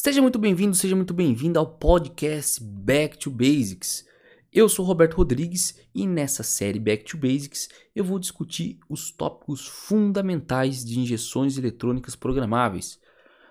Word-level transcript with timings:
Seja 0.00 0.22
muito 0.22 0.38
bem-vindo, 0.38 0.76
seja 0.76 0.94
muito 0.94 1.12
bem-vindo 1.12 1.58
ao 1.58 1.66
podcast 1.66 2.62
Back 2.62 3.18
to 3.18 3.32
Basics. 3.32 4.06
Eu 4.52 4.68
sou 4.68 4.84
Roberto 4.84 5.14
Rodrigues 5.14 5.76
e 5.92 6.06
nessa 6.06 6.44
série 6.44 6.78
Back 6.78 7.02
to 7.02 7.16
Basics 7.16 7.68
eu 7.96 8.04
vou 8.04 8.20
discutir 8.20 8.78
os 8.88 9.10
tópicos 9.10 9.66
fundamentais 9.66 10.84
de 10.84 11.00
injeções 11.00 11.58
eletrônicas 11.58 12.14
programáveis. 12.14 13.00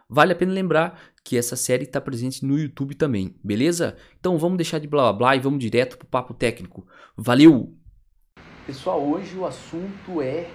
Vale 0.10 0.32
a 0.32 0.36
pena 0.38 0.54
lembrar 0.54 0.98
que 1.22 1.36
essa 1.36 1.58
série 1.58 1.84
está 1.84 2.00
presente 2.00 2.46
no 2.46 2.58
YouTube 2.58 2.96
também, 2.96 3.36
beleza? 3.44 3.98
Então 4.18 4.38
vamos 4.38 4.56
deixar 4.56 4.80
de 4.80 4.88
blá 4.88 5.12
blá 5.12 5.14
blá 5.14 5.36
e 5.36 5.42
vamos 5.42 5.60
direto 5.60 5.98
para 5.98 6.06
o 6.06 6.10
papo 6.10 6.34
técnico. 6.34 6.88
Valeu! 7.18 7.76
Pessoal, 8.66 9.06
hoje 9.06 9.36
o 9.36 9.46
assunto 9.46 10.22
é 10.22 10.50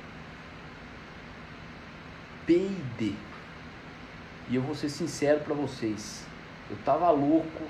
P&D. 2.46 3.31
E 4.52 4.56
eu 4.56 4.60
vou 4.60 4.74
ser 4.74 4.90
sincero 4.90 5.40
para 5.40 5.54
vocês, 5.54 6.26
eu 6.68 6.76
tava 6.84 7.10
louco 7.10 7.62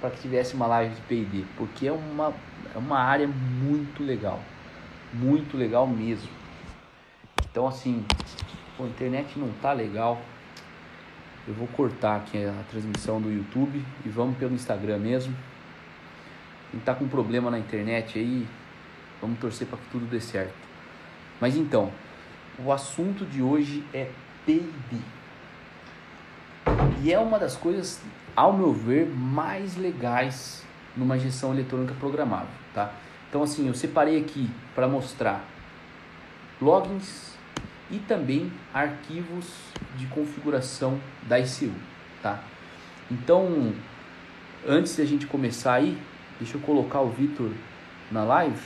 para 0.00 0.10
que 0.10 0.20
tivesse 0.20 0.52
uma 0.52 0.66
live 0.66 0.96
de 0.96 1.00
P&D, 1.02 1.44
porque 1.56 1.86
é 1.86 1.92
uma, 1.92 2.34
é 2.74 2.76
uma 2.76 2.98
área 2.98 3.28
muito 3.28 4.02
legal, 4.02 4.40
muito 5.12 5.56
legal 5.56 5.86
mesmo. 5.86 6.28
Então 7.48 7.68
assim, 7.68 8.04
a 8.80 8.82
internet 8.82 9.38
não 9.38 9.52
tá 9.62 9.72
legal, 9.72 10.20
eu 11.46 11.54
vou 11.54 11.68
cortar 11.68 12.16
aqui 12.16 12.44
a 12.44 12.64
transmissão 12.68 13.20
do 13.20 13.30
YouTube 13.30 13.80
e 14.04 14.08
vamos 14.08 14.36
pelo 14.36 14.54
Instagram 14.56 14.98
mesmo. 14.98 15.32
Quem 16.72 16.80
tá 16.80 16.96
com 16.96 17.06
problema 17.06 17.48
na 17.48 17.60
internet 17.60 18.18
aí, 18.18 18.44
vamos 19.20 19.38
torcer 19.38 19.68
para 19.68 19.78
que 19.78 19.88
tudo 19.92 20.06
dê 20.06 20.20
certo. 20.20 20.52
Mas 21.40 21.54
então, 21.54 21.92
o 22.58 22.72
assunto 22.72 23.24
de 23.24 23.40
hoje 23.40 23.84
é 23.94 24.10
P&D. 24.44 25.21
E 27.02 27.12
é 27.12 27.18
uma 27.18 27.38
das 27.38 27.56
coisas, 27.56 28.00
ao 28.36 28.52
meu 28.52 28.72
ver, 28.72 29.06
mais 29.06 29.76
legais 29.76 30.64
numa 30.96 31.18
gestão 31.18 31.52
eletrônica 31.52 31.94
programável, 31.98 32.54
tá? 32.72 32.92
Então 33.28 33.42
assim, 33.42 33.66
eu 33.66 33.74
separei 33.74 34.20
aqui 34.20 34.50
para 34.74 34.86
mostrar 34.86 35.44
logins 36.60 37.36
e 37.90 37.98
também 37.98 38.52
arquivos 38.72 39.46
de 39.96 40.06
configuração 40.06 40.98
da 41.24 41.38
ICU, 41.38 41.72
tá? 42.22 42.40
Então, 43.10 43.74
antes 44.66 44.96
de 44.96 45.02
a 45.02 45.04
gente 45.04 45.26
começar 45.26 45.74
aí, 45.74 45.98
deixa 46.38 46.56
eu 46.56 46.60
colocar 46.60 47.00
o 47.00 47.10
Vitor 47.10 47.50
na 48.10 48.24
live. 48.24 48.62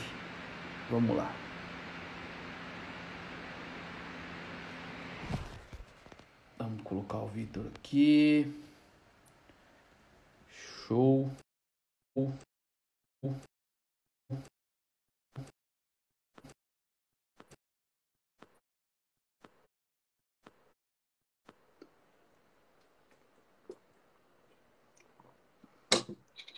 Vamos 0.89 1.17
lá. 1.17 1.29
Vamos 6.57 6.81
colocar 6.83 7.19
o 7.19 7.27
Vitor 7.27 7.65
aqui. 7.75 8.51
Show. 10.49 11.29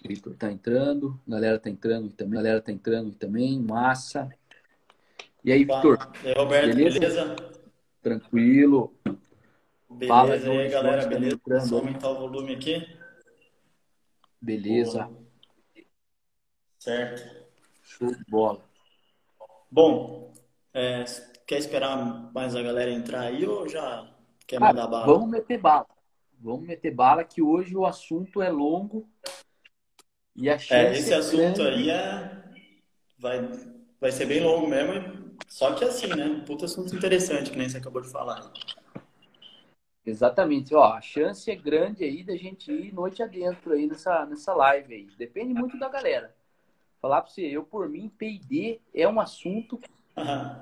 Vitor 0.06 0.36
tá 0.36 0.52
entrando, 0.52 1.20
galera 1.28 1.60
tá 1.60 1.70
entrando 1.70 2.10
também, 2.12 2.36
galera 2.36 2.62
tá 2.62 2.72
entrando 2.72 3.14
também, 3.14 3.60
massa. 3.60 4.30
E 5.44 5.52
aí, 5.52 5.66
Vitor? 5.66 5.98
E 6.24 6.28
aí, 6.28 6.34
Roberto, 6.34 6.76
beleza? 6.76 7.00
beleza? 7.00 7.52
Tranquilo. 8.02 8.94
Beleza, 9.90 10.14
Fala, 10.14 10.34
aí, 10.34 10.70
galera, 10.70 11.08
beleza? 11.08 11.40
Só 11.68 11.78
aumentar 11.78 12.10
o 12.10 12.20
volume 12.20 12.56
aqui. 12.56 12.88
Beleza. 14.40 15.06
Boa. 15.06 15.30
Certo. 16.78 17.48
Show 17.82 18.16
de 18.16 18.24
bola. 18.26 18.64
Bom, 19.70 20.34
é, 20.74 21.04
quer 21.46 21.58
esperar 21.58 22.32
mais 22.34 22.56
a 22.56 22.62
galera 22.62 22.92
entrar 22.92 23.22
aí 23.22 23.46
ou 23.46 23.68
já 23.68 24.10
quer 24.48 24.60
mandar 24.60 24.84
ah, 24.84 24.88
bala? 24.88 25.06
Vamos 25.06 25.30
meter 25.30 25.58
bala. 25.58 25.88
Vamos 26.40 26.68
meter 26.68 26.92
bala 26.92 27.24
que 27.24 27.42
hoje 27.42 27.76
o 27.76 27.86
assunto 27.86 28.42
é 28.42 28.50
longo 28.50 29.10
e 30.36 30.50
a 30.50 30.58
chance 30.58 30.74
é, 30.74 30.92
esse 30.94 31.14
assunto 31.14 31.62
aí 31.62 31.90
é... 31.90 32.44
vai, 33.18 33.42
vai 34.00 34.12
ser 34.12 34.26
bem 34.26 34.42
longo 34.42 34.68
mesmo, 34.68 35.36
só 35.48 35.74
que 35.74 35.84
assim, 35.84 36.08
né? 36.08 36.42
Puta 36.46 36.64
assunto 36.64 36.96
interessante, 36.96 37.52
que 37.52 37.58
nem 37.58 37.68
você 37.68 37.78
acabou 37.78 38.02
de 38.02 38.10
falar. 38.10 38.50
Exatamente, 40.10 40.74
ó, 40.74 40.94
a 40.94 41.02
chance 41.02 41.50
é 41.50 41.56
grande 41.56 42.04
aí 42.04 42.24
da 42.24 42.36
gente 42.36 42.72
ir 42.72 42.94
noite 42.94 43.22
adentro 43.22 43.74
aí 43.74 43.86
nessa, 43.86 44.26
nessa 44.26 44.54
live 44.54 44.94
aí. 44.94 45.08
Depende 45.18 45.54
muito 45.54 45.78
da 45.78 45.88
galera. 45.88 46.36
Falar 47.00 47.22
para 47.22 47.32
você, 47.32 47.44
eu 47.44 47.64
por 47.64 47.88
mim, 47.88 48.10
P&D 48.10 48.82
é 48.94 49.08
um 49.08 49.20
assunto 49.20 49.80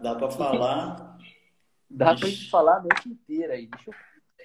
dá 0.01 0.15
para 0.15 0.29
falar. 0.29 1.17
dá 1.89 2.15
para 2.15 2.27
gente 2.27 2.49
falar 2.49 2.77
a 2.77 2.81
noite 2.81 3.09
inteira 3.09 3.53
aí. 3.53 3.67
Deixa 3.67 3.89
eu, 3.89 3.95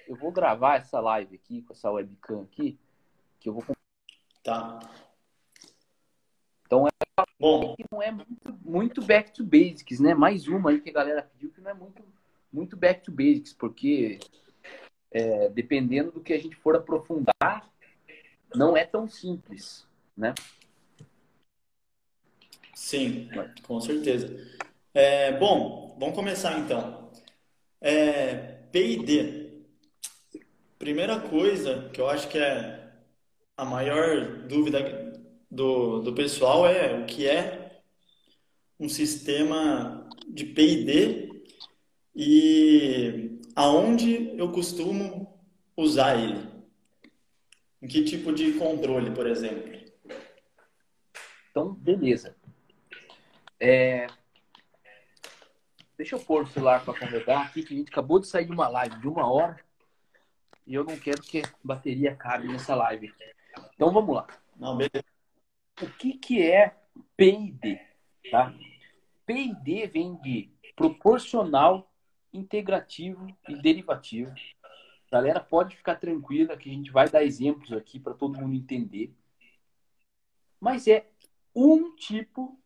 eu 0.07 0.15
vou 0.15 0.31
gravar 0.31 0.77
essa 0.77 0.99
live 0.99 1.35
aqui 1.35 1.61
com 1.61 1.73
essa 1.73 1.91
webcam 1.91 2.41
aqui, 2.41 2.79
que 3.39 3.49
eu 3.49 3.53
vou 3.53 3.63
Tá. 4.41 4.79
Então 6.65 6.87
é 6.87 7.23
Bom. 7.39 7.75
que 7.75 7.85
não 7.91 8.01
é 8.01 8.11
muito, 8.11 8.59
muito 8.61 9.01
back 9.01 9.31
to 9.31 9.43
basics, 9.43 9.99
né? 9.99 10.13
Mais 10.13 10.47
uma 10.47 10.71
aí 10.71 10.81
que 10.81 10.89
a 10.89 10.93
galera 10.93 11.21
pediu 11.21 11.51
que 11.51 11.61
não 11.61 11.71
é 11.71 11.73
muito 11.73 12.03
muito 12.51 12.77
back 12.77 13.03
to 13.03 13.11
basics, 13.11 13.53
porque 13.53 14.19
é, 15.13 15.47
dependendo 15.49 16.11
do 16.11 16.21
que 16.21 16.33
a 16.33 16.39
gente 16.39 16.55
for 16.55 16.75
aprofundar, 16.75 17.69
não 18.53 18.75
é 18.75 18.83
tão 18.83 19.07
simples, 19.07 19.85
né? 20.17 20.33
Sim, 22.73 23.29
com 23.63 23.79
certeza. 23.79 24.35
É, 24.93 25.31
bom, 25.31 25.95
vamos 25.99 26.15
começar 26.15 26.59
então. 26.59 27.11
É, 27.79 28.57
P&D. 28.71 29.51
Primeira 30.77 31.19
coisa 31.19 31.89
que 31.93 32.01
eu 32.01 32.09
acho 32.09 32.27
que 32.27 32.37
é 32.37 32.91
a 33.55 33.63
maior 33.63 34.47
dúvida 34.47 35.13
do, 35.49 36.01
do 36.01 36.13
pessoal 36.13 36.67
é 36.67 36.93
o 36.99 37.05
que 37.05 37.27
é 37.27 37.81
um 38.79 38.89
sistema 38.89 40.09
de 40.27 40.45
P&D 40.45 41.43
e 42.15 43.32
aonde 43.55 44.37
eu 44.37 44.51
costumo 44.51 45.39
usar 45.75 46.15
ele. 46.15 46.51
Em 47.81 47.87
que 47.87 48.03
tipo 48.03 48.33
de 48.33 48.53
controle, 48.53 49.11
por 49.11 49.27
exemplo? 49.27 49.73
Então, 51.49 51.73
beleza. 51.73 52.35
É... 53.59 54.07
Deixa 55.97 56.15
eu 56.15 56.19
pôr 56.19 56.43
o 56.43 56.47
celular 56.47 56.83
para 56.83 56.93
carregar 56.93 57.45
aqui, 57.45 57.63
que 57.63 57.73
a 57.73 57.77
gente 57.77 57.89
acabou 57.89 58.19
de 58.19 58.27
sair 58.27 58.45
de 58.45 58.51
uma 58.51 58.67
live 58.67 58.99
de 58.99 59.07
uma 59.07 59.31
hora 59.31 59.59
e 60.65 60.73
eu 60.73 60.83
não 60.83 60.97
quero 60.97 61.21
que 61.21 61.39
a 61.39 61.49
bateria 61.63 62.15
cabe 62.15 62.47
nessa 62.47 62.75
live. 62.75 63.13
Então 63.75 63.91
vamos 63.91 64.15
lá. 64.15 64.27
Não, 64.55 64.77
beleza. 64.77 65.05
O 65.81 65.87
que, 65.87 66.13
que 66.13 66.41
é 66.41 66.75
PID? 67.17 67.79
Tá? 68.31 68.53
PID 69.25 69.87
vem 69.87 70.15
de 70.15 70.49
proporcional, 70.75 71.91
integrativo 72.33 73.27
e 73.47 73.55
derivativo. 73.55 74.33
Galera, 75.11 75.39
pode 75.39 75.75
ficar 75.75 75.95
tranquila 75.95 76.57
que 76.57 76.69
a 76.69 76.73
gente 76.73 76.91
vai 76.91 77.07
dar 77.07 77.23
exemplos 77.23 77.71
aqui 77.71 77.99
para 77.99 78.13
todo 78.13 78.39
mundo 78.39 78.55
entender. 78.55 79.13
Mas 80.59 80.87
é 80.87 81.07
um 81.55 81.95
tipo 81.95 82.59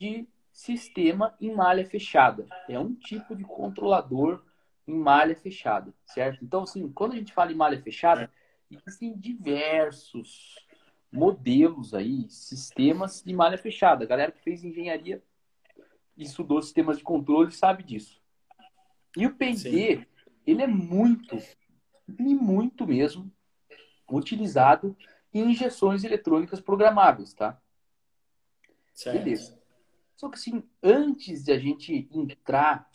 de 0.00 0.26
sistema 0.52 1.36
em 1.40 1.54
malha 1.54 1.84
fechada. 1.84 2.46
É 2.68 2.78
um 2.78 2.94
tipo 2.94 3.36
de 3.36 3.44
controlador 3.44 4.42
em 4.86 4.94
malha 4.94 5.36
fechada, 5.36 5.92
certo? 6.06 6.44
Então, 6.44 6.62
assim, 6.62 6.90
quando 6.90 7.12
a 7.12 7.16
gente 7.16 7.32
fala 7.32 7.52
em 7.52 7.56
malha 7.56 7.80
fechada, 7.80 8.32
existem 8.70 9.16
diversos 9.16 10.56
modelos 11.10 11.92
aí, 11.94 12.28
sistemas 12.30 13.22
de 13.22 13.34
malha 13.34 13.58
fechada. 13.58 14.04
A 14.04 14.08
galera 14.08 14.32
que 14.32 14.42
fez 14.42 14.64
engenharia 14.64 15.22
e 16.16 16.22
estudou 16.22 16.62
sistemas 16.62 16.98
de 16.98 17.04
controle 17.04 17.52
sabe 17.52 17.82
disso. 17.82 18.21
E 19.16 19.26
o 19.26 19.34
P&D, 19.34 20.06
ele 20.46 20.62
é 20.62 20.66
muito, 20.66 21.36
e 22.08 22.34
muito 22.34 22.86
mesmo, 22.86 23.30
utilizado 24.10 24.96
em 25.32 25.50
injeções 25.50 26.04
eletrônicas 26.04 26.60
programáveis, 26.60 27.32
tá? 27.32 27.60
Certo. 28.92 29.18
Beleza. 29.18 29.60
Só 30.16 30.28
que 30.28 30.36
assim, 30.36 30.62
antes 30.82 31.44
de 31.44 31.52
a 31.52 31.58
gente 31.58 32.08
entrar 32.12 32.88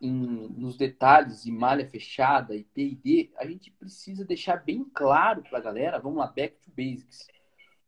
em, 0.00 0.12
nos 0.12 0.76
detalhes 0.76 1.42
de 1.44 1.50
malha 1.50 1.88
fechada 1.88 2.54
e 2.54 2.64
P&D, 2.64 3.32
a 3.36 3.46
gente 3.46 3.70
precisa 3.70 4.24
deixar 4.24 4.56
bem 4.56 4.84
claro 4.84 5.42
para 5.42 5.58
a 5.58 5.62
galera, 5.62 5.98
vamos 5.98 6.18
lá, 6.18 6.26
back 6.26 6.56
to 6.58 6.70
basics. 6.70 7.26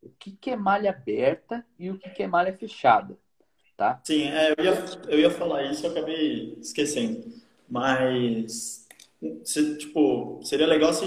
O 0.00 0.10
que, 0.10 0.32
que 0.32 0.50
é 0.50 0.56
malha 0.56 0.90
aberta 0.90 1.66
e 1.78 1.90
o 1.90 1.98
que, 1.98 2.08
que 2.10 2.22
é 2.22 2.26
malha 2.26 2.56
fechada, 2.56 3.18
tá? 3.78 4.00
Sim, 4.04 4.24
é, 4.24 4.54
eu, 4.58 4.64
ia, 4.64 4.84
eu 5.08 5.20
ia 5.20 5.30
falar 5.30 5.62
isso, 5.70 5.86
eu 5.86 5.92
acabei 5.92 6.58
esquecendo. 6.60 7.32
Mas 7.68 8.86
se, 9.44 9.78
tipo, 9.78 10.40
seria 10.42 10.66
legal 10.66 10.92
se 10.92 11.06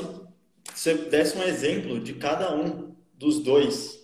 você 0.73 0.93
desse 0.95 1.37
um 1.37 1.43
exemplo 1.43 1.99
de 1.99 2.13
cada 2.13 2.55
um 2.55 2.95
dos 3.13 3.39
dois. 3.39 3.99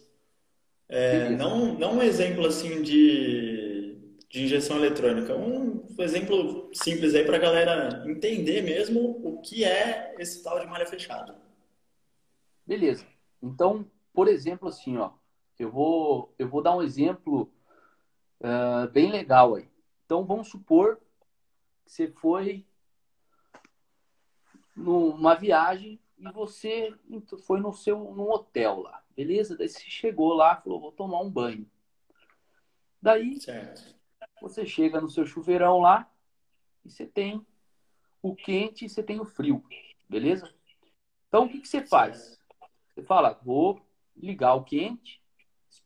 É, 0.89 1.29
não, 1.29 1.73
não 1.77 1.97
um 1.97 2.01
exemplo 2.01 2.45
assim 2.45 2.81
de, 2.81 3.97
de 4.29 4.43
injeção 4.43 4.77
eletrônica, 4.77 5.35
um 5.35 5.83
exemplo 5.99 6.69
simples 6.73 7.13
aí 7.13 7.25
para 7.25 7.37
a 7.37 7.41
galera 7.41 8.03
entender 8.07 8.61
mesmo 8.61 9.19
o 9.23 9.41
que 9.41 9.65
é 9.65 10.15
esse 10.19 10.43
tal 10.43 10.59
de 10.59 10.65
malha 10.67 10.85
fechada. 10.85 11.35
Beleza. 12.65 13.05
Então, 13.41 13.85
por 14.13 14.27
exemplo, 14.27 14.67
assim, 14.67 14.97
ó, 14.97 15.11
eu 15.59 15.71
vou, 15.71 16.33
eu 16.39 16.47
vou 16.47 16.61
dar 16.61 16.75
um 16.75 16.81
exemplo 16.81 17.51
uh, 18.41 18.89
bem 18.91 19.11
legal 19.11 19.55
aí. 19.55 19.69
Então, 20.05 20.25
vamos 20.25 20.49
supor 20.49 20.97
que 21.85 21.91
você 21.91 22.07
foi 22.07 22.65
numa 24.75 25.33
viagem 25.33 25.99
e 26.17 26.31
você 26.31 26.93
foi 27.45 27.59
no 27.59 27.73
seu 27.73 27.99
num 28.13 28.29
hotel 28.29 28.81
lá, 28.81 29.03
beleza? 29.15 29.57
Daí 29.57 29.67
você 29.67 29.89
chegou 29.89 30.33
lá, 30.33 30.55
falou, 30.57 30.79
vou 30.79 30.91
tomar 30.91 31.19
um 31.21 31.29
banho. 31.29 31.69
Daí 33.01 33.39
certo. 33.39 33.95
você 34.41 34.65
chega 34.65 35.01
no 35.01 35.09
seu 35.09 35.25
chuveirão 35.25 35.79
lá 35.79 36.11
e 36.85 36.89
você 36.89 37.05
tem 37.05 37.45
o 38.21 38.35
quente 38.35 38.85
e 38.85 38.89
você 38.89 39.03
tem 39.03 39.19
o 39.19 39.25
frio, 39.25 39.63
beleza? 40.09 40.53
Então 41.27 41.45
o 41.45 41.49
que, 41.49 41.59
que 41.59 41.67
você 41.67 41.85
faz? 41.85 42.39
Você 42.93 43.03
fala, 43.03 43.39
vou 43.43 43.81
ligar 44.15 44.55
o 44.55 44.63
quente, 44.63 45.21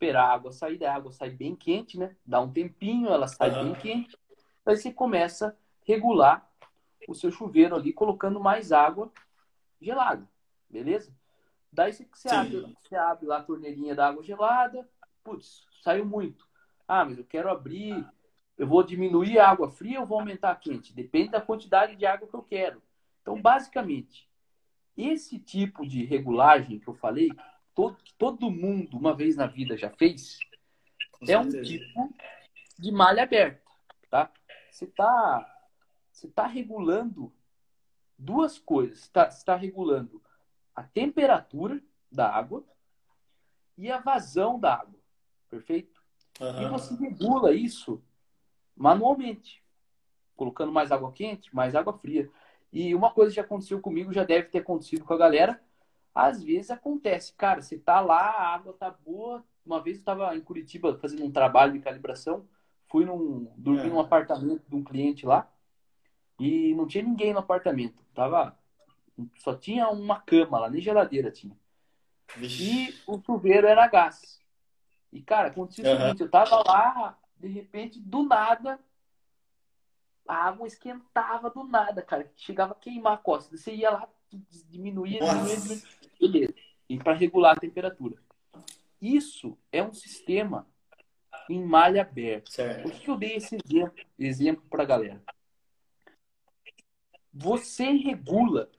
esperar 0.02 0.24
a 0.24 0.34
água 0.34 0.52
sair, 0.52 0.78
da 0.80 0.94
água 0.94 1.12
sai 1.12 1.30
bem 1.30 1.56
quente, 1.56 2.00
né? 2.00 2.16
Dá 2.26 2.42
um 2.42 2.52
tempinho, 2.52 3.10
ela 3.10 3.28
sai 3.28 3.52
uhum. 3.52 3.66
bem 3.66 3.76
quente. 3.76 4.18
Daí 4.66 4.76
você 4.76 4.92
começa 4.92 5.50
a 5.50 5.54
regular 5.86 6.50
o 7.08 7.14
seu 7.14 7.32
chuveiro 7.32 7.76
ali, 7.76 7.94
colocando 7.94 8.40
mais 8.40 8.72
água 8.72 9.12
gelada, 9.80 10.28
beleza? 10.70 11.14
Daí 11.72 11.94
você, 11.94 12.30
abre, 12.30 12.76
você 12.82 12.96
abre 12.96 13.26
lá 13.28 13.38
a 13.38 13.44
torneirinha 13.44 13.96
da 13.96 14.08
água 14.08 14.24
gelada, 14.24 14.90
putz, 15.24 15.66
saiu 15.84 16.06
muito. 16.06 16.48
Ah, 16.88 17.06
mas 17.06 17.18
eu 17.18 17.24
quero 17.24 17.50
abrir, 17.50 18.06
eu 18.58 18.68
vou 18.68 18.84
diminuir 18.84 19.40
a 19.40 19.50
água 19.50 19.70
fria 19.70 20.02
ou 20.02 20.06
vou 20.06 20.20
aumentar 20.20 20.52
a 20.52 20.56
quente? 20.56 20.94
Depende 20.94 21.30
da 21.30 21.42
quantidade 21.42 21.96
de 21.96 22.06
água 22.06 22.28
que 22.28 22.36
eu 22.36 22.44
quero. 22.44 22.82
Então, 23.22 23.40
basicamente, 23.40 24.28
esse 24.98 25.40
tipo 25.40 25.88
de 25.88 26.04
regulagem 26.04 26.80
que 26.80 26.88
eu 26.88 26.94
falei, 26.94 27.32
todo, 27.76 27.98
todo 28.18 28.52
mundo 28.52 28.98
uma 28.98 29.16
vez 29.16 29.36
na 29.36 29.48
vida 29.48 29.78
já 29.78 29.90
fez, 29.90 30.40
é 31.28 31.38
um 31.38 31.50
tipo 31.50 32.14
de 32.78 32.92
malha 32.92 33.24
aberta, 33.24 33.62
tá? 34.10 34.32
Você 34.70 34.86
está 34.86 35.48
você 36.12 36.28
tá 36.28 36.46
regulando 36.46 37.34
duas 38.18 38.60
coisas. 38.60 39.00
Você 39.00 39.06
está 39.06 39.26
tá 39.26 39.56
regulando 39.56 40.22
a 40.76 40.84
temperatura 40.84 41.82
da 42.12 42.30
água 42.30 42.64
e 43.78 43.90
a 43.90 44.00
vazão 44.00 44.60
da 44.60 44.76
água. 44.76 45.00
Perfeito? 45.50 46.02
Uhum. 46.40 46.62
E 46.62 46.70
você 46.70 46.96
regula 46.96 47.54
isso 47.54 48.02
manualmente, 48.76 49.64
colocando 50.36 50.72
mais 50.72 50.92
água 50.92 51.12
quente, 51.12 51.54
mais 51.56 51.76
água 51.76 51.98
fria. 51.98 52.30
E 52.72 52.96
uma 52.96 53.12
coisa 53.12 53.32
que 53.32 53.36
já 53.36 53.42
aconteceu 53.42 53.82
comigo, 53.82 54.14
já 54.14 54.24
deve 54.24 54.48
ter 54.48 54.60
acontecido 54.60 55.04
com 55.04 55.14
a 55.14 55.18
galera. 55.18 55.62
Às 56.14 56.44
vezes 56.44 56.72
acontece, 56.72 57.34
cara, 57.34 57.62
você 57.62 57.78
tá 57.78 58.02
lá, 58.02 58.20
a 58.20 58.54
água 58.54 58.74
tá 58.74 58.92
boa. 58.92 59.44
Uma 59.66 59.82
vez 59.82 59.98
eu 59.98 60.02
estava 60.02 60.36
em 60.36 60.42
Curitiba 60.42 60.98
fazendo 60.98 61.24
um 61.24 61.32
trabalho 61.32 61.74
de 61.74 61.80
calibração, 61.80 62.46
fui 62.88 63.06
num, 63.06 63.52
dormir 63.56 63.88
é. 63.88 63.90
num 63.90 64.00
apartamento 64.00 64.64
de 64.68 64.76
um 64.76 64.84
cliente 64.84 65.26
lá 65.26 65.50
e 66.40 66.74
não 66.76 66.88
tinha 66.88 67.04
ninguém 67.04 67.34
no 67.34 67.40
apartamento. 67.40 68.04
Tava 68.14 68.58
só 69.38 69.56
tinha 69.56 69.90
uma 69.90 70.20
cama 70.20 70.60
lá, 70.60 70.70
nem 70.70 70.82
geladeira 70.82 71.32
tinha. 71.32 71.56
E 72.40 72.96
o 73.06 73.22
chuveiro 73.22 73.68
era 73.68 73.88
gás. 73.88 74.40
E, 75.12 75.22
cara, 75.22 75.50
aconteceu 75.50 75.86
uhum. 75.86 75.96
o 75.96 76.00
seguinte, 76.02 76.22
eu 76.22 76.30
tava 76.30 76.64
lá, 76.66 77.18
de 77.38 77.48
repente, 77.48 78.00
do 78.00 78.24
nada, 78.24 78.80
a 80.28 80.36
água 80.48 80.66
esquentava 80.66 81.50
do 81.50 81.64
nada, 81.64 82.02
cara. 82.02 82.32
Chegava 82.38 82.72
a 82.72 82.76
queimar 82.76 83.14
a 83.14 83.18
costa. 83.18 83.56
Você 83.56 83.74
ia 83.74 83.92
lá, 83.92 84.08
diminuía, 84.70 85.20
diminuía, 85.20 85.56
diminuía. 85.58 85.84
Beleza. 86.22 86.54
E 86.88 86.98
para 86.98 87.14
regular 87.14 87.58
a 87.58 87.60
temperatura. 87.60 88.16
Isso 89.02 89.58
é 89.72 89.82
um 89.82 89.94
sistema 89.94 90.68
em 91.50 91.64
malha 91.64 92.04
aberta. 92.04 92.52
Certo. 92.52 92.84
Por 92.84 92.92
que 92.92 93.10
eu 93.10 93.18
dei 93.18 93.36
esse 93.36 93.56
exemplo, 93.56 94.06
exemplo 94.20 94.64
para 94.70 94.84
a 94.84 94.86
galera? 94.86 95.24
Você 97.34 97.92
regula 97.92 98.70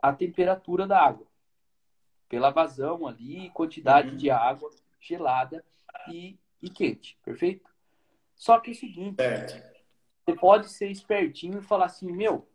a 0.00 0.12
temperatura 0.12 0.86
da 0.86 1.00
água 1.00 1.26
pela 2.28 2.50
vazão 2.50 3.06
ali, 3.06 3.50
quantidade 3.50 4.10
uhum. 4.10 4.16
de 4.16 4.30
água 4.30 4.70
gelada 5.00 5.64
e, 6.08 6.38
e 6.62 6.70
quente, 6.70 7.18
perfeito? 7.22 7.68
Só 8.34 8.58
que 8.58 8.70
é 8.70 8.72
o 8.72 8.76
seguinte, 8.76 9.16
certo. 9.16 9.80
você 10.24 10.36
pode 10.36 10.70
ser 10.70 10.90
espertinho 10.90 11.58
e 11.58 11.62
falar 11.62 11.86
assim, 11.86 12.10
meu, 12.10 12.48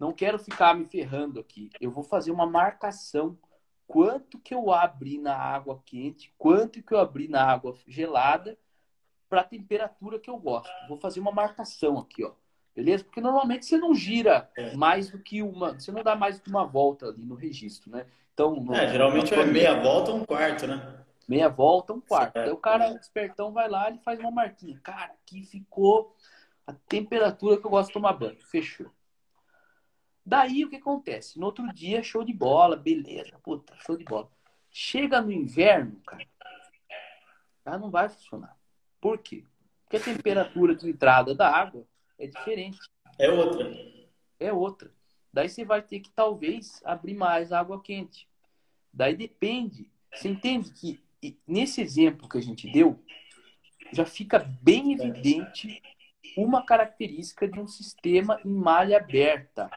não 0.00 0.14
quero 0.14 0.38
ficar 0.38 0.74
me 0.74 0.86
ferrando 0.86 1.38
aqui, 1.38 1.68
eu 1.78 1.90
vou 1.90 2.02
fazer 2.02 2.30
uma 2.30 2.46
marcação 2.46 3.36
quanto 3.86 4.38
que 4.38 4.54
eu 4.54 4.72
abri 4.72 5.18
na 5.18 5.36
água 5.36 5.82
quente, 5.84 6.32
quanto 6.38 6.82
que 6.82 6.94
eu 6.94 6.98
abri 6.98 7.28
na 7.28 7.44
água 7.44 7.76
gelada 7.86 8.56
para 9.28 9.42
a 9.42 9.44
temperatura 9.44 10.18
que 10.18 10.30
eu 10.30 10.38
gosto. 10.38 10.72
Vou 10.88 10.96
fazer 10.96 11.20
uma 11.20 11.30
marcação 11.30 11.98
aqui, 11.98 12.24
ó. 12.24 12.32
Beleza? 12.74 13.04
Porque 13.04 13.20
normalmente 13.20 13.66
você 13.66 13.76
não 13.76 13.94
gira 13.94 14.50
é. 14.56 14.74
mais 14.74 15.10
do 15.10 15.18
que 15.18 15.42
uma. 15.42 15.74
Você 15.74 15.92
não 15.92 16.02
dá 16.02 16.16
mais 16.16 16.38
do 16.38 16.44
que 16.44 16.50
uma 16.50 16.64
volta 16.64 17.08
ali 17.08 17.22
no 17.22 17.34
registro, 17.34 17.90
né? 17.90 18.06
Então, 18.32 18.54
no, 18.56 18.72
é, 18.72 18.90
geralmente 18.90 19.34
é 19.34 19.44
meia 19.44 19.82
volta 19.82 20.12
ou 20.12 20.18
um 20.18 20.24
quarto, 20.24 20.66
né? 20.66 21.04
Meia 21.28 21.48
volta, 21.48 21.92
um 21.92 22.00
quarto. 22.00 22.38
Aí 22.38 22.50
o 22.50 22.56
cara 22.56 22.92
espertão 22.92 23.52
vai 23.52 23.68
lá 23.68 23.90
e 23.90 23.98
faz 23.98 24.18
uma 24.18 24.30
marquinha. 24.30 24.80
Cara, 24.82 25.12
aqui 25.12 25.44
ficou 25.44 26.16
a 26.66 26.72
temperatura 26.72 27.58
que 27.58 27.66
eu 27.66 27.70
gosto 27.70 27.88
de 27.88 27.94
tomar 27.94 28.14
banho. 28.14 28.38
Fechou. 28.40 28.90
Daí 30.30 30.64
o 30.64 30.70
que 30.70 30.76
acontece? 30.76 31.40
No 31.40 31.46
outro 31.46 31.66
dia, 31.74 32.04
show 32.04 32.22
de 32.22 32.32
bola, 32.32 32.76
beleza. 32.76 33.36
Puta, 33.42 33.76
show 33.84 33.96
de 33.96 34.04
bola. 34.04 34.30
Chega 34.70 35.20
no 35.20 35.32
inverno, 35.32 36.00
cara, 36.06 36.24
já 37.66 37.76
não 37.76 37.90
vai 37.90 38.08
funcionar. 38.08 38.56
Por 39.00 39.18
quê? 39.18 39.42
Porque 39.82 39.96
a 39.96 40.14
temperatura 40.14 40.76
de 40.76 40.88
entrada 40.88 41.34
da 41.34 41.50
água 41.50 41.84
é 42.16 42.28
diferente. 42.28 42.78
É 43.18 43.28
outra. 43.28 43.76
É 44.38 44.52
outra. 44.52 44.94
Daí 45.32 45.48
você 45.48 45.64
vai 45.64 45.82
ter 45.82 45.98
que 45.98 46.12
talvez 46.12 46.80
abrir 46.84 47.14
mais 47.14 47.52
água 47.52 47.82
quente. 47.82 48.28
Daí 48.92 49.16
depende. 49.16 49.90
Você 50.14 50.28
entende 50.28 50.70
que 50.70 51.02
nesse 51.44 51.82
exemplo 51.82 52.28
que 52.28 52.38
a 52.38 52.40
gente 52.40 52.70
deu, 52.70 53.02
já 53.92 54.06
fica 54.06 54.38
bem 54.38 54.92
evidente 54.92 55.82
uma 56.36 56.64
característica 56.64 57.48
de 57.48 57.58
um 57.58 57.66
sistema 57.66 58.40
em 58.44 58.52
malha 58.52 58.98
aberta. 58.98 59.68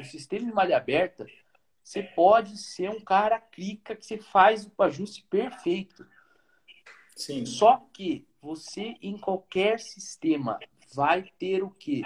O 0.00 0.04
sistema 0.04 0.48
em 0.48 0.52
malha 0.52 0.76
aberta, 0.76 1.26
você 1.82 2.02
pode 2.02 2.56
ser 2.56 2.90
um 2.90 3.00
cara 3.00 3.40
clica 3.40 3.94
que 3.94 4.04
você 4.04 4.18
faz 4.18 4.66
o 4.66 4.82
ajuste 4.82 5.24
perfeito. 5.30 6.06
Sim. 7.14 7.46
Só 7.46 7.86
que 7.92 8.26
você 8.40 8.96
em 9.00 9.16
qualquer 9.16 9.80
sistema 9.80 10.58
vai 10.94 11.30
ter 11.38 11.62
o 11.62 11.70
que? 11.70 12.02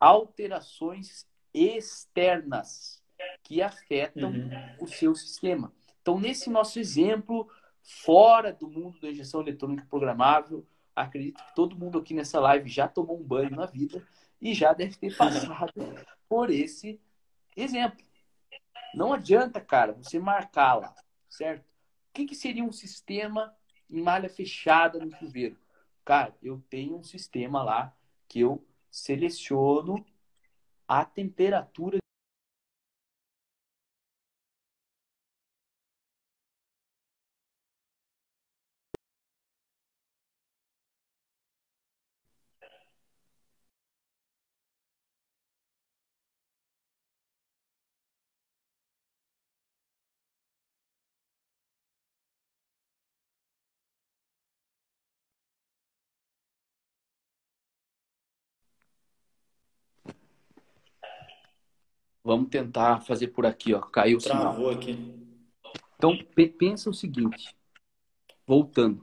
Alterações 0.00 1.26
externas 1.52 3.02
que 3.42 3.60
afetam 3.60 4.30
uhum. 4.30 4.50
o 4.80 4.86
seu 4.86 5.14
sistema. 5.14 5.72
Então, 6.00 6.18
nesse 6.18 6.48
nosso 6.48 6.78
exemplo, 6.78 7.50
fora 7.82 8.52
do 8.52 8.68
mundo 8.68 9.00
da 9.00 9.10
injeção 9.10 9.40
eletrônica 9.40 9.86
programável, 9.90 10.66
acredito 10.94 11.44
que 11.44 11.54
todo 11.54 11.76
mundo 11.76 11.98
aqui 11.98 12.14
nessa 12.14 12.38
live 12.40 12.68
já 12.68 12.86
tomou 12.86 13.18
um 13.18 13.22
banho 13.22 13.50
na 13.50 13.66
vida 13.66 14.06
e 14.40 14.54
já 14.54 14.72
deve 14.72 14.96
ter 14.96 15.14
passado 15.18 15.72
por 16.28 16.50
esse 16.50 17.00
exemplo. 17.62 18.04
Não 18.94 19.12
adianta, 19.12 19.60
cara, 19.60 19.92
você 19.92 20.18
marcar 20.18 20.74
lá, 20.74 20.94
certo? 21.28 21.62
O 21.62 22.12
que, 22.14 22.26
que 22.26 22.34
seria 22.34 22.64
um 22.64 22.72
sistema 22.72 23.54
em 23.90 24.00
malha 24.00 24.28
fechada 24.28 24.98
no 24.98 25.10
chuveiro? 25.16 25.58
Cara, 26.04 26.34
eu 26.42 26.62
tenho 26.70 26.96
um 26.96 27.02
sistema 27.02 27.62
lá 27.62 27.94
que 28.26 28.40
eu 28.40 28.66
seleciono 28.90 30.04
a 30.86 31.04
temperatura 31.04 31.98
Vamos 62.28 62.50
tentar 62.50 63.00
fazer 63.00 63.28
por 63.28 63.46
aqui, 63.46 63.72
ó. 63.72 63.80
Caiu 63.80 64.18
o 64.18 64.20
sinal. 64.20 64.52
Travou 64.52 64.68
aqui. 64.68 64.98
Então, 65.96 66.14
pensa 66.58 66.90
o 66.90 66.92
seguinte. 66.92 67.56
Voltando. 68.46 69.02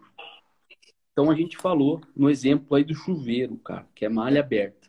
Então, 1.11 1.31
a 1.31 1.33
gente 1.33 1.57
falou 1.57 1.99
no 2.15 2.29
exemplo 2.29 2.77
aí 2.77 2.83
do 2.83 2.93
chuveiro, 2.93 3.57
cara, 3.57 3.87
que 3.95 4.05
é 4.05 4.09
malha 4.09 4.41
aberta. 4.41 4.87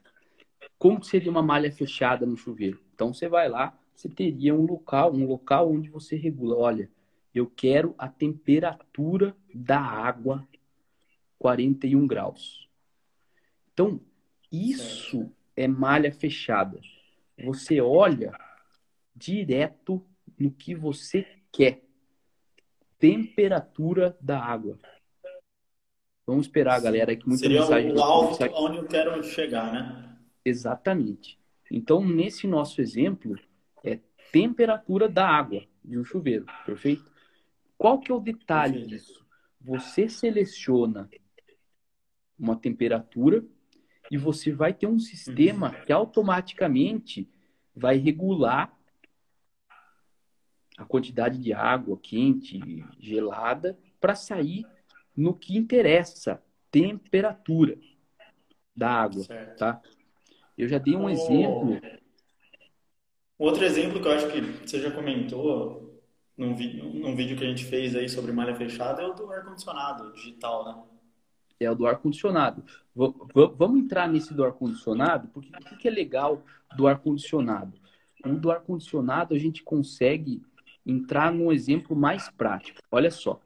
Como 0.78 1.02
seria 1.02 1.30
uma 1.30 1.42
malha 1.42 1.72
fechada 1.72 2.26
no 2.26 2.36
chuveiro? 2.36 2.78
Então, 2.92 3.14
você 3.14 3.26
vai 3.26 3.48
lá, 3.48 3.74
você 3.94 4.06
teria 4.06 4.54
um 4.54 4.66
local, 4.66 5.14
um 5.14 5.24
local 5.24 5.72
onde 5.72 5.88
você 5.88 6.14
regula. 6.14 6.58
Olha, 6.58 6.90
eu 7.34 7.46
quero 7.46 7.94
a 7.96 8.06
temperatura 8.06 9.34
da 9.54 9.80
água 9.80 10.46
41 11.38 12.06
graus. 12.06 12.68
Então, 13.72 13.98
isso 14.52 15.32
é 15.56 15.66
malha 15.66 16.12
fechada. 16.12 16.78
Você 17.44 17.80
olha 17.80 18.32
direto 19.14 20.04
no 20.38 20.50
que 20.50 20.74
você 20.74 21.26
quer. 21.52 21.82
Temperatura 22.98 24.16
da 24.20 24.42
água. 24.42 24.78
Vamos 26.26 26.46
esperar, 26.46 26.80
galera, 26.80 27.14
que 27.14 27.26
muita 27.26 27.42
Seria 27.42 27.60
mensagem 27.60 27.92
o 27.92 28.02
alto 28.02 28.44
onde 28.54 28.78
eu 28.78 28.86
quero 28.86 29.22
chegar, 29.22 29.72
né? 29.72 30.18
Exatamente. 30.44 31.38
Então, 31.70 32.04
nesse 32.04 32.46
nosso 32.46 32.80
exemplo, 32.80 33.38
é 33.84 34.00
temperatura 34.32 35.08
da 35.08 35.28
água 35.28 35.64
de 35.84 35.98
um 35.98 36.04
chuveiro, 36.04 36.46
perfeito? 36.64 37.10
Qual 37.78 38.00
que 38.00 38.10
é 38.10 38.14
o 38.14 38.20
detalhe 38.20 38.86
disso? 38.86 39.24
Você 39.60 40.08
seleciona 40.08 41.08
uma 42.38 42.56
temperatura 42.56 43.44
e 44.10 44.16
você 44.16 44.52
vai 44.52 44.72
ter 44.72 44.86
um 44.86 44.98
sistema 44.98 45.70
que 45.70 45.92
automaticamente 45.92 47.28
vai 47.74 47.96
regular 47.96 48.76
a 50.76 50.84
quantidade 50.84 51.38
de 51.38 51.52
água 51.52 51.98
quente, 52.00 52.84
gelada, 52.98 53.78
para 54.00 54.14
sair 54.14 54.66
no 55.16 55.34
que 55.34 55.56
interessa, 55.56 56.42
temperatura 56.70 57.78
da 58.74 58.90
água, 58.90 59.24
certo. 59.24 59.58
tá? 59.58 59.80
Eu 60.56 60.68
já 60.68 60.78
dei 60.78 60.94
um 60.94 61.04
oh. 61.04 61.10
exemplo. 61.10 61.80
Outro 63.38 63.64
exemplo 63.64 64.00
que 64.00 64.08
eu 64.08 64.12
acho 64.12 64.30
que 64.30 64.40
você 64.40 64.80
já 64.80 64.90
comentou 64.90 66.02
num, 66.36 66.50
num 66.50 67.16
vídeo 67.16 67.36
que 67.36 67.44
a 67.44 67.48
gente 67.48 67.64
fez 67.64 67.96
aí 67.96 68.08
sobre 68.08 68.32
malha 68.32 68.54
fechada 68.54 69.02
é 69.02 69.06
o 69.06 69.14
do 69.14 69.30
ar-condicionado 69.30 70.12
digital, 70.12 70.64
né? 70.64 70.95
É 71.58 71.70
o 71.70 71.74
do 71.74 71.86
ar-condicionado. 71.86 72.62
Vamos 73.56 73.80
entrar 73.80 74.08
nesse 74.08 74.34
do 74.34 74.44
ar-condicionado, 74.44 75.28
porque 75.28 75.50
o 75.72 75.78
que 75.78 75.88
é 75.88 75.90
legal 75.90 76.44
do 76.76 76.86
ar-condicionado? 76.86 77.78
O 78.24 78.34
do 78.34 78.50
ar-condicionado 78.50 79.34
a 79.34 79.38
gente 79.38 79.62
consegue 79.62 80.42
entrar 80.84 81.32
num 81.32 81.50
exemplo 81.50 81.96
mais 81.96 82.30
prático. 82.30 82.80
Olha 82.90 83.10
só. 83.10 83.40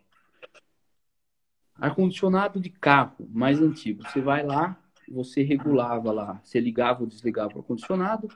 Ar-condicionado 1.76 2.61
de 2.61 2.69
carro 2.69 3.29
mais 3.31 3.61
antigo. 3.61 4.02
Você 4.02 4.21
vai 4.21 4.45
lá, 4.45 4.79
você 5.09 5.43
regulava 5.43 6.12
lá, 6.12 6.40
você 6.45 6.61
ligava 6.61 7.00
ou 7.00 7.07
desligava 7.07 7.55
o 7.55 7.59
ar-condicionado, 7.59 8.29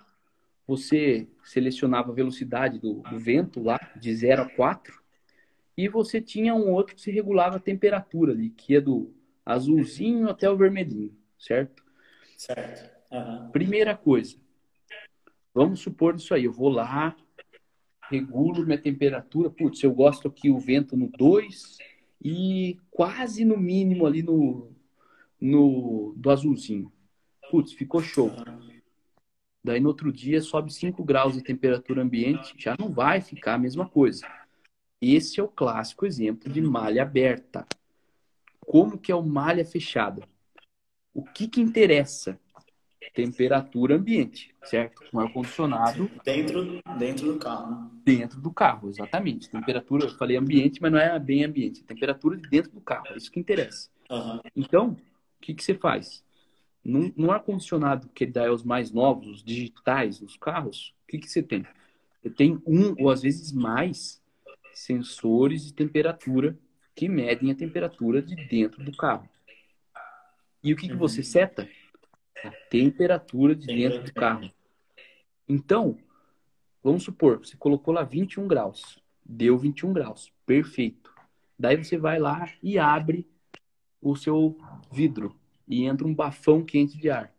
você 0.67 1.29
selecionava 1.45 2.11
a 2.11 2.15
velocidade 2.15 2.79
do, 2.79 3.03
do, 3.03 3.19
vento 3.19 3.63
lá, 3.63 3.79
de 3.97 4.15
0 4.15 4.43
a 4.43 4.49
4, 4.49 5.03
e 5.77 5.89
você 5.89 6.21
tinha 6.21 6.55
um 6.55 6.71
outro 6.71 6.95
que 6.95 7.03
se 7.03 7.11
regulava 7.11 7.57
a 7.57 7.61
temperatura 7.61 8.33
ali, 8.33 8.51
que 8.51 8.73
ia 8.73 8.81
do 8.81 9.13
azulzinho 9.45 10.29
até 10.29 10.49
o 10.49 10.57
vermelhinho, 10.57 11.17
certo? 11.39 11.83
Certo. 12.37 12.91
Uhum. 13.11 13.51
Primeira 13.51 13.97
coisa, 13.97 14.37
vamos 15.53 15.81
supor 15.81 16.17
isso 16.17 16.35
aí, 16.35 16.45
eu 16.45 16.53
vou 16.53 16.69
lá, 16.69 17.17
regulo 18.11 18.65
minha 18.65 18.79
temperatura, 18.79 19.51
putz, 19.51 19.83
eu 19.83 19.93
gosto 19.93 20.29
aqui 20.29 20.51
o 20.51 20.59
vento 20.59 20.97
no 20.97 21.09
2 21.09 21.79
e 22.23 22.79
quase 22.91 23.45
no 23.45 23.57
mínimo 23.57 24.07
ali 24.07 24.23
no, 24.23 24.73
no 25.41 26.15
do 26.17 26.31
azulzinho. 26.31 26.93
Putz, 27.51 27.73
ficou 27.73 28.03
show. 28.03 28.31
Daí 29.63 29.81
no 29.81 29.89
outro 29.89 30.13
dia 30.13 30.41
sobe 30.43 30.73
5 30.73 31.03
graus 31.03 31.35
de 31.35 31.43
temperatura 31.43 32.03
ambiente, 32.03 32.55
já 32.59 32.77
não 32.79 32.91
vai 32.91 33.21
ficar 33.21 33.55
a 33.55 33.59
mesma 33.59 33.89
coisa. 33.89 34.27
Esse 35.01 35.41
é 35.41 35.43
o 35.43 35.49
clássico 35.49 36.07
exemplo 36.07 36.53
de 36.53 36.61
malha 36.61 37.03
aberta. 37.03 37.67
Como 38.65 38.99
que 38.99 39.13
é 39.13 39.15
o 39.15 39.23
malha 39.23 39.65
fechada? 39.65 40.23
O 41.13 41.23
que 41.23 41.49
que 41.49 41.61
interessa? 41.61 42.39
temperatura 43.15 43.95
ambiente, 43.95 44.55
certo? 44.65 45.03
Um 45.13 45.21
ar-condicionado. 45.21 46.11
Dentro, 46.25 46.81
dentro 46.99 47.33
do 47.33 47.39
carro. 47.39 47.71
Né? 47.71 47.91
Dentro 48.05 48.41
do 48.41 48.53
carro, 48.53 48.89
exatamente. 48.89 49.49
Temperatura, 49.49 50.07
eu 50.07 50.11
falei 50.17 50.37
ambiente, 50.37 50.83
mas 50.83 50.91
não 50.91 50.99
é 50.99 51.17
bem 51.19 51.45
ambiente. 51.45 51.85
Temperatura 51.85 52.37
de 52.37 52.49
dentro 52.49 52.73
do 52.73 52.81
carro, 52.81 53.07
é 53.11 53.17
isso 53.17 53.31
que 53.31 53.39
interessa. 53.39 53.89
Uhum. 54.11 54.41
Então, 54.57 54.89
o 54.91 55.41
que, 55.41 55.55
que 55.55 55.63
você 55.63 55.75
faz? 55.75 56.25
No, 56.85 57.13
no 57.17 57.31
ar-condicionado 57.31 58.09
que 58.09 58.27
dá 58.27 58.53
os 58.53 58.65
mais 58.65 58.91
novos, 58.91 59.29
os 59.29 59.45
digitais, 59.45 60.21
os 60.21 60.37
carros, 60.37 60.93
o 61.05 61.07
que, 61.09 61.19
que 61.19 61.31
você 61.31 61.43
tem? 61.43 61.65
Você 62.21 62.31
tem 62.31 62.61
um 62.67 62.95
ou 62.99 63.11
às 63.11 63.23
vezes 63.23 63.53
mais 63.53 64.21
sensores 64.73 65.67
de 65.67 65.73
temperatura 65.73 66.59
que 66.95 67.09
medem 67.09 67.51
a 67.51 67.55
temperatura 67.55 68.23
de 68.23 68.35
dentro 68.49 68.83
do 68.85 68.97
carro. 68.97 69.29
E 70.63 70.73
o 70.73 70.77
que, 70.77 70.89
que 70.89 70.95
você 70.95 71.19
uhum. 71.19 71.25
seta? 71.25 71.69
a 72.47 72.51
temperatura 72.69 73.55
de 73.55 73.67
dentro 73.67 74.03
do 74.03 74.13
carro. 74.13 74.51
Então, 75.49 75.97
vamos 76.83 77.03
supor, 77.05 77.39
você 77.39 77.57
colocou 77.57 77.93
lá 77.95 78.03
21 78.03 78.47
graus, 78.47 78.99
deu 79.25 79.59
21 79.59 79.93
graus, 79.93 80.33
perfeito. 80.45 81.13
Daí 81.59 81.83
você 81.83 81.97
vai 81.97 82.19
lá 82.19 82.51
e 82.63 82.79
abre 82.79 83.27
o 84.01 84.15
seu 84.17 84.59
vidro 84.93 85.35
e 85.67 85.85
entra 85.85 86.07
um 86.07 86.15
bafão 86.15 86.63
quente 86.63 86.99
de 86.99 87.11
ar. 87.11 87.33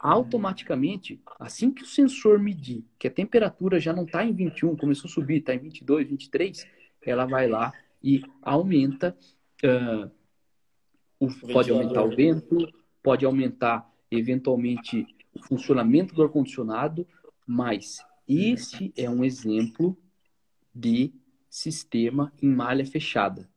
Automaticamente, 0.00 1.20
assim 1.40 1.70
que 1.70 1.82
o 1.82 1.86
sensor 1.86 2.38
medir 2.38 2.84
que 2.98 3.08
a 3.08 3.10
temperatura 3.10 3.80
já 3.80 3.92
não 3.92 4.04
está 4.04 4.24
em 4.24 4.34
21, 4.34 4.76
começou 4.76 5.08
a 5.08 5.12
subir, 5.12 5.38
está 5.38 5.54
em 5.54 5.58
22, 5.58 6.08
23, 6.08 6.66
ela 7.02 7.24
vai 7.24 7.48
lá 7.48 7.72
e 8.02 8.22
aumenta. 8.42 9.16
Uh, 9.64 10.10
o, 11.20 11.28
pode 11.52 11.70
aumentar 11.70 12.04
o 12.04 12.14
vento, 12.14 12.72
pode 13.02 13.24
aumentar 13.24 13.90
eventualmente 14.10 15.06
o 15.34 15.42
funcionamento 15.42 16.14
do 16.14 16.22
ar-condicionado, 16.22 17.06
mas 17.46 17.98
esse 18.28 18.92
é 18.96 19.10
um 19.10 19.24
exemplo 19.24 19.96
de 20.74 21.12
sistema 21.50 22.32
em 22.40 22.48
malha 22.48 22.86
fechada. 22.86 23.48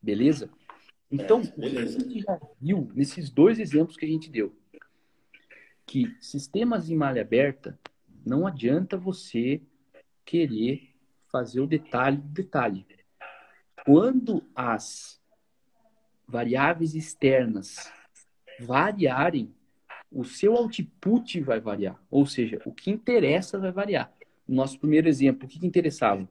Beleza? 0.00 0.50
Então, 1.10 1.40
é, 1.40 1.60
beleza. 1.60 1.98
a 1.98 2.00
gente 2.00 2.20
já 2.20 2.40
viu 2.60 2.90
nesses 2.94 3.30
dois 3.30 3.58
exemplos 3.58 3.96
que 3.96 4.06
a 4.06 4.08
gente 4.08 4.30
deu 4.30 4.56
que 5.92 6.16
sistemas 6.20 6.88
em 6.88 6.96
malha 6.96 7.22
aberta 7.22 7.78
não 8.24 8.46
adianta 8.46 8.96
você 8.96 9.60
querer 10.24 10.94
fazer 11.30 11.60
o 11.60 11.66
detalhe 11.66 12.16
do 12.16 12.28
detalhe. 12.28 12.86
Quando 13.84 14.42
as 14.54 15.20
variáveis 16.26 16.94
externas 16.94 17.92
variarem, 18.60 19.54
o 20.10 20.24
seu 20.24 20.54
output 20.56 21.40
vai 21.40 21.60
variar. 21.60 22.00
Ou 22.10 22.26
seja, 22.26 22.60
o 22.64 22.72
que 22.72 22.90
interessa 22.90 23.58
vai 23.58 23.72
variar. 23.72 24.12
No 24.46 24.56
nosso 24.56 24.78
primeiro 24.78 25.08
exemplo, 25.08 25.46
o 25.46 25.48
que, 25.48 25.58
que 25.58 25.66
interessava? 25.66 26.28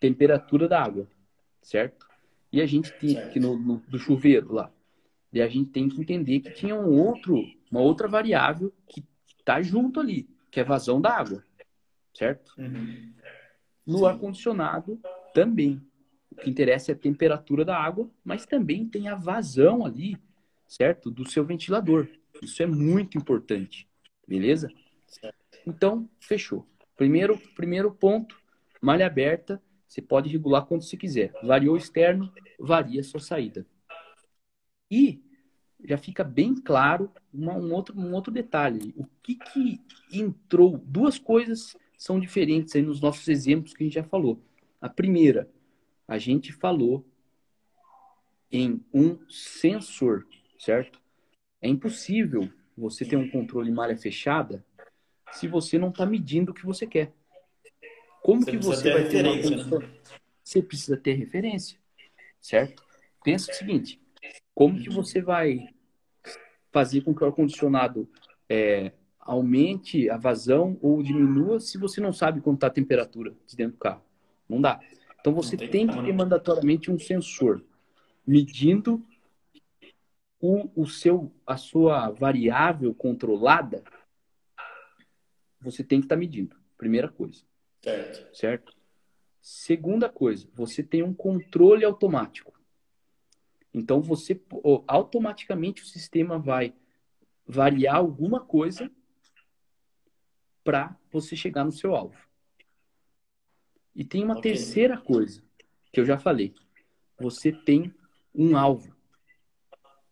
Temperatura 0.00 0.68
da 0.68 0.82
água, 0.82 1.08
certo? 1.62 2.06
E 2.52 2.60
a 2.60 2.66
gente 2.66 2.92
tem 2.98 3.16
aqui 3.18 3.40
no, 3.40 3.56
no, 3.58 3.76
do 3.88 3.98
chuveiro 3.98 4.52
lá. 4.52 4.70
E 5.32 5.40
a 5.40 5.48
gente 5.48 5.70
tem 5.70 5.88
que 5.88 6.00
entender 6.00 6.40
que 6.40 6.50
tinha 6.50 6.74
um 6.74 6.98
outro, 6.98 7.42
uma 7.70 7.80
outra 7.80 8.06
variável 8.06 8.72
que 8.86 9.02
está 9.38 9.62
junto 9.62 9.98
ali, 9.98 10.28
que 10.50 10.60
é 10.60 10.64
vazão 10.64 11.00
da 11.00 11.16
água, 11.16 11.42
certo? 12.12 12.52
Uhum. 12.58 13.12
No 13.86 14.04
ar-condicionado 14.04 15.00
também. 15.32 15.80
O 16.32 16.34
que 16.34 16.48
interessa 16.48 16.90
é 16.90 16.94
a 16.94 16.98
temperatura 16.98 17.62
da 17.62 17.76
água, 17.76 18.10
mas 18.24 18.46
também 18.46 18.88
tem 18.88 19.06
a 19.06 19.14
vazão 19.14 19.84
ali, 19.84 20.16
certo? 20.66 21.10
Do 21.10 21.28
seu 21.28 21.44
ventilador. 21.44 22.08
Isso 22.42 22.62
é 22.62 22.66
muito 22.66 23.18
importante. 23.18 23.86
Beleza? 24.26 24.70
Então, 25.66 26.08
fechou. 26.18 26.66
Primeiro, 26.96 27.38
primeiro 27.54 27.92
ponto, 27.92 28.40
malha 28.80 29.06
aberta, 29.06 29.62
você 29.86 30.00
pode 30.00 30.30
regular 30.30 30.64
quando 30.64 30.82
você 30.82 30.96
quiser. 30.96 31.32
Variou 31.42 31.76
externo, 31.76 32.32
varia 32.58 33.02
a 33.02 33.04
sua 33.04 33.20
saída. 33.20 33.66
E 34.90 35.22
já 35.84 35.98
fica 35.98 36.24
bem 36.24 36.54
claro 36.54 37.12
uma, 37.32 37.52
um, 37.54 37.72
outro, 37.72 37.98
um 37.98 38.14
outro 38.14 38.32
detalhe. 38.32 38.94
O 38.96 39.04
que, 39.22 39.34
que 39.34 39.80
entrou? 40.10 40.78
Duas 40.78 41.18
coisas 41.18 41.76
são 41.98 42.18
diferentes 42.18 42.74
aí 42.74 42.82
nos 42.82 43.02
nossos 43.02 43.28
exemplos 43.28 43.74
que 43.74 43.82
a 43.82 43.86
gente 43.86 43.94
já 43.94 44.04
falou. 44.04 44.40
A 44.80 44.88
primeira, 44.88 45.48
a 46.12 46.18
gente 46.18 46.52
falou 46.52 47.02
em 48.50 48.84
um 48.92 49.18
sensor, 49.30 50.26
certo? 50.58 51.00
É 51.58 51.66
impossível 51.66 52.52
você 52.76 53.02
ter 53.02 53.16
um 53.16 53.30
controle 53.30 53.72
malha 53.72 53.96
fechada 53.96 54.62
se 55.32 55.48
você 55.48 55.78
não 55.78 55.88
está 55.88 56.04
medindo 56.04 56.52
o 56.52 56.54
que 56.54 56.66
você 56.66 56.86
quer. 56.86 57.14
Como 58.22 58.42
você 58.42 58.50
que 58.50 58.58
você 58.58 58.92
vai 58.92 59.08
ter 59.08 59.24
uma 59.24 59.40
condição? 59.40 59.78
Né? 59.78 59.88
Você 60.44 60.62
precisa 60.62 60.98
ter 60.98 61.14
referência, 61.14 61.78
certo? 62.42 62.84
Pensa 63.24 63.50
o 63.50 63.54
seguinte: 63.54 63.98
como 64.54 64.78
que 64.78 64.90
você 64.90 65.22
vai 65.22 65.66
fazer 66.70 67.00
com 67.00 67.14
que 67.14 67.24
o 67.24 67.26
ar-condicionado 67.26 68.06
é, 68.50 68.92
aumente 69.18 70.10
a 70.10 70.18
vazão 70.18 70.76
ou 70.82 71.02
diminua 71.02 71.58
se 71.58 71.78
você 71.78 72.02
não 72.02 72.12
sabe 72.12 72.42
quanto 72.42 72.58
está 72.58 72.66
a 72.66 72.70
temperatura 72.70 73.34
de 73.46 73.56
dentro 73.56 73.76
do 73.76 73.80
carro? 73.80 74.04
Não 74.46 74.60
dá. 74.60 74.78
Então 75.22 75.32
você 75.32 75.56
tem, 75.56 75.70
tem, 75.70 75.86
que 75.86 76.02
ter 76.02 76.12
mandatoriamente 76.12 76.90
um 76.90 76.98
sensor 76.98 77.64
medindo 78.26 79.06
o, 80.40 80.68
o 80.82 80.84
seu, 80.84 81.32
a 81.46 81.56
sua 81.56 82.10
variável 82.10 82.92
controlada. 82.92 83.84
Você 85.60 85.84
tem 85.84 86.00
que 86.00 86.06
estar 86.06 86.16
tá 86.16 86.18
medindo. 86.18 86.56
Primeira 86.76 87.08
coisa. 87.08 87.44
Certo. 87.80 88.36
Certo? 88.36 88.76
Segunda 89.40 90.08
coisa, 90.08 90.48
você 90.52 90.82
tem 90.82 91.04
um 91.04 91.14
controle 91.14 91.84
automático. 91.84 92.60
Então 93.72 94.02
você 94.02 94.40
automaticamente 94.88 95.82
o 95.82 95.86
sistema 95.86 96.36
vai 96.36 96.74
variar 97.46 97.96
alguma 97.96 98.40
coisa 98.40 98.90
para 100.64 100.96
você 101.12 101.36
chegar 101.36 101.64
no 101.64 101.72
seu 101.72 101.94
alvo. 101.94 102.31
E 103.94 104.04
tem 104.04 104.24
uma 104.24 104.38
okay. 104.38 104.52
terceira 104.52 104.96
coisa 104.96 105.42
que 105.92 106.00
eu 106.00 106.04
já 106.04 106.18
falei. 106.18 106.54
Você 107.18 107.52
tem 107.52 107.92
um 108.34 108.56
alvo. 108.56 108.94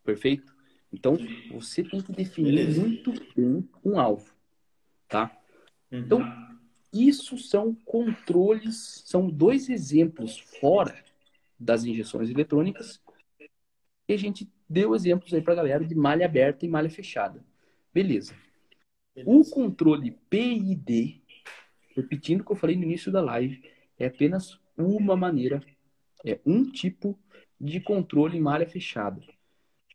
Perfeito? 0.03 0.53
Então, 0.93 1.17
você 1.51 1.83
tem 1.83 2.01
que 2.01 2.11
definir 2.11 2.55
Beleza. 2.55 2.81
muito 2.81 3.13
bem 3.35 3.67
um 3.83 3.99
alvo. 3.99 4.33
Tá? 5.07 5.31
Uhum. 5.91 5.99
Então, 5.99 6.51
isso 6.93 7.37
são 7.37 7.73
controles, 7.85 9.03
são 9.05 9.29
dois 9.29 9.69
exemplos 9.69 10.37
fora 10.37 11.03
das 11.57 11.85
injeções 11.85 12.29
eletrônicas. 12.29 13.01
E 14.07 14.13
a 14.13 14.17
gente 14.17 14.51
deu 14.69 14.93
exemplos 14.93 15.33
aí 15.33 15.41
para 15.41 15.53
a 15.53 15.57
galera 15.57 15.85
de 15.85 15.95
malha 15.95 16.25
aberta 16.25 16.65
e 16.65 16.69
malha 16.69 16.89
fechada. 16.89 17.43
Beleza. 17.93 18.35
Beleza. 19.15 19.31
O 19.31 19.49
controle 19.49 20.11
PID, 20.29 21.20
repetindo 21.95 22.41
o 22.41 22.45
que 22.45 22.51
eu 22.51 22.55
falei 22.55 22.75
no 22.75 22.83
início 22.83 23.11
da 23.11 23.21
live, 23.21 23.63
é 23.97 24.07
apenas 24.07 24.59
uma 24.77 25.15
maneira, 25.15 25.63
é 26.25 26.39
um 26.45 26.63
tipo 26.63 27.17
de 27.59 27.79
controle 27.79 28.37
em 28.37 28.41
malha 28.41 28.67
fechada. 28.67 29.21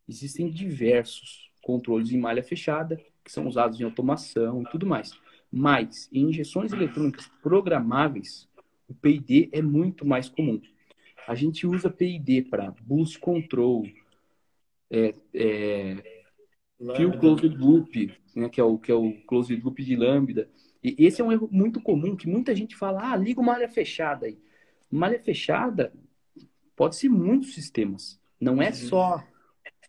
Existem 0.08 0.50
diversos 0.50 1.50
controles 1.62 2.12
em 2.12 2.18
malha 2.18 2.42
fechada 2.42 3.00
que 3.24 3.32
são 3.32 3.48
usados 3.48 3.80
em 3.80 3.84
automação 3.84 4.62
e 4.62 4.70
tudo 4.70 4.86
mais. 4.86 5.10
Mas 5.50 6.08
em 6.12 6.28
injeções 6.28 6.72
eletrônicas 6.72 7.28
programáveis, 7.42 8.48
o 8.88 8.94
PID 8.94 9.48
é 9.52 9.60
muito 9.60 10.06
mais 10.06 10.28
comum. 10.28 10.60
A 11.26 11.34
gente 11.34 11.66
usa 11.66 11.90
PID 11.90 12.42
para 12.42 12.72
boost 12.82 13.18
control, 13.18 13.84
é, 14.88 15.12
é, 15.34 16.22
field 16.96 17.18
closed 17.18 17.56
loop, 17.56 18.14
né, 18.36 18.48
que, 18.48 18.60
é 18.60 18.64
o, 18.64 18.78
que 18.78 18.92
é 18.92 18.94
o 18.94 19.12
closed 19.26 19.60
loop 19.60 19.82
de 19.82 19.96
lambda. 19.96 20.48
E 20.86 21.04
esse 21.04 21.20
é 21.20 21.24
um 21.24 21.32
erro 21.32 21.48
muito 21.50 21.80
comum, 21.80 22.14
que 22.14 22.28
muita 22.28 22.54
gente 22.54 22.76
fala, 22.76 23.12
ah, 23.12 23.16
liga 23.16 23.40
uma 23.40 23.54
malha 23.54 23.68
fechada 23.68 24.26
aí. 24.26 24.38
Malha 24.88 25.18
fechada 25.18 25.92
pode 26.76 26.94
ser 26.94 27.08
muitos 27.08 27.54
sistemas. 27.54 28.20
Não 28.40 28.62
é 28.62 28.70
só 28.70 29.24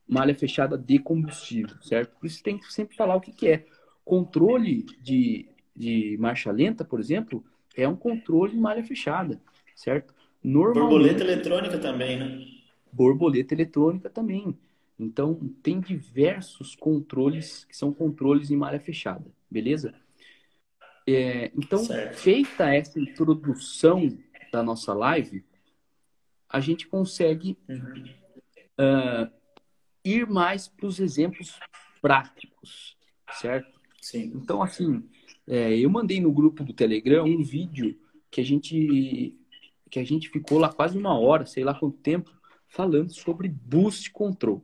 malha 0.08 0.34
fechada 0.34 0.76
de 0.76 0.98
combustível, 0.98 1.80
certo? 1.84 2.18
Por 2.20 2.26
isso 2.26 2.42
tem 2.42 2.58
que 2.58 2.74
sempre 2.74 2.96
falar 2.96 3.16
o 3.16 3.22
que, 3.22 3.32
que 3.32 3.48
é. 3.48 3.66
Controle 4.04 4.88
de, 5.00 5.48
de 5.76 6.18
marcha 6.20 6.50
lenta, 6.50 6.84
por 6.84 7.00
exemplo, 7.00 7.46
é 7.76 7.88
um 7.88 7.96
controle 7.96 8.54
de 8.54 8.60
malha 8.60 8.84
fechada, 8.84 9.40
certo? 9.76 10.16
Normalmente, 10.44 10.90
borboleta 10.90 11.24
eletrônica 11.24 11.78
também, 11.78 12.18
né? 12.18 12.46
Borboleta 12.92 13.54
eletrônica 13.54 14.10
também. 14.10 14.58
Então, 14.98 15.40
tem 15.62 15.80
diversos 15.80 16.76
controles 16.76 17.66
que 17.66 17.78
são 17.78 17.94
controles 17.94 18.50
em 18.50 18.56
malha 18.56 18.80
fechada, 18.80 19.26
beleza? 19.48 19.94
É, 21.08 21.52
então, 21.56 21.80
certo. 21.80 22.18
feita 22.18 22.74
essa 22.74 23.00
introdução 23.00 24.18
da 24.52 24.62
nossa 24.62 24.94
live, 24.94 25.46
a 26.50 26.60
gente 26.60 26.86
consegue 26.86 27.58
uhum. 27.70 28.04
uh, 28.80 29.32
ir 30.04 30.28
mais 30.28 30.68
para 30.68 30.86
os 30.86 31.00
exemplos 31.00 31.58
práticos, 32.02 32.98
certo? 33.40 33.80
Sim. 34.02 34.34
Então, 34.36 34.62
assim, 34.62 35.08
é, 35.48 35.78
eu 35.78 35.90
mandei 35.90 36.20
no 36.20 36.32
grupo 36.32 36.64
do 36.64 36.74
Telegram 36.74 37.26
um 37.26 37.42
vídeo 37.42 37.98
que 38.30 38.42
a 38.42 38.44
gente 38.44 39.34
que 39.90 40.00
a 40.00 40.04
gente 40.04 40.28
ficou 40.28 40.60
lá 40.60 40.68
quase 40.68 40.98
uma 40.98 41.18
hora, 41.18 41.46
sei 41.46 41.64
lá 41.64 41.74
quanto 41.74 41.98
tempo, 42.00 42.30
falando 42.68 43.10
sobre 43.10 43.48
boost 43.48 44.12
control, 44.12 44.62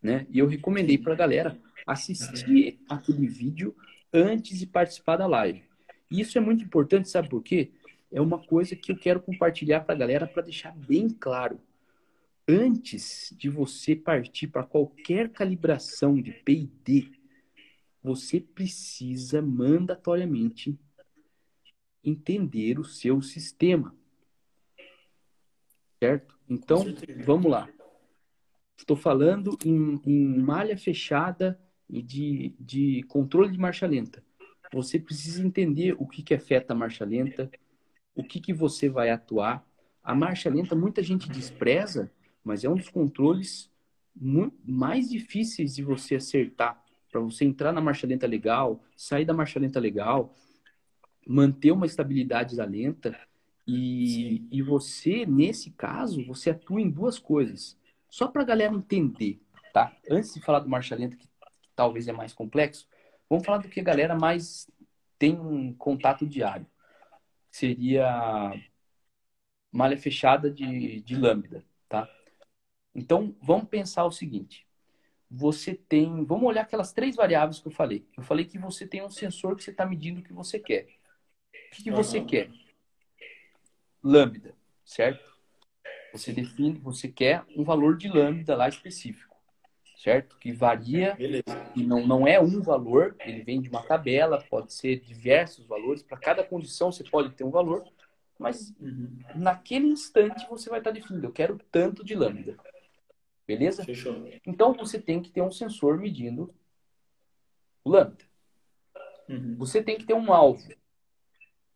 né? 0.00 0.28
E 0.30 0.38
eu 0.38 0.46
recomendei 0.46 0.96
para 0.96 1.12
a 1.12 1.16
galera 1.16 1.60
assistir 1.84 2.78
uhum. 2.78 2.96
aquele 2.96 3.26
vídeo 3.26 3.74
antes 4.12 4.60
de 4.60 4.66
participar 4.66 5.16
da 5.16 5.26
live. 5.26 5.69
Isso 6.10 6.36
é 6.36 6.40
muito 6.40 6.64
importante, 6.64 7.08
sabe 7.08 7.28
por 7.28 7.42
quê? 7.42 7.70
É 8.10 8.20
uma 8.20 8.38
coisa 8.38 8.74
que 8.74 8.90
eu 8.90 8.96
quero 8.96 9.20
compartilhar 9.20 9.80
para 9.80 9.94
a 9.94 9.98
galera 9.98 10.26
para 10.26 10.42
deixar 10.42 10.74
bem 10.74 11.08
claro. 11.08 11.60
Antes 12.48 13.32
de 13.38 13.48
você 13.48 13.94
partir 13.94 14.48
para 14.48 14.64
qualquer 14.64 15.28
calibração 15.28 16.20
de 16.20 16.32
P&D, 16.32 17.12
você 18.02 18.40
precisa 18.40 19.40
mandatoriamente 19.40 20.76
entender 22.02 22.78
o 22.80 22.84
seu 22.84 23.22
sistema. 23.22 23.94
Certo? 26.02 26.36
Então, 26.48 26.84
vamos 27.24 27.50
lá. 27.50 27.68
Estou 28.76 28.96
falando 28.96 29.56
em, 29.64 30.00
em 30.04 30.38
malha 30.40 30.76
fechada 30.76 31.60
e 31.88 32.02
de, 32.02 32.54
de 32.58 33.02
controle 33.04 33.52
de 33.52 33.58
marcha 33.58 33.86
lenta. 33.86 34.24
Você 34.72 34.98
precisa 34.98 35.44
entender 35.44 35.94
o 35.98 36.06
que, 36.06 36.22
que 36.22 36.34
afeta 36.34 36.72
a 36.72 36.76
marcha 36.76 37.04
lenta, 37.04 37.50
o 38.14 38.22
que, 38.22 38.40
que 38.40 38.52
você 38.52 38.88
vai 38.88 39.10
atuar. 39.10 39.66
A 40.02 40.14
marcha 40.14 40.48
lenta, 40.48 40.74
muita 40.74 41.02
gente 41.02 41.28
despreza, 41.28 42.10
mas 42.44 42.64
é 42.64 42.68
um 42.68 42.76
dos 42.76 42.88
controles 42.88 43.70
mais 44.64 45.08
difíceis 45.08 45.74
de 45.74 45.82
você 45.82 46.16
acertar 46.16 46.82
para 47.10 47.20
você 47.20 47.44
entrar 47.44 47.72
na 47.72 47.80
marcha 47.80 48.06
lenta 48.06 48.26
legal, 48.26 48.82
sair 48.96 49.24
da 49.24 49.34
marcha 49.34 49.58
lenta 49.58 49.80
legal, 49.80 50.34
manter 51.26 51.72
uma 51.72 51.86
estabilidade 51.86 52.56
da 52.56 52.64
lenta. 52.64 53.18
E, 53.66 54.46
e 54.50 54.62
você, 54.62 55.26
nesse 55.26 55.70
caso, 55.70 56.24
você 56.24 56.50
atua 56.50 56.80
em 56.80 56.90
duas 56.90 57.18
coisas. 57.18 57.78
Só 58.08 58.26
para 58.26 58.42
a 58.42 58.44
galera 58.44 58.74
entender, 58.74 59.40
tá? 59.72 59.96
Antes 60.10 60.34
de 60.34 60.40
falar 60.40 60.60
do 60.60 60.68
marcha 60.68 60.94
lenta, 60.94 61.16
que, 61.16 61.26
que 61.26 61.68
talvez 61.74 62.08
é 62.08 62.12
mais 62.12 62.32
complexo, 62.32 62.88
vamos 63.30 63.46
falar 63.46 63.58
do 63.58 63.68
que 63.70 63.80
a 63.80 63.84
galera 63.84 64.14
mais 64.14 64.70
tem 65.18 65.38
um 65.38 65.72
contato 65.72 66.26
diário. 66.26 66.66
Seria 67.50 68.52
malha 69.72 69.96
fechada 69.96 70.50
de, 70.50 71.00
de 71.00 71.16
lambda, 71.16 71.64
tá? 71.88 72.06
Então, 72.94 73.34
vamos 73.40 73.68
pensar 73.68 74.04
o 74.04 74.10
seguinte 74.10 74.66
você 75.30 75.74
tem. 75.74 76.24
Vamos 76.24 76.48
olhar 76.48 76.62
aquelas 76.62 76.92
três 76.92 77.14
variáveis 77.14 77.60
que 77.60 77.68
eu 77.68 77.72
falei. 77.72 78.04
Eu 78.16 78.22
falei 78.22 78.44
que 78.44 78.58
você 78.58 78.86
tem 78.86 79.02
um 79.02 79.10
sensor 79.10 79.54
que 79.54 79.62
você 79.62 79.70
está 79.70 79.86
medindo 79.86 80.20
o 80.20 80.24
que 80.24 80.32
você 80.32 80.58
quer. 80.58 80.88
O 81.68 81.76
que, 81.76 81.84
que 81.84 81.90
você 81.90 82.18
uhum. 82.18 82.26
quer? 82.26 82.50
Lambda, 84.02 84.54
certo? 84.84 85.30
Você 86.12 86.32
define, 86.32 86.78
você 86.80 87.06
quer 87.06 87.44
um 87.54 87.62
valor 87.62 87.96
de 87.96 88.08
lambda 88.08 88.56
lá 88.56 88.68
específico, 88.68 89.29
certo? 90.00 90.38
Que 90.38 90.50
varia 90.50 91.14
Beleza. 91.14 91.44
e 91.76 91.84
não, 91.84 92.06
não 92.06 92.26
é 92.26 92.40
um 92.40 92.62
valor, 92.62 93.14
ele 93.20 93.42
vem 93.42 93.60
de 93.60 93.68
uma 93.68 93.82
tabela, 93.82 94.42
pode 94.48 94.72
ser 94.72 95.00
diversos 95.00 95.66
valores. 95.66 96.02
Para 96.02 96.16
cada 96.16 96.42
condição 96.42 96.90
você 96.90 97.04
pode 97.04 97.34
ter 97.34 97.44
um 97.44 97.50
valor, 97.50 97.86
mas 98.38 98.74
uhum. 98.80 99.18
naquele 99.34 99.88
instante 99.88 100.48
você 100.48 100.70
vai 100.70 100.80
estar 100.80 100.90
tá 100.90 100.98
definindo, 100.98 101.26
eu 101.26 101.32
quero 101.32 101.60
tanto 101.70 102.02
de 102.02 102.14
lambda. 102.14 102.56
Beleza? 103.46 103.84
Fechou. 103.84 104.26
Então 104.46 104.72
você 104.72 104.98
tem 104.98 105.20
que 105.20 105.30
ter 105.30 105.42
um 105.42 105.50
sensor 105.50 105.98
medindo 105.98 106.54
o 107.84 107.90
lambda. 107.90 108.24
Uhum. 109.28 109.54
Você 109.58 109.82
tem 109.82 109.98
que 109.98 110.06
ter 110.06 110.14
um 110.14 110.32
alvo. 110.32 110.66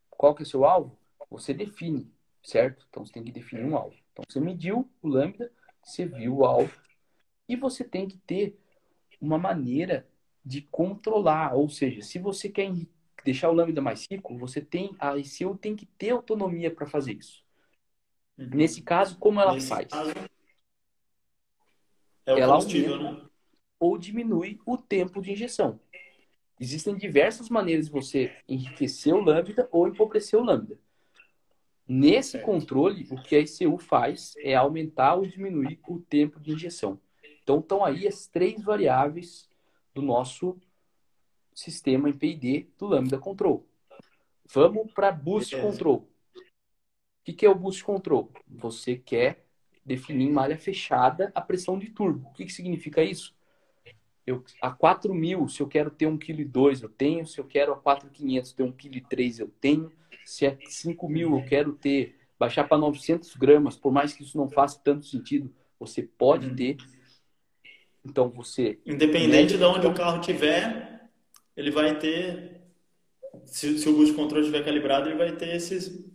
Qual 0.09 0.33
que 0.33 0.41
é 0.41 0.45
o 0.45 0.49
seu 0.49 0.65
alvo? 0.65 0.97
Você 1.29 1.53
define, 1.53 2.11
certo? 2.41 2.87
Então 2.89 3.05
você 3.05 3.13
tem 3.13 3.23
que 3.23 3.31
definir 3.31 3.65
um 3.65 3.77
alvo. 3.77 3.95
Então 4.11 4.25
você 4.27 4.39
mediu 4.39 4.89
o 4.99 5.07
lambda, 5.07 5.51
você 5.83 6.07
viu 6.07 6.37
o 6.37 6.45
alvo 6.45 6.84
e 7.47 7.55
você 7.55 7.83
tem 7.83 8.07
que 8.07 8.17
ter 8.17 8.57
uma 9.21 9.37
maneira 9.37 10.07
de 10.43 10.61
controlar, 10.61 11.55
ou 11.55 11.67
seja, 11.69 12.01
se 12.01 12.19
você 12.19 12.49
quer 12.49 12.71
deixar 13.23 13.49
o 13.49 13.53
lambda 13.53 13.81
mais 13.81 14.07
rico, 14.09 14.37
você 14.37 14.61
tem 14.61 14.95
a 14.99 15.17
ICU 15.17 15.57
tem 15.57 15.75
que 15.75 15.85
ter 15.85 16.11
autonomia 16.11 16.69
para 16.69 16.85
fazer 16.85 17.13
isso. 17.13 17.43
Uhum. 18.37 18.49
Nesse 18.53 18.81
caso, 18.81 19.17
como 19.17 19.41
ela 19.41 19.53
Nesse 19.53 19.67
faz? 19.67 19.87
Caso, 19.87 20.11
é 22.25 22.39
ela 22.39 22.55
aumenta 22.55 22.97
né? 22.97 23.21
ou 23.79 23.97
diminui 23.97 24.59
o 24.65 24.77
tempo 24.77 25.21
de 25.21 25.31
injeção. 25.31 25.79
Existem 26.59 26.95
diversas 26.95 27.49
maneiras 27.49 27.87
de 27.87 27.91
você 27.91 28.31
enriquecer 28.47 29.13
o 29.13 29.19
lambda 29.19 29.67
ou 29.71 29.87
empobrecer 29.87 30.39
o 30.39 30.43
lambda. 30.43 30.79
Nesse 31.87 32.39
controle, 32.39 33.07
o 33.11 33.21
que 33.21 33.35
a 33.35 33.39
ICU 33.39 33.77
faz 33.77 34.33
é 34.37 34.55
aumentar 34.55 35.15
ou 35.15 35.25
diminuir 35.25 35.79
o 35.87 35.99
tempo 35.99 36.39
de 36.39 36.51
injeção. 36.51 36.99
Então, 37.45 37.59
estão 37.59 37.85
aí 37.85 38.07
as 38.07 38.25
três 38.25 38.63
variáveis 38.63 39.47
do 39.93 40.01
nosso 40.01 40.59
sistema 41.53 42.09
em 42.09 42.13
PID 42.13 42.71
do 42.75 42.87
Lambda 42.87 43.19
Control. 43.19 43.63
Vamos 44.51 44.91
para 44.91 45.11
Boost 45.11 45.55
Control. 45.55 45.97
O 45.97 46.41
que, 47.23 47.33
que 47.33 47.45
é 47.45 47.49
o 47.49 47.53
Boost 47.53 47.83
Control? 47.83 48.31
Você 48.47 48.95
quer 48.95 49.45
definir 49.85 50.25
em 50.25 50.31
malha 50.31 50.57
fechada 50.57 51.31
a 51.35 51.41
pressão 51.41 51.77
de 51.77 51.91
turbo. 51.91 52.29
O 52.29 52.33
que, 52.33 52.45
que 52.45 52.51
significa 52.51 53.03
isso? 53.03 53.35
Eu, 54.25 54.43
a 54.59 54.75
4.000, 54.75 55.47
se 55.47 55.61
eu 55.61 55.67
quero 55.67 55.91
ter 55.91 56.07
1,2 56.07 56.17
kg, 56.17 56.83
eu 56.83 56.89
tenho. 56.89 57.27
Se 57.27 57.39
eu 57.39 57.45
quero 57.45 57.73
a 57.73 57.79
4.500 57.79 58.55
ter 58.55 58.63
1,3 58.63 59.07
kg, 59.07 59.39
eu 59.39 59.51
tenho. 59.61 59.91
Se 60.25 60.47
é 60.47 60.55
5.000, 60.55 61.39
eu 61.39 61.45
quero 61.45 61.73
ter, 61.73 62.15
baixar 62.39 62.63
para 62.67 62.79
900 62.79 63.35
gramas, 63.35 63.77
por 63.77 63.93
mais 63.93 64.13
que 64.13 64.23
isso 64.23 64.35
não 64.35 64.49
faça 64.49 64.81
tanto 64.83 65.05
sentido, 65.05 65.53
você 65.79 66.01
pode 66.01 66.47
uhum. 66.47 66.55
ter. 66.55 66.77
Então, 68.05 68.29
você... 68.29 68.79
Independente 68.85 69.57
de 69.57 69.63
onde 69.63 69.87
o 69.87 69.93
carro 69.93 70.21
tiver, 70.21 71.09
ele 71.57 71.71
vai 71.71 71.97
ter... 71.97 72.61
Se, 73.45 73.77
se 73.79 73.89
o 73.89 73.93
boost 73.93 74.13
control 74.13 74.41
estiver 74.41 74.63
calibrado, 74.63 75.09
ele 75.09 75.17
vai 75.17 75.35
ter 75.35 75.55
esses 75.55 76.05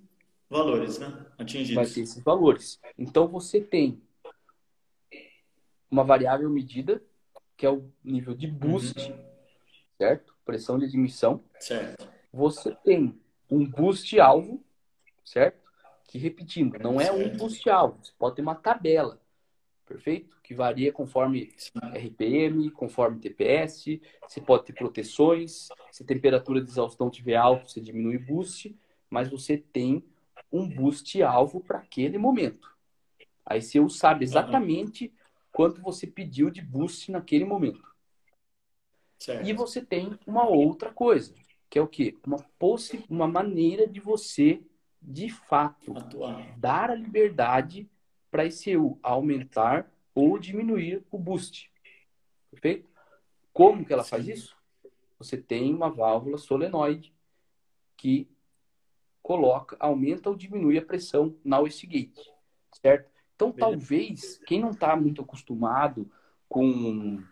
valores, 0.48 0.98
né? 0.98 1.26
Atingidos. 1.37 1.74
Vai 1.74 1.87
ter 1.87 2.00
esses 2.00 2.22
valores. 2.22 2.81
Então, 2.96 3.29
você 3.29 3.61
tem 3.61 4.00
uma 5.90 6.05
variável 6.05 6.48
medida 6.48 7.03
que 7.57 7.66
é 7.66 7.70
o 7.70 7.92
nível 8.03 8.35
de 8.35 8.46
boost, 8.46 8.98
uhum. 9.11 9.18
certo? 9.98 10.35
Pressão 10.46 10.79
de 10.79 10.87
admissão. 10.87 11.44
Certo. 11.59 12.09
Você 12.33 12.74
tem 12.83 13.20
um 13.50 13.66
boost 13.66 14.18
alvo, 14.18 14.64
certo? 15.22 15.61
Que 16.09 16.16
repetindo, 16.16 16.79
não 16.79 16.98
é 16.98 17.05
certo. 17.05 17.18
um 17.18 17.37
boost 17.37 17.68
alvo, 17.68 17.98
você 18.03 18.12
pode 18.18 18.37
ter 18.37 18.42
uma 18.42 18.55
tabela, 18.55 19.20
perfeito? 19.90 20.37
Que 20.42 20.55
varia 20.55 20.92
conforme. 20.92 21.53
RPM, 21.94 22.70
conforme 22.70 23.20
TPS, 23.20 24.00
você 24.26 24.40
pode 24.40 24.64
ter 24.64 24.72
proteções, 24.72 25.68
se 25.90 26.03
a 26.03 26.07
temperatura 26.07 26.61
de 26.61 26.70
exaustão 26.70 27.09
estiver 27.09 27.37
alta, 27.37 27.68
você 27.68 27.81
diminui 27.81 28.16
o 28.16 28.24
boost, 28.24 28.76
mas 29.09 29.29
você 29.29 29.57
tem 29.57 30.05
um 30.53 30.68
boost 30.68 31.20
alvo 31.22 31.61
para 31.61 31.79
aquele 31.79 32.18
momento. 32.18 32.70
Aí 33.44 33.61
você 33.61 33.79
sabe 33.88 34.24
exatamente 34.24 35.07
uhum 35.07 35.20
quanto 35.53 35.83
você 35.83 36.07
pediu 36.07 36.50
de 36.50 36.62
boost 36.62 37.11
naquele 37.11 37.44
momento. 37.44 37.90
Certo. 39.18 39.46
E 39.46 39.53
você 39.53 39.85
tem 39.85 40.18
uma 40.26 40.46
outra 40.46 40.92
coisa, 40.92 41.35
que 41.68 41.79
é 41.79 41.83
o 41.83 41.88
quê? 41.88 42.16
Uma, 42.26 42.38
possi 42.59 43.05
uma 43.09 43.29
maneira 43.29 43.87
de 43.87 44.00
você, 44.00 44.62
de 45.03 45.29
fato, 45.29 45.96
Atuar. 45.96 46.59
dar 46.59 46.90
a 46.90 46.94
liberdade 46.94 47.88
para 48.31 48.43
a 48.43 48.47
ECU 48.47 48.99
aumentar 49.03 49.90
ou 50.14 50.38
diminuir 50.38 51.05
o 51.11 51.19
boost. 51.19 51.71
Perfeito? 52.51 52.88
Como 53.53 53.85
que 53.85 53.93
ela 53.93 54.05
Sim. 54.05 54.11
faz 54.11 54.29
isso? 54.29 54.57
Você 55.19 55.37
tem 55.37 55.75
uma 55.75 55.90
válvula 55.90 56.38
solenoide 56.38 57.14
que 57.97 58.29
coloca, 59.23 59.77
aumenta 59.79 60.31
ou 60.31 60.37
diminui 60.37 60.79
a 60.79 60.85
pressão 60.85 61.37
na 61.45 61.59
wastegate, 61.59 62.33
certo? 62.81 63.11
Então, 63.35 63.53
talvez, 63.53 64.38
quem 64.47 64.61
não 64.61 64.71
está 64.71 64.95
muito 64.97 65.23
acostumado 65.23 66.11
com, 66.49 67.23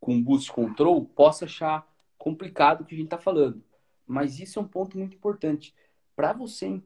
com 0.00 0.22
boost 0.22 0.52
control 0.52 1.04
possa 1.04 1.44
achar 1.44 1.88
complicado 2.18 2.80
o 2.80 2.84
que 2.84 2.94
a 2.94 2.96
gente 2.96 3.06
está 3.06 3.18
falando. 3.18 3.62
Mas 4.06 4.38
isso 4.38 4.58
é 4.58 4.62
um 4.62 4.68
ponto 4.68 4.98
muito 4.98 5.16
importante. 5.16 5.74
Para 6.14 6.32
você 6.32 6.80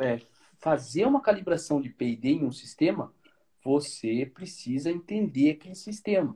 é, 0.00 0.20
fazer 0.58 1.06
uma 1.06 1.20
calibração 1.20 1.80
de 1.80 1.88
PID 1.88 2.28
em 2.28 2.44
um 2.44 2.52
sistema, 2.52 3.12
você 3.62 4.26
precisa 4.26 4.90
entender 4.90 5.50
aquele 5.50 5.74
sistema. 5.74 6.34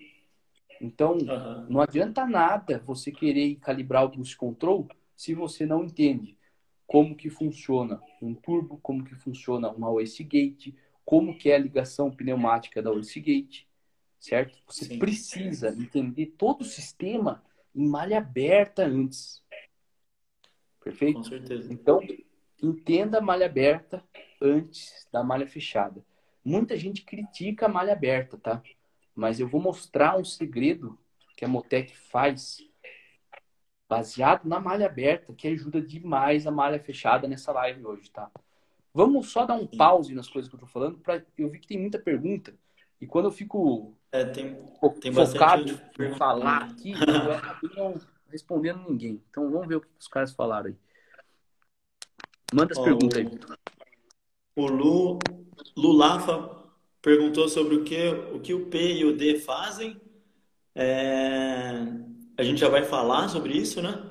Então, 0.80 1.12
uhum. 1.12 1.66
não 1.68 1.80
adianta 1.80 2.24
nada 2.24 2.78
você 2.84 3.10
querer 3.10 3.56
calibrar 3.56 4.04
o 4.04 4.08
boost 4.08 4.36
control 4.36 4.88
se 5.16 5.34
você 5.34 5.66
não 5.66 5.84
entende 5.84 6.38
como 6.86 7.14
que 7.14 7.28
funciona 7.28 8.00
um 8.22 8.34
turbo, 8.34 8.78
como 8.82 9.04
que 9.04 9.14
funciona 9.14 9.70
uma 9.70 9.90
wastegate, 9.90 10.74
como 11.04 11.36
que 11.36 11.50
é 11.50 11.56
a 11.56 11.58
ligação 11.58 12.10
pneumática 12.10 12.80
da 12.80 12.90
Gate, 12.90 13.64
certo? 14.18 14.58
Você 14.66 14.86
Sim. 14.86 14.98
precisa 14.98 15.68
entender 15.68 16.34
todo 16.38 16.62
o 16.62 16.64
sistema 16.64 17.44
em 17.74 17.86
malha 17.86 18.18
aberta 18.18 18.86
antes. 18.86 19.42
Perfeito? 20.82 21.18
Com 21.18 21.24
certeza. 21.24 21.72
Então, 21.72 22.00
entenda 22.62 23.18
a 23.18 23.20
malha 23.20 23.46
aberta 23.46 24.02
antes 24.40 25.08
da 25.12 25.22
malha 25.22 25.46
fechada. 25.46 26.04
Muita 26.44 26.76
gente 26.76 27.02
critica 27.02 27.66
a 27.66 27.68
malha 27.68 27.92
aberta, 27.92 28.36
tá? 28.38 28.62
Mas 29.14 29.40
eu 29.40 29.48
vou 29.48 29.60
mostrar 29.60 30.16
um 30.16 30.24
segredo 30.24 30.98
que 31.36 31.44
a 31.44 31.48
Motec 31.48 31.96
faz 31.96 32.58
baseado 33.88 34.44
na 34.46 34.60
malha 34.60 34.86
aberta, 34.86 35.32
que 35.32 35.48
ajuda 35.48 35.80
demais 35.80 36.46
a 36.46 36.50
malha 36.50 36.78
fechada 36.78 37.26
nessa 37.26 37.52
live 37.52 37.84
hoje, 37.86 38.10
tá? 38.10 38.30
Vamos 38.92 39.30
só 39.30 39.46
dar 39.46 39.54
um 39.54 39.66
pause 39.66 40.14
nas 40.14 40.28
coisas 40.28 40.48
que 40.48 40.56
eu 40.56 40.60
tô 40.60 40.66
falando, 40.66 40.98
para 40.98 41.24
eu 41.36 41.48
vi 41.48 41.58
que 41.58 41.68
tem 41.68 41.78
muita 41.78 41.98
pergunta. 41.98 42.54
E 43.00 43.06
quando 43.06 43.26
eu 43.26 43.30
fico 43.30 43.94
é, 44.10 44.24
tem, 44.24 44.56
tem 45.00 45.12
focado 45.12 45.80
em 45.98 46.14
falar 46.16 46.64
aqui, 46.64 46.92
eu 46.92 47.32
acabei 47.32 47.70
não 47.76 48.00
respondendo 48.28 48.88
ninguém. 48.88 49.22
Então 49.30 49.50
vamos 49.50 49.68
ver 49.68 49.76
o 49.76 49.80
que 49.80 49.88
os 49.98 50.08
caras 50.08 50.32
falaram 50.32 50.66
aí. 50.66 50.76
Manda 52.52 52.72
as 52.72 52.78
Ó, 52.78 52.84
perguntas 52.84 53.18
aí. 53.18 53.28
O 54.56 54.66
Lu, 54.66 55.18
Lulafa 55.76 56.58
perguntou 57.00 57.48
sobre 57.48 57.76
o 57.76 57.84
que, 57.84 58.08
o 58.32 58.40
que 58.40 58.54
o 58.54 58.66
P 58.66 58.94
e 58.94 59.04
o 59.04 59.16
D 59.16 59.38
fazem. 59.38 60.00
É, 60.74 61.86
a 62.36 62.42
gente 62.42 62.60
já 62.60 62.68
vai 62.68 62.84
falar 62.84 63.28
sobre 63.28 63.56
isso, 63.56 63.82
né? 63.82 64.04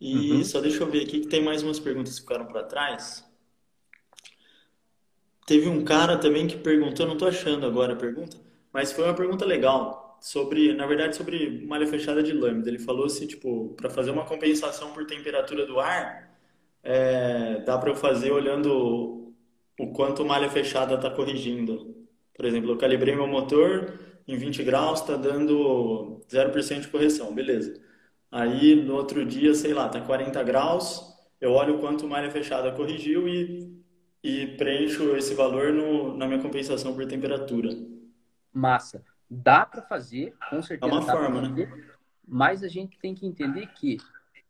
E 0.00 0.32
uhum. 0.32 0.44
só 0.44 0.60
deixa 0.60 0.82
eu 0.82 0.90
ver 0.90 1.02
aqui 1.02 1.20
que 1.20 1.28
tem 1.28 1.42
mais 1.42 1.62
umas 1.62 1.78
perguntas 1.78 2.14
que 2.14 2.22
ficaram 2.22 2.46
para 2.46 2.64
trás. 2.64 3.24
Teve 5.46 5.68
um 5.68 5.84
cara 5.84 6.16
também 6.16 6.46
que 6.46 6.56
perguntou, 6.56 7.06
não 7.06 7.14
estou 7.14 7.28
achando 7.28 7.66
agora 7.66 7.94
a 7.94 7.96
pergunta, 7.96 8.36
mas 8.72 8.92
foi 8.92 9.04
uma 9.04 9.14
pergunta 9.14 9.44
legal 9.44 10.16
sobre, 10.20 10.72
na 10.74 10.86
verdade, 10.86 11.16
sobre 11.16 11.66
malha 11.66 11.86
fechada 11.86 12.22
de 12.22 12.32
lâmina. 12.32 12.68
Ele 12.68 12.78
falou 12.78 13.08
se, 13.08 13.26
tipo, 13.26 13.70
para 13.70 13.90
fazer 13.90 14.10
uma 14.10 14.24
compensação 14.24 14.92
por 14.92 15.06
temperatura 15.06 15.66
do 15.66 15.80
ar, 15.80 16.29
é, 16.82 17.60
dá 17.60 17.78
para 17.78 17.90
eu 17.90 17.96
fazer 17.96 18.30
olhando 18.30 19.34
o 19.78 19.92
quanto 19.92 20.24
malha 20.24 20.48
fechada 20.48 20.94
está 20.94 21.10
corrigindo. 21.10 22.06
Por 22.34 22.44
exemplo, 22.44 22.70
eu 22.70 22.78
calibrei 22.78 23.14
meu 23.14 23.26
motor 23.26 23.98
em 24.26 24.36
20 24.36 24.62
graus, 24.62 25.00
está 25.00 25.16
dando 25.16 26.20
0% 26.28 26.80
de 26.80 26.88
correção, 26.88 27.34
beleza. 27.34 27.80
Aí 28.30 28.74
no 28.76 28.94
outro 28.94 29.24
dia, 29.24 29.54
sei 29.54 29.74
lá, 29.74 29.88
tá 29.88 30.00
40 30.00 30.42
graus, 30.42 31.02
eu 31.40 31.52
olho 31.52 31.76
o 31.76 31.80
quanto 31.80 32.06
malha 32.08 32.30
fechada 32.30 32.72
corrigiu 32.72 33.28
e 33.28 33.80
e 34.22 34.46
preencho 34.56 35.16
esse 35.16 35.34
valor 35.34 35.72
no, 35.72 36.16
na 36.16 36.26
minha 36.26 36.40
compensação 36.40 36.94
por 36.94 37.06
temperatura. 37.06 37.70
Massa. 38.52 39.02
Dá 39.28 39.64
para 39.64 39.82
fazer, 39.82 40.34
com 40.50 40.60
certeza. 40.60 40.92
É 40.92 40.94
uma 40.94 41.02
forma, 41.02 41.42
fazer, 41.42 41.68
né? 41.68 41.84
Mas 42.26 42.62
a 42.62 42.68
gente 42.68 42.98
tem 42.98 43.14
que 43.14 43.26
entender 43.26 43.68
que 43.68 43.96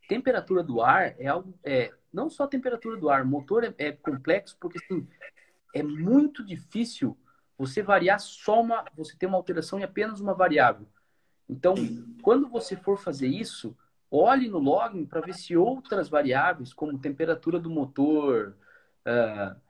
temperatura 0.08 0.62
do 0.62 0.80
ar 0.80 1.14
é 1.18 1.26
algo. 1.26 1.54
É, 1.62 1.92
não 2.12 2.28
só 2.28 2.44
a 2.44 2.48
temperatura 2.48 2.96
do 2.96 3.08
ar, 3.08 3.22
o 3.22 3.28
motor 3.28 3.64
é, 3.64 3.74
é 3.78 3.92
complexo 3.92 4.56
porque 4.60 4.78
assim, 4.78 5.06
é 5.74 5.82
muito 5.82 6.44
difícil 6.44 7.16
você 7.56 7.82
variar 7.82 8.18
só 8.18 8.60
uma. 8.62 8.84
Você 8.96 9.16
ter 9.16 9.26
uma 9.26 9.36
alteração 9.36 9.78
em 9.78 9.82
apenas 9.82 10.20
uma 10.20 10.32
variável. 10.34 10.86
Então, 11.48 11.74
quando 12.22 12.48
você 12.48 12.76
for 12.76 12.96
fazer 12.96 13.26
isso, 13.26 13.76
olhe 14.10 14.48
no 14.48 14.58
login 14.58 15.04
para 15.04 15.20
ver 15.20 15.34
se 15.34 15.56
outras 15.56 16.08
variáveis, 16.08 16.72
como 16.72 16.98
temperatura 16.98 17.58
do 17.58 17.68
motor, 17.68 18.56
uh, 19.06 19.60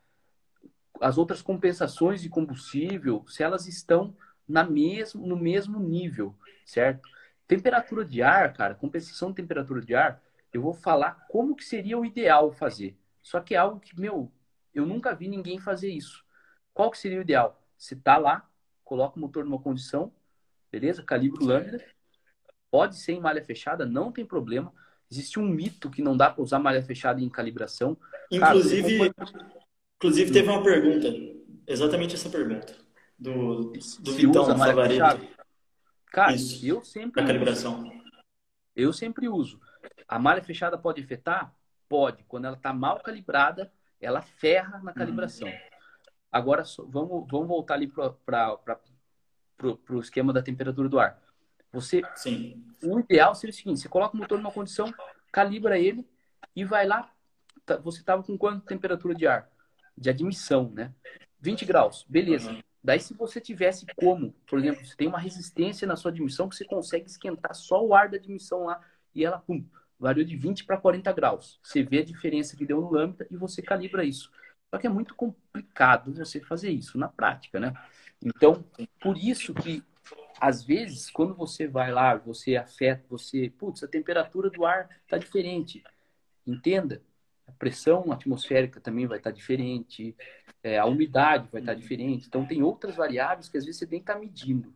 as 1.00 1.18
outras 1.18 1.42
compensações 1.42 2.22
de 2.22 2.28
combustível, 2.28 3.24
se 3.26 3.42
elas 3.42 3.66
estão 3.66 4.14
na 4.46 4.62
mesmo, 4.62 5.26
no 5.26 5.36
mesmo 5.36 5.80
nível, 5.80 6.34
certo? 6.64 7.08
Temperatura 7.48 8.04
de 8.04 8.22
ar, 8.22 8.52
cara, 8.52 8.74
compensação 8.74 9.30
de 9.30 9.36
temperatura 9.36 9.80
de 9.80 9.94
ar, 9.94 10.22
eu 10.52 10.62
vou 10.62 10.74
falar 10.74 11.26
como 11.28 11.54
que 11.54 11.64
seria 11.64 11.98
o 11.98 12.04
ideal 12.04 12.52
fazer. 12.52 12.96
Só 13.22 13.40
que 13.40 13.54
é 13.54 13.58
algo 13.58 13.78
que, 13.80 13.98
meu, 13.98 14.30
eu 14.74 14.86
nunca 14.86 15.14
vi 15.14 15.28
ninguém 15.28 15.58
fazer 15.58 15.90
isso. 15.90 16.24
Qual 16.72 16.90
que 16.90 16.98
seria 16.98 17.18
o 17.18 17.22
ideal? 17.22 17.60
Você 17.76 17.96
tá 17.96 18.16
lá, 18.16 18.48
coloca 18.84 19.16
o 19.16 19.20
motor 19.20 19.44
numa 19.44 19.60
condição, 19.60 20.12
beleza? 20.70 21.02
Calibre 21.02 21.44
lâmina. 21.44 21.80
Pode 22.70 22.96
ser 22.96 23.12
em 23.12 23.20
malha 23.20 23.44
fechada, 23.44 23.84
não 23.84 24.12
tem 24.12 24.24
problema. 24.24 24.72
Existe 25.10 25.40
um 25.40 25.48
mito 25.48 25.90
que 25.90 26.02
não 26.02 26.16
dá 26.16 26.30
para 26.30 26.42
usar 26.42 26.58
malha 26.60 26.82
fechada 26.82 27.20
em 27.20 27.28
calibração. 27.28 27.96
Inclusive, 28.30 29.12
Cara, 29.12 29.32
inclusive 29.96 30.32
teve 30.32 30.48
uma 30.48 30.62
pergunta, 30.62 31.08
exatamente 31.66 32.14
essa 32.14 32.30
pergunta, 32.30 32.76
do, 33.18 33.72
do 33.72 34.12
Vitão, 34.12 34.46
do 34.46 34.56
Favorito. 34.56 35.40
Cara, 36.06 36.34
Isso, 36.34 36.64
eu 36.66 36.82
sempre. 36.84 37.20
A 37.20 37.26
calibração. 37.26 37.90
Eu 38.74 38.92
sempre 38.92 39.28
uso. 39.28 39.60
A 40.08 40.18
malha 40.18 40.42
fechada 40.42 40.76
pode 40.76 41.02
afetar? 41.02 41.54
Pode. 41.88 42.24
Quando 42.24 42.46
ela 42.46 42.56
está 42.56 42.72
mal 42.72 43.00
calibrada, 43.00 43.72
ela 44.00 44.22
ferra 44.22 44.80
na 44.82 44.92
calibração. 44.92 45.48
Uhum. 45.48 45.54
Agora, 46.32 46.62
vamos, 46.88 47.26
vamos 47.30 47.48
voltar 47.48 47.74
ali 47.74 47.88
para 47.88 48.58
o 49.90 50.00
esquema 50.00 50.32
da 50.32 50.42
temperatura 50.42 50.88
do 50.88 50.98
ar. 50.98 51.20
Você, 51.72 52.02
Sim. 52.16 52.64
O 52.82 53.00
ideal 53.00 53.34
seria 53.34 53.52
o 53.52 53.56
seguinte: 53.56 53.80
você 53.80 53.88
coloca 53.88 54.16
o 54.16 54.18
motor 54.18 54.38
numa 54.38 54.52
condição, 54.52 54.92
calibra 55.32 55.78
ele 55.78 56.08
e 56.54 56.64
vai 56.64 56.86
lá. 56.86 57.10
Tá, 57.64 57.76
você 57.76 58.00
estava 58.00 58.22
com 58.22 58.36
quanto 58.36 58.66
temperatura 58.66 59.14
de 59.14 59.26
ar? 59.26 59.50
De 59.96 60.10
admissão, 60.10 60.70
né? 60.70 60.92
20 61.40 61.64
graus, 61.64 62.04
beleza. 62.08 62.50
Uhum. 62.50 62.62
Daí, 62.82 62.98
se 62.98 63.12
você 63.14 63.40
tivesse 63.40 63.84
como, 63.94 64.32
por 64.46 64.58
exemplo, 64.58 64.84
você 64.84 64.96
tem 64.96 65.06
uma 65.06 65.18
resistência 65.18 65.86
na 65.86 65.96
sua 65.96 66.10
admissão 66.10 66.48
que 66.48 66.56
você 66.56 66.64
consegue 66.64 67.06
esquentar 67.06 67.54
só 67.54 67.84
o 67.84 67.94
ar 67.94 68.08
da 68.08 68.16
admissão 68.16 68.64
lá 68.64 68.80
e 69.14 69.24
ela, 69.24 69.38
pum, 69.38 69.64
variou 69.98 70.26
de 70.26 70.36
20 70.36 70.64
para 70.64 70.78
40 70.78 71.12
graus. 71.12 71.60
Você 71.62 71.82
vê 71.82 71.98
a 71.98 72.04
diferença 72.04 72.56
que 72.56 72.64
deu 72.64 72.80
no 72.80 72.90
lambda 72.90 73.26
e 73.30 73.36
você 73.36 73.60
calibra 73.60 74.02
isso. 74.02 74.30
Só 74.70 74.78
que 74.78 74.86
é 74.86 74.90
muito 74.90 75.14
complicado 75.14 76.14
você 76.14 76.40
fazer 76.40 76.70
isso 76.70 76.96
na 76.96 77.08
prática, 77.08 77.60
né? 77.60 77.74
Então, 78.22 78.64
por 79.00 79.18
isso 79.18 79.52
que, 79.52 79.82
às 80.40 80.62
vezes, 80.62 81.10
quando 81.10 81.34
você 81.34 81.66
vai 81.66 81.92
lá, 81.92 82.14
você 82.16 82.56
afeta, 82.56 83.04
você, 83.08 83.50
putz, 83.58 83.82
a 83.82 83.88
temperatura 83.88 84.48
do 84.48 84.64
ar 84.64 84.88
está 85.02 85.18
diferente. 85.18 85.82
Entenda, 86.46 87.02
a 87.46 87.52
pressão 87.52 88.12
atmosférica 88.12 88.80
também 88.80 89.06
vai 89.06 89.18
estar 89.18 89.30
tá 89.30 89.36
diferente, 89.36 90.16
é, 90.62 90.78
a 90.78 90.86
umidade 90.86 91.48
vai 91.50 91.60
estar 91.60 91.74
tá 91.74 91.78
diferente. 91.78 92.26
Então, 92.26 92.46
tem 92.46 92.62
outras 92.62 92.94
variáveis 92.94 93.48
que 93.48 93.58
às 93.58 93.64
vezes 93.64 93.78
você 93.78 93.86
tem 93.86 93.98
que 93.98 94.04
estar 94.04 94.14
tá 94.14 94.20
medindo. 94.20 94.72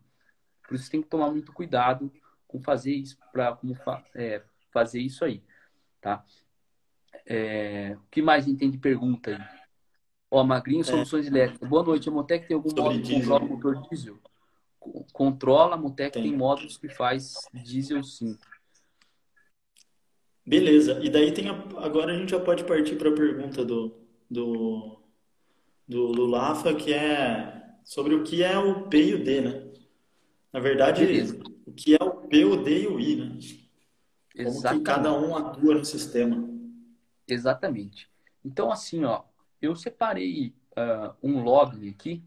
Por 0.67 0.75
isso, 0.75 0.91
tem 0.91 1.03
que 1.03 1.09
tomar 1.09 1.31
muito 1.31 1.53
cuidado 1.53 2.11
com 2.55 2.63
fazer 2.63 2.95
isso, 2.95 3.19
para 3.33 3.59
é, 4.15 4.41
fazer 4.71 5.01
isso 5.01 5.25
aí, 5.25 5.43
tá? 6.01 6.25
É, 7.27 7.97
o 7.97 8.11
que 8.11 8.23
mais 8.23 8.45
a 8.45 8.49
gente 8.49 8.59
tem 8.61 8.71
de 8.71 8.79
pergunta 8.79 9.31
aí? 9.31 9.39
Ó, 10.31 10.45
Magrinho 10.45 10.83
é. 10.83 10.85
Soluções 10.85 11.27
Elétricas. 11.27 11.69
Boa 11.69 11.83
noite. 11.83 12.09
A 12.09 12.13
Motec 12.13 12.47
tem 12.47 12.55
algum 12.55 12.69
Sobre 12.69 12.83
módulo 12.83 13.03
que 13.03 13.15
controla 13.15 13.45
o 13.45 13.49
motor 13.49 13.89
diesel? 13.89 14.19
Controla, 15.13 15.75
a 15.75 15.79
Motec 15.79 16.13
tem. 16.13 16.23
tem 16.23 16.37
módulos 16.37 16.77
que 16.77 16.89
faz 16.89 17.35
diesel 17.53 18.05
sim. 18.05 18.39
Beleza. 20.47 21.01
E 21.03 21.11
daí 21.11 21.33
tem 21.33 21.49
a... 21.49 21.55
agora 21.79 22.13
a 22.13 22.17
gente 22.17 22.31
já 22.31 22.41
pode 22.41 22.63
partir 22.65 22.97
para 22.97 23.09
a 23.09 23.15
pergunta 23.15 23.65
do, 23.65 23.97
do, 24.31 25.01
do 25.89 26.07
Lulafa, 26.07 26.75
que 26.75 26.93
é 26.93 27.63
sobre 27.83 28.15
o 28.15 28.23
que 28.23 28.45
é 28.45 28.57
o 28.57 28.89
P 28.89 29.03
e 29.03 29.15
o 29.15 29.25
D, 29.25 29.41
né? 29.41 29.73
Na 30.53 30.61
verdade, 30.61 31.05
Beleza. 31.05 31.41
o 31.67 31.73
que 31.73 31.95
é 31.95 32.04
P, 32.35 32.45
o 32.45 32.57
D 32.57 32.83
e 32.83 32.87
o 32.89 32.99
I, 32.99 33.17
né? 33.17 33.29
Como 34.35 34.49
Exatamente. 34.49 34.79
que 34.81 34.85
cada 34.85 35.13
um 35.13 35.37
atua 35.37 35.75
no 35.77 35.85
sistema. 35.85 36.49
Exatamente. 37.29 38.11
Então, 38.45 38.73
assim, 38.73 39.05
ó, 39.05 39.23
eu 39.63 39.77
separei 39.77 40.53
uh, 40.73 41.15
um 41.23 41.45
log 41.45 41.89
aqui 41.89 42.25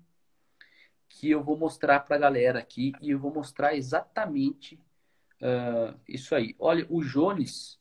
que 1.10 1.30
eu 1.30 1.44
vou 1.44 1.58
mostrar 1.58 2.00
para 2.00 2.16
a 2.16 2.20
galera 2.20 2.58
aqui 2.58 2.94
e 3.02 3.12
eu 3.12 3.20
vou 3.20 3.34
mostrar 3.34 3.76
exatamente 3.76 4.76
uh, 5.42 6.00
isso 6.08 6.34
aí. 6.34 6.56
Olha, 6.58 6.88
o 6.90 7.04
Jones 7.04 7.78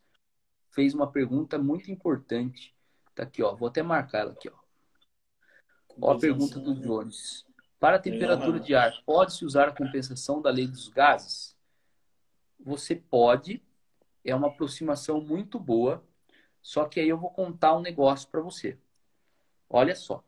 fez 0.73 0.95
uma 0.95 1.07
pergunta 1.07 1.57
muito 1.59 1.93
importante. 1.93 2.75
Tá 3.15 3.23
aqui, 3.23 3.41
ó. 3.41 3.55
Vou 3.55 3.69
até 3.69 3.85
marcar 3.85 4.19
ela 4.19 4.33
aqui, 4.33 4.49
ó. 4.49 4.59
Ó 6.01 6.13
a 6.13 6.19
pergunta 6.19 6.59
do 6.59 6.75
Jones. 6.75 7.47
Para 7.79 7.97
a 7.97 8.01
temperatura 8.01 8.59
de 8.59 8.75
ar, 8.75 8.93
pode-se 9.07 9.45
usar 9.45 9.69
a 9.69 9.73
compensação 9.73 10.43
da 10.43 10.51
lei 10.51 10.67
dos 10.67 10.89
gases? 10.89 11.56
Você 12.61 12.95
pode. 12.95 13.63
É 14.25 14.35
uma 14.35 14.49
aproximação 14.49 15.21
muito 15.21 15.59
boa. 15.59 16.05
Só 16.61 16.85
que 16.85 16.99
aí 16.99 17.09
eu 17.09 17.19
vou 17.19 17.31
contar 17.31 17.77
um 17.77 17.81
negócio 17.81 18.29
para 18.29 18.41
você. 18.41 18.79
Olha 19.69 19.95
só. 19.95 20.25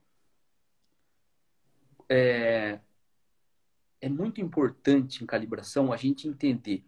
É, 2.09 2.81
é 4.01 4.09
muito 4.09 4.41
importante 4.41 5.23
em 5.23 5.27
calibração 5.27 5.93
a 5.93 5.97
gente 5.97 6.29
entender 6.29 6.85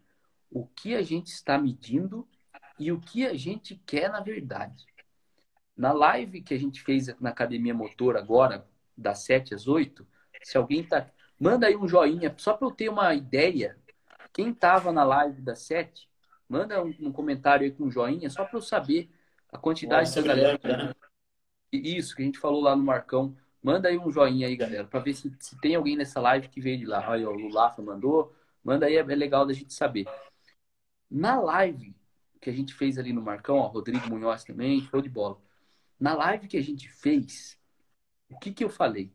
o 0.50 0.66
que 0.66 0.94
a 0.94 1.02
gente 1.02 1.28
está 1.28 1.58
medindo 1.58 2.26
e 2.78 2.90
o 2.90 3.00
que 3.00 3.26
a 3.26 3.34
gente 3.34 3.76
quer 3.86 4.10
na 4.10 4.20
verdade. 4.20 4.86
Na 5.76 5.92
live 5.92 6.42
que 6.42 6.54
a 6.54 6.58
gente 6.58 6.82
fez 6.82 7.08
na 7.20 7.30
Academia 7.30 7.74
Motor 7.74 8.16
agora, 8.16 8.68
das 8.96 9.20
7 9.20 9.54
às 9.54 9.66
8, 9.66 10.06
se 10.42 10.56
alguém 10.56 10.84
tá. 10.84 11.10
Manda 11.38 11.66
aí 11.66 11.76
um 11.76 11.88
joinha, 11.88 12.34
só 12.36 12.54
para 12.54 12.66
eu 12.66 12.70
ter 12.70 12.88
uma 12.88 13.14
ideia. 13.14 13.78
Quem 14.32 14.50
estava 14.50 14.92
na 14.92 15.04
live 15.04 15.40
das 15.42 15.60
7, 15.60 16.08
manda 16.48 16.82
um, 16.82 16.94
um, 17.00 17.12
comentário 17.12 17.64
aí 17.64 17.72
com 17.72 17.84
um 17.84 17.90
joinha, 17.90 18.30
só 18.30 18.44
para 18.44 18.58
eu 18.58 18.62
saber 18.62 19.10
a 19.52 19.58
quantidade 19.58 20.08
Nossa, 20.08 20.22
de 20.22 20.28
galera. 20.28 20.60
Né? 20.62 20.94
Isso, 21.72 22.14
que 22.14 22.22
a 22.22 22.24
gente 22.24 22.38
falou 22.38 22.60
lá 22.60 22.74
no 22.74 22.82
Marcão. 22.82 23.36
Manda 23.62 23.88
aí 23.88 23.98
um 23.98 24.10
joinha 24.10 24.46
aí, 24.46 24.56
galera, 24.56 24.84
para 24.84 25.00
ver 25.00 25.14
se, 25.14 25.34
se 25.38 25.60
tem 25.60 25.74
alguém 25.74 25.96
nessa 25.96 26.20
live 26.20 26.48
que 26.48 26.60
veio 26.60 26.78
de 26.78 26.86
lá. 26.86 27.08
Olha, 27.08 27.28
o 27.28 27.32
Lulafa 27.32 27.82
mandou. 27.82 28.34
Manda 28.64 28.86
aí, 28.86 28.96
é, 28.96 29.00
é 29.00 29.02
legal 29.02 29.46
da 29.46 29.52
gente 29.52 29.74
saber. 29.74 30.06
Na 31.10 31.40
live 31.40 31.94
que 32.40 32.48
a 32.48 32.52
gente 32.52 32.72
fez 32.72 32.98
ali 32.98 33.12
no 33.12 33.20
Marcão, 33.20 33.56
ó, 33.58 33.66
Rodrigo 33.66 34.08
Munhoz 34.08 34.44
também, 34.44 34.80
show 34.82 35.02
de 35.02 35.08
bola. 35.08 35.38
Na 35.98 36.14
live 36.14 36.48
que 36.48 36.56
a 36.56 36.62
gente 36.62 36.88
fez, 36.88 37.58
o 38.30 38.38
que, 38.38 38.52
que 38.52 38.64
eu 38.64 38.70
falei? 38.70 39.12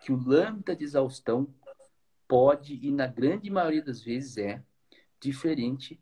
Que 0.00 0.10
o 0.12 0.16
lambda 0.16 0.74
de 0.74 0.84
exaustão 0.84 1.52
pode, 2.32 2.78
e 2.82 2.90
na 2.90 3.06
grande 3.06 3.50
maioria 3.50 3.82
das 3.82 4.00
vezes 4.00 4.38
é, 4.38 4.62
diferente 5.20 6.00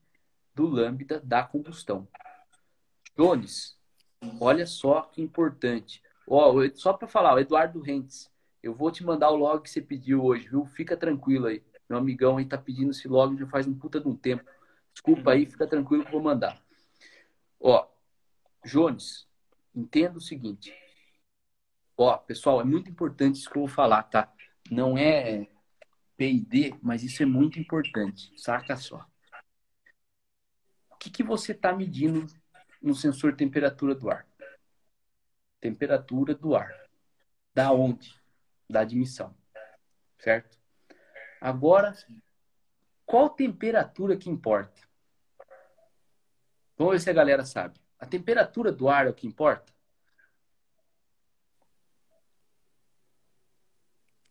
do 0.55 0.65
lambda 0.65 1.19
da 1.19 1.43
combustão. 1.43 2.07
Jones, 3.17 3.77
Olha 4.41 4.67
só 4.67 5.03
que 5.03 5.23
importante. 5.23 6.03
Ó, 6.29 6.55
só 6.75 6.93
para 6.93 7.09
falar, 7.09 7.35
o 7.35 7.39
Eduardo 7.39 7.81
Rentes, 7.81 8.31
eu 8.63 8.75
vou 8.75 8.91
te 8.91 9.03
mandar 9.03 9.31
o 9.31 9.37
log 9.37 9.63
que 9.63 9.71
você 9.71 9.81
pediu 9.81 10.23
hoje, 10.23 10.49
viu? 10.49 10.67
Fica 10.67 10.97
tranquilo 10.97 11.47
aí. 11.47 11.63
Meu 11.89 11.99
amigão 11.99 12.37
aí 12.37 12.45
tá 12.45 12.59
pedindo 12.59 12.91
esse 12.91 13.09
log 13.09 13.37
já 13.37 13.47
faz 13.47 13.67
um 13.67 13.75
puta 13.75 14.01
de 14.01 14.07
um 14.07 14.15
tempo. 14.15 14.45
Desculpa 14.93 15.33
aí, 15.33 15.47
fica 15.47 15.67
tranquilo 15.67 16.05
que 16.05 16.09
eu 16.11 16.13
vou 16.13 16.23
mandar. 16.23 16.63
Ó, 17.59 17.87
Jones, 18.65 19.27
entenda 19.75 20.19
o 20.19 20.21
seguinte. 20.21 20.73
Ó, 21.97 22.17
pessoal, 22.19 22.61
é 22.61 22.65
muito 22.65 22.91
importante 22.91 23.37
isso 23.37 23.51
que 23.51 23.57
eu 23.57 23.63
vou 23.63 23.69
falar, 23.69 24.03
tá? 24.05 24.33
Não 24.71 24.97
é 24.97 25.49
P&D, 26.21 26.75
mas 26.83 27.03
isso 27.03 27.23
é 27.23 27.27
muito 27.27 27.59
importante. 27.59 28.31
Saca 28.37 28.77
só. 28.77 29.09
O 30.91 30.97
que, 30.99 31.09
que 31.09 31.23
você 31.23 31.53
está 31.53 31.73
medindo 31.73 32.27
no 32.83 32.95
sensor 32.95 33.35
temperatura 33.35 33.95
do 33.95 34.11
ar. 34.11 34.29
Temperatura 35.59 36.35
do 36.35 36.55
ar. 36.55 36.79
Da 37.55 37.73
onde? 37.73 38.15
Da 38.69 38.81
admissão. 38.81 39.35
Certo? 40.19 40.59
Agora, 41.41 41.97
qual 43.07 43.31
temperatura 43.31 44.15
que 44.15 44.29
importa? 44.29 44.79
Vamos 46.77 46.93
ver 46.93 47.01
se 47.01 47.09
a 47.09 47.15
galera 47.15 47.47
sabe. 47.47 47.81
A 47.99 48.05
temperatura 48.05 48.71
do 48.71 48.91
ar 48.91 49.07
é 49.07 49.09
o 49.09 49.15
que 49.15 49.27
importa? 49.27 49.73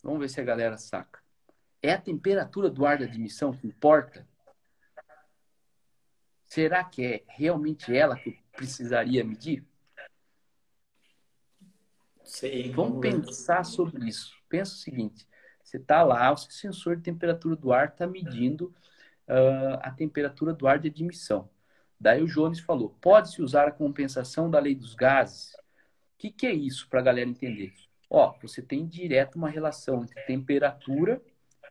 Vamos 0.04 0.20
ver 0.20 0.30
se 0.30 0.40
a 0.40 0.44
galera 0.44 0.78
saca. 0.78 1.28
É 1.82 1.94
a 1.94 2.02
temperatura 2.02 2.70
do 2.70 2.86
ar 2.86 2.98
da 2.98 3.06
admissão 3.06 3.54
que 3.54 3.66
importa? 3.66 4.28
Será 6.44 6.84
que 6.84 7.06
é 7.06 7.24
realmente 7.28 7.96
ela 7.96 8.18
que 8.18 8.30
eu 8.30 8.38
precisaria 8.52 9.24
medir? 9.24 9.64
Sim, 12.24 12.72
vamos, 12.72 13.00
pensar 13.00 13.64
sobre 13.64 14.08
isso. 14.08 14.36
Pensa 14.50 14.74
o 14.74 14.78
seguinte: 14.78 15.28
você 15.64 15.78
está 15.78 16.04
lá, 16.04 16.32
o 16.32 16.38
seu 16.38 16.52
sensor 16.52 16.98
de 16.98 17.04
temperatura 17.04 17.56
do 17.56 17.72
ar 17.72 17.90
está 17.90 18.06
medindo 18.06 18.74
uh, 19.28 19.80
a 19.82 19.92
temperatura 19.92 20.54
do 20.54 20.68
ar 20.68 20.80
de 20.80 20.90
admissão. 20.90 21.50
Daí 22.00 22.22
o 22.22 22.28
Jones 22.28 22.60
falou: 22.60 22.96
pode-se 23.00 23.42
usar 23.42 23.68
a 23.68 23.72
compensação 23.72 24.50
da 24.50 24.60
lei 24.60 24.76
dos 24.76 24.96
gases? 24.96 25.54
O 25.54 25.58
que, 26.18 26.32
que 26.32 26.46
é 26.46 26.54
isso 26.54 26.90
para 26.90 27.00
a 27.00 27.04
galera 27.04 27.30
entender? 27.30 27.74
Ó, 28.10 28.36
você 28.42 28.62
tem 28.62 28.86
direto 28.86 29.36
uma 29.36 29.50
relação 29.50 30.04
entre 30.04 30.20
temperatura 30.24 31.22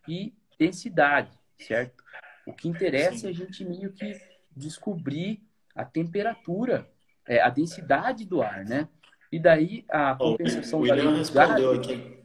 e 0.08 0.34
densidade, 0.58 1.30
certo? 1.58 2.02
O 2.46 2.52
que 2.52 2.68
interessa 2.68 3.18
Sim. 3.18 3.26
é 3.26 3.30
a 3.30 3.34
gente 3.34 3.64
meio 3.64 3.92
que 3.92 4.18
descobrir 4.56 5.42
a 5.74 5.84
temperatura, 5.84 6.90
é, 7.26 7.40
a 7.40 7.50
densidade 7.50 8.24
do 8.24 8.42
ar, 8.42 8.64
né? 8.64 8.88
E 9.30 9.38
daí 9.38 9.84
a 9.88 10.14
compensação 10.14 10.80
oh, 10.80 10.86
da 10.86 10.96
gases. 10.96 11.36
Aqui. 11.36 12.18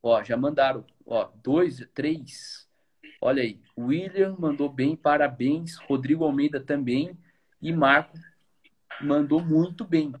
Ó, 0.00 0.22
já 0.22 0.36
mandaram, 0.36 0.84
ó, 1.04 1.28
dois, 1.42 1.84
três. 1.92 2.68
Olha 3.20 3.42
aí, 3.42 3.60
William 3.76 4.36
mandou 4.38 4.68
bem, 4.68 4.94
parabéns. 4.94 5.76
Rodrigo 5.76 6.24
Almeida 6.24 6.60
também. 6.60 7.18
E 7.60 7.72
Marco 7.72 8.16
mandou 9.00 9.44
muito 9.44 9.84
bem. 9.84 10.14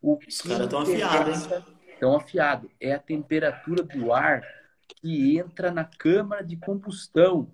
O 0.00 0.18
Os 0.26 0.40
caras 0.40 0.64
estão 0.64 0.80
afiados, 0.80 1.52
hein? 1.52 1.64
Estão 1.88 2.16
afiados. 2.16 2.70
É 2.80 2.92
a 2.92 2.98
temperatura 3.00 3.82
do 3.82 4.12
ar 4.12 4.42
que 4.86 5.38
entra 5.38 5.70
na 5.70 5.84
câmara 5.84 6.42
de 6.42 6.56
combustão. 6.56 7.50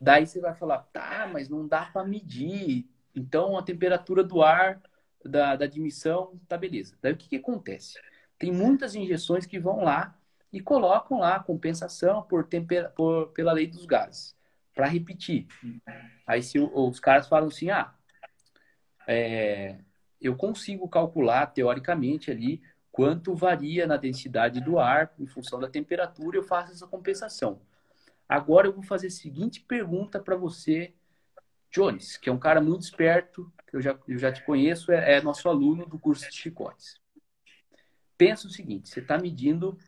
Daí 0.00 0.26
você 0.26 0.40
vai 0.40 0.54
falar, 0.54 0.78
tá, 0.92 1.28
mas 1.32 1.48
não 1.48 1.66
dá 1.66 1.86
para 1.86 2.06
medir. 2.06 2.88
Então 3.14 3.56
a 3.56 3.62
temperatura 3.62 4.22
do 4.22 4.42
ar 4.42 4.80
da, 5.24 5.56
da 5.56 5.64
admissão 5.64 6.40
tá 6.48 6.56
beleza. 6.56 6.96
Daí 7.02 7.12
o 7.12 7.16
que, 7.16 7.28
que 7.28 7.36
acontece? 7.36 7.98
Tem 8.38 8.52
muitas 8.52 8.94
injeções 8.94 9.46
que 9.46 9.58
vão 9.58 9.82
lá 9.82 10.16
e 10.52 10.60
colocam 10.60 11.18
lá 11.18 11.40
compensação 11.40 12.22
por, 12.22 12.44
tempera, 12.44 12.88
por 12.90 13.28
pela 13.32 13.52
lei 13.52 13.66
dos 13.66 13.84
gases 13.84 14.36
para 14.74 14.86
repetir. 14.86 15.46
Aí 16.26 16.42
se 16.42 16.58
os 16.58 17.00
caras 17.00 17.26
falam 17.26 17.48
assim, 17.48 17.68
ah, 17.68 17.92
é, 19.08 19.78
eu 20.20 20.36
consigo 20.36 20.88
calcular 20.88 21.46
teoricamente 21.48 22.30
ali 22.30 22.62
quanto 22.98 23.32
varia 23.32 23.86
na 23.86 23.96
densidade 23.96 24.60
do 24.60 24.76
ar 24.76 25.14
em 25.20 25.26
função 25.28 25.60
da 25.60 25.70
temperatura, 25.70 26.36
eu 26.36 26.42
faço 26.42 26.72
essa 26.72 26.84
compensação. 26.84 27.62
Agora 28.28 28.66
eu 28.66 28.72
vou 28.72 28.82
fazer 28.82 29.06
a 29.06 29.10
seguinte 29.10 29.60
pergunta 29.60 30.18
para 30.18 30.34
você, 30.34 30.92
Jones, 31.70 32.16
que 32.16 32.28
é 32.28 32.32
um 32.32 32.40
cara 32.40 32.60
muito 32.60 32.82
esperto, 32.82 33.52
que 33.68 33.76
eu 33.76 33.80
já, 33.80 33.96
eu 34.08 34.18
já 34.18 34.32
te 34.32 34.44
conheço, 34.44 34.90
é, 34.90 35.14
é 35.14 35.22
nosso 35.22 35.48
aluno 35.48 35.86
do 35.86 35.96
curso 35.96 36.28
de 36.28 36.34
chicotes. 36.34 37.00
Pensa 38.16 38.48
o 38.48 38.50
seguinte: 38.50 38.88
você 38.88 38.98
está 38.98 39.16
medindo 39.16 39.78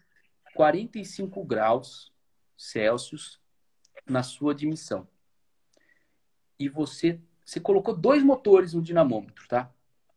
45 0.54 1.44
graus 1.44 2.12
Celsius 2.56 3.40
na 4.06 4.22
sua 4.22 4.52
admissão. 4.52 5.08
E 6.56 6.68
você, 6.68 7.20
você 7.44 7.58
colocou 7.58 7.96
dois 7.96 8.22
motores 8.22 8.72
no 8.72 8.80
dinamômetro, 8.80 9.48
tá? 9.48 9.68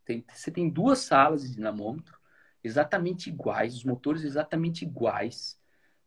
Tem, 0.06 0.23
você 0.32 0.51
tem 0.51 0.69
duas 0.69 0.99
salas 0.99 1.41
de 1.41 1.56
dinamômetro 1.56 2.21
exatamente 2.63 3.30
iguais, 3.30 3.76
os 3.76 3.84
motores 3.84 4.23
exatamente 4.23 4.84
iguais, 4.84 5.60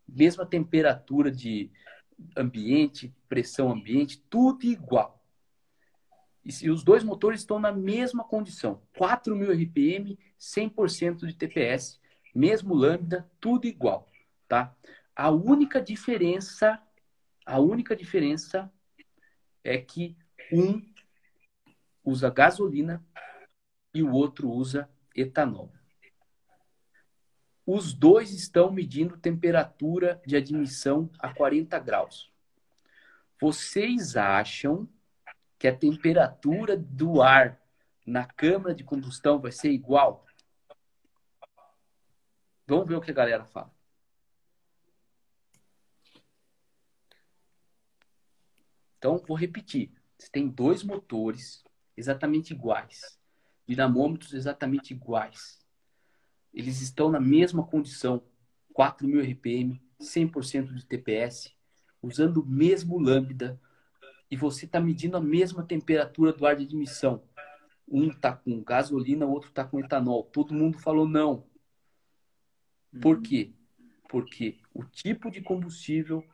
mesma 0.08 0.46
temperatura 0.46 1.30
de, 1.30 1.70
ambiente, 2.36 3.14
pressão 3.28 3.70
ambiente, 3.70 4.22
tudo 4.30 4.64
igual. 4.64 5.22
E, 6.44 6.70
os 6.70 6.84
dois 6.84 7.02
motores 7.02 7.40
estão 7.40 7.58
na 7.58 7.72
mesma 7.72 8.24
condição. 8.24 8.82
4.000 8.96 9.52
RPM, 9.52 10.18
100% 10.38 11.26
de 11.26 11.34
TPS, 11.34 12.00
mesmo 12.34 12.74
lambda, 12.74 13.28
tudo 13.40 13.66
igual, 13.66 14.08
tá? 14.46 14.74
A 15.14 15.30
única 15.30 15.80
diferença, 15.80 16.80
a 17.44 17.58
única 17.58 17.96
diferença 17.96 18.70
é 19.64 19.78
que 19.78 20.16
um 20.52 20.80
usa 22.04 22.30
gasolina 22.30 23.04
e 23.92 24.02
o 24.02 24.12
outro 24.12 24.48
usa 24.48 24.88
etanol. 25.14 25.72
Os 27.66 27.92
dois 27.92 28.30
estão 28.30 28.70
medindo 28.70 29.18
temperatura 29.18 30.22
de 30.24 30.36
admissão 30.36 31.10
a 31.18 31.34
40 31.34 31.76
graus. 31.80 32.32
Vocês 33.40 34.16
acham 34.16 34.88
que 35.58 35.66
a 35.66 35.76
temperatura 35.76 36.76
do 36.76 37.20
ar 37.20 37.60
na 38.06 38.24
câmara 38.24 38.72
de 38.72 38.84
combustão 38.84 39.40
vai 39.40 39.50
ser 39.50 39.72
igual? 39.72 40.24
Vamos 42.68 42.86
ver 42.86 42.94
o 42.94 43.00
que 43.00 43.10
a 43.10 43.14
galera 43.14 43.44
fala. 43.44 43.74
Então, 48.96 49.18
vou 49.26 49.36
repetir. 49.36 49.92
Você 50.16 50.30
tem 50.30 50.48
dois 50.48 50.84
motores 50.84 51.64
exatamente 51.96 52.52
iguais, 52.52 53.18
dinamômetros 53.66 54.34
exatamente 54.34 54.94
iguais 54.94 55.65
eles 56.56 56.80
estão 56.80 57.10
na 57.10 57.20
mesma 57.20 57.62
condição, 57.62 58.22
4.000 58.74 59.30
RPM, 59.32 59.82
100% 60.00 60.72
de 60.72 60.86
TPS, 60.86 61.54
usando 62.02 62.38
o 62.38 62.46
mesmo 62.46 62.98
lambda, 62.98 63.60
e 64.30 64.36
você 64.36 64.64
está 64.64 64.80
medindo 64.80 65.18
a 65.18 65.20
mesma 65.20 65.62
temperatura 65.62 66.32
do 66.32 66.46
ar 66.46 66.56
de 66.56 66.64
admissão. 66.64 67.22
Um 67.86 68.08
está 68.08 68.34
com 68.34 68.64
gasolina, 68.64 69.26
o 69.26 69.30
outro 69.30 69.50
está 69.50 69.64
com 69.64 69.78
etanol. 69.78 70.24
Todo 70.24 70.54
mundo 70.54 70.78
falou 70.78 71.06
não. 71.06 71.44
Por 73.02 73.20
quê? 73.20 73.52
Porque 74.08 74.58
o 74.72 74.82
tipo 74.82 75.30
de 75.30 75.42
combustível, 75.42 76.24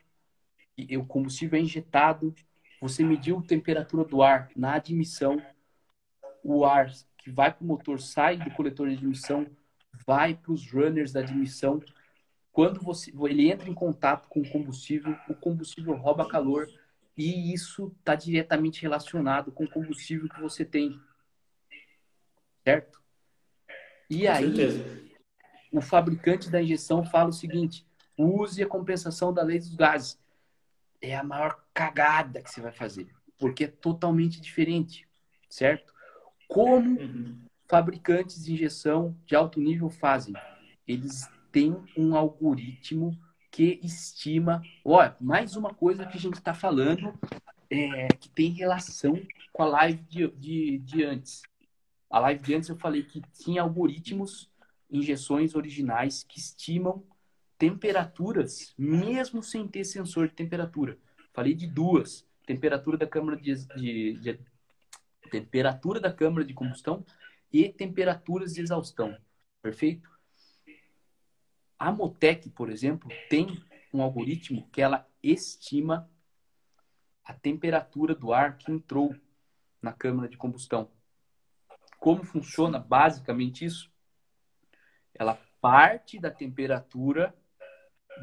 e 0.79 0.97
o 0.97 1.05
combustível 1.05 1.59
é 1.59 1.63
injetado, 1.63 2.33
você 2.81 3.03
mediu 3.03 3.39
a 3.39 3.43
temperatura 3.43 4.05
do 4.05 4.23
ar 4.23 4.51
na 4.55 4.75
admissão, 4.75 5.43
o 6.45 6.65
ar 6.65 6.91
que 7.19 7.31
vai 7.31 7.53
para 7.53 7.65
o 7.65 7.67
motor 7.67 8.01
sai 8.01 8.37
do 8.37 8.51
coletor 8.53 8.89
de 8.89 8.95
admissão, 8.95 9.47
vai 10.07 10.35
para 10.35 10.53
os 10.53 10.71
runners 10.71 11.13
da 11.13 11.21
admissão. 11.21 11.83
Quando 12.53 12.81
você, 12.81 13.13
ele 13.29 13.51
entra 13.51 13.69
em 13.69 13.75
contato 13.75 14.29
com 14.29 14.41
o 14.41 14.51
combustível, 14.51 15.17
o 15.29 15.35
combustível 15.35 15.95
rouba 15.95 16.29
calor 16.29 16.69
e 17.17 17.53
isso 17.53 17.95
está 17.99 18.15
diretamente 18.15 18.83
relacionado 18.83 19.53
com 19.53 19.65
o 19.65 19.71
combustível 19.71 20.29
que 20.29 20.41
você 20.41 20.65
tem. 20.65 21.01
Certo? 22.65 23.03
E 24.09 24.23
com 24.23 24.31
aí, 24.31 24.57
certeza. 24.57 25.03
o 25.73 25.81
fabricante 25.81 26.51
da 26.51 26.63
injeção 26.63 27.05
fala 27.05 27.31
o 27.31 27.33
seguinte: 27.33 27.87
use 28.17 28.63
a 28.63 28.67
compensação 28.67 29.33
da 29.33 29.43
lei 29.43 29.59
dos 29.59 29.75
gases. 29.75 30.21
É 31.01 31.17
a 31.17 31.25
maior 31.25 31.65
cagada 31.75 32.41
que 32.41 32.51
você 32.51 32.61
vai 32.61 32.71
fazer, 32.71 33.09
porque 33.37 33.65
é 33.65 33.69
totalmente 33.69 34.41
diferente, 34.41 35.09
certo? 35.49 35.93
Como 36.47 37.01
uhum 37.01 37.42
fabricantes 37.73 38.45
de 38.45 38.53
injeção 38.53 39.17
de 39.25 39.35
alto 39.35 39.59
nível 39.59 39.89
fazem? 39.89 40.35
Eles 40.87 41.27
têm 41.51 41.75
um 41.97 42.15
algoritmo 42.15 43.19
que 43.51 43.81
estima. 43.83 44.61
Olha, 44.85 45.17
mais 45.19 45.57
uma 45.57 45.73
coisa 45.73 46.05
que 46.05 46.19
a 46.19 46.21
gente 46.21 46.35
está 46.35 46.53
falando 46.53 47.19
é, 47.71 48.09
que 48.09 48.29
tem 48.29 48.51
relação 48.51 49.19
com 49.55 49.63
a 49.63 49.67
live 49.67 50.03
de, 50.03 50.29
de, 50.33 50.79
de 50.81 51.03
antes. 51.03 51.41
A 52.11 52.19
live 52.19 52.43
de 52.43 52.55
antes 52.55 52.69
eu 52.69 52.77
falei 52.77 53.05
que 53.05 53.23
tinha 53.43 53.63
algoritmos, 53.63 54.51
injeções 54.91 55.55
originais 55.55 56.23
que 56.25 56.39
estimam 56.39 57.03
temperaturas, 57.57 58.75
mesmo 58.77 59.43
sem 59.43 59.67
ter 59.67 59.85
sensor 59.85 60.29
de 60.29 60.35
temperatura. 60.35 60.99
Falei 61.33 61.55
de 61.55 61.67
duas: 61.67 62.23
temperatura 62.45 62.99
da 62.99 63.07
câmara 63.07 63.39
de, 63.39 63.55
de, 63.77 64.13
de 64.19 64.39
temperatura 65.31 65.99
da 65.99 66.13
câmara 66.13 66.45
de 66.45 66.53
combustão 66.53 67.03
e 67.53 67.69
temperaturas 67.69 68.55
de 68.55 68.63
exaustão. 68.63 69.17
Perfeito? 69.61 70.11
A 71.79 71.93
Motec, 71.93 72.49
por 72.51 72.71
exemplo, 72.71 73.11
tem 73.29 73.63
um 73.93 74.01
algoritmo 74.01 74.69
que 74.71 74.81
ela 74.81 75.07
estima 75.23 76.11
a 77.25 77.33
temperatura 77.33 78.15
do 78.15 78.33
ar 78.33 78.57
que 78.57 78.71
entrou 78.71 79.15
na 79.81 79.93
câmara 79.93 80.29
de 80.29 80.37
combustão. 80.37 80.91
Como 81.99 82.25
funciona 82.25 82.79
basicamente 82.79 83.65
isso? 83.65 83.93
Ela 85.15 85.35
parte 85.61 86.19
da 86.19 86.31
temperatura 86.31 87.37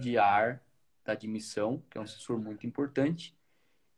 de 0.01 0.17
ar 0.17 0.63
da 1.05 1.13
admissão, 1.13 1.83
que 1.89 1.97
é 1.97 2.01
um 2.01 2.07
sensor 2.07 2.39
muito 2.39 2.67
importante, 2.67 3.37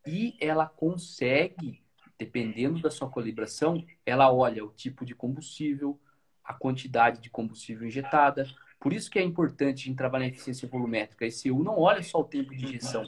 e 0.06 0.36
ela 0.40 0.68
consegue 0.68 1.84
dependendo 2.22 2.80
da 2.80 2.88
sua 2.88 3.10
calibração, 3.10 3.84
ela 4.06 4.32
olha 4.32 4.64
o 4.64 4.72
tipo 4.72 5.04
de 5.04 5.12
combustível, 5.12 6.00
a 6.44 6.54
quantidade 6.54 7.20
de 7.20 7.28
combustível 7.28 7.86
injetada. 7.86 8.46
Por 8.78 8.92
isso 8.92 9.10
que 9.10 9.18
é 9.18 9.22
importante 9.22 9.90
em 9.90 9.94
trabalhar 9.94 10.26
em 10.26 10.28
eficiência 10.28 10.68
volumétrica. 10.68 11.24
A 11.24 11.28
ECU 11.28 11.64
não 11.64 11.78
olha 11.78 12.00
só 12.00 12.20
o 12.20 12.24
tempo 12.24 12.54
de 12.54 12.64
injeção. 12.64 13.04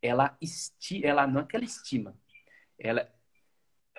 Ela, 0.00 0.36
esti 0.40 1.04
ela 1.04 1.26
não 1.26 1.42
é 1.42 1.44
que 1.44 1.54
ela 1.54 1.66
estima. 1.66 2.16
Ela, 2.78 3.10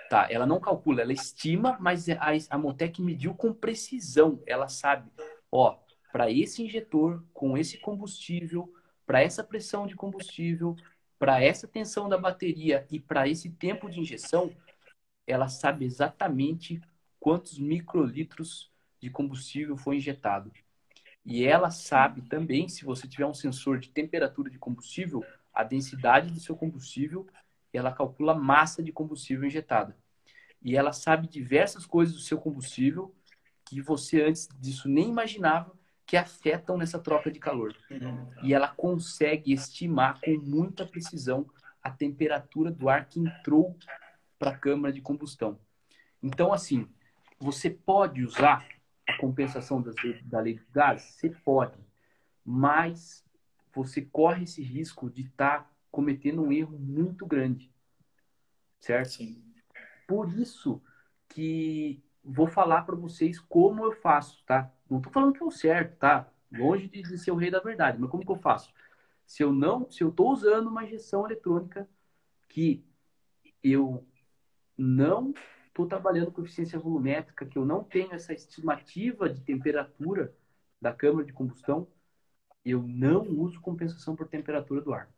tá, 0.10 0.28
ela 0.30 0.48
não 0.48 0.60
calcula, 0.60 1.02
ela 1.02 1.14
estima, 1.14 1.78
mas 1.80 2.10
a, 2.10 2.18
a 2.50 2.58
Motec 2.58 3.00
mediu 3.00 3.36
com 3.36 3.54
precisão. 3.54 4.42
Ela 4.48 4.68
sabe, 4.68 5.12
ó, 5.52 5.78
para 6.12 6.32
esse 6.32 6.64
injetor, 6.64 7.24
com 7.32 7.56
esse 7.56 7.78
combustível, 7.78 8.74
para 9.06 9.22
essa 9.22 9.44
pressão 9.44 9.86
de 9.86 9.96
combustível, 9.96 10.76
para 11.20 11.42
essa 11.44 11.68
tensão 11.68 12.08
da 12.08 12.18
bateria 12.18 12.86
e 12.92 13.00
para 13.00 13.28
esse 13.28 13.50
tempo 13.50 13.90
de 13.90 14.00
injeção, 14.00 14.56
ela 15.26 15.48
sabe 15.48 15.86
exatamente 15.86 16.82
quantos 17.20 17.58
microlitros 17.58 18.72
de 19.00 19.10
combustível 19.10 19.76
foi 19.78 19.98
injetado. 19.98 20.52
E 21.26 21.44
ela 21.44 21.70
sabe 21.70 22.22
também, 22.22 22.70
se 22.70 22.86
você 22.86 23.08
tiver 23.08 23.26
um 23.26 23.34
sensor 23.34 23.80
de 23.80 23.90
temperatura 23.90 24.50
de 24.50 24.58
combustível, 24.58 25.24
a 25.54 25.64
densidade 25.64 26.32
do 26.32 26.40
seu 26.40 26.56
combustível, 26.56 27.28
ela 27.74 27.92
calcula 27.92 28.32
a 28.32 28.36
massa 28.36 28.82
de 28.82 28.92
combustível 28.92 29.46
injetada. 29.46 29.98
E 30.62 30.76
ela 30.76 30.94
sabe 30.94 31.28
diversas 31.28 31.86
coisas 31.86 32.16
do 32.16 32.22
seu 32.22 32.38
combustível 32.38 33.14
que 33.66 33.82
você 33.82 34.22
antes 34.24 34.48
disso 34.60 34.88
nem 34.88 35.10
imaginava 35.10 35.77
que 36.08 36.16
afetam 36.16 36.78
nessa 36.78 36.98
troca 36.98 37.30
de 37.30 37.38
calor. 37.38 37.76
Uhum. 37.92 38.32
E 38.42 38.54
ela 38.54 38.70
consegue 38.70 39.52
estimar 39.52 40.20
com 40.22 40.38
muita 40.38 40.86
precisão 40.86 41.46
a 41.84 41.92
temperatura 41.92 42.72
do 42.72 42.88
ar 42.88 43.06
que 43.06 43.20
entrou 43.20 43.78
para 44.40 44.52
a 44.52 44.58
câmara 44.58 44.94
de 44.94 45.02
combustão. 45.02 45.60
Então, 46.24 46.54
assim, 46.54 46.88
você 47.38 47.70
pode 47.70 48.24
usar 48.24 48.66
a 49.06 49.18
compensação 49.18 49.82
da, 49.82 49.92
da 50.24 50.40
lei 50.40 50.56
do 50.56 50.66
gás? 50.72 51.02
Você 51.02 51.30
pode, 51.30 51.78
mas 52.44 53.26
você 53.74 54.02
corre 54.02 54.46
esse 54.46 54.64
risco 54.64 55.10
de 55.10 55.24
estar 55.24 55.64
tá 55.64 55.70
cometendo 55.92 56.42
um 56.42 56.52
erro 56.54 56.80
muito 56.80 57.26
grande. 57.26 57.70
Certo? 58.80 59.10
Sim. 59.10 59.44
Por 60.08 60.32
isso 60.40 60.82
que 61.28 62.02
vou 62.28 62.48
falar 62.48 62.82
para 62.84 62.96
vocês 62.96 63.40
como 63.40 63.86
eu 63.86 63.94
faço, 63.94 64.44
tá? 64.46 64.72
Não 64.90 64.98
estou 64.98 65.12
falando 65.12 65.34
que 65.34 65.42
é 65.42 65.46
o 65.46 65.52
certo, 65.52 65.98
tá? 65.98 66.30
Longe 66.52 66.88
de, 66.88 67.02
de 67.02 67.18
ser 67.18 67.32
o 67.32 67.36
rei 67.36 67.50
da 67.50 67.60
verdade, 67.60 68.00
mas 68.00 68.10
como 68.10 68.26
que 68.26 68.32
eu 68.32 68.38
faço? 68.38 68.74
Se 69.26 69.44
eu 69.44 69.52
não, 69.52 69.90
se 69.90 70.04
eu 70.04 70.10
estou 70.10 70.32
usando 70.32 70.68
uma 70.68 70.84
injeção 70.84 71.26
eletrônica 71.26 71.90
que 72.48 72.86
eu 73.64 74.06
não 74.78 75.34
estou 75.68 75.88
trabalhando 75.88 76.32
com 76.32 76.42
eficiência 76.42 76.80
volumétrica, 76.80 77.46
que 77.46 77.58
eu 77.58 77.66
não 77.66 77.84
tenho 77.84 78.14
essa 78.14 78.34
estimativa 78.34 79.30
de 79.30 79.42
temperatura 79.42 80.34
da 80.82 80.94
câmara 80.94 81.26
de 81.26 81.34
combustão, 81.34 81.88
eu 82.64 82.84
não 82.84 83.24
uso 83.24 83.62
compensação 83.62 84.16
por 84.16 84.28
temperatura 84.28 84.82
do 84.82 84.94
ar. 84.94 85.10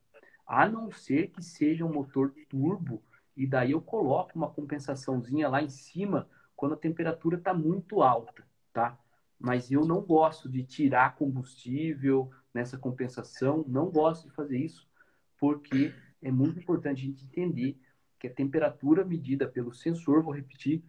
A 0.46 0.68
não 0.68 0.92
ser 0.92 1.30
que 1.30 1.44
seja 1.44 1.86
um 1.86 1.94
motor 1.94 2.34
turbo, 2.50 3.04
e 3.36 3.48
daí 3.48 3.72
eu 3.72 3.82
coloco 3.82 4.32
uma 4.36 4.50
compensaçãozinha 4.50 5.48
lá 5.48 5.62
em 5.62 5.70
cima 5.70 6.28
quando 6.60 6.74
a 6.74 6.78
temperatura 6.78 7.38
está 7.38 7.54
muito 7.54 8.02
alta, 8.02 8.46
tá? 8.74 9.00
Mas 9.40 9.72
eu 9.72 9.86
não 9.86 10.02
gosto 10.02 10.50
de 10.50 10.62
tirar 10.62 11.16
combustível 11.16 12.30
nessa 12.54 12.78
compensação, 12.78 13.64
não 13.66 13.90
gosto 13.90 14.28
de 14.28 14.34
fazer 14.36 14.58
isso, 14.58 14.86
porque 15.40 15.96
é 16.22 16.30
muito 16.30 16.60
importante 16.60 17.02
a 17.02 17.06
gente 17.06 17.24
entender 17.24 17.80
que 18.20 18.28
a 18.28 18.34
temperatura 18.34 19.06
medida 19.06 19.48
pelo 19.48 19.74
sensor, 19.74 20.22
vou 20.22 20.34
repetir, 20.34 20.84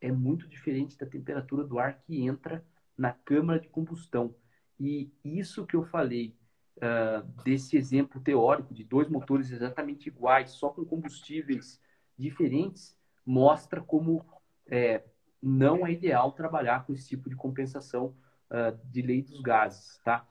é 0.00 0.10
muito 0.10 0.48
diferente 0.48 0.98
da 0.98 1.06
temperatura 1.06 1.62
do 1.62 1.78
ar 1.78 2.02
que 2.02 2.20
entra 2.20 2.66
na 2.98 3.12
câmara 3.12 3.60
de 3.60 3.68
combustão. 3.68 4.34
E 4.80 5.08
isso 5.24 5.64
que 5.64 5.76
eu 5.76 5.84
falei 5.84 6.36
uh, 6.78 7.42
desse 7.44 7.76
exemplo 7.76 8.20
teórico 8.20 8.74
de 8.74 8.82
dois 8.82 9.08
motores 9.08 9.52
exatamente 9.52 10.08
iguais, 10.08 10.50
só 10.50 10.70
com 10.70 10.84
combustíveis 10.84 11.80
diferentes, 12.18 12.98
mostra 13.24 13.80
como 13.80 14.26
é, 14.66 15.04
não 15.42 15.86
é 15.86 15.92
ideal 15.92 16.32
trabalhar 16.32 16.86
com 16.86 16.92
esse 16.92 17.08
tipo 17.08 17.28
de 17.28 17.36
compensação 17.36 18.16
uh, 18.50 18.78
de 18.84 19.02
lei 19.02 19.22
dos 19.22 19.40
gases, 19.40 19.98
tá? 20.04 20.26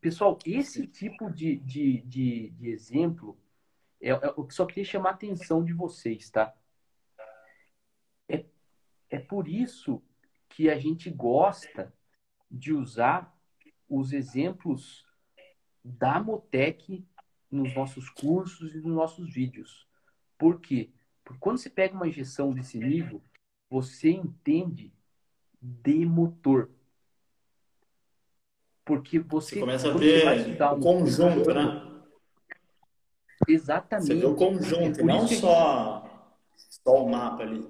Pessoal, 0.00 0.38
esse 0.44 0.86
tipo 0.86 1.30
de, 1.30 1.56
de, 1.56 2.00
de, 2.02 2.50
de 2.50 2.68
exemplo 2.68 3.38
é, 4.04 4.10
é, 4.10 4.34
eu 4.36 4.46
só 4.50 4.66
queria 4.66 4.84
chamar 4.84 5.10
a 5.10 5.12
atenção 5.14 5.64
de 5.64 5.72
vocês, 5.72 6.28
tá? 6.28 6.54
É, 8.28 8.44
é 9.08 9.18
por 9.18 9.48
isso 9.48 10.02
que 10.48 10.68
a 10.68 10.78
gente 10.78 11.08
gosta 11.10 11.92
de 12.50 12.72
usar 12.72 13.34
os 13.88 14.12
exemplos 14.12 15.06
da 15.82 16.20
Motec 16.20 17.06
nos 17.50 17.74
nossos 17.74 18.10
cursos 18.10 18.74
e 18.74 18.78
nos 18.78 18.94
nossos 18.94 19.32
vídeos. 19.32 19.88
Por 20.38 20.60
quê? 20.60 20.92
Porque 21.24 21.40
quando 21.40 21.58
você 21.58 21.70
pega 21.70 21.94
uma 21.94 22.08
injeção 22.08 22.52
desse 22.52 22.78
nível, 22.78 23.22
você 23.74 24.08
entende 24.08 24.94
de 25.60 26.06
motor. 26.06 26.70
Porque 28.84 29.18
você, 29.18 29.56
você 29.56 29.60
começa 29.60 29.90
a 29.90 29.96
ver 29.96 30.62
o 30.62 30.78
conjunto, 30.78 31.52
né? 31.52 32.04
Exatamente. 33.48 34.06
Você 34.06 34.14
vê 34.14 34.26
o 34.26 34.36
conjunto, 34.36 35.00
é 35.00 35.02
não 35.02 35.26
só, 35.26 36.30
só 36.56 37.04
o 37.04 37.10
mapa 37.10 37.42
ali. 37.42 37.68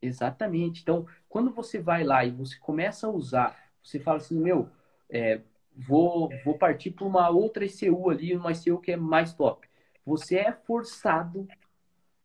Exatamente. 0.00 0.80
Então, 0.80 1.06
quando 1.28 1.50
você 1.50 1.78
vai 1.78 2.02
lá 2.02 2.24
e 2.24 2.30
você 2.30 2.56
começa 2.56 3.06
a 3.06 3.10
usar, 3.10 3.54
você 3.82 4.00
fala 4.00 4.16
assim, 4.16 4.40
meu, 4.40 4.70
é, 5.10 5.42
vou, 5.76 6.30
vou 6.46 6.56
partir 6.56 6.92
para 6.92 7.04
uma 7.04 7.28
outra 7.28 7.66
ECU 7.66 8.08
ali, 8.08 8.34
uma 8.34 8.52
ECU 8.52 8.80
que 8.80 8.92
é 8.92 8.96
mais 8.96 9.34
top. 9.34 9.68
Você 10.06 10.38
é 10.38 10.50
forçado 10.50 11.46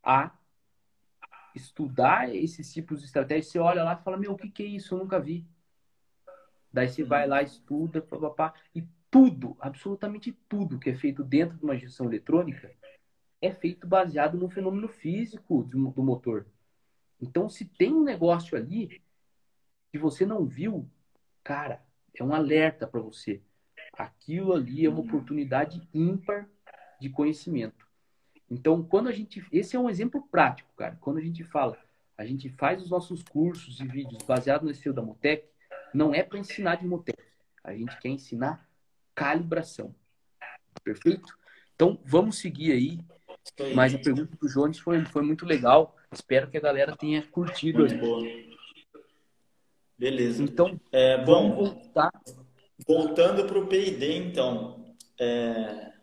a 0.02 0.32
estudar 1.56 2.34
esses 2.34 2.72
tipos 2.74 3.00
de 3.00 3.06
estratégias. 3.06 3.48
Você 3.48 3.60
olha 3.60 3.84
lá 3.84 3.98
e 4.00 4.04
fala, 4.04 4.18
meu, 4.18 4.34
o 4.34 4.38
que, 4.38 4.50
que 4.50 4.64
é 4.64 4.68
isso? 4.68 4.96
Eu 4.96 5.00
nunca 5.00 5.20
vi. 5.20 5.46
Daí 6.72 6.88
você 6.88 7.04
vai 7.04 7.28
lá, 7.28 7.42
estuda, 7.42 8.02
papapá, 8.02 8.54
e 8.74 8.84
tudo, 9.10 9.58
absolutamente 9.60 10.32
tudo 10.48 10.80
que 10.80 10.90
é 10.90 10.96
feito 10.96 11.24
dentro 11.24 11.58
de 11.58 11.64
uma 11.64 11.78
gestão 11.78 12.06
eletrônica 12.06 12.74
é 13.42 13.52
feito 13.52 13.88
baseado 13.88 14.38
no 14.38 14.48
fenômeno 14.48 14.88
físico 14.88 15.64
do 15.64 16.04
motor. 16.04 16.46
Então, 17.20 17.50
se 17.50 17.66
tem 17.66 17.92
um 17.92 18.04
negócio 18.04 18.56
ali 18.56 19.02
que 19.92 19.98
você 19.98 20.26
não 20.26 20.46
viu, 20.46 20.88
cara, 21.44 21.84
é 22.14 22.24
um 22.24 22.34
alerta 22.34 22.88
para 22.88 23.02
você. 23.02 23.42
Aquilo 23.94 24.54
ali 24.54 24.86
é 24.86 24.90
uma 24.90 25.02
oportunidade 25.02 25.88
ímpar 25.94 26.48
de 27.00 27.10
conhecimento. 27.10 27.91
Então, 28.52 28.84
quando 28.84 29.08
a 29.08 29.14
gente. 29.14 29.44
Esse 29.50 29.78
é 29.78 29.80
um 29.80 29.90
exemplo 29.90 30.22
prático, 30.30 30.70
cara. 30.76 30.98
Quando 31.00 31.20
a 31.20 31.22
gente 31.22 31.42
fala, 31.46 31.78
a 32.18 32.26
gente 32.26 32.50
faz 32.50 32.84
os 32.84 32.90
nossos 32.90 33.24
cursos 33.24 33.80
e 33.80 33.88
vídeos 33.88 34.22
baseados 34.24 34.66
no 34.66 34.72
estilo 34.72 34.94
da 34.94 35.02
Motec, 35.02 35.46
não 35.94 36.14
é 36.14 36.22
para 36.22 36.38
ensinar 36.38 36.76
de 36.76 36.86
Motec. 36.86 37.18
A 37.64 37.74
gente 37.74 37.98
quer 38.00 38.10
ensinar 38.10 38.68
calibração. 39.16 39.96
Perfeito? 40.84 41.34
Então, 41.74 41.98
vamos 42.04 42.40
seguir 42.40 42.74
aí. 42.74 43.00
Mas 43.74 43.96
a 43.96 43.98
pergunta 43.98 44.36
do 44.36 44.48
Jones 44.48 44.80
foi, 44.80 45.04
foi 45.06 45.22
muito 45.24 45.46
legal. 45.46 45.96
Espero 46.12 46.50
que 46.50 46.58
a 46.58 46.62
galera 46.62 46.96
tenha 46.96 47.26
curtido. 47.28 47.80
Muito 47.80 47.98
boa. 47.98 48.22
Beleza. 49.98 50.44
Então, 50.44 50.80
é, 50.92 51.24
bom, 51.24 51.56
vamos 51.56 51.70
voltar. 51.70 52.12
Voltando 52.86 53.46
para 53.46 53.58
o 53.58 53.68
PID, 53.68 54.04
então. 54.14 54.94
É, 55.18 55.94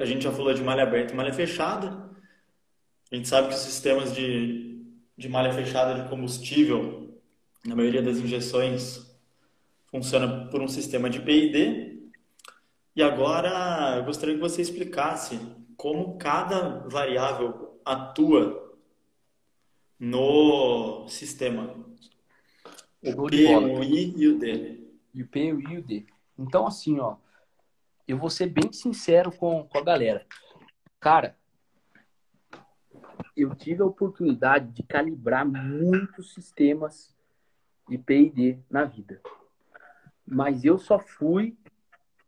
a 0.00 0.04
gente 0.04 0.24
já 0.24 0.32
falou 0.32 0.52
de 0.54 0.62
malha 0.62 0.82
aberta 0.82 1.12
e 1.12 1.16
malha 1.16 1.32
fechada. 1.32 2.10
A 3.12 3.16
gente 3.16 3.28
sabe 3.28 3.48
que 3.48 3.54
os 3.54 3.60
sistemas 3.60 4.14
de, 4.14 4.82
de 5.16 5.28
malha 5.28 5.52
fechada 5.52 6.02
de 6.02 6.08
combustível, 6.08 7.20
na 7.64 7.76
maioria 7.76 8.02
das 8.02 8.18
injeções, 8.18 9.14
funciona 9.86 10.46
por 10.46 10.62
um 10.62 10.68
sistema 10.68 11.10
de 11.10 11.20
PID. 11.20 12.10
E 12.96 13.02
agora 13.02 13.96
eu 13.96 14.04
gostaria 14.04 14.34
que 14.34 14.40
você 14.40 14.62
explicasse 14.62 15.38
como 15.76 16.16
cada 16.16 16.86
variável 16.88 17.80
atua 17.84 18.76
no 19.98 21.06
sistema. 21.08 21.74
O 23.02 23.26
P, 23.26 23.54
o 23.54 23.82
I 23.82 24.14
e 24.16 24.28
o 24.28 24.38
D. 24.38 24.80
E 25.12 25.22
o 25.22 25.28
P, 25.28 25.52
o 25.52 25.60
I 25.60 25.74
e 25.74 25.78
o 25.78 25.82
D. 25.82 26.06
Então, 26.38 26.66
assim, 26.66 26.98
ó, 26.98 27.16
eu 28.06 28.18
vou 28.18 28.30
ser 28.30 28.46
bem 28.46 28.72
sincero 28.72 29.32
com, 29.32 29.66
com 29.66 29.78
a 29.78 29.82
galera. 29.82 30.26
Cara, 31.00 31.36
eu 33.36 33.54
tive 33.54 33.82
a 33.82 33.86
oportunidade 33.86 34.70
de 34.72 34.82
calibrar 34.82 35.46
muitos 35.46 36.32
sistemas 36.32 37.14
de 37.88 37.98
P 37.98 38.22
e 38.22 38.30
D 38.30 38.58
na 38.70 38.84
vida. 38.84 39.20
Mas 40.26 40.64
eu 40.64 40.78
só 40.78 40.98
fui 40.98 41.56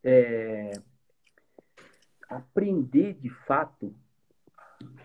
é, 0.03 0.73
aprender 2.29 3.15
de 3.15 3.31
fato 3.31 3.95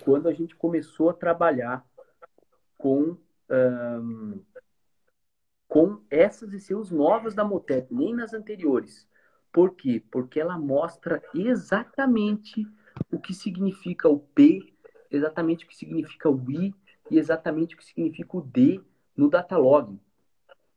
quando 0.04 0.28
a 0.28 0.34
gente 0.34 0.56
começou 0.56 1.10
a 1.10 1.14
trabalhar 1.14 1.86
com 2.78 3.18
um, 3.50 4.44
com 5.68 6.02
essas 6.10 6.54
ECUs 6.54 6.92
novas 6.92 7.34
da 7.34 7.46
Motec, 7.46 7.94
nem 7.94 8.14
nas 8.14 8.34
anteriores. 8.34 9.08
Por 9.52 9.76
quê? 9.76 10.02
Porque 10.12 10.39
ela 10.39 10.58
mostra 10.58 11.22
exatamente 11.34 12.66
o 13.12 13.20
que 13.20 13.34
significa 13.34 14.08
o 14.08 14.20
P, 14.20 14.74
exatamente 15.10 15.66
o 15.66 15.68
que 15.68 15.76
significa 15.76 16.30
o 16.30 16.52
I 16.52 16.74
e 17.10 17.18
exatamente 17.18 17.76
o 17.76 17.78
que 17.78 17.86
significa 17.86 18.38
o 18.38 18.41
D 18.41 18.82
no 19.16 19.30
datalog. 19.30 19.99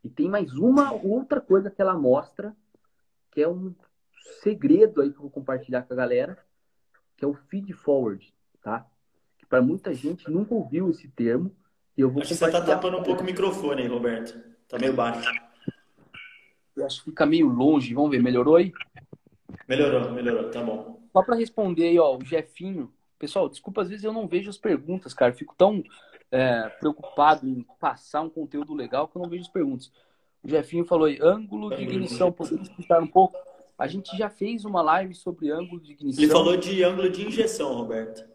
E 0.02 0.10
tem 0.10 0.28
mais 0.28 0.52
uma 0.54 0.92
outra 0.92 1.40
coisa 1.40 1.70
que 1.70 1.80
ela 1.80 1.96
mostra, 1.96 2.54
que 3.30 3.40
é 3.40 3.48
um 3.48 3.74
segredo 4.42 5.00
aí 5.00 5.10
que 5.10 5.16
eu 5.16 5.22
vou 5.22 5.30
compartilhar 5.30 5.82
com 5.82 5.94
a 5.94 5.96
galera, 5.96 6.38
que 7.16 7.24
é 7.24 7.28
o 7.28 7.34
feed 7.34 7.72
forward, 7.72 8.34
tá? 8.62 8.86
Que 9.38 9.46
para 9.46 9.62
muita 9.62 9.94
gente 9.94 10.30
nunca 10.30 10.54
ouviu 10.54 10.90
esse 10.90 11.08
termo. 11.08 11.54
E 11.96 12.00
eu 12.00 12.10
vou 12.10 12.22
acho 12.22 12.30
que 12.30 12.34
você 12.34 12.50
tá 12.50 12.60
tapando 12.60 12.98
um 12.98 13.02
pouco 13.02 13.22
o 13.22 13.24
microfone 13.24 13.82
aí, 13.82 13.88
Roberto. 13.88 14.38
Tá 14.68 14.78
meio 14.78 14.94
baixo. 14.94 15.30
Eu 16.76 16.86
acho 16.86 16.98
que 16.98 17.10
fica 17.10 17.24
meio 17.24 17.48
longe. 17.48 17.94
Vamos 17.94 18.10
ver, 18.10 18.22
melhorou 18.22 18.56
aí? 18.56 18.72
Melhorou, 19.68 20.12
melhorou, 20.12 20.50
tá 20.50 20.62
bom. 20.62 21.00
Só 21.12 21.22
para 21.22 21.36
responder 21.36 21.88
aí, 21.88 21.98
ó, 21.98 22.16
o 22.16 22.24
Jefinho. 22.24 22.92
Pessoal, 23.18 23.48
desculpa, 23.48 23.82
às 23.82 23.88
vezes 23.88 24.04
eu 24.04 24.12
não 24.12 24.26
vejo 24.26 24.50
as 24.50 24.58
perguntas, 24.58 25.14
cara. 25.14 25.32
fico 25.32 25.54
tão 25.56 25.82
é, 26.30 26.68
preocupado 26.80 27.48
em 27.48 27.64
passar 27.78 28.22
um 28.22 28.28
conteúdo 28.28 28.74
legal 28.74 29.08
que 29.08 29.16
eu 29.16 29.22
não 29.22 29.28
vejo 29.28 29.42
as 29.42 29.48
perguntas. 29.48 29.90
O 30.42 30.48
Jefinho 30.48 30.84
falou 30.84 31.06
aí, 31.06 31.18
ângulo 31.22 31.74
de 31.74 31.82
ignição, 31.82 32.32
poderia 32.32 32.62
explicar 32.62 33.00
um 33.00 33.06
pouco? 33.06 33.38
A 33.78 33.86
gente 33.86 34.16
já 34.16 34.28
fez 34.28 34.64
uma 34.64 34.82
live 34.82 35.14
sobre 35.14 35.50
ângulo 35.50 35.80
de 35.80 35.92
ignição. 35.92 36.22
Ele 36.22 36.32
falou 36.32 36.56
de 36.56 36.82
ângulo 36.82 37.08
de 37.08 37.26
injeção, 37.26 37.72
Roberto. 37.74 38.28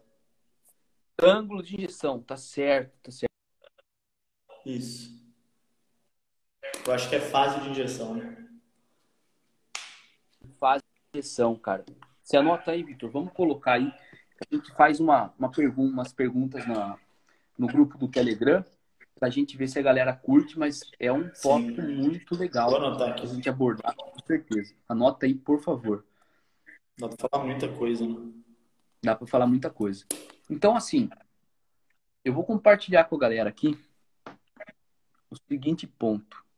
Ângulo 1.22 1.62
de 1.62 1.76
injeção, 1.76 2.20
tá 2.20 2.36
certo, 2.36 2.92
tá 3.02 3.10
certo. 3.10 3.30
Isso. 4.64 5.19
Eu 6.90 6.94
acho 6.94 7.08
que 7.08 7.14
é 7.14 7.20
fase 7.20 7.60
de 7.60 7.70
injeção, 7.70 8.16
né? 8.16 8.36
Fase 10.58 10.82
de 10.82 11.18
injeção, 11.18 11.54
cara. 11.54 11.84
Você 12.20 12.36
anota 12.36 12.72
aí, 12.72 12.82
Vitor. 12.82 13.08
Vamos 13.08 13.32
colocar 13.32 13.74
aí. 13.74 13.94
A 14.40 14.52
gente 14.52 14.72
faz 14.72 14.98
uma, 14.98 15.32
uma 15.38 15.52
pergunta, 15.52 15.92
umas 15.92 16.12
perguntas 16.12 16.66
na, 16.66 16.98
no 17.56 17.68
grupo 17.68 17.96
do 17.96 18.08
Telegram 18.08 18.64
para 19.14 19.28
a 19.28 19.30
gente 19.30 19.56
ver 19.56 19.68
se 19.68 19.78
a 19.78 19.82
galera 19.82 20.12
curte, 20.12 20.58
mas 20.58 20.80
é 20.98 21.12
um 21.12 21.30
tópico 21.30 21.80
Sim. 21.80 21.94
muito 21.94 22.34
legal 22.34 22.68
para 22.96 23.14
a 23.14 23.26
gente 23.26 23.48
abordar, 23.48 23.94
com 23.94 24.26
certeza. 24.26 24.74
Anota 24.88 25.26
aí, 25.26 25.34
por 25.36 25.62
favor. 25.62 26.04
Dá 26.98 27.08
para 27.08 27.28
falar 27.28 27.44
muita 27.44 27.68
coisa, 27.68 28.04
né? 28.04 28.32
Dá 29.00 29.14
para 29.14 29.28
falar 29.28 29.46
muita 29.46 29.70
coisa. 29.70 30.04
Então, 30.50 30.74
assim, 30.74 31.08
eu 32.24 32.34
vou 32.34 32.42
compartilhar 32.42 33.04
com 33.04 33.14
a 33.14 33.20
galera 33.20 33.48
aqui 33.48 33.78
o 35.30 35.36
seguinte 35.48 35.86
ponto. 35.86 36.49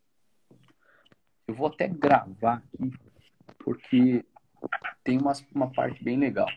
Eu 1.53 1.57
vou 1.57 1.67
até 1.67 1.87
gravar 1.87 2.63
aqui, 2.73 2.91
porque 3.59 4.25
tem 5.05 5.21
uma, 5.21 5.35
uma 5.55 5.71
parte 5.71 6.03
bem 6.03 6.17
legal. 6.19 6.49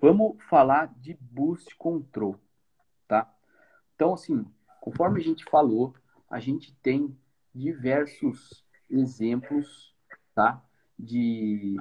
Vamos 0.00 0.42
falar 0.48 0.86
de 0.96 1.12
boost 1.20 1.76
control, 1.76 2.40
tá? 3.06 3.30
Então, 3.94 4.14
assim, 4.14 4.46
conforme 4.80 5.20
a 5.20 5.22
gente 5.22 5.44
falou, 5.44 5.94
a 6.30 6.40
gente 6.40 6.74
tem 6.76 7.14
diversos 7.54 8.64
exemplos, 8.88 9.94
tá? 10.34 10.64
De, 10.98 11.76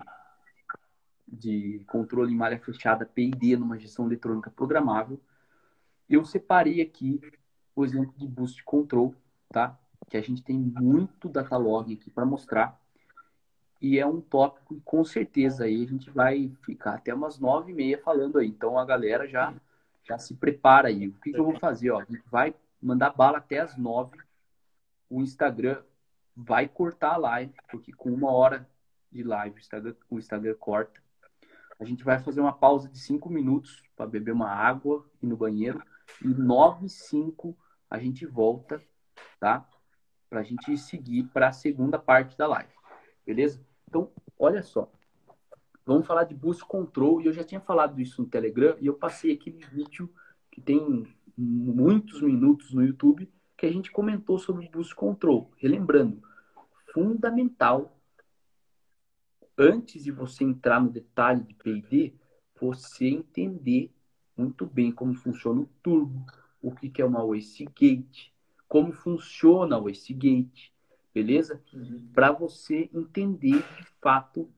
de 1.26 1.82
controle 1.88 2.34
em 2.34 2.36
malha 2.36 2.60
fechada, 2.60 3.06
PID, 3.06 3.56
numa 3.56 3.80
gestão 3.80 4.06
eletrônica 4.06 4.52
programável. 4.52 5.18
Eu 6.10 6.26
separei 6.26 6.82
aqui 6.82 7.22
o 7.74 7.86
exemplo 7.86 8.14
de 8.18 8.28
boost 8.28 8.62
control, 8.66 9.16
tá? 9.48 9.80
Que 10.08 10.18
a 10.18 10.22
gente 10.22 10.44
tem 10.44 10.58
muito 10.58 11.28
data 11.28 11.58
log 11.58 11.94
aqui 11.94 12.10
para 12.10 12.26
mostrar 12.26 12.80
e 13.82 14.00
é 14.00 14.06
um 14.06 14.22
tópico 14.22 14.74
que 14.74 14.82
com 14.82 15.04
certeza 15.04 15.66
aí 15.66 15.84
a 15.84 15.88
gente 15.88 16.10
vai 16.10 16.52
ficar 16.64 16.96
até 16.96 17.14
umas 17.14 17.40
nove 17.40 17.72
e 17.72 17.76
meia 17.76 18.02
falando 18.02 18.40
aí. 18.40 18.48
Então 18.48 18.80
a 18.80 18.86
galera 18.86 19.28
já, 19.28 19.54
já 20.04 20.18
se 20.18 20.34
prepara 20.34 20.88
aí. 20.88 21.08
O 21.08 21.14
que, 21.20 21.32
que 21.32 21.40
eu 21.40 21.46
vou 21.46 21.60
fazer? 21.60 21.92
Ó, 21.92 22.00
a 22.00 22.06
gente 22.06 22.24
vai 22.32 22.56
mandar 22.82 23.12
bala 23.12 23.38
até 23.38 23.60
as 23.60 23.78
nove. 23.78 24.18
O 25.10 25.22
Instagram 25.22 25.82
vai 26.36 26.68
cortar 26.68 27.14
a 27.14 27.18
live, 27.18 27.54
porque 27.70 27.92
com 27.94 28.12
uma 28.12 28.32
hora 28.32 28.68
de 29.12 29.24
live 29.24 29.58
o 29.58 29.60
Instagram, 29.60 29.96
o 30.10 30.18
Instagram 30.18 30.56
corta. 30.56 31.00
A 31.80 31.86
gente 31.86 32.04
vai 32.04 32.20
fazer 32.20 32.40
uma 32.40 32.54
pausa 32.54 32.90
de 32.90 32.98
cinco 32.98 33.30
minutos 33.30 33.84
para 33.96 34.08
beber 34.08 34.32
uma 34.32 34.50
água 34.50 35.06
e 35.22 35.28
no 35.28 35.38
banheiro. 35.38 35.82
E 36.24 36.28
nove 36.28 36.86
e 36.86 36.90
cinco 36.90 37.56
a 37.90 38.00
gente 38.00 38.26
volta, 38.26 38.82
tá? 39.40 39.68
Para 40.36 40.42
a 40.42 40.44
gente 40.44 40.78
seguir 40.78 41.24
para 41.32 41.48
a 41.48 41.54
segunda 41.54 41.98
parte 41.98 42.38
da 42.38 42.46
live. 42.46 42.68
Beleza? 43.26 43.66
Então, 43.88 44.12
olha 44.38 44.62
só. 44.62 44.92
Vamos 45.86 46.06
falar 46.06 46.26
de 46.26 46.36
boost 46.36 46.66
control. 46.66 47.22
E 47.22 47.28
eu 47.28 47.32
já 47.32 47.42
tinha 47.42 47.62
falado 47.62 48.02
isso 48.02 48.22
no 48.22 48.28
Telegram. 48.28 48.76
E 48.82 48.86
eu 48.86 48.96
passei 48.96 49.32
aquele 49.32 49.66
vídeo 49.68 50.14
que 50.52 50.60
tem 50.60 51.08
muitos 51.38 52.22
minutos 52.22 52.74
no 52.74 52.84
YouTube 52.84 53.32
que 53.56 53.66
a 53.66 53.72
gente 53.72 53.90
comentou 53.94 54.38
sobre 54.38 54.68
boost 54.68 54.94
control. 54.94 55.50
Relembrando, 55.56 56.22
fundamental 56.92 57.98
antes 59.58 60.04
de 60.04 60.12
você 60.12 60.44
entrar 60.44 60.82
no 60.82 60.90
detalhe 60.90 61.46
de 61.46 61.54
P&D, 61.54 62.14
você 62.60 63.06
entender 63.06 63.90
muito 64.36 64.66
bem 64.66 64.92
como 64.92 65.16
funciona 65.16 65.62
o 65.62 65.70
turbo, 65.82 66.26
o 66.62 66.76
que 66.76 67.02
é 67.02 67.06
uma 67.06 67.24
wastegate, 67.24 68.35
como 68.68 68.92
funciona 68.92 69.78
o 69.78 69.86
wastegate, 69.86 70.74
beleza? 71.14 71.62
Uhum. 71.74 72.10
Para 72.14 72.32
você 72.32 72.90
entender 72.94 73.62
de 73.62 73.86
fato 74.02 74.50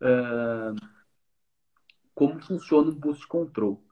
uh, 0.00 0.74
como 2.14 2.38
funciona 2.40 2.90
o 2.90 2.94
boost 2.94 3.26
control. 3.26 3.82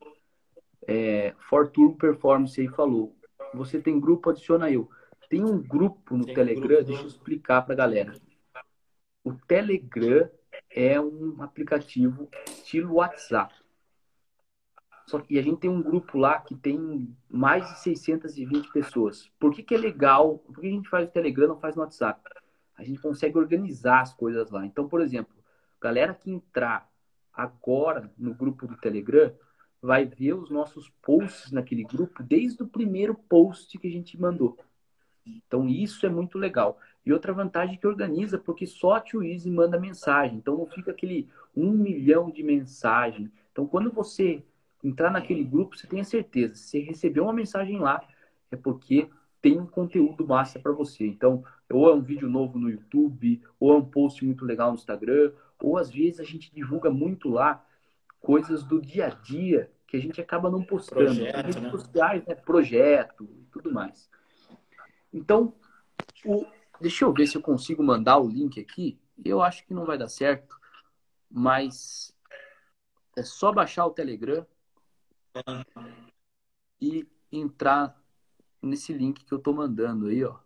É, 0.86 1.34
Turbo 1.72 1.96
Performance 1.96 2.61
aí 2.61 2.68
falou. 2.68 3.14
Você 3.55 3.80
tem 3.80 3.99
grupo, 3.99 4.30
adiciona 4.30 4.70
eu. 4.70 4.88
Tem 5.28 5.44
um 5.44 5.61
grupo 5.61 6.16
no 6.16 6.24
tem 6.24 6.34
Telegram, 6.34 6.68
grupo 6.68 6.84
deixa 6.84 7.03
eu 7.03 7.09
explicar 7.09 7.62
para 7.62 7.74
a 7.74 7.76
galera. 7.76 8.14
O 9.22 9.34
Telegram 9.34 10.30
é 10.70 11.01
um 11.01 11.42
aplicativo 11.42 12.28
estilo 12.46 12.94
WhatsApp. 12.94 13.55
Só 15.09 15.18
que 15.18 15.38
a 15.38 15.42
gente 15.42 15.61
tem 15.61 15.70
um 15.70 15.80
grupo 15.80 16.18
lá 16.18 16.38
que 16.38 16.54
tem 16.54 17.16
mais 17.30 17.66
de 17.66 17.78
620 17.78 18.70
pessoas. 18.70 19.30
Por 19.40 19.54
que, 19.54 19.62
que 19.62 19.74
é 19.74 19.78
legal? 19.78 20.36
Por 20.40 20.61
que 20.61 20.66
a 20.66 20.70
gente 20.70 20.86
faz 20.86 21.09
o 21.09 21.11
Telegram 21.11 21.48
não 21.48 21.59
faz 21.59 21.74
no 21.74 21.80
WhatsApp? 21.80 22.20
A 22.76 22.84
gente 22.84 23.00
consegue 23.00 23.38
organizar 23.38 24.02
as 24.02 24.12
coisas 24.12 24.50
lá. 24.50 24.66
Então, 24.66 24.86
por 24.86 25.00
exemplo, 25.00 25.34
galera 25.80 26.12
que 26.12 26.30
entrar 26.30 26.86
agora 27.32 28.12
no 28.18 28.34
grupo 28.34 28.66
do 28.66 28.76
Telegram 28.76 29.32
vai 29.80 30.04
ver 30.04 30.34
os 30.34 30.50
nossos 30.50 30.90
posts 31.00 31.52
naquele 31.52 31.84
grupo 31.84 32.22
desde 32.22 32.62
o 32.62 32.68
primeiro 32.68 33.14
post 33.14 33.78
que 33.78 33.88
a 33.88 33.90
gente 33.90 34.20
mandou. 34.20 34.59
Então, 35.24 35.66
isso 35.66 36.04
é 36.04 36.11
muito 36.11 36.36
legal. 36.36 36.78
E 37.06 37.14
outra 37.14 37.32
vantagem 37.32 37.78
que 37.78 37.86
organiza, 37.86 38.36
porque 38.36 38.66
só 38.66 38.96
a 38.96 39.00
Tio 39.00 39.22
Easy 39.22 39.50
manda 39.50 39.80
mensagem. 39.80 40.36
Então, 40.36 40.54
não 40.54 40.66
fica 40.66 40.90
aquele 40.90 41.30
um 41.56 41.72
milhão 41.72 42.30
de 42.30 42.42
mensagens. 42.42 43.30
Então, 43.50 43.66
quando 43.66 43.90
você 43.90 44.44
entrar 44.83 45.11
naquele 45.11 45.45
grupo, 45.45 45.76
você 45.76 45.87
tenha 45.87 46.05
certeza. 46.05 46.55
Se 46.55 46.70
você 46.70 46.79
recebeu 46.81 47.24
uma 47.24 47.33
mensagem 47.33 47.79
lá, 47.79 48.01
é 48.51 48.57
porque 48.57 49.09
tem 49.41 49.59
um 49.59 49.66
conteúdo 49.66 50.26
massa 50.26 50.59
para 50.59 50.72
você. 50.72 51.07
Então, 51.07 51.45
ou 51.70 51.89
é 51.89 51.95
um 51.95 52.03
vídeo 52.03 52.29
novo 52.29 52.59
no 52.59 52.70
YouTube, 52.70 53.43
ou 53.59 53.74
é 53.74 53.76
um 53.76 53.85
post 53.85 54.24
muito 54.24 54.45
legal 54.45 54.70
no 54.70 54.76
Instagram, 54.76 55.33
ou 55.61 55.76
às 55.76 55.91
vezes 55.91 56.20
a 56.20 56.24
gente 56.24 56.53
divulga 56.53 56.91
muito 56.91 57.29
lá 57.29 57.64
coisas 58.20 58.64
do 58.64 58.81
dia 58.81 59.07
a 59.07 59.11
dia 59.11 59.70
que 59.87 59.97
a 59.97 60.01
gente 60.01 60.20
acaba 60.20 60.51
não 60.51 60.62
postando. 60.62 61.05
Projeto, 61.05 61.37
redes 61.37 61.57
né? 61.57 61.70
sociais, 61.70 62.26
né? 62.26 62.35
Projeto 62.35 63.24
e 63.24 63.45
tudo 63.51 63.72
mais. 63.72 64.11
Então, 65.12 65.55
o... 66.24 66.45
deixa 66.81 67.05
eu 67.05 67.12
ver 67.12 67.26
se 67.26 67.37
eu 67.37 67.43
consigo 67.43 67.83
mandar 67.83 68.18
o 68.18 68.29
link 68.29 68.61
aqui. 68.61 69.01
Eu 69.24 69.43
acho 69.43 69.66
que 69.66 69.74
não 69.74 69.85
vai 69.85 69.97
dar 69.97 70.09
certo, 70.09 70.57
mas 71.31 72.14
é 73.16 73.22
só 73.22 73.51
baixar 73.51 73.87
o 73.87 73.91
Telegram 73.91 74.47
e 76.80 77.07
entrar 77.30 78.01
nesse 78.62 78.93
link 78.93 79.24
que 79.24 79.32
eu 79.32 79.39
tô 79.39 79.53
mandando 79.53 80.07
aí, 80.07 80.24
ó. 80.24 80.39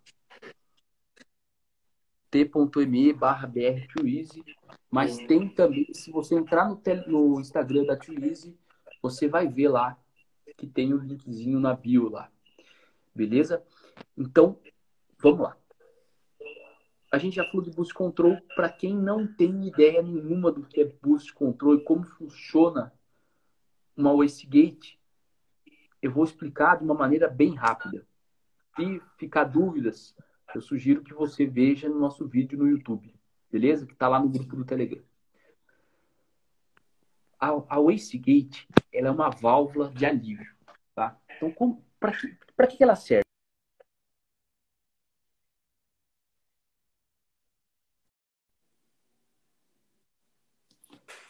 t.me 2.30 3.12
barra 3.12 3.46
brtwizy 3.46 4.42
mas 4.92 5.16
tem 5.16 5.48
também, 5.48 5.86
se 5.94 6.10
você 6.10 6.34
entrar 6.34 6.68
no, 6.68 6.78
no 7.06 7.40
Instagram 7.40 7.86
da 7.86 7.96
Twizy, 7.96 8.54
você 9.00 9.26
vai 9.26 9.48
ver 9.48 9.68
lá 9.68 9.98
que 10.58 10.66
tem 10.66 10.92
o 10.92 10.98
um 10.98 11.02
linkzinho 11.02 11.58
na 11.58 11.72
bio 11.72 12.10
lá. 12.10 12.30
Beleza? 13.14 13.64
Então, 14.14 14.58
vamos 15.18 15.40
lá. 15.40 15.56
A 17.10 17.16
gente 17.16 17.36
já 17.36 17.44
falou 17.46 17.62
de 17.62 17.70
Boost 17.70 17.94
Control. 17.94 18.36
Para 18.54 18.68
quem 18.68 18.94
não 18.94 19.26
tem 19.26 19.66
ideia 19.66 20.02
nenhuma 20.02 20.52
do 20.52 20.62
que 20.62 20.82
é 20.82 20.84
Boost 20.84 21.32
Control 21.32 21.76
e 21.76 21.84
como 21.84 22.04
funciona 22.04 22.92
uma 23.96 24.12
wastegate, 24.12 24.98
eu 26.00 26.10
vou 26.10 26.24
explicar 26.24 26.76
de 26.76 26.84
uma 26.84 26.94
maneira 26.94 27.28
bem 27.28 27.54
rápida. 27.54 28.06
Se 28.76 29.00
ficar 29.18 29.44
dúvidas, 29.44 30.14
eu 30.54 30.60
sugiro 30.60 31.02
que 31.02 31.14
você 31.14 31.46
veja 31.46 31.88
no 31.88 31.98
nosso 31.98 32.26
vídeo 32.26 32.58
no 32.58 32.66
YouTube, 32.66 33.14
beleza? 33.50 33.86
Que 33.86 33.92
está 33.92 34.08
lá 34.08 34.18
no 34.18 34.28
grupo 34.28 34.56
do 34.56 34.64
Telegram. 34.64 35.02
A, 37.38 37.48
a 37.48 37.80
wastegate 37.80 38.68
ela 38.92 39.08
é 39.08 39.10
uma 39.10 39.30
válvula 39.30 39.90
de 39.90 40.06
alívio, 40.06 40.54
tá? 40.94 41.18
Então, 41.36 41.82
para 41.98 42.66
que, 42.66 42.76
que 42.76 42.82
ela 42.82 42.94
serve? 42.94 43.22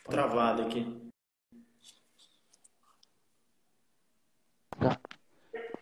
Travado 0.04 0.62
aqui. 0.62 1.10
Tá? 4.78 5.00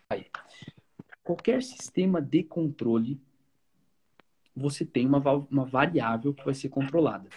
Aí. 0.08 0.30
Qualquer 1.40 1.62
sistema 1.62 2.20
de 2.20 2.42
controle, 2.42 3.18
você 4.54 4.84
tem 4.84 5.06
uma, 5.06 5.18
uma 5.50 5.64
variável 5.64 6.34
que 6.34 6.44
vai 6.44 6.52
ser 6.52 6.68
controlada. 6.68 7.30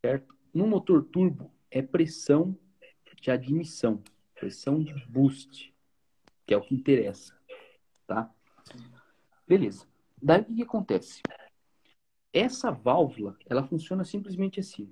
Certo? 0.00 0.34
No 0.54 0.66
motor 0.66 1.04
turbo, 1.04 1.52
é 1.70 1.82
pressão 1.82 2.58
de 3.20 3.30
admissão, 3.30 4.02
pressão 4.34 4.82
de 4.82 4.94
boost, 5.06 5.74
que 6.46 6.54
é 6.54 6.56
o 6.56 6.62
que 6.62 6.74
interessa. 6.74 7.38
Tá? 8.06 8.34
Beleza. 9.46 9.86
Daí 10.20 10.40
o 10.40 10.44
que, 10.46 10.54
que 10.54 10.62
acontece? 10.62 11.20
Essa 12.32 12.70
válvula, 12.70 13.36
ela 13.44 13.62
funciona 13.68 14.04
simplesmente 14.04 14.58
assim. 14.58 14.90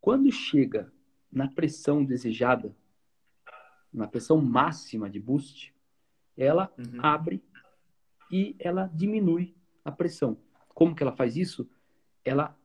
Quando 0.00 0.30
chega 0.30 0.92
na 1.32 1.48
pressão 1.48 2.04
desejada, 2.04 2.76
na 3.92 4.06
pressão 4.06 4.40
máxima 4.40 5.10
de 5.10 5.18
boost, 5.18 5.73
ela 6.36 6.72
uhum. 6.78 7.00
abre 7.00 7.42
e 8.30 8.56
ela 8.58 8.90
diminui 8.92 9.54
a 9.84 9.92
pressão. 9.92 10.36
Como 10.68 10.94
que 10.94 11.02
ela 11.02 11.14
faz 11.14 11.36
isso? 11.36 11.68
Ela 12.24 12.56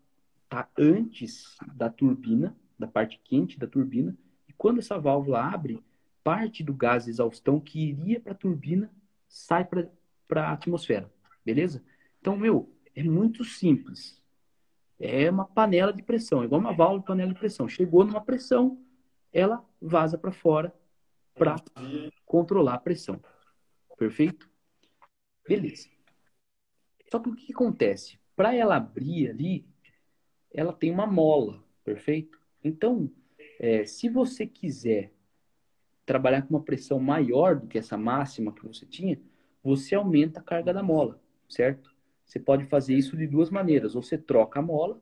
está 0.43 0.67
antes 0.77 1.57
da 1.75 1.89
turbina, 1.89 2.55
da 2.77 2.87
parte 2.87 3.19
quente 3.23 3.59
da 3.59 3.67
turbina, 3.67 4.17
e 4.47 4.53
quando 4.53 4.79
essa 4.79 4.97
válvula 4.97 5.43
abre, 5.43 5.83
parte 6.23 6.63
do 6.63 6.73
gás 6.73 7.07
exaustão 7.07 7.59
que 7.59 7.89
iria 7.89 8.19
para 8.19 8.31
a 8.31 8.35
turbina 8.35 8.91
sai 9.27 9.63
para 9.65 10.47
a 10.47 10.53
atmosfera, 10.53 11.11
beleza? 11.45 11.83
Então, 12.19 12.35
meu, 12.35 12.73
é 12.95 13.03
muito 13.03 13.43
simples. 13.43 14.19
É 14.99 15.29
uma 15.29 15.45
panela 15.45 15.93
de 15.93 16.03
pressão, 16.03 16.41
é 16.41 16.45
igual 16.45 16.59
uma 16.59 16.73
válvula 16.73 16.99
de 16.99 17.05
panela 17.05 17.33
de 17.33 17.39
pressão. 17.39 17.69
Chegou 17.69 18.03
numa 18.03 18.21
pressão, 18.21 18.81
ela 19.31 19.63
vaza 19.81 20.17
para 20.17 20.31
fora 20.31 20.73
para 21.35 21.55
controlar 22.25 22.73
a 22.73 22.79
pressão. 22.79 23.21
Perfeito? 23.99 24.49
Beleza. 25.45 25.89
Só 27.11 27.19
que 27.19 27.29
o 27.29 27.35
que 27.35 27.51
acontece? 27.51 28.17
Para 28.33 28.55
ela 28.55 28.77
abrir 28.77 29.29
ali, 29.29 29.67
ela 30.53 30.71
tem 30.71 30.89
uma 30.89 31.05
mola, 31.05 31.61
perfeito? 31.83 32.39
Então, 32.63 33.11
é, 33.59 33.85
se 33.85 34.07
você 34.07 34.47
quiser 34.47 35.11
trabalhar 36.05 36.43
com 36.43 36.55
uma 36.55 36.63
pressão 36.63 36.97
maior 36.97 37.59
do 37.59 37.67
que 37.67 37.77
essa 37.77 37.97
máxima 37.97 38.53
que 38.53 38.65
você 38.65 38.85
tinha, 38.85 39.19
você 39.61 39.95
aumenta 39.95 40.39
a 40.39 40.43
carga 40.43 40.73
da 40.73 40.81
mola, 40.81 41.21
certo? 41.49 41.93
Você 42.25 42.39
pode 42.39 42.65
fazer 42.67 42.95
isso 42.95 43.17
de 43.17 43.27
duas 43.27 43.49
maneiras. 43.49 43.95
Ou 43.95 44.01
você 44.01 44.17
troca 44.17 44.59
a 44.59 44.63
mola, 44.63 45.01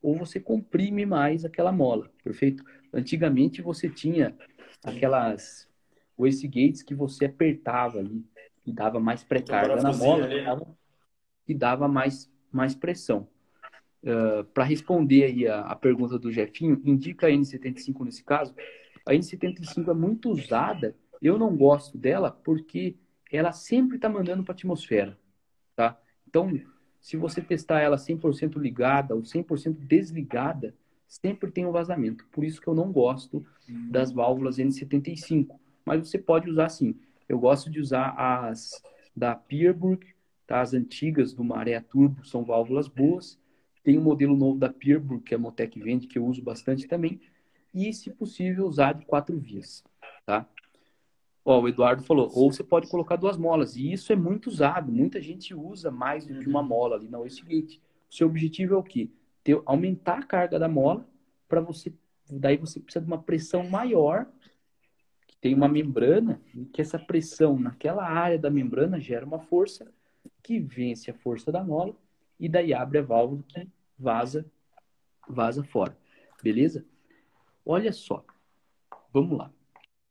ou 0.00 0.16
você 0.16 0.38
comprime 0.38 1.04
mais 1.04 1.44
aquela 1.44 1.72
mola, 1.72 2.08
perfeito? 2.22 2.64
Antigamente 2.92 3.60
você 3.60 3.88
tinha 3.88 4.36
aquelas 4.84 5.71
wastegates 6.18 6.82
que 6.82 6.94
você 6.94 7.26
apertava 7.26 7.98
ali, 7.98 8.24
e 8.66 8.72
dava 8.72 9.00
mais 9.00 9.24
pré-carga 9.24 9.76
na 9.76 9.92
mola, 9.92 10.24
ali, 10.24 10.42
né? 10.42 10.60
e 11.48 11.54
dava 11.54 11.88
mais, 11.88 12.30
mais 12.50 12.74
pressão. 12.74 13.28
Uh, 14.02 14.40
ah, 14.40 14.44
Para 14.52 14.64
responder 14.64 15.24
aí 15.24 15.48
a, 15.48 15.60
a, 15.60 15.76
pergunta 15.76 16.18
do 16.18 16.30
Jefinho, 16.30 16.80
indica 16.84 17.26
a 17.26 17.30
N75 17.30 18.04
nesse 18.04 18.22
caso. 18.22 18.54
A 19.06 19.12
N75 19.12 19.88
é 19.88 19.94
muito 19.94 20.30
usada, 20.30 20.94
eu 21.20 21.38
não 21.38 21.56
gosto 21.56 21.98
dela 21.98 22.30
porque 22.30 22.96
ela 23.30 23.52
sempre 23.52 23.96
está 23.96 24.08
mandando 24.08 24.44
para 24.44 24.52
a 24.52 24.56
atmosfera, 24.56 25.18
tá? 25.74 25.98
Então, 26.28 26.60
se 27.00 27.16
você 27.16 27.40
testar 27.40 27.80
ela 27.80 27.96
100% 27.96 28.56
ligada 28.58 29.14
ou 29.14 29.22
100% 29.22 29.72
desligada, 29.72 30.74
sempre 31.08 31.50
tem 31.50 31.66
um 31.66 31.72
vazamento. 31.72 32.26
Por 32.30 32.44
isso 32.44 32.60
que 32.60 32.68
eu 32.68 32.74
não 32.74 32.92
gosto 32.92 33.44
das 33.90 34.12
válvulas 34.12 34.58
N75. 34.58 35.58
Mas 35.84 36.08
você 36.08 36.18
pode 36.18 36.48
usar 36.48 36.68
sim. 36.68 36.98
Eu 37.28 37.38
gosto 37.38 37.70
de 37.70 37.80
usar 37.80 38.14
as 38.16 38.82
da 39.14 39.34
Pierburg, 39.34 40.06
tá? 40.46 40.60
as 40.60 40.74
antigas 40.74 41.32
do 41.32 41.44
Maré 41.44 41.80
Turbo, 41.80 42.24
são 42.24 42.44
válvulas 42.44 42.88
boas. 42.88 43.38
Tem 43.82 43.98
um 43.98 44.02
modelo 44.02 44.36
novo 44.36 44.58
da 44.58 44.68
Pierburg, 44.68 45.22
que 45.22 45.34
a 45.34 45.38
Motec 45.38 45.78
vende, 45.80 46.06
que 46.06 46.18
eu 46.18 46.24
uso 46.24 46.42
bastante 46.42 46.86
também. 46.86 47.20
E, 47.74 47.92
se 47.92 48.10
possível, 48.10 48.66
usar 48.66 48.92
de 48.92 49.04
quatro 49.04 49.38
vias, 49.38 49.82
tá? 50.24 50.46
Ó, 51.44 51.60
o 51.60 51.68
Eduardo 51.68 52.02
falou, 52.04 52.30
ou 52.32 52.52
você 52.52 52.62
pode 52.62 52.88
colocar 52.88 53.16
duas 53.16 53.36
molas. 53.36 53.76
E 53.76 53.92
isso 53.92 54.12
é 54.12 54.16
muito 54.16 54.46
usado. 54.48 54.92
Muita 54.92 55.20
gente 55.20 55.54
usa 55.54 55.90
mais 55.90 56.26
do 56.26 56.38
que 56.38 56.48
uma 56.48 56.60
uhum. 56.60 56.68
mola 56.68 56.96
ali 56.96 57.08
na 57.08 57.18
Wastegate. 57.18 57.82
O 58.08 58.14
seu 58.14 58.28
objetivo 58.28 58.74
é 58.74 58.76
o 58.76 58.82
quê? 58.82 59.10
Ter, 59.42 59.60
aumentar 59.66 60.18
a 60.18 60.22
carga 60.22 60.58
da 60.58 60.68
mola 60.68 61.06
para 61.48 61.60
você... 61.60 61.92
Daí 62.30 62.56
você 62.56 62.78
precisa 62.78 63.04
de 63.04 63.10
uma 63.10 63.20
pressão 63.20 63.68
maior, 63.68 64.26
tem 65.42 65.54
uma 65.54 65.68
membrana, 65.68 66.40
e 66.54 66.64
que 66.64 66.80
essa 66.80 67.00
pressão 67.00 67.58
naquela 67.58 68.08
área 68.08 68.38
da 68.38 68.48
membrana 68.48 69.00
gera 69.00 69.26
uma 69.26 69.40
força 69.40 69.92
que 70.40 70.60
vence 70.60 71.10
a 71.10 71.14
força 71.14 71.50
da 71.50 71.64
mola 71.64 71.96
e 72.38 72.48
daí 72.48 72.72
abre 72.72 72.98
a 72.98 73.02
válvula 73.02 73.42
que 73.48 73.68
vaza, 73.98 74.46
vaza 75.28 75.64
fora. 75.64 75.98
Beleza? 76.40 76.86
Olha 77.66 77.92
só. 77.92 78.24
Vamos 79.12 79.36
lá. 79.36 79.52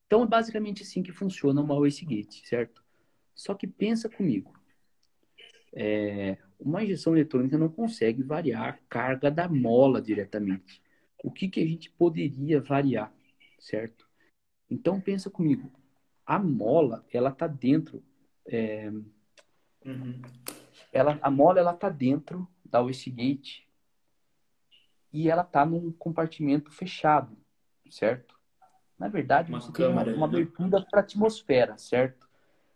Então, 0.05 0.21
é 0.21 0.27
basicamente 0.27 0.84
assim 0.84 1.01
que 1.01 1.13
funciona 1.13 1.61
uma 1.61 1.75
wastegate, 1.75 2.45
certo? 2.45 2.84
Só 3.34 3.53
que 3.53 3.65
pensa 3.65 4.09
comigo. 4.09 4.53
É, 5.71 6.38
uma 6.59 6.84
injeção 6.84 7.15
eletrônica 7.15 7.57
não 7.57 7.69
consegue 7.69 8.21
variar 8.21 8.67
a 8.67 8.73
carga 8.89 9.32
da 9.32 9.47
mola 9.47 10.01
diretamente. 10.01 10.82
O 11.23 11.32
que, 11.32 11.47
que 11.47 11.61
a 11.61 11.65
gente 11.65 11.89
poderia 11.89 12.59
variar, 12.59 13.13
certo? 13.57 14.11
Então, 14.72 15.01
pensa 15.01 15.30
comigo. 15.30 15.69
A 16.26 16.39
mola, 16.39 17.05
ela 17.11 17.30
tá 17.30 17.45
dentro... 17.45 18.01
É, 18.47 18.89
uhum. 19.86 20.22
ela, 20.91 21.19
a 21.22 21.30
mola, 21.30 21.59
ela 21.59 21.74
tá 21.74 21.89
dentro 21.89 22.47
da 22.65 22.80
wastegate 22.82 23.67
e 25.13 25.30
ela 25.30 25.43
tá 25.43 25.65
num 25.65 25.91
compartimento 25.91 26.72
fechado, 26.72 27.38
certo? 27.89 28.39
Na 28.97 29.09
verdade, 29.09 29.51
uma 29.51 29.59
você 29.59 29.72
tem 29.72 29.88
uma, 29.88 30.03
uma 30.03 30.26
abertura 30.26 30.82
para 30.89 31.01
a 31.01 31.03
atmosfera, 31.03 31.78
certo? 31.78 32.30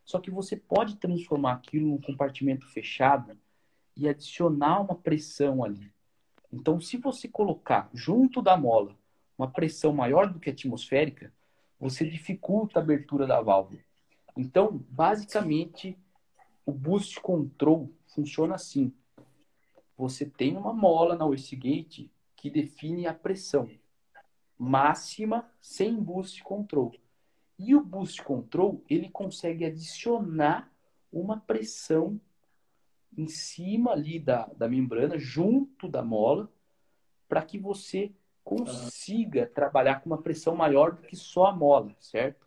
Só 0.04 0.20
que 0.20 0.30
você 0.30 0.56
pode 0.56 0.98
transformar 0.98 1.54
aquilo 1.54 1.88
num 1.88 2.02
compartimento 2.02 2.68
fechado 2.68 3.38
e 3.96 4.08
adicionar 4.08 4.82
uma 4.82 4.96
pressão 4.96 5.64
ali. 5.64 5.92
Então, 6.52 6.80
se 6.80 6.98
você 6.98 7.28
colocar 7.28 7.90
junto 7.94 8.42
da 8.42 8.58
mola 8.58 8.96
uma 9.38 9.50
pressão 9.50 9.94
maior 9.94 10.32
do 10.32 10.40
que 10.40 10.50
a 10.50 10.54
atmosférica, 10.54 11.34
você 11.80 12.06
dificulta 12.10 12.80
a 12.80 12.84
abertura 12.84 13.28
da 13.28 13.42
válvula. 13.42 13.80
Então, 14.38 14.84
basicamente, 14.90 15.98
o 16.66 16.72
boost 16.72 17.20
control 17.20 17.92
funciona 18.08 18.56
assim. 18.56 18.94
Você 19.98 20.26
tem 20.26 20.58
uma 20.58 20.74
mola 20.74 21.16
na 21.16 21.26
wastegate 21.26 22.12
que 22.36 22.50
define 22.50 23.08
a 23.08 23.14
pressão 23.14 23.70
máxima 24.58 25.50
sem 25.62 25.96
boost 25.96 26.44
control. 26.44 26.94
E 27.58 27.76
o 27.76 27.84
boost 27.84 28.22
control, 28.24 28.84
ele 28.90 29.10
consegue 29.10 29.66
adicionar 29.66 30.72
uma 31.12 31.40
pressão 31.40 32.20
em 33.18 33.28
cima 33.28 33.92
ali 33.92 34.20
da, 34.20 34.46
da 34.48 34.68
membrana, 34.68 35.18
junto 35.18 35.88
da 35.88 36.04
mola, 36.04 36.52
para 37.30 37.42
que 37.42 37.58
você 37.58 38.12
consiga 38.46 39.48
trabalhar 39.48 40.02
com 40.02 40.10
uma 40.12 40.22
pressão 40.22 40.56
maior 40.56 40.92
do 40.92 41.02
que 41.02 41.16
só 41.16 41.48
a 41.48 41.52
mola, 41.52 41.96
certo? 42.00 42.46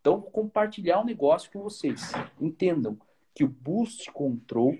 Então, 0.00 0.18
vou 0.18 0.30
compartilhar 0.30 1.00
um 1.00 1.04
negócio 1.04 1.52
com 1.52 1.62
vocês. 1.62 2.10
Entendam 2.40 2.98
que 3.34 3.44
o 3.44 3.48
boost 3.48 4.10
control 4.12 4.78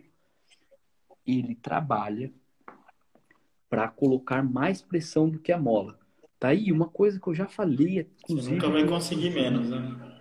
ele 1.26 1.54
trabalha 1.56 2.32
para 3.68 3.86
colocar 3.88 4.42
mais 4.42 4.80
pressão 4.80 5.28
do 5.28 5.38
que 5.38 5.52
a 5.52 5.58
mola. 5.58 5.98
Tá 6.38 6.48
aí 6.48 6.72
uma 6.72 6.88
coisa 6.88 7.20
que 7.20 7.28
eu 7.28 7.34
já 7.34 7.46
falei, 7.46 8.08
inclusive. 8.22 8.58
Você 8.58 8.66
nunca 8.66 8.70
vai 8.70 8.86
conseguir 8.86 9.30
menos, 9.30 9.68
né? 9.68 10.16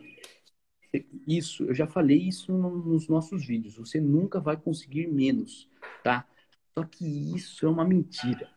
Isso, 1.27 1.63
eu 1.63 1.75
já 1.75 1.87
falei 1.87 2.17
isso 2.17 2.51
nos 2.53 3.07
nossos 3.07 3.45
vídeos. 3.45 3.77
Você 3.77 4.01
nunca 4.01 4.39
vai 4.39 4.57
conseguir 4.57 5.07
menos, 5.07 5.69
tá? 6.03 6.27
Só 6.73 6.83
que 6.83 7.05
isso 7.35 7.65
é 7.65 7.69
uma 7.69 7.85
mentira. 7.85 8.54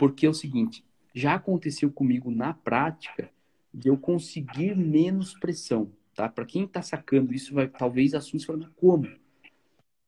Porque 0.00 0.24
é 0.24 0.30
o 0.30 0.34
seguinte, 0.34 0.82
já 1.14 1.34
aconteceu 1.34 1.92
comigo 1.92 2.30
na 2.30 2.54
prática 2.54 3.30
de 3.72 3.90
eu 3.90 3.98
conseguir 3.98 4.74
menos 4.74 5.34
pressão, 5.38 5.92
tá? 6.14 6.26
Para 6.26 6.46
quem 6.46 6.66
tá 6.66 6.80
sacando 6.80 7.34
isso, 7.34 7.52
vai 7.52 7.68
talvez 7.68 8.14
assuste 8.14 8.46
falando 8.46 8.72
como? 8.76 9.06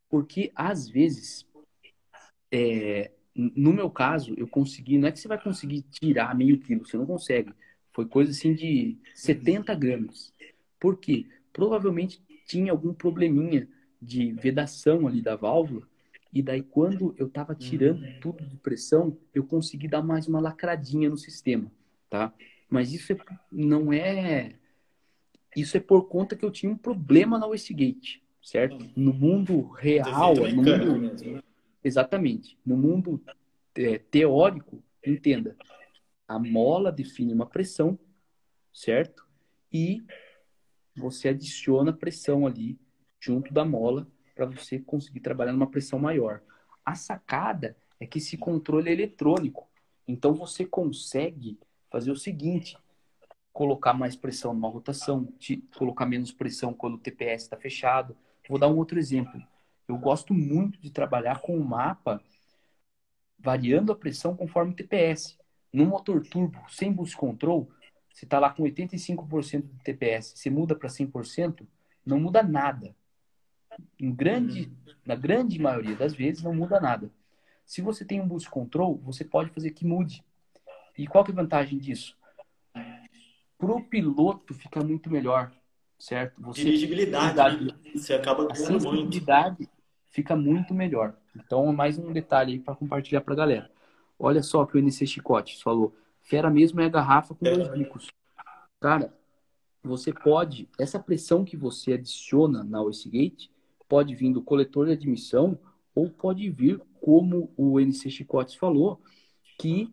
Porque 0.09 0.51
às 0.55 0.89
vezes 0.89 1.47
é, 2.51 3.11
no 3.37 3.71
meu 3.71 3.91
caso, 3.91 4.33
eu 4.39 4.49
consegui, 4.49 4.97
não 4.97 5.09
é 5.09 5.13
que 5.13 5.21
você 5.21 5.29
vai 5.29 5.39
conseguir 5.39 5.83
tirar 5.83 6.35
meio 6.35 6.59
quilo, 6.59 6.87
você 6.87 6.97
não 6.97 7.05
consegue. 7.05 7.53
Foi 7.93 8.07
coisa 8.07 8.31
assim 8.31 8.55
de 8.55 8.97
70 9.15 9.75
gramas. 9.75 10.33
Por 10.81 10.97
quê? 10.97 11.27
Provavelmente 11.53 12.19
tinha 12.47 12.73
algum 12.73 12.95
probleminha 12.95 13.69
de 14.01 14.33
vedação 14.33 15.07
ali 15.07 15.21
da 15.21 15.37
válvula, 15.37 15.87
e 16.33 16.43
daí 16.43 16.63
quando 16.63 17.15
eu 17.19 17.27
estava 17.27 17.55
tirando 17.55 18.03
uhum. 18.03 18.21
tudo 18.21 18.45
de 18.47 18.57
pressão, 18.57 19.19
eu 19.35 19.45
consegui 19.45 19.87
dar 19.87 20.03
mais 20.03 20.27
uma 20.27 20.41
lacradinha 20.41 21.11
no 21.11 21.17
sistema, 21.17 21.71
tá? 22.09 22.33
Mas 22.69 22.93
isso 22.93 23.13
é, 23.13 23.17
não 23.51 23.93
é... 23.93 24.55
Isso 25.55 25.77
é 25.77 25.81
por 25.81 26.09
conta 26.09 26.35
que 26.35 26.45
eu 26.45 26.51
tinha 26.51 26.73
um 26.73 26.79
problema 26.79 27.39
na 27.39 27.47
Westgate, 27.47 28.23
certo? 28.43 28.91
No 28.97 29.13
mundo 29.13 29.69
real, 29.69 30.35
no 30.35 30.57
mundo... 30.57 30.63
Mesmo, 30.63 31.33
né? 31.35 31.43
Exatamente. 31.85 32.57
No 32.65 32.77
mundo 32.77 33.23
é, 33.75 33.99
teórico, 33.99 34.83
entenda, 35.07 35.55
a 36.27 36.39
mola 36.39 36.91
define 36.91 37.35
uma 37.35 37.45
pressão, 37.45 37.99
certo? 38.73 39.27
E 39.71 40.03
você 40.97 41.29
adiciona 41.29 41.93
pressão 41.93 42.47
ali 42.47 42.79
junto 43.21 43.53
da 43.53 43.65
mola 43.65 44.07
para 44.35 44.47
você 44.47 44.79
conseguir 44.79 45.21
trabalhar 45.21 45.53
numa 45.53 45.71
pressão 45.71 45.99
maior. 45.99 46.43
A 46.85 46.95
sacada 46.95 47.77
é 48.01 48.07
que 48.07 48.19
esse 48.19 48.37
controle 48.37 48.89
é 48.89 48.93
eletrônico. 48.93 49.69
Então 50.07 50.35
você 50.35 50.65
consegue 50.65 51.59
fazer 51.91 52.11
o 52.11 52.17
seguinte: 52.17 52.77
colocar 53.53 53.93
mais 53.93 54.17
pressão 54.17 54.53
numa 54.53 54.69
rotação, 54.69 55.29
colocar 55.77 56.07
menos 56.07 56.33
pressão 56.33 56.73
quando 56.73 56.95
o 56.95 56.99
TPS 56.99 57.45
está 57.45 57.57
fechado. 57.57 58.17
Vou 58.49 58.59
dar 58.59 58.69
um 58.69 58.77
outro 58.77 58.99
exemplo. 58.99 59.41
Eu 59.87 59.97
gosto 59.99 60.33
muito 60.33 60.81
de 60.81 60.91
trabalhar 60.91 61.41
com 61.41 61.57
o 61.57 61.65
mapa 61.65 62.21
variando 63.39 63.93
a 63.93 63.97
pressão 63.97 64.37
conforme 64.37 64.73
o 64.73 64.77
TPS. 64.77 65.37
No 65.73 65.87
motor 65.87 66.23
turbo, 66.27 66.59
sem 66.69 66.93
boost 66.93 67.17
control, 67.17 67.69
você 68.13 68.25
está 68.25 68.39
lá 68.39 68.51
com 68.51 68.63
85% 68.63 69.63
do 69.63 69.79
TPS, 69.83 70.35
você 70.37 70.51
muda 70.51 70.75
para 70.77 70.89
100%, 70.89 71.67
não 72.05 72.21
muda 72.21 72.43
nada. 72.43 72.95
Em 73.99 74.13
grande, 74.13 74.63
uhum. 74.63 74.95
na 75.07 75.15
grande 75.15 75.59
maioria 75.59 75.97
das 75.97 76.15
vezes, 76.15 76.43
não 76.43 76.55
muda 76.55 76.81
nada. 76.81 77.11
Se 77.65 77.81
você 77.81 78.05
tem 78.05 78.21
um 78.21 78.27
boost 78.27 78.51
control, 78.51 78.99
você 78.99 79.25
pode 79.25 79.51
fazer 79.51 79.71
que 79.71 79.87
mude. 79.87 80.25
E 80.97 81.07
qual 81.07 81.25
que 81.25 81.31
é 81.31 81.35
a 81.35 81.37
vantagem 81.37 81.79
disso? 81.79 82.17
Para 83.57 83.73
o 83.73 83.83
piloto 83.83 84.53
fica 84.55 84.83
muito 84.83 85.09
melhor, 85.09 85.53
certo? 85.99 86.41
Você, 86.43 86.65
Dirigibilidade, 86.65 87.65
né? 87.65 87.73
você 87.95 88.15
acaba 88.15 88.47
ganhando 88.47 88.85
muito. 88.93 89.25
fica 90.09 90.35
muito 90.37 90.75
melhor. 90.75 91.17
Então, 91.35 91.73
mais 91.73 91.99
um 91.99 92.13
detalhe 92.13 92.55
aí 92.55 92.59
para 92.61 92.75
compartilhar 92.75 93.21
para 93.21 93.35
a 93.35 93.37
galera. 93.37 93.71
Olha 94.19 94.43
só 94.43 94.63
o 94.63 94.67
que 94.67 94.77
o 94.77 94.81
NC 94.81 95.07
Chicote 95.07 95.63
falou. 95.63 95.95
Fera 96.21 96.51
mesmo 96.51 96.81
é 96.81 96.87
a 96.87 96.89
garrafa 96.89 97.35
com 97.35 97.47
é. 97.47 97.53
dois 97.53 97.69
bicos. 97.69 98.09
Cara, 98.81 99.17
você 99.83 100.13
pode, 100.13 100.69
essa 100.79 100.99
pressão 100.99 101.45
que 101.45 101.57
você 101.57 101.95
adiciona 101.95 102.63
na 102.63 102.81
Gate 103.07 103.49
pode 103.93 104.15
vir 104.15 104.33
do 104.33 104.41
coletor 104.41 104.87
de 104.87 104.93
admissão 104.93 105.59
ou 105.95 106.09
pode 106.09 106.49
vir, 106.49 106.81
como 106.99 107.53
o 107.59 107.79
NC 107.79 108.09
Chicotes 108.09 108.55
falou, 108.55 108.99
que 109.59 109.93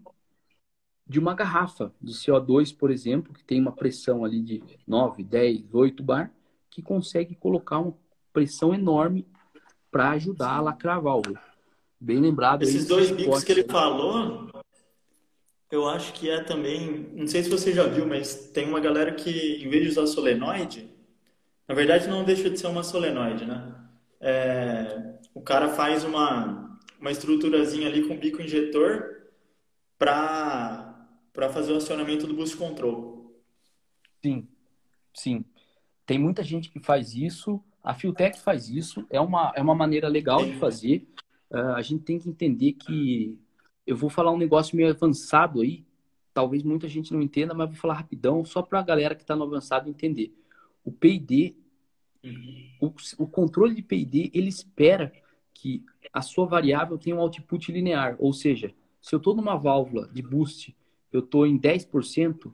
de 1.06 1.20
uma 1.20 1.34
garrafa 1.34 1.94
de 2.02 2.14
CO2, 2.14 2.74
por 2.74 2.92
exemplo, 2.92 3.34
que 3.34 3.44
tem 3.44 3.60
uma 3.60 3.74
pressão 3.74 4.24
ali 4.24 4.42
de 4.42 4.64
9, 4.88 5.22
10, 5.22 5.74
8 5.74 6.02
bar, 6.02 6.32
que 6.70 6.82
consegue 6.82 7.36
colocar 7.36 7.80
uma 7.80 7.94
pressão 8.32 8.74
enorme 8.74 9.28
para 9.92 10.12
ajudar 10.12 10.52
a 10.52 10.62
lacrar 10.62 10.96
a 10.96 11.02
válvula. 11.02 11.42
Bem 12.00 12.22
lembrado. 12.22 12.64
Esses 12.64 12.88
dois 12.88 13.12
bicos 13.12 13.44
que 13.44 13.52
ele 13.52 13.66
falou, 13.66 14.50
eu 15.70 15.90
acho 15.90 16.14
que 16.14 16.30
é 16.30 16.42
também. 16.42 17.10
Não 17.14 17.28
sei 17.28 17.44
se 17.44 17.50
você 17.50 17.74
já 17.74 17.86
viu, 17.86 18.08
mas 18.08 18.50
tem 18.54 18.66
uma 18.66 18.80
galera 18.80 19.14
que, 19.14 19.62
em 19.62 19.68
vez 19.68 19.84
de 19.84 19.90
usar 19.90 20.08
solenoide, 20.08 20.90
na 21.68 21.76
verdade 21.76 22.08
não 22.08 22.24
deixa 22.24 22.50
de 22.50 22.58
ser 22.58 22.68
uma 22.68 22.82
solenoide, 22.82 23.44
né? 23.44 23.89
É, 24.22 25.20
o 25.34 25.42
cara 25.42 25.70
faz 25.70 26.04
uma, 26.04 26.78
uma 27.00 27.12
estruturazinha 27.12 27.88
ali 27.88 28.08
com 28.08 28.18
bico 28.18 28.42
injetor 28.42 29.28
para 29.98 30.96
fazer 31.54 31.74
o 31.74 31.78
acionamento 31.78 32.28
do 32.28 32.34
boost 32.34 32.58
control. 32.58 33.34
Sim, 34.24 34.48
sim. 35.14 35.46
Tem 36.06 36.18
muita 36.18 36.44
gente 36.44 36.70
que 36.70 36.80
faz 36.80 37.14
isso. 37.14 37.64
A 37.84 37.94
Filtec 37.94 38.40
faz 38.40 38.70
isso. 38.70 39.06
É 39.10 39.22
uma, 39.22 39.54
é 39.56 39.62
uma 39.62 39.76
maneira 39.76 40.08
legal 40.08 40.44
de 40.44 40.58
fazer. 40.58 41.08
Uh, 41.52 41.74
a 41.76 41.82
gente 41.82 42.04
tem 42.04 42.20
que 42.20 42.30
entender 42.30 42.74
que 42.74 43.40
eu 43.86 43.96
vou 43.96 44.10
falar 44.10 44.32
um 44.32 44.38
negócio 44.38 44.78
meio 44.78 44.92
avançado 44.92 45.62
aí, 45.62 45.84
talvez 46.34 46.62
muita 46.62 46.88
gente 46.88 47.12
não 47.12 47.22
entenda, 47.22 47.56
mas 47.56 47.70
vou 47.70 47.78
falar 47.78 47.96
rapidão, 47.96 48.46
só 48.46 48.62
para 48.62 48.80
a 48.80 48.84
galera 48.84 49.16
que 49.16 49.24
está 49.24 49.36
no 49.36 49.44
avançado 49.44 49.90
entender. 49.90 50.32
O 50.86 50.92
P&D, 50.92 51.56
uhum. 51.56 51.64
O, 52.82 52.94
o, 53.18 53.28
controle 53.28 53.76
de 53.76 53.82
P&D, 53.82 54.32
ele 54.34 54.50
espera 54.50 55.12
que 55.54 55.84
a 56.12 56.22
sua 56.22 56.46
variável 56.46 56.98
tenha 56.98 57.16
um 57.16 57.20
output 57.20 57.72
linear, 57.72 58.16
ou 58.20 58.34
seja, 58.34 58.74
se 59.02 59.16
eu 59.16 59.18
estou 59.18 59.36
numa 59.36 59.56
válvula 59.56 60.10
de 60.14 60.22
boost, 60.22 60.76
eu 61.12 61.22
estou 61.22 61.46
em 61.46 61.58
10%, 61.58 62.54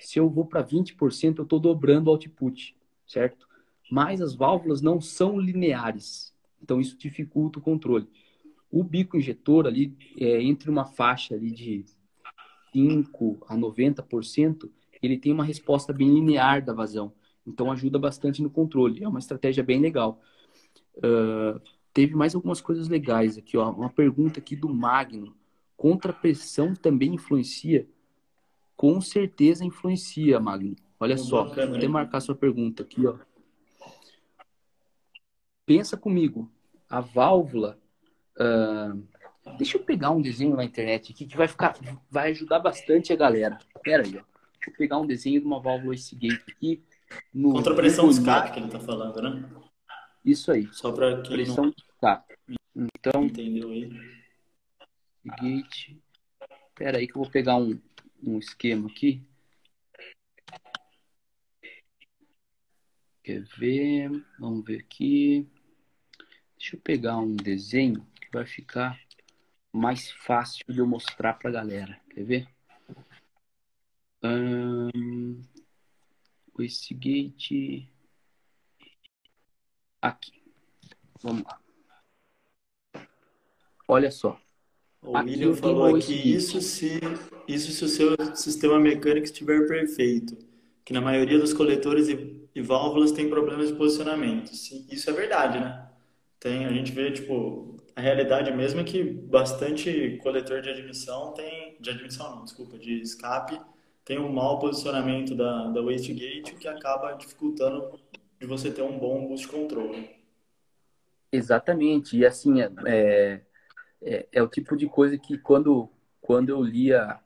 se 0.00 0.18
eu 0.18 0.28
vou 0.28 0.44
para 0.44 0.64
20%, 0.64 1.38
eu 1.38 1.44
estou 1.44 1.60
dobrando 1.60 2.08
o 2.08 2.10
output, 2.10 2.76
certo? 3.06 3.48
Mas 3.90 4.20
as 4.20 4.34
válvulas 4.34 4.80
não 4.80 5.00
são 5.00 5.38
lineares, 5.38 6.34
então 6.62 6.80
isso 6.80 6.96
dificulta 6.96 7.58
o 7.58 7.62
controle. 7.62 8.08
O 8.70 8.82
bico 8.82 9.16
injetor 9.16 9.66
ali, 9.66 9.96
é, 10.18 10.42
entre 10.42 10.68
uma 10.68 10.84
faixa 10.84 11.34
ali 11.34 11.50
de 11.50 11.84
5 12.72 13.46
a 13.48 13.56
90%, 13.56 14.68
ele 15.00 15.16
tem 15.16 15.32
uma 15.32 15.44
resposta 15.44 15.92
bem 15.92 16.12
linear 16.12 16.64
da 16.64 16.72
vazão. 16.72 17.12
Então 17.46 17.70
ajuda 17.70 17.98
bastante 17.98 18.42
no 18.42 18.50
controle. 18.50 19.02
É 19.02 19.08
uma 19.08 19.18
estratégia 19.18 19.62
bem 19.62 19.80
legal. 19.80 20.20
Uh, 20.96 21.60
teve 21.92 22.14
mais 22.14 22.34
algumas 22.34 22.60
coisas 22.60 22.88
legais 22.88 23.36
aqui. 23.36 23.56
Ó. 23.56 23.70
Uma 23.70 23.90
pergunta 23.90 24.40
aqui 24.40 24.56
do 24.56 24.68
Magno. 24.68 25.34
Contrapressão 25.76 26.74
também 26.74 27.14
influencia? 27.14 27.86
Com 28.76 29.00
certeza 29.00 29.64
influencia, 29.64 30.40
Magno. 30.40 30.76
Olha 30.98 31.18
só, 31.18 31.44
bacana, 31.44 31.66
vou 31.68 31.76
até 31.76 31.88
marcar 31.88 32.20
sua 32.20 32.34
pergunta 32.34 32.82
aqui. 32.82 33.06
Ó. 33.06 33.16
Pensa 35.66 35.96
comigo. 35.96 36.50
A 36.88 37.00
válvula 37.00 37.78
Uh, 38.36 39.06
deixa 39.56 39.76
eu 39.76 39.82
pegar 39.82 40.10
um 40.10 40.20
desenho 40.20 40.56
na 40.56 40.64
internet 40.64 41.12
aqui 41.12 41.24
que 41.24 41.36
vai 41.36 41.46
ficar, 41.46 41.76
vai 42.10 42.30
ajudar 42.30 42.58
bastante 42.58 43.12
a 43.12 43.16
galera. 43.16 43.58
Pera 43.82 44.02
aí, 44.02 44.16
ó. 44.18 44.22
Deixa 44.54 44.70
eu 44.70 44.74
pegar 44.76 44.98
um 44.98 45.06
desenho 45.06 45.40
de 45.40 45.46
uma 45.46 45.60
válvula 45.60 45.94
Gate 45.94 46.42
aqui. 46.50 46.82
No, 47.32 47.52
Contra 47.52 47.72
a 47.72 47.76
pressão 47.76 48.08
de 48.08 48.14
escape 48.14 48.52
que 48.52 48.58
ele 48.60 48.68
tá 48.68 48.80
falando, 48.80 49.20
né? 49.22 49.50
Isso 50.24 50.50
aí. 50.50 50.68
Só 50.72 50.92
para 50.92 51.20
quem 51.22 51.36
pressão 51.36 51.64
não... 51.64 51.70
de 51.70 51.82
escape. 51.82 52.34
Então. 52.74 53.24
Entendeu 53.24 53.70
aí? 53.70 53.90
Gate. 55.24 55.96
Pera 56.74 56.98
aí 56.98 57.06
que 57.06 57.16
eu 57.16 57.22
vou 57.22 57.30
pegar 57.30 57.56
um, 57.56 57.80
um 58.22 58.38
esquema 58.38 58.88
aqui. 58.88 59.22
Quer 63.22 63.42
ver? 63.56 64.10
Vamos 64.38 64.64
ver 64.64 64.80
aqui. 64.80 65.48
Deixa 66.58 66.76
eu 66.76 66.80
pegar 66.80 67.18
um 67.18 67.34
desenho 67.34 68.06
vai 68.34 68.46
ficar 68.46 68.98
mais 69.72 70.10
fácil 70.10 70.64
de 70.68 70.78
eu 70.78 70.86
mostrar 70.86 71.34
para 71.34 71.50
a 71.50 71.52
galera. 71.52 72.00
Quer 72.10 72.24
ver? 72.24 72.48
Um, 74.22 75.40
esse 76.62 76.94
gate 76.94 77.88
aqui. 80.00 80.42
Vamos 81.22 81.44
lá. 81.44 81.58
Olha 83.88 84.10
só. 84.10 84.40
O 85.02 85.16
aqui 85.16 85.30
William 85.30 85.54
falou 85.54 85.96
aqui 85.96 86.14
isso 86.14 86.60
se, 86.60 86.98
isso 87.46 87.72
se 87.72 87.84
o 87.84 87.88
seu 87.88 88.36
sistema 88.36 88.78
mecânico 88.78 89.26
estiver 89.26 89.66
perfeito. 89.66 90.36
Que 90.84 90.92
na 90.92 91.00
maioria 91.00 91.38
dos 91.38 91.52
coletores 91.52 92.08
e, 92.08 92.48
e 92.54 92.62
válvulas 92.62 93.12
tem 93.12 93.28
problemas 93.28 93.68
de 93.68 93.74
posicionamento. 93.74 94.54
Sim, 94.54 94.86
isso 94.90 95.08
é 95.08 95.12
verdade, 95.12 95.58
né? 95.58 95.90
Tem, 96.38 96.66
a 96.66 96.72
gente 96.72 96.92
vê, 96.92 97.10
tipo, 97.10 97.76
a 97.96 98.00
realidade 98.00 98.52
mesmo 98.52 98.80
é 98.80 98.84
que 98.84 99.02
bastante 99.02 100.18
coletor 100.22 100.60
de 100.60 100.68
admissão 100.68 101.32
tem, 101.32 101.76
de 101.80 101.90
admissão 101.90 102.36
não, 102.36 102.44
desculpa, 102.44 102.78
de 102.78 103.00
escape, 103.00 103.58
tem 104.04 104.18
um 104.18 104.32
mau 104.32 104.58
posicionamento 104.58 105.34
da, 105.34 105.68
da 105.68 105.80
wastegate, 105.80 106.54
o 106.54 106.58
que 106.58 106.68
acaba 106.68 107.12
dificultando 107.12 107.98
de 108.38 108.46
você 108.46 108.70
ter 108.70 108.82
um 108.82 108.98
bom 108.98 109.26
boost 109.26 109.48
control. 109.48 109.94
Exatamente, 111.32 112.16
e 112.16 112.26
assim, 112.26 112.60
é, 112.60 112.70
é, 112.86 113.40
é, 114.02 114.28
é 114.32 114.42
o 114.42 114.48
tipo 114.48 114.76
de 114.76 114.86
coisa 114.86 115.18
que 115.18 115.38
quando, 115.38 115.90
quando 116.20 116.50
eu 116.50 116.62
lia 116.62 117.18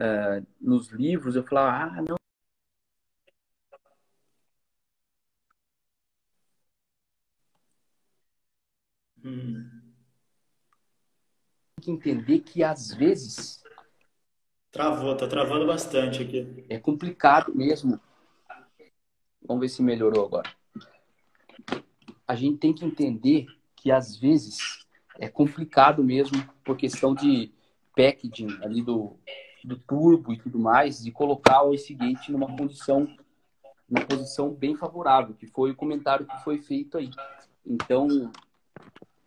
é, 0.00 0.42
nos 0.60 0.90
livros, 0.90 1.36
eu 1.36 1.44
falava, 1.44 1.98
ah, 1.98 2.02
não, 2.02 2.16
Hum 9.22 9.84
que 11.84 11.90
entender 11.90 12.40
que 12.40 12.64
às 12.64 12.92
vezes. 12.94 13.62
Travou, 14.74 15.16
tá 15.16 15.28
travando 15.28 15.64
bastante 15.64 16.20
aqui. 16.20 16.64
É 16.68 16.80
complicado 16.80 17.54
mesmo. 17.54 18.00
Vamos 19.46 19.60
ver 19.60 19.68
se 19.68 19.80
melhorou 19.80 20.26
agora. 20.26 20.50
A 22.26 22.34
gente 22.34 22.58
tem 22.58 22.72
que 22.72 22.84
entender 22.84 23.46
que 23.76 23.92
às 23.92 24.16
vezes 24.16 24.84
é 25.16 25.28
complicado 25.28 26.02
mesmo 26.02 26.44
por 26.64 26.76
questão 26.76 27.14
de 27.14 27.52
packaging 27.96 28.48
ali 28.64 28.82
do, 28.82 29.16
do 29.62 29.78
turbo 29.78 30.32
e 30.32 30.38
tudo 30.38 30.58
mais, 30.58 31.04
de 31.04 31.12
colocar 31.12 31.62
o 31.62 31.70
Gate 31.70 32.30
numa 32.30 32.56
condição, 32.56 33.16
uma 33.88 34.04
posição 34.04 34.50
bem 34.50 34.74
favorável, 34.74 35.36
que 35.36 35.46
foi 35.46 35.70
o 35.70 35.76
comentário 35.76 36.26
que 36.26 36.42
foi 36.42 36.58
feito 36.58 36.98
aí. 36.98 37.10
Então, 37.64 38.28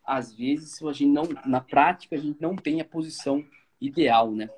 às 0.06 0.34
vezes 0.34 0.84
a 0.84 0.91
gente 0.91 1.14
não, 1.14 1.24
na 1.45 1.62
prática 1.62 2.18
a 2.18 2.20
gente 2.20 2.41
não 2.41 2.54
tem 2.54 2.82
a 2.82 2.86
posição 2.86 3.45
ideal, 3.80 4.30
né? 4.30 4.50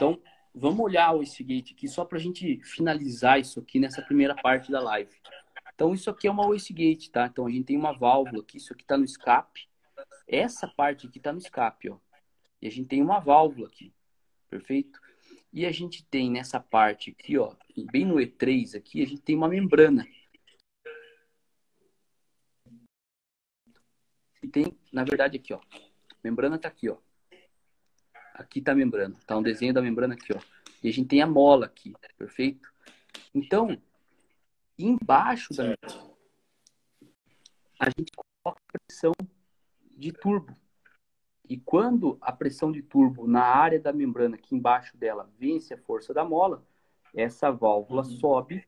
Então, 0.00 0.18
vamos 0.54 0.80
olhar 0.80 1.14
o 1.14 1.18
Gate 1.18 1.72
aqui 1.72 1.86
só 1.86 2.06
para 2.06 2.16
a 2.16 2.20
gente 2.20 2.58
finalizar 2.64 3.38
isso 3.38 3.60
aqui 3.60 3.78
nessa 3.78 4.00
primeira 4.00 4.34
parte 4.34 4.72
da 4.72 4.80
live. 4.80 5.14
Então, 5.74 5.92
isso 5.92 6.08
aqui 6.08 6.26
é 6.26 6.30
uma 6.30 6.48
Gate, 6.48 7.10
tá? 7.10 7.26
Então, 7.26 7.46
a 7.46 7.50
gente 7.50 7.66
tem 7.66 7.76
uma 7.76 7.92
válvula 7.92 8.40
aqui, 8.40 8.56
isso 8.56 8.72
aqui 8.72 8.80
está 8.80 8.96
no 8.96 9.04
escape. 9.04 9.68
Essa 10.26 10.66
parte 10.66 11.06
aqui 11.06 11.18
está 11.18 11.34
no 11.34 11.38
escape, 11.38 11.90
ó. 11.90 11.98
E 12.62 12.66
a 12.66 12.70
gente 12.70 12.88
tem 12.88 13.02
uma 13.02 13.20
válvula 13.20 13.66
aqui, 13.66 13.92
perfeito? 14.48 14.98
E 15.52 15.66
a 15.66 15.70
gente 15.70 16.02
tem 16.06 16.30
nessa 16.30 16.58
parte 16.58 17.10
aqui, 17.10 17.36
ó, 17.36 17.54
bem 17.92 18.06
no 18.06 18.14
E3 18.14 18.74
aqui, 18.78 19.02
a 19.02 19.06
gente 19.06 19.20
tem 19.20 19.36
uma 19.36 19.48
membrana. 19.48 20.08
E 24.42 24.48
tem, 24.48 24.64
na 24.90 25.04
verdade, 25.04 25.36
aqui, 25.36 25.52
ó. 25.52 25.58
A 25.58 26.16
membrana 26.24 26.58
tá 26.58 26.68
aqui, 26.68 26.88
ó. 26.88 26.96
Aqui 28.40 28.58
está 28.58 28.72
a 28.72 28.74
membrana, 28.74 29.16
tá 29.26 29.36
um 29.36 29.42
desenho 29.42 29.74
da 29.74 29.82
membrana 29.82 30.14
aqui, 30.14 30.32
ó. 30.34 30.40
E 30.82 30.88
a 30.88 30.92
gente 30.92 31.08
tem 31.08 31.22
a 31.22 31.26
mola 31.26 31.66
aqui, 31.66 31.92
perfeito? 32.16 32.72
Então, 33.34 33.80
embaixo 34.78 35.54
da 35.54 35.64
membrana, 35.64 36.10
a 37.78 37.86
gente 37.86 38.12
coloca 38.12 38.60
a 38.68 38.78
pressão 38.78 39.12
de 39.96 40.12
turbo. 40.12 40.56
E 41.48 41.58
quando 41.58 42.16
a 42.20 42.32
pressão 42.32 42.70
de 42.70 42.80
turbo 42.80 43.26
na 43.26 43.42
área 43.42 43.80
da 43.80 43.92
membrana 43.92 44.36
aqui 44.36 44.54
embaixo 44.54 44.96
dela 44.96 45.28
vence 45.38 45.74
a 45.74 45.78
força 45.78 46.14
da 46.14 46.24
mola, 46.24 46.64
essa 47.14 47.50
válvula 47.50 48.02
uhum. 48.02 48.18
sobe, 48.18 48.66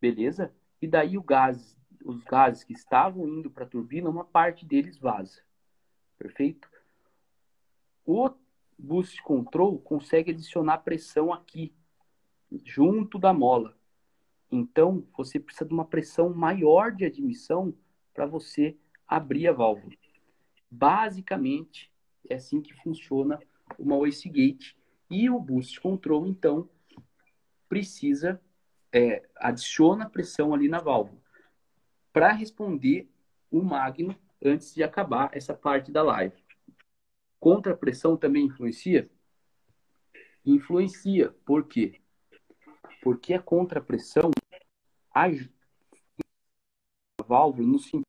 beleza? 0.00 0.52
E 0.82 0.88
daí 0.88 1.16
o 1.16 1.22
gás, 1.22 1.78
os 2.04 2.22
gases 2.24 2.64
que 2.64 2.72
estavam 2.72 3.28
indo 3.28 3.50
para 3.50 3.64
a 3.64 3.68
turbina, 3.68 4.10
uma 4.10 4.24
parte 4.24 4.66
deles 4.66 4.98
vaza. 4.98 5.40
Perfeito? 6.18 6.68
O 8.04 8.30
boost 8.80 9.22
control 9.22 9.78
consegue 9.78 10.30
adicionar 10.30 10.78
pressão 10.78 11.32
aqui, 11.32 11.72
junto 12.64 13.18
da 13.18 13.32
mola. 13.32 13.76
Então, 14.50 15.06
você 15.16 15.38
precisa 15.38 15.64
de 15.64 15.72
uma 15.72 15.84
pressão 15.84 16.30
maior 16.34 16.92
de 16.92 17.04
admissão 17.04 17.74
para 18.12 18.26
você 18.26 18.76
abrir 19.06 19.46
a 19.46 19.52
válvula. 19.52 19.94
Basicamente, 20.70 21.92
é 22.28 22.34
assim 22.34 22.60
que 22.60 22.74
funciona 22.74 23.38
uma 23.78 23.96
wastegate. 23.96 24.76
E 25.08 25.28
o 25.30 25.38
boost 25.38 25.80
control, 25.80 26.26
então, 26.26 26.68
precisa, 27.68 28.40
é, 28.92 29.28
adiciona 29.36 30.08
pressão 30.08 30.52
ali 30.52 30.68
na 30.68 30.80
válvula. 30.80 31.20
Para 32.12 32.32
responder 32.32 33.08
o 33.50 33.62
magno 33.62 34.16
antes 34.44 34.74
de 34.74 34.82
acabar 34.82 35.30
essa 35.32 35.54
parte 35.54 35.92
da 35.92 36.02
live. 36.02 36.49
Contrapressão 37.40 38.16
também 38.16 38.46
influencia? 38.46 39.10
Influencia. 40.44 41.30
Por 41.44 41.66
quê? 41.66 42.00
Porque 43.02 43.34
a 43.34 43.42
contrapressão 43.42 44.30
a 45.12 45.26
válvula 47.26 47.66
no 47.66 47.78
sentido 47.78 48.04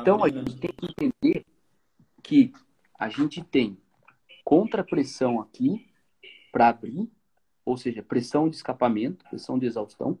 Então 0.00 0.22
a 0.22 0.28
gente 0.28 0.56
tem 0.58 0.70
que 0.70 0.86
entender 0.86 1.46
que 2.22 2.52
a 2.98 3.08
gente 3.08 3.42
tem 3.42 3.80
contrapressão 4.44 5.40
aqui 5.40 5.90
para 6.52 6.68
abrir, 6.68 7.10
ou 7.64 7.76
seja, 7.76 8.02
pressão 8.02 8.48
de 8.48 8.56
escapamento, 8.56 9.24
pressão 9.28 9.58
de 9.58 9.66
exaustão. 9.66 10.18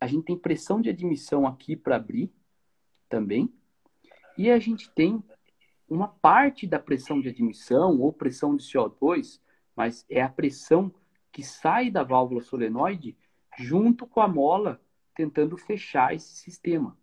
A 0.00 0.06
gente 0.06 0.24
tem 0.24 0.38
pressão 0.38 0.80
de 0.80 0.88
admissão 0.88 1.46
aqui 1.46 1.76
para 1.76 1.96
abrir 1.96 2.32
também. 3.08 3.52
E 4.38 4.52
a 4.52 4.58
gente 4.60 4.88
tem 4.92 5.20
uma 5.88 6.06
parte 6.06 6.64
da 6.64 6.78
pressão 6.78 7.20
de 7.20 7.28
admissão 7.28 7.98
ou 7.98 8.12
pressão 8.12 8.54
de 8.54 8.62
CO2, 8.62 9.40
mas 9.74 10.06
é 10.08 10.22
a 10.22 10.28
pressão 10.28 10.94
que 11.32 11.42
sai 11.42 11.90
da 11.90 12.04
válvula 12.04 12.40
solenoide 12.40 13.16
junto 13.58 14.06
com 14.06 14.20
a 14.20 14.28
mola 14.28 14.80
tentando 15.12 15.56
fechar 15.56 16.14
esse 16.14 16.36
sistema. 16.36 16.96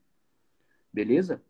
Beleza? 0.93 1.43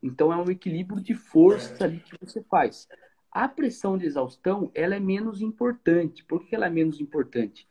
Então 0.00 0.32
é 0.32 0.36
um 0.36 0.48
equilíbrio 0.48 1.02
de 1.02 1.14
forças 1.14 1.82
ali 1.82 1.98
que 1.98 2.16
você 2.24 2.40
faz. 2.44 2.86
A 3.32 3.48
pressão 3.48 3.98
de 3.98 4.06
exaustão 4.06 4.70
ela 4.72 4.94
é 4.94 5.00
menos 5.00 5.42
importante. 5.42 6.24
Por 6.24 6.46
que 6.46 6.54
ela 6.54 6.66
é 6.66 6.70
menos 6.70 7.00
importante? 7.00 7.66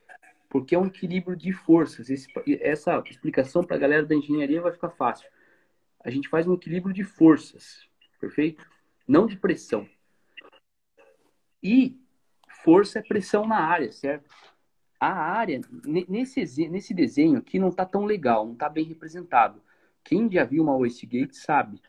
Porque 0.50 0.74
é 0.74 0.78
um 0.78 0.86
equilíbrio 0.86 1.34
de 1.34 1.52
forças. 1.52 2.10
Esse, 2.10 2.28
essa 2.60 3.02
explicação 3.08 3.64
para 3.64 3.76
a 3.76 3.80
galera 3.80 4.04
da 4.04 4.14
engenharia 4.14 4.60
vai 4.60 4.72
ficar 4.72 4.90
fácil. 4.90 5.26
A 6.04 6.10
gente 6.10 6.28
faz 6.28 6.46
um 6.46 6.54
equilíbrio 6.54 6.94
de 6.94 7.04
forças, 7.04 7.86
perfeito? 8.20 8.64
Não 9.06 9.26
de 9.26 9.36
pressão. 9.36 9.88
E 11.62 12.00
força 12.62 12.98
é 12.98 13.02
pressão 13.02 13.46
na 13.46 13.58
área, 13.58 13.90
certo? 13.90 14.28
A 15.00 15.12
área, 15.12 15.60
nesse, 16.08 16.68
nesse 16.68 16.92
desenho 16.92 17.38
aqui, 17.38 17.58
não 17.58 17.68
está 17.68 17.84
tão 17.84 18.04
legal, 18.04 18.44
não 18.44 18.54
está 18.54 18.68
bem 18.68 18.84
representado. 18.84 19.62
Quem 20.04 20.30
já 20.30 20.44
viu 20.44 20.62
uma 20.62 20.76
wastegate 20.76 21.36
sabe 21.36 21.80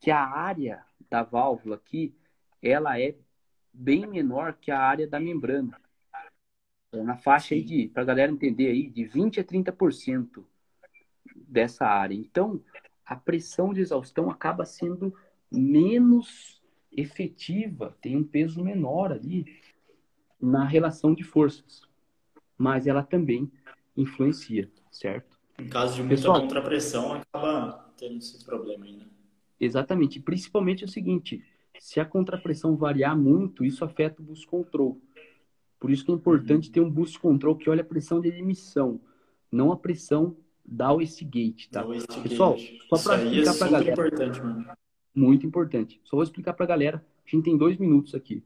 que 0.00 0.10
a 0.10 0.22
área 0.22 0.84
da 1.08 1.22
válvula 1.22 1.76
aqui, 1.76 2.14
ela 2.62 3.00
é 3.00 3.14
bem 3.72 4.06
menor 4.06 4.54
que 4.54 4.70
a 4.70 4.80
área 4.80 5.06
da 5.06 5.18
membrana. 5.18 5.80
É 6.92 7.02
na 7.02 7.16
faixa 7.16 7.54
aí 7.54 7.62
de, 7.62 7.88
para 7.88 8.02
a 8.02 8.06
galera 8.06 8.32
entender 8.32 8.68
aí, 8.68 8.88
de 8.88 9.04
20 9.04 9.40
a 9.40 9.44
30% 9.44 10.44
dessa 11.36 11.86
área. 11.86 12.14
Então, 12.14 12.62
a 13.08 13.16
pressão 13.16 13.72
de 13.72 13.80
exaustão 13.80 14.30
acaba 14.30 14.66
sendo 14.66 15.14
menos 15.50 16.60
efetiva, 16.92 17.96
tem 18.02 18.16
um 18.16 18.22
peso 18.22 18.62
menor 18.62 19.10
ali 19.10 19.46
na 20.38 20.64
relação 20.64 21.14
de 21.14 21.24
forças. 21.24 21.80
Mas 22.56 22.86
ela 22.86 23.02
também 23.02 23.50
influencia, 23.96 24.70
certo? 24.90 25.38
Em 25.58 25.68
caso 25.68 25.94
de 25.94 26.02
muita 26.02 26.16
Pessoal, 26.16 26.40
contrapressão, 26.42 27.14
acaba 27.14 27.92
tendo 27.96 28.18
esse 28.18 28.44
problema 28.44 28.84
aí, 28.84 28.96
né? 28.96 29.06
Exatamente. 29.58 30.20
Principalmente 30.20 30.84
é 30.84 30.86
o 30.86 30.90
seguinte, 30.90 31.42
se 31.78 31.98
a 32.00 32.04
contrapressão 32.04 32.76
variar 32.76 33.16
muito, 33.16 33.64
isso 33.64 33.84
afeta 33.84 34.20
o 34.20 34.24
boost 34.24 34.46
control. 34.46 35.00
Por 35.80 35.90
isso 35.90 36.04
que 36.04 36.10
é 36.10 36.14
importante 36.14 36.70
ter 36.70 36.80
um 36.80 36.90
boost 36.90 37.18
control 37.18 37.56
que 37.56 37.70
olha 37.70 37.80
a 37.80 37.86
pressão 37.86 38.20
de 38.20 38.28
emissão, 38.28 39.00
não 39.50 39.72
a 39.72 39.76
pressão 39.76 40.36
da 40.70 40.92
wastegate, 40.92 41.70
tá? 41.70 41.84
Pessoal, 42.22 42.58
só 42.88 42.98
para 42.98 43.22
explicar 43.24 43.54
é 43.54 43.58
para 43.58 43.68
galera. 43.70 43.92
Importante, 43.92 44.40
mano. 44.42 44.66
Muito 45.14 45.46
importante. 45.46 46.00
Só 46.04 46.16
vou 46.16 46.22
explicar 46.22 46.52
para 46.52 46.66
galera. 46.66 47.04
A 47.26 47.30
gente 47.30 47.44
tem 47.44 47.56
dois 47.56 47.78
minutos 47.78 48.14
aqui. 48.14 48.44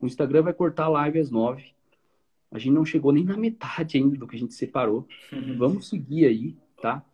O 0.00 0.06
Instagram 0.06 0.42
vai 0.42 0.54
cortar 0.54 0.84
a 0.84 0.88
live 0.88 1.18
às 1.18 1.30
nove. 1.30 1.74
A 2.50 2.58
gente 2.58 2.72
não 2.72 2.84
chegou 2.84 3.12
nem 3.12 3.24
na 3.24 3.36
metade 3.36 3.96
ainda 3.98 4.16
do 4.16 4.26
que 4.26 4.36
a 4.36 4.38
gente 4.38 4.54
separou. 4.54 5.08
Uhum. 5.32 5.58
Vamos 5.58 5.88
seguir 5.88 6.26
aí, 6.26 6.56
tá? 6.80 7.04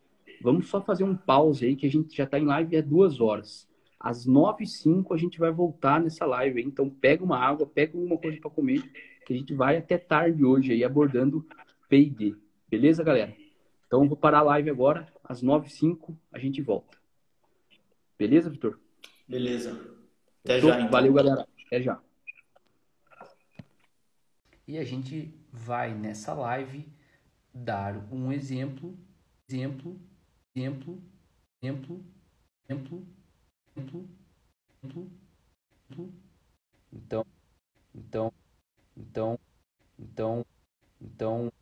Vamos 0.42 0.68
só 0.68 0.80
fazer 0.80 1.04
um 1.04 1.16
pause 1.16 1.64
aí, 1.64 1.76
que 1.76 1.86
a 1.86 1.90
gente 1.90 2.14
já 2.14 2.24
está 2.24 2.38
em 2.38 2.44
live 2.44 2.76
há 2.76 2.82
duas 2.82 3.20
horas. 3.20 3.68
Às 3.98 4.26
nove 4.26 4.64
e 4.64 4.66
cinco 4.66 5.12
a 5.12 5.16
gente 5.16 5.38
vai 5.38 5.50
voltar 5.50 6.00
nessa 6.00 6.26
live 6.26 6.60
aí. 6.60 6.66
Então 6.66 6.88
pega 6.88 7.24
uma 7.24 7.38
água, 7.38 7.66
pega 7.66 7.96
alguma 7.96 8.18
coisa 8.18 8.38
para 8.38 8.50
comer, 8.50 8.82
que 9.26 9.32
a 9.32 9.36
gente 9.36 9.54
vai 9.54 9.76
até 9.76 9.96
tarde 9.96 10.44
hoje 10.44 10.72
aí 10.72 10.84
abordando 10.84 11.46
P&D. 11.88 12.34
Beleza, 12.68 13.02
galera? 13.02 13.34
Então 13.90 14.06
vou 14.06 14.16
parar 14.16 14.38
a 14.38 14.42
live 14.42 14.70
agora. 14.70 15.12
Às 15.24 15.42
nove 15.42 15.66
e 15.66 15.70
cinco 15.70 16.16
a 16.30 16.38
gente 16.38 16.62
volta. 16.62 16.96
Beleza, 18.16 18.48
Vitor? 18.48 18.78
Beleza. 19.26 19.72
Até 20.44 20.58
então, 20.58 20.68
já, 20.70 20.78
então. 20.78 20.90
Valeu, 20.92 21.12
galera. 21.12 21.48
Até 21.66 21.82
já. 21.82 22.00
E 24.68 24.78
a 24.78 24.84
gente 24.84 25.34
vai 25.50 25.92
nessa 25.92 26.32
live 26.34 26.88
dar 27.52 27.96
um 28.12 28.30
exemplo, 28.30 28.96
exemplo 29.48 30.00
exemplo, 30.54 31.02
exemplo, 31.60 32.04
exemplo, 32.68 33.06
exemplo, 33.76 34.08
exemplo, 34.82 35.10
exemplo. 35.90 36.12
Então, 36.92 37.26
então, 37.92 38.32
então, 38.96 39.38
então, 39.98 40.46
então, 41.00 41.52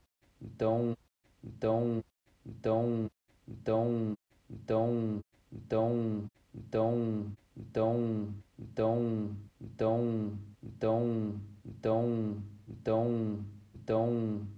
então, 0.41 0.97
então, 1.43 2.05
então, 2.49 3.11
então, 3.47 4.15
então, 4.51 5.21
então, 5.53 6.25
então, 6.55 7.31
então, 7.57 8.35
então, 8.59 9.35
então, 9.61 10.39
então, 10.65 11.41
então, 11.65 12.43
então, 12.69 13.45
então, 13.75 14.49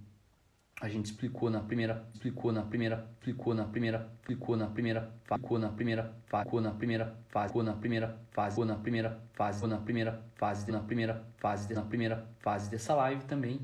a 0.81 0.89
gente 0.89 1.05
explicou 1.05 1.49
na 1.49 1.59
primeira, 1.59 2.07
explicou 2.13 2.51
na 2.51 2.63
primeira, 2.63 3.07
explicou 3.13 3.53
na 3.53 3.65
primeira, 3.65 4.11
explicou 4.15 4.55
na 4.55 4.67
primeira, 4.67 5.13
ficou 5.23 5.59
na 5.59 5.69
primeira, 5.69 6.15
ficou 6.25 6.61
na 6.61 6.71
primeira 6.71 7.15
fase, 7.29 7.49
ficou 7.49 7.63
na 7.63 7.73
primeira 7.73 8.17
fase, 8.31 8.65
na 8.65 8.75
primeira 8.75 9.11
fase, 9.33 9.67
na 9.67 9.77
primeira 9.77 10.23
fase, 10.35 10.71
na 10.71 10.79
primeira 10.79 11.25
fase, 11.37 11.73
na 11.73 11.81
primeira 11.83 12.27
fase 12.39 12.71
dessa 12.71 12.95
live 12.95 13.25
também 13.25 13.59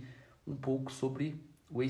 um 0.46 0.56
pouco 0.56 0.92
sobre 0.92 1.36
o 1.70 1.82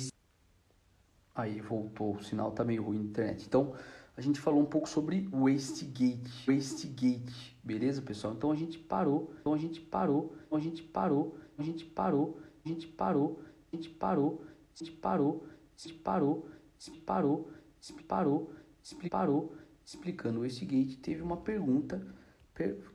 Aí 1.38 1.61
voltou, 1.61 2.15
o 2.15 2.23
sinal 2.23 2.51
tá 2.51 2.65
meio 2.65 2.83
ruim 2.83 2.97
na 2.97 3.05
internet. 3.05 3.45
Então, 3.45 3.73
a 4.17 4.21
gente 4.21 4.39
falou 4.39 4.59
um 4.59 4.65
pouco 4.65 4.89
sobre 4.89 5.29
o 5.31 5.43
Wastegate, 5.43 6.49
Wastegate, 6.49 7.57
beleza, 7.63 8.01
pessoal? 8.01 8.33
Então 8.33 8.51
a 8.51 8.55
gente 8.55 8.79
parou, 8.79 9.31
então 9.39 9.53
a 9.53 9.57
gente 9.57 9.79
parou, 9.79 10.35
então 10.47 10.57
a 10.57 10.61
gente 10.61 10.81
parou, 10.81 11.38
a 11.57 11.61
gente 11.61 11.85
parou, 11.85 12.39
a 12.65 12.67
gente 12.67 12.88
parou, 12.88 13.39
a 13.71 13.75
gente 13.75 13.89
parou 13.89 14.43
se 14.77 14.91
parou, 14.91 15.47
se 15.75 15.91
parou, 15.91 16.47
se 16.77 16.91
parou, 16.91 17.51
se 17.79 17.93
parou, 17.93 18.53
se 18.83 19.09
parou, 19.09 19.55
explicando 19.83 20.45
esse 20.45 20.63
gate, 20.65 20.99
teve 20.99 21.23
uma 21.23 21.38
pergunta 21.38 22.05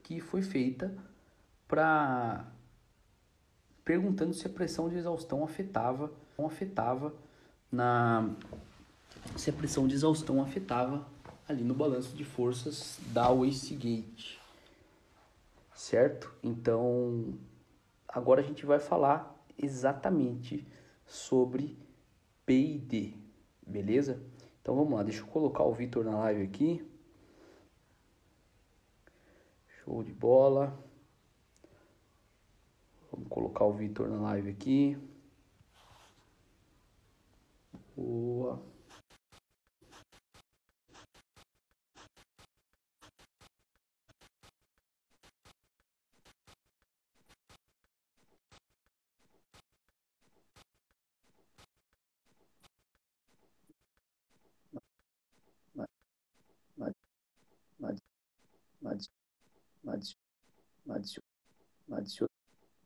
que 0.03 0.21
foi 0.21 0.43
feita 0.43 0.97
para 1.67 2.47
perguntando 3.85 4.33
se 4.33 4.47
a 4.47 4.51
pressão 4.51 4.89
de 4.89 4.97
exaustão 4.97 5.43
afetava, 5.43 6.13
afetava 6.39 7.13
na 7.73 8.29
se 9.37 9.49
a 9.49 9.53
pressão 9.53 9.89
de 9.89 9.95
exaustão 9.95 10.43
afetava 10.43 11.07
ali 11.49 11.65
no 11.65 11.75
balanço 11.75 12.15
de 12.15 12.25
forças 12.25 12.99
da 13.09 13.31
wastegate. 13.31 14.41
certo? 15.75 16.33
Então, 16.43 17.35
agora 18.07 18.41
a 18.41 18.45
gente 18.45 18.65
vai 18.67 18.79
falar 18.79 19.35
exatamente 19.59 20.67
sobre 21.07 21.77
PID, 22.47 23.17
beleza? 23.67 24.23
Então 24.61 24.77
vamos 24.77 24.93
lá, 24.93 25.03
deixa 25.03 25.21
eu 25.21 25.27
colocar 25.27 25.65
o 25.65 25.73
Vitor 25.73 26.05
na 26.05 26.19
live 26.19 26.43
aqui. 26.43 26.89
Show 29.83 30.05
de 30.05 30.13
bola. 30.13 30.79
Vamos 33.11 33.29
colocar 33.29 33.65
o 33.65 33.73
Vitor 33.73 34.09
na 34.09 34.21
live 34.21 34.51
aqui. 34.51 34.97
Boa. 37.97 38.73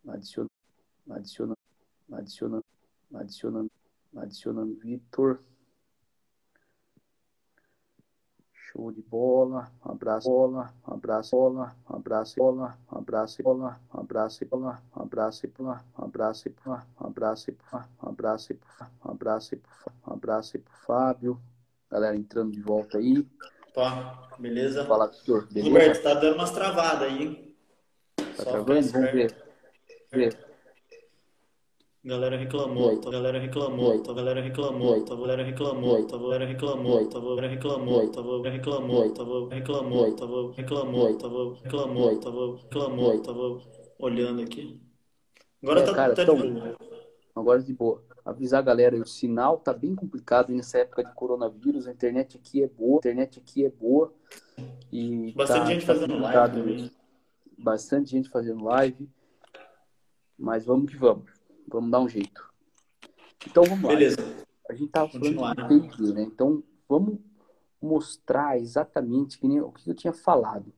adicionando, 0.08 0.50
adicionando, 1.08 1.56
adicionando, 2.12 2.64
adicionando, 3.14 3.70
adicionando 4.16 4.74
Vitor. 4.76 5.40
Show 8.52 8.90
de 8.92 9.00
bola, 9.00 9.70
abraço, 9.82 10.28
bola, 10.28 10.74
abraço, 10.84 11.30
bola, 11.30 11.76
abraço, 11.88 12.36
bola, 12.36 12.78
abraço, 12.90 13.42
bola, 13.42 13.80
abraço, 13.90 14.46
bola, 14.46 14.82
abraço, 14.94 15.50
bola, 15.50 15.84
abraço, 15.94 16.50
bola, 16.64 16.84
abraço, 16.96 17.52
bola, 17.70 17.88
abraço, 18.02 18.58
abraço, 19.02 19.60
abraço, 20.04 20.60
Fábio. 20.86 21.40
Galera 21.90 22.16
entrando 22.16 22.52
de 22.52 22.60
volta 22.60 22.98
aí. 22.98 23.26
Opa, 23.68 24.28
beleza? 24.38 24.84
Fala, 24.84 25.08
Vitor? 25.08 25.48
Roberto, 25.62 26.02
tá 26.02 26.14
dando 26.14 26.34
umas 26.34 26.50
travadas 26.50 27.02
aí. 27.02 27.56
Tá 28.16 28.44
travando? 28.44 28.66
Vamos 28.66 28.90
ver. 29.12 29.36
ver. 30.12 30.45
Galera 32.06 32.36
reclamou, 32.36 33.00
tá, 33.00 33.10
galera 33.10 33.36
reclamou, 33.40 34.00
tá, 34.00 34.12
galera 34.12 34.40
reclamou, 34.40 35.04
tá, 35.04 35.16
galera 35.16 35.42
reclamou, 35.42 36.06
tá, 36.06 36.16
galera 36.16 36.46
reclamou, 36.46 37.08
tá, 37.10 37.18
galera 37.18 37.48
reclamou, 37.48 38.08
tá, 38.12 38.22
galera 38.22 38.48
reclamou, 38.48 39.10
tá, 39.10 39.22
reclamou, 39.52 40.14
tá, 40.14 40.24
reclamou, 40.54 41.16
tá, 41.16 41.26
reclamou, 41.64 42.20
tá, 42.20 42.30
reclamou, 42.62 43.18
tá, 43.18 43.32
olhando 43.98 44.40
aqui. 44.40 44.80
Agora 45.60 45.84
tá, 45.84 46.14
tá 46.14 46.22
de 46.22 46.30
boa. 46.30 46.76
Agora 47.34 47.60
de 47.60 47.74
boa. 47.74 48.00
Avisar 48.24 48.60
a 48.60 48.62
galera, 48.62 48.96
o 48.96 49.04
sinal 49.04 49.58
tá 49.58 49.72
bem 49.72 49.92
complicado 49.96 50.52
nessa 50.52 50.78
época 50.78 51.02
de 51.02 51.12
coronavírus, 51.12 51.88
a 51.88 51.90
internet 51.90 52.36
aqui 52.36 52.62
é 52.62 52.68
boa, 52.68 52.98
a 52.98 52.98
internet 52.98 53.40
aqui 53.40 53.64
é 53.64 53.68
boa. 53.68 54.14
E 54.92 55.32
bastante 55.32 55.58
tá, 55.58 55.66
gente 55.72 55.84
fazendo 55.84 56.20
live 56.20 56.54
também. 56.54 56.90
Bastante 57.58 58.10
gente 58.12 58.28
fazendo 58.28 58.62
live. 58.62 59.10
Mas 60.38 60.64
vamos 60.64 60.88
que 60.88 60.96
vamos. 60.96 61.35
Vamos 61.68 61.90
dar 61.90 62.00
um 62.00 62.08
jeito. 62.08 62.48
Então 63.46 63.64
vamos 63.64 63.82
lá. 63.82 63.90
Beleza. 63.90 64.16
A 64.68 64.72
gente 64.72 64.86
estava 64.86 65.08
falando 65.08 65.54
de 65.54 65.96
P&D, 65.96 66.12
né? 66.12 66.22
Então 66.22 66.62
vamos 66.88 67.18
mostrar 67.80 68.58
exatamente 68.58 69.38
que 69.38 69.46
nem, 69.46 69.60
o 69.60 69.70
que 69.70 69.88
eu 69.88 69.94
tinha 69.94 70.12
falado. 70.12 70.72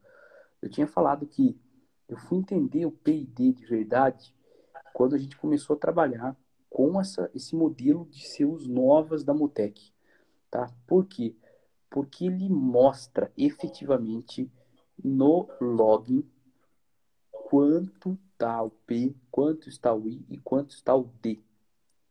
Eu 0.61 0.69
tinha 0.69 0.87
falado 0.87 1.27
que 1.27 1.59
eu 2.09 2.17
fui 2.17 2.39
entender 2.39 2.85
o 2.87 2.91
P&D 2.91 3.53
de 3.53 3.65
verdade 3.67 4.35
quando 4.93 5.15
a 5.15 5.19
gente 5.19 5.37
começou 5.37 5.77
a 5.77 5.79
trabalhar 5.79 6.37
com 6.69 7.01
essa, 7.01 7.31
esse 7.35 7.55
modelo 7.55 8.07
de 8.07 8.27
seus 8.27 8.67
novas 8.67 9.25
da 9.25 9.33
Motec. 9.33 9.93
Tá? 10.51 10.71
Por 10.87 11.07
quê? 11.07 11.37
Porque 11.91 12.27
ele 12.27 12.49
mostra 12.49 13.33
efetivamente 13.37 14.51
no 15.03 15.49
login 15.61 16.25
quanto 17.31 18.19
está 18.39 18.63
o 18.63 18.71
P, 18.71 19.13
quanto 19.33 19.69
está 19.69 19.93
o 19.93 20.09
I 20.09 20.25
e 20.31 20.39
quanto 20.39 20.71
está 20.71 20.95
o 20.95 21.11
D. 21.21 21.41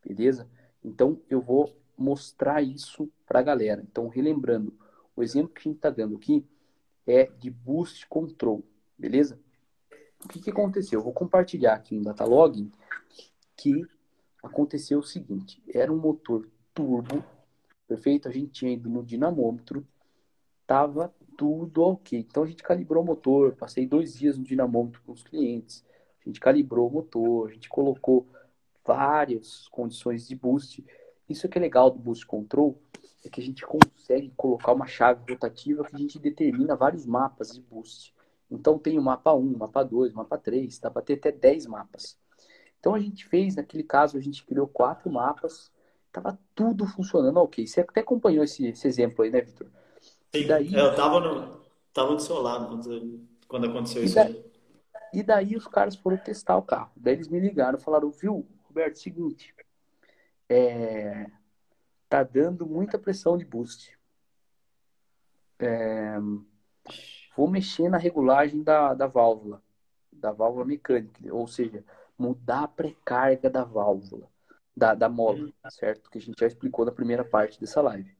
Beleza? 0.05 0.45
Então, 0.83 1.21
eu 1.29 1.39
vou 1.39 1.73
mostrar 1.97 2.61
isso 2.61 3.09
para 3.25 3.39
a 3.39 3.43
galera. 3.43 3.81
Então, 3.89 4.09
relembrando, 4.09 4.77
o 5.15 5.23
exemplo 5.23 5.53
que 5.53 5.61
a 5.61 5.63
gente 5.63 5.77
está 5.77 5.89
dando 5.89 6.17
aqui 6.17 6.45
é 7.07 7.25
de 7.25 7.49
Boost 7.49 8.05
Control. 8.07 8.61
Beleza? 8.97 9.39
O 10.23 10.27
que, 10.27 10.41
que 10.41 10.49
aconteceu? 10.49 10.99
Eu 10.99 11.03
vou 11.03 11.13
compartilhar 11.13 11.73
aqui 11.73 11.95
no 11.95 12.03
Datalog 12.03 12.69
que 13.55 13.85
aconteceu 14.43 14.99
o 14.99 15.03
seguinte. 15.03 15.63
Era 15.73 15.91
um 15.91 15.97
motor 15.97 16.47
turbo, 16.73 17.23
perfeito? 17.87 18.27
A 18.27 18.31
gente 18.31 18.51
tinha 18.51 18.73
ido 18.73 18.89
no 18.89 19.03
dinamômetro, 19.03 19.87
tava 20.65 21.13
tudo 21.37 21.83
ok. 21.83 22.19
Então 22.19 22.43
a 22.43 22.47
gente 22.47 22.63
calibrou 22.63 23.01
o 23.01 23.05
motor, 23.05 23.55
passei 23.55 23.87
dois 23.87 24.13
dias 24.13 24.37
no 24.37 24.43
dinamômetro 24.43 25.01
com 25.05 25.13
os 25.13 25.23
clientes, 25.23 25.85
a 26.27 26.29
gente 26.29 26.41
calibrou 26.41 26.89
o 26.89 26.91
motor, 26.91 27.49
a 27.49 27.53
gente 27.53 27.69
colocou 27.69 28.27
várias 28.85 29.67
condições 29.69 30.27
de 30.27 30.35
boost. 30.35 30.85
Isso 31.29 31.47
que 31.47 31.57
é 31.57 31.61
legal 31.61 31.89
do 31.89 31.97
Boost 31.97 32.25
Control, 32.25 32.77
é 33.23 33.29
que 33.29 33.39
a 33.39 33.43
gente 33.43 33.65
consegue 33.65 34.31
colocar 34.35 34.73
uma 34.73 34.85
chave 34.85 35.31
rotativa 35.31 35.85
que 35.85 35.95
a 35.95 35.99
gente 35.99 36.19
determina 36.19 36.75
vários 36.75 37.05
mapas 37.05 37.53
de 37.53 37.61
boost. 37.61 38.13
Então 38.51 38.77
tem 38.77 38.99
o 38.99 39.01
mapa 39.01 39.33
1, 39.33 39.57
mapa 39.57 39.83
2, 39.83 40.13
mapa 40.13 40.37
3, 40.37 40.79
dá 40.79 40.91
para 40.91 41.01
ter 41.01 41.13
até 41.13 41.31
10 41.31 41.65
mapas. 41.65 42.17
Então 42.79 42.93
a 42.93 42.99
gente 42.99 43.25
fez, 43.25 43.55
naquele 43.55 43.83
caso, 43.83 44.17
a 44.17 44.21
gente 44.21 44.45
criou 44.45 44.67
quatro 44.67 45.09
mapas, 45.09 45.71
tava 46.11 46.37
tudo 46.53 46.85
funcionando 46.85 47.37
ok. 47.37 47.65
Você 47.65 47.81
até 47.81 48.01
acompanhou 48.01 48.43
esse, 48.43 48.67
esse 48.67 48.87
exemplo 48.87 49.23
aí, 49.23 49.31
né, 49.31 49.41
Vitor? 49.41 49.67
Daí... 50.31 50.75
É, 50.75 50.81
eu 50.81 50.95
tava, 50.95 51.19
no, 51.21 51.61
tava 51.93 52.15
do 52.15 52.21
seu 52.21 52.41
lado 52.41 52.67
quando, 52.67 53.27
quando 53.47 53.67
aconteceu 53.67 54.03
isso 54.03 54.15
daí, 54.15 54.46
E 55.13 55.23
daí 55.23 55.55
os 55.55 55.67
caras 55.67 55.95
foram 55.95 56.17
testar 56.17 56.57
o 56.57 56.61
carro. 56.61 56.91
Daí 56.95 57.13
eles 57.13 57.27
me 57.27 57.39
ligaram, 57.39 57.79
falaram, 57.79 58.11
viu, 58.11 58.47
Roberto, 58.63 58.99
seguinte, 58.99 59.53
é, 60.49 61.29
tá 62.09 62.23
dando 62.23 62.65
muita 62.65 62.99
pressão 62.99 63.37
de 63.37 63.45
boost. 63.45 63.97
É, 65.59 66.17
vou 67.35 67.49
mexer 67.49 67.89
na 67.89 67.97
regulagem 67.97 68.63
da, 68.63 68.93
da 68.93 69.07
válvula, 69.07 69.61
da 70.11 70.31
válvula 70.31 70.65
mecânica, 70.65 71.19
ou 71.33 71.47
seja, 71.47 71.83
mudar 72.17 72.63
a 72.63 72.67
pré-carga 72.67 73.49
da 73.49 73.63
válvula, 73.63 74.27
da, 74.75 74.93
da 74.93 75.09
mola, 75.09 75.39
uhum. 75.39 75.53
certo? 75.69 76.09
Que 76.09 76.17
a 76.17 76.21
gente 76.21 76.39
já 76.39 76.47
explicou 76.47 76.85
na 76.85 76.91
primeira 76.91 77.23
parte 77.23 77.59
dessa 77.59 77.81
live. 77.81 78.15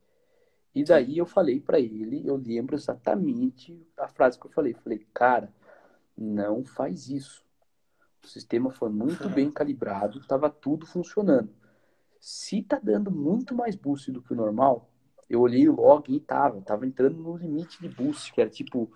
E 0.74 0.84
daí 0.84 1.18
eu 1.18 1.26
falei 1.26 1.60
para 1.60 1.80
ele, 1.80 2.22
eu 2.28 2.36
lembro 2.36 2.76
exatamente 2.76 3.84
a 3.98 4.08
frase 4.08 4.40
que 4.40 4.46
eu 4.46 4.52
falei. 4.52 4.76
Falei, 4.76 5.08
cara, 5.12 5.52
não 6.18 6.66
faz 6.66 7.10
isso. 7.10 7.46
O 8.24 8.28
sistema 8.28 8.72
foi 8.72 8.90
muito 8.90 9.30
bem 9.30 9.52
calibrado, 9.52 10.20
estava 10.20 10.50
tudo 10.50 10.86
funcionando. 10.86 11.50
Se 12.20 12.64
tá 12.64 12.80
dando 12.82 13.12
muito 13.12 13.54
mais 13.54 13.76
boost 13.76 14.12
do 14.12 14.22
que 14.22 14.34
o 14.34 14.36
normal, 14.36 14.90
eu 15.30 15.42
olhei 15.42 15.70
o 15.70 15.76
log 15.76 16.14
e 16.14 16.20
tava, 16.20 16.62
tava 16.62 16.86
entrando 16.86 17.18
no 17.18 17.38
limite 17.38 17.80
de 17.80 17.88
boost, 17.88 18.34
que 18.34 18.42
era 18.42 18.50
tipo 18.50 18.92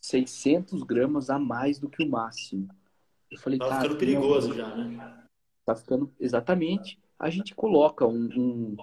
600 0.00 0.82
gramas 0.82 1.30
a 1.30 1.38
mais 1.38 1.78
do 1.78 1.88
que 1.88 2.04
o 2.04 2.08
máximo. 2.08 2.68
Eu 3.30 3.38
falei, 3.38 3.58
tá 3.58 3.80
ficando 3.80 3.96
perigoso 3.96 4.48
não, 4.48 4.54
já, 4.54 4.76
né? 4.76 5.24
Tá 5.64 5.74
ficando, 5.74 6.12
exatamente. 6.20 7.00
A 7.18 7.30
gente 7.30 7.54
coloca 7.54 8.06
um, 8.06 8.28
um 8.36 8.76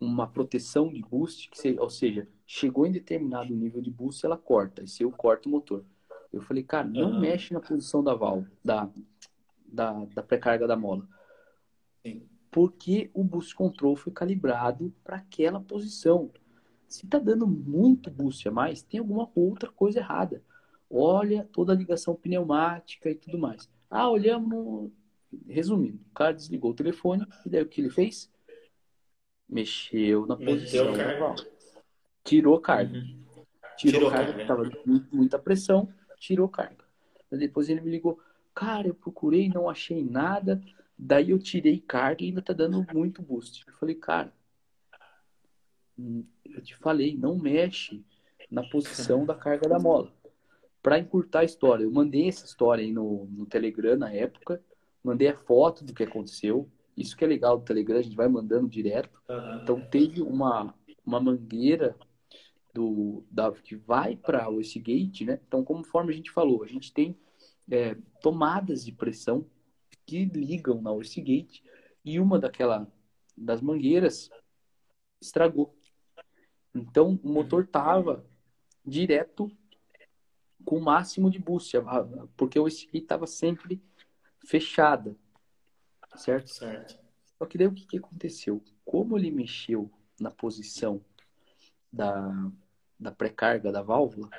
uma 0.00 0.26
proteção 0.26 0.88
de 0.88 1.02
boost, 1.02 1.50
que 1.50 1.58
se, 1.58 1.78
ou 1.78 1.90
seja, 1.90 2.26
chegou 2.46 2.86
em 2.86 2.92
determinado 2.92 3.54
nível 3.54 3.82
de 3.82 3.90
boost, 3.90 4.24
ela 4.24 4.36
corta, 4.36 4.82
e 4.82 4.88
se 4.88 5.02
eu 5.02 5.12
corto 5.12 5.48
o 5.48 5.52
motor. 5.52 5.84
Eu 6.32 6.40
falei, 6.40 6.62
cara, 6.62 6.88
não 6.88 7.12
uhum. 7.12 7.20
mexe 7.20 7.52
na 7.52 7.60
posição 7.60 8.02
da 8.02 8.14
válvula, 8.14 8.50
da, 8.64 8.88
da, 9.66 10.04
da 10.06 10.22
pré-carga 10.22 10.66
da 10.66 10.76
mola. 10.76 11.06
Sim. 12.06 12.22
Porque 12.50 13.10
o 13.12 13.22
boost 13.22 13.54
control 13.54 13.94
foi 13.94 14.12
calibrado 14.12 14.92
para 15.04 15.16
aquela 15.16 15.60
posição. 15.60 16.30
Se 16.88 17.06
tá 17.06 17.18
dando 17.18 17.46
muito 17.46 18.10
boost 18.10 18.48
a 18.48 18.50
mais, 18.50 18.82
tem 18.82 18.98
alguma 18.98 19.30
outra 19.34 19.70
coisa 19.70 19.98
errada 19.98 20.42
olha 20.90 21.48
toda 21.52 21.72
a 21.72 21.76
ligação 21.76 22.16
pneumática 22.16 23.08
e 23.08 23.14
tudo 23.14 23.38
mais. 23.38 23.70
Ah, 23.88 24.10
olhamos. 24.10 24.90
Resumindo, 25.46 26.00
o 26.10 26.14
cara 26.14 26.34
desligou 26.34 26.72
o 26.72 26.74
telefone 26.74 27.24
e 27.46 27.48
daí 27.48 27.62
o 27.62 27.68
que 27.68 27.80
ele 27.80 27.88
fez? 27.88 28.28
Mexeu 29.50 30.26
na 30.26 30.36
posição 30.36 30.92
Tirou 32.24 32.60
carga. 32.60 32.98
Uhum. 32.98 33.20
Tirou, 33.76 34.00
tirou 34.00 34.10
carga, 34.10 34.42
estava 34.42 34.70
muita 35.10 35.38
pressão, 35.38 35.88
tirou 36.18 36.48
carga. 36.48 36.84
Depois 37.30 37.68
ele 37.68 37.80
me 37.80 37.90
ligou, 37.90 38.20
cara, 38.54 38.88
eu 38.88 38.94
procurei, 38.94 39.48
não 39.48 39.68
achei 39.68 40.04
nada. 40.04 40.60
Daí 40.98 41.30
eu 41.30 41.38
tirei 41.38 41.80
carga 41.80 42.22
e 42.22 42.26
ainda 42.28 42.42
tá 42.42 42.52
dando 42.52 42.86
muito 42.92 43.22
boost. 43.22 43.64
Eu 43.66 43.74
falei, 43.74 43.94
cara, 43.94 44.32
hum, 45.98 46.24
eu 46.44 46.60
te 46.60 46.76
falei, 46.76 47.16
não 47.16 47.38
mexe 47.38 48.04
na 48.50 48.62
posição 48.68 49.24
da 49.24 49.34
carga 49.34 49.68
da 49.68 49.78
mola. 49.78 50.12
para 50.82 50.98
encurtar 50.98 51.40
a 51.40 51.44
história, 51.44 51.84
eu 51.84 51.90
mandei 51.90 52.28
essa 52.28 52.44
história 52.44 52.84
aí 52.84 52.92
no, 52.92 53.26
no 53.26 53.46
Telegram 53.46 53.96
na 53.96 54.12
época, 54.12 54.62
mandei 55.02 55.28
a 55.28 55.36
foto 55.36 55.84
do 55.84 55.94
que 55.94 56.02
aconteceu. 56.02 56.68
Isso 57.00 57.16
que 57.16 57.24
é 57.24 57.28
legal 57.28 57.58
do 57.58 57.64
Telegram, 57.64 57.98
a 57.98 58.02
gente 58.02 58.16
vai 58.16 58.28
mandando 58.28 58.68
direto. 58.68 59.20
Aham. 59.28 59.60
Então 59.62 59.80
teve 59.80 60.20
uma, 60.20 60.74
uma 61.04 61.20
mangueira 61.20 61.96
do, 62.74 63.24
da, 63.30 63.50
que 63.52 63.74
vai 63.74 64.16
para 64.16 64.48
o 64.48 64.58
Gate, 64.58 65.22
né? 65.22 65.40
Então, 65.46 65.64
conforme 65.64 66.12
a 66.12 66.16
gente 66.16 66.30
falou, 66.30 66.62
a 66.62 66.66
gente 66.66 66.92
tem 66.92 67.18
é, 67.70 67.96
tomadas 68.20 68.84
de 68.84 68.92
pressão 68.92 69.46
que 70.06 70.24
ligam 70.24 70.80
na 70.80 70.90
Gate 70.92 71.62
e 72.04 72.18
uma 72.18 72.38
daquela 72.38 72.90
das 73.36 73.60
mangueiras 73.60 74.30
estragou. 75.20 75.74
Então 76.74 77.18
o 77.22 77.28
motor 77.28 77.66
tava 77.66 78.24
direto 78.84 79.50
com 80.64 80.78
o 80.78 80.82
máximo 80.82 81.30
de 81.30 81.38
boost, 81.38 81.76
porque 82.36 82.58
o 82.58 82.64
Gate 82.64 82.88
estava 82.92 83.26
sempre 83.26 83.82
fechada, 84.46 85.16
certo? 86.14 86.48
Certo. 86.50 86.98
Só 87.38 87.46
que 87.46 87.58
daí 87.58 87.66
o 87.66 87.74
que, 87.74 87.86
que 87.86 87.98
aconteceu? 87.98 88.62
Como 88.84 89.16
ele 89.18 89.30
mexeu 89.30 89.90
na 90.20 90.30
posição 90.30 91.04
da, 91.92 92.50
da 92.98 93.12
pré-carga 93.12 93.72
da 93.72 93.82
válvula, 93.82 94.30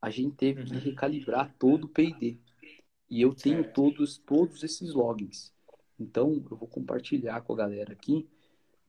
a 0.00 0.10
gente 0.10 0.36
teve 0.36 0.64
que 0.64 0.74
Uhum. 0.74 0.80
recalibrar 0.80 1.54
todo 1.58 1.84
o 1.84 1.88
PID. 1.88 2.40
E 3.10 3.20
eu 3.22 3.34
tenho 3.34 3.64
Certo. 3.64 3.72
todos, 3.74 4.18
todos 4.18 4.62
esses 4.62 4.92
logins. 4.92 5.52
Então, 5.98 6.32
eu 6.50 6.56
vou 6.56 6.68
compartilhar 6.68 7.40
com 7.42 7.52
a 7.52 7.56
galera 7.56 7.92
aqui 7.92 8.28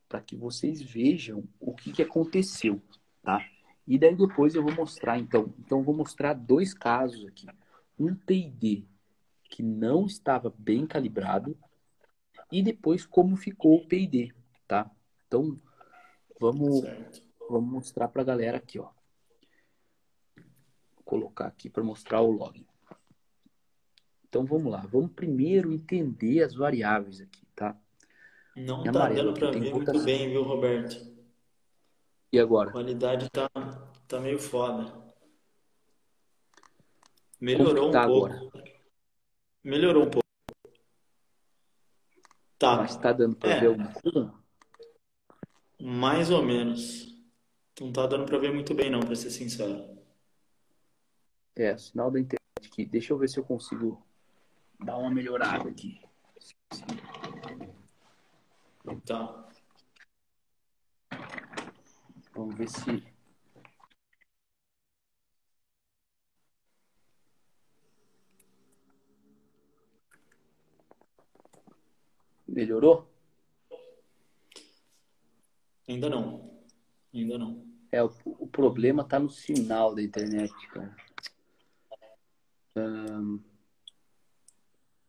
para 0.07 0.21
que 0.21 0.35
vocês 0.35 0.81
vejam 0.81 1.43
o 1.59 1.73
que, 1.75 1.91
que 1.91 2.01
aconteceu, 2.01 2.81
tá? 3.23 3.49
E 3.87 3.97
daí 3.97 4.15
depois 4.15 4.55
eu 4.55 4.63
vou 4.63 4.73
mostrar, 4.73 5.17
então. 5.19 5.53
Então, 5.59 5.79
eu 5.79 5.83
vou 5.83 5.95
mostrar 5.95 6.33
dois 6.33 6.73
casos 6.73 7.25
aqui. 7.25 7.47
Um 7.97 8.15
PID 8.15 8.87
que 9.49 9.63
não 9.63 10.05
estava 10.05 10.53
bem 10.57 10.85
calibrado 10.85 11.57
e 12.51 12.61
depois 12.61 13.05
como 13.05 13.35
ficou 13.35 13.75
o 13.77 13.87
PID, 13.87 14.33
tá? 14.67 14.89
Então, 15.27 15.59
vamos, 16.39 16.81
Certo. 16.81 17.23
vamos 17.49 17.69
mostrar 17.71 18.07
para 18.07 18.21
a 18.21 18.25
galera 18.25 18.57
aqui, 18.57 18.79
ó. 18.79 18.89
Vou 20.95 21.03
colocar 21.03 21.47
aqui 21.47 21.69
para 21.69 21.83
mostrar 21.83 22.21
o 22.21 22.31
login. 22.31 22.65
Então, 24.27 24.45
vamos 24.45 24.71
lá. 24.71 24.85
Vamos 24.85 25.11
primeiro 25.11 25.73
entender 25.73 26.43
as 26.43 26.53
variáveis 26.53 27.19
aqui, 27.19 27.45
tá? 27.55 27.75
Não 28.55 28.83
tá 28.83 28.89
amarelo, 28.89 29.33
dando 29.33 29.51
tem 29.51 29.61
ver 29.61 29.71
muito 29.71 29.87
rotação. 29.87 30.05
bem, 30.05 30.29
viu, 30.29 30.43
Roberto? 30.43 31.17
E 32.31 32.37
A 32.39 32.43
agora? 32.43 32.71
qualidade 32.71 33.27
tá, 33.31 33.49
tá 34.07 34.19
meio 34.19 34.37
foda. 34.39 34.99
Melhorou 37.41 37.89
tá 37.89 38.05
um 38.05 38.07
pouco. 38.07 38.25
agora? 38.27 38.58
Melhorou 39.63 40.03
um 40.03 40.09
pouco. 40.09 40.27
Tá, 42.57 42.77
Mas 42.77 42.97
tá 42.97 43.13
dando 43.13 43.35
para 43.35 43.51
É. 43.51 43.59
ver 43.61 43.67
alguma 43.67 43.93
coisa? 43.93 44.33
mais 45.81 46.29
ou 46.29 46.43
menos. 46.43 47.07
Não 47.79 47.93
tá 47.93 48.05
dando 48.05 48.25
pra 48.25 48.37
ver 48.37 48.53
muito 48.53 48.73
bem, 48.73 48.89
não, 48.89 48.99
pra 48.99 49.15
ser 49.15 49.29
sincero. 49.31 49.97
É, 51.55 51.77
sinal 51.77 52.11
da 52.11 52.19
internet 52.19 52.39
aqui. 52.65 52.85
Deixa 52.85 53.13
eu 53.13 53.17
ver 53.17 53.29
se 53.29 53.39
eu 53.39 53.45
consigo 53.45 54.05
dar 54.79 54.97
uma 54.97 55.09
melhorada 55.09 55.69
aqui. 55.69 56.01
Tá. 59.05 59.47
Vamos 62.33 62.55
ver 62.55 62.69
se. 62.69 63.08
Melhorou? 72.49 73.07
Ainda 75.87 76.09
não. 76.09 76.49
Ainda 77.13 77.37
não. 77.37 77.65
É, 77.91 78.03
o, 78.03 78.11
o 78.25 78.47
problema 78.47 79.03
tá 79.03 79.19
no 79.19 79.29
sinal 79.29 79.93
da 79.93 80.01
internet, 80.01 80.53
cara. 80.69 80.95
Ahn, 82.75 83.39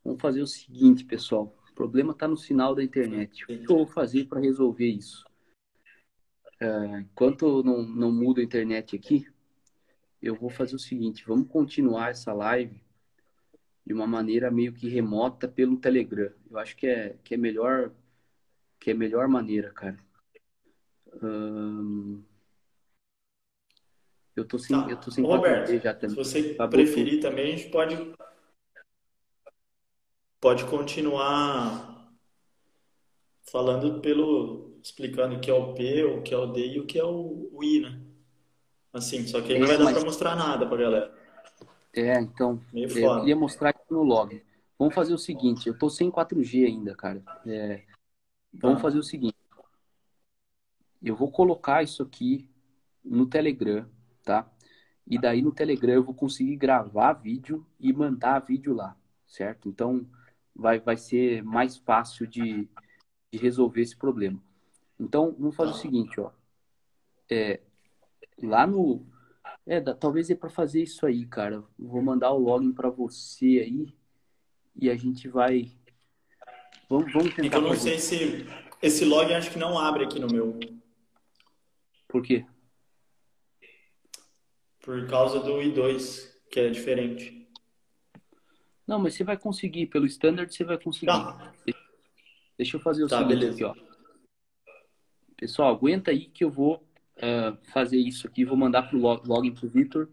vamos 0.05 0.21
fazer 0.21 0.43
o 0.43 0.47
seguinte, 0.47 1.05
pessoal. 1.05 1.55
O 1.71 1.75
problema 1.75 2.15
tá 2.15 2.29
no 2.29 2.37
sinal 2.37 2.75
da 2.75 2.83
internet. 2.83 3.45
O 3.45 3.47
que 3.47 3.53
eu 3.71 3.77
vou 3.79 3.87
fazer 3.87 4.27
para 4.27 4.41
resolver 4.41 4.89
isso? 4.89 5.25
É, 6.59 7.01
enquanto 7.01 7.63
não, 7.63 7.83
não 7.83 8.13
muda 8.13 8.41
a 8.41 8.45
internet 8.45 8.95
aqui, 8.95 9.27
eu 10.23 10.35
vou 10.35 10.51
fazer 10.51 10.77
o 10.77 10.79
seguinte: 10.79 11.25
vamos 11.27 11.49
continuar 11.49 12.11
essa 12.11 12.35
live 12.35 12.83
de 13.91 13.95
uma 13.95 14.07
maneira 14.07 14.53
meio 14.53 14.73
que 14.73 14.89
remota 14.89 15.49
pelo 15.49 15.77
Telegram. 15.77 16.31
Eu 16.49 16.59
acho 16.59 16.77
que 16.77 16.87
é, 16.87 17.17
que 17.25 17.35
é 17.35 17.37
melhor 17.37 17.91
que 18.79 18.93
é 18.93 18.95
melhor 18.95 19.27
maneira, 19.27 19.73
cara. 19.73 19.97
Eu 24.37 24.45
tô 24.47 24.61
sem, 24.61 24.81
Tá. 24.81 24.89
eu 24.89 24.97
tô 24.97 25.11
sem 25.11 25.25
Roberto, 25.25 25.71
4G 25.73 25.81
já 25.83 25.93
Se 25.95 26.01
também. 26.01 26.17
você 26.17 26.51
Acabou 26.53 26.69
preferir 26.71 27.21
também, 27.21 27.53
a 27.53 27.57
gente 27.57 27.69
pode, 27.71 28.15
pode 30.41 30.65
continuar 30.67 32.15
falando 33.51 34.01
pelo, 34.01 34.79
explicando 34.85 35.35
o 35.35 35.41
que 35.41 35.51
é 35.51 35.55
o 35.55 35.75
P, 35.75 36.05
o 36.05 36.23
que 36.23 36.33
é 36.33 36.37
o 36.39 36.47
D 36.47 36.75
e 36.75 36.79
o 36.79 36.87
que 36.87 36.97
é 36.97 37.05
o, 37.05 37.51
o 37.53 37.65
I, 37.65 37.81
né? 37.81 38.01
Assim, 38.93 39.27
só 39.27 39.41
que 39.41 39.53
aí 39.53 39.59
não 39.59 39.67
É, 39.67 39.69
vai 39.71 39.79
dar 39.79 39.85
mas- 39.85 39.95
pra 39.95 40.05
mostrar 40.05 40.37
nada 40.37 40.65
pra 40.65 40.77
galera. 40.77 41.20
É, 41.93 42.21
então, 42.21 42.61
é, 42.75 42.85
eu 42.85 43.19
queria 43.21 43.37
mostrar 43.37 43.71
aqui 43.71 43.83
no 43.91 44.03
log. 44.03 44.43
Vamos 44.79 44.95
fazer 44.95 45.13
o 45.13 45.19
seguinte, 45.19 45.69
eu 45.69 45.79
tô 45.79 45.91
sem 45.91 46.11
4G 46.11 46.65
ainda, 46.65 46.95
cara. 46.95 47.23
É, 47.47 47.85
vamos 48.53 48.79
Tá. 48.79 48.83
fazer 48.83 48.99
o 48.99 49.03
seguinte. 49.03 49.37
Eu 51.03 51.17
vou 51.17 51.31
colocar 51.31 51.83
isso 51.83 52.03
aqui 52.03 52.49
no 53.05 53.27
Telegram, 53.27 53.89
tá? 54.23 54.51
E 55.07 55.19
daí 55.19 55.43
no 55.43 55.53
Telegram 55.53 55.95
eu 55.95 56.05
vou 56.05 56.15
conseguir 56.15 56.57
gravar 56.57 57.15
vídeo 57.15 57.67
e 57.79 57.93
mandar 57.93 58.39
vídeo 58.41 58.75
lá, 58.75 58.97
certo? 59.27 59.69
Então 59.69 60.07
vai, 60.55 60.79
vai 60.79 60.97
ser 60.97 61.43
mais 61.43 61.77
fácil 61.77 62.27
de, 62.27 62.69
de 63.33 63.39
resolver 63.39 63.81
esse 63.81 63.97
problema. 63.97 64.41
Então 64.99 65.35
vamos 65.39 65.57
fazer 65.57 65.73
o 65.73 65.77
seguinte, 65.77 66.21
ó. 66.21 66.31
É, 67.31 67.61
lá 68.43 68.67
no. 68.67 69.07
É, 69.71 69.81
dá- 69.81 69.95
talvez 69.95 70.29
é 70.29 70.35
para 70.35 70.51
fazer 70.51 70.83
isso 70.83 71.07
aí, 71.07 71.25
cara. 71.25 71.63
Vou 71.79 72.03
mandar 72.03 72.33
o 72.33 72.39
login 72.39 72.73
para 72.73 72.91
você 72.91 73.61
aí 73.65 73.87
e 74.75 74.91
a 74.91 74.97
gente 74.97 75.29
vai. 75.29 75.71
Vamos, 76.89 77.13
vamos 77.13 77.29
É 77.39 77.43
tentar 77.43 77.59
eu 77.59 77.63
não 77.63 77.69
fazer. 77.69 77.97
sei 77.97 77.99
se 78.01 78.47
esse 78.83 79.05
log 79.05 79.33
acho 79.33 79.53
que 79.53 79.61
não 79.61 79.79
abre 79.79 80.03
aqui 80.07 80.19
no 80.19 80.27
meu, 80.27 80.59
Por 82.09 82.21
quê? 82.21 82.45
por 84.83 85.07
causa 85.07 85.39
do 85.39 85.61
I2, 85.63 86.35
que 86.51 86.59
é 86.59 86.69
diferente. 86.69 87.49
Não, 88.85 88.99
mas 88.99 89.15
você 89.15 89.23
vai 89.23 89.37
conseguir. 89.39 89.87
Pelo 89.87 90.07
standard 90.07 90.53
você 90.53 90.65
vai 90.65 90.79
conseguir. 90.79 91.07
Tá, 91.07 91.55
Deixa 92.59 92.77
eu 92.77 92.81
fazer 92.81 93.05
o 93.05 93.07
Tá, 93.07 93.19
seguinte 93.19 93.39
beleza. 93.39 93.55
aqui, 93.55 93.65
ó. 93.65 93.75
Pessoal, 95.37 95.71
aguenta 95.77 96.11
aí 96.11 96.27
que 96.29 96.43
eu 96.43 96.51
vou 96.51 96.85
ah, 97.23 97.57
fazer 97.73 97.99
isso 97.99 98.27
aqui. 98.27 98.45
Vou 98.45 98.57
mandar 98.57 98.83
pro 98.83 98.99
log- 98.99 99.27
login 99.27 99.53
pro 99.55 99.69
Vitor. 99.69 100.09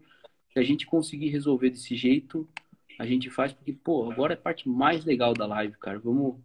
Se 0.52 0.58
a 0.58 0.62
gente 0.62 0.86
conseguir 0.86 1.28
resolver 1.28 1.70
desse 1.70 1.94
jeito, 1.94 2.48
a 2.98 3.06
gente 3.06 3.30
faz, 3.30 3.52
porque, 3.52 3.72
pô, 3.72 4.10
agora 4.10 4.34
é 4.34 4.36
a 4.36 4.40
parte 4.40 4.68
mais 4.68 5.04
legal 5.04 5.34
da 5.34 5.46
live, 5.46 5.76
cara. 5.78 5.98
Vamos, 5.98 6.36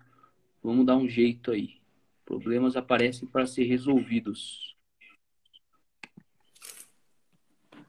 vamos 0.61 0.85
dar 0.85 0.97
um 0.97 1.07
jeito 1.07 1.51
aí. 1.51 1.81
Problemas 2.25 2.75
aparecem 2.75 3.27
para 3.27 3.45
ser 3.45 3.63
resolvidos. 3.63 4.73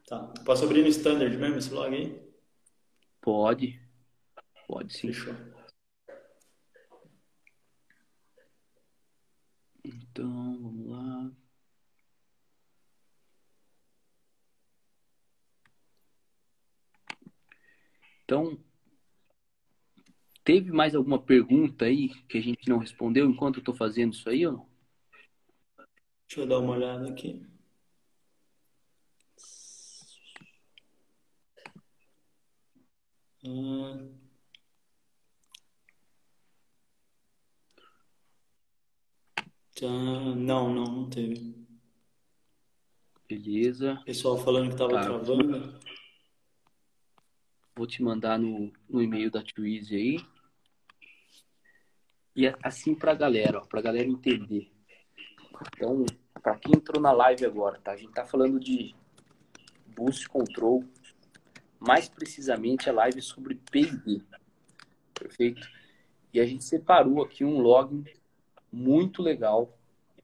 tá. 0.06 0.32
Posso 0.44 0.64
abrir 0.64 0.82
no 0.82 0.88
standard 0.88 1.36
mesmo 1.36 1.56
esse 1.56 1.72
log 1.72 1.94
aí? 1.94 2.22
Pode. 3.20 3.80
Pode 4.66 4.92
sim. 4.92 5.08
Fechou. 5.08 5.34
Então, 9.84 10.58
vamos 10.62 10.86
lá. 10.88 11.43
Então, 18.24 18.58
teve 20.42 20.72
mais 20.72 20.94
alguma 20.94 21.20
pergunta 21.20 21.84
aí 21.84 22.08
que 22.24 22.38
a 22.38 22.40
gente 22.40 22.68
não 22.68 22.78
respondeu 22.78 23.28
enquanto 23.28 23.56
eu 23.56 23.60
estou 23.60 23.74
fazendo 23.74 24.14
isso 24.14 24.28
aí 24.28 24.46
ou 24.46 24.52
não? 24.52 24.68
Deixa 26.26 26.40
eu 26.40 26.46
dar 26.46 26.58
uma 26.58 26.72
olhada 26.72 27.08
aqui. 27.10 27.46
Hum. 33.44 34.14
Tá, 39.78 39.86
Não, 39.88 40.72
não, 40.72 40.84
não 40.84 41.10
teve. 41.10 41.62
Beleza. 43.28 44.00
Pessoal 44.04 44.38
falando 44.38 44.70
que 44.70 44.76
tava 44.76 44.92
Tá. 44.94 45.02
travando. 45.02 45.78
Vou 47.76 47.86
te 47.86 48.02
mandar 48.02 48.38
no, 48.38 48.72
no 48.88 49.02
e-mail 49.02 49.30
da 49.30 49.42
Twizy 49.42 49.96
aí. 49.96 50.26
E 52.36 52.46
assim 52.62 52.94
para 52.94 53.12
a 53.12 53.16
galera, 53.16 53.60
para 53.62 53.80
a 53.80 53.82
galera 53.82 54.08
entender. 54.08 54.70
Então, 55.74 56.04
para 56.42 56.56
quem 56.56 56.74
entrou 56.76 57.00
na 57.00 57.12
live 57.12 57.44
agora, 57.46 57.80
tá? 57.80 57.92
A 57.92 57.96
gente 57.96 58.12
tá 58.12 58.24
falando 58.24 58.60
de 58.60 58.94
Boost 59.86 60.28
Control, 60.28 60.84
mais 61.78 62.08
precisamente 62.08 62.88
a 62.88 62.92
live 62.92 63.22
sobre 63.22 63.54
P&D, 63.70 64.22
perfeito? 65.12 65.68
E 66.32 66.40
a 66.40 66.46
gente 66.46 66.64
separou 66.64 67.22
aqui 67.22 67.44
um 67.44 67.60
login 67.60 68.04
muito 68.72 69.22
legal 69.22 69.78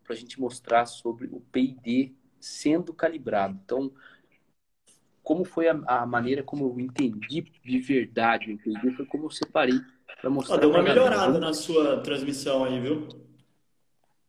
para 0.05 0.15
a 0.15 0.17
gente 0.17 0.41
mostrar 0.41 0.87
sobre 0.87 1.29
o 1.29 1.41
P&D 1.41 2.13
sendo 2.41 2.93
calibrado. 2.93 3.59
Então, 3.65 3.93
como 5.31 5.45
foi 5.45 5.69
a, 5.69 5.81
a, 5.87 6.05
maneira 6.05 6.43
como 6.43 6.65
eu 6.65 6.81
entendi 6.81 7.43
de 7.65 7.79
verdade 7.79 8.53
o 8.53 8.59
P&D, 8.59 8.91
foi 8.97 9.07
como 9.07 9.27
eu 9.27 9.31
separei 9.31 9.81
para 10.21 10.29
mostrar. 10.29 10.57
deu 10.57 10.71
uma 10.71 10.83
melhorada 10.83 11.39
na 11.39 11.55
sua 11.55 11.99
transmissão 12.01 12.65
aí, 12.65 12.81
viu? 12.81 13.07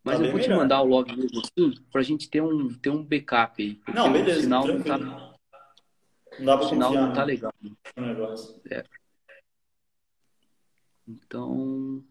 Mas 0.03 0.19
tá 0.19 0.23
eu 0.23 0.30
vou 0.30 0.40
melhor. 0.40 0.53
te 0.53 0.60
mandar 0.61 0.80
o 0.84 0.86
log 0.86 1.11
mesmo 1.18 1.41
assim, 1.41 1.73
pra 1.91 2.03
gente 2.03 2.30
ter 2.30 2.44
um, 2.44 2.72
ter 2.76 2.91
um 2.91 3.03
backup 3.03 3.64
aí. 3.64 3.82
Não, 3.91 4.14
beleza. 4.14 4.41
O 4.41 4.44
sinal 4.44 4.68
não 4.68 4.84
tá. 4.84 4.98
Não 4.99 6.45
dá 6.45 6.57
pra 6.57 6.65
o 6.68 6.69
sinal 6.69 6.90
confiar, 6.90 7.07
não 7.07 7.14
tá 7.14 7.23
legal. 7.23 7.53
É. 8.69 8.84
Então. 11.07 12.03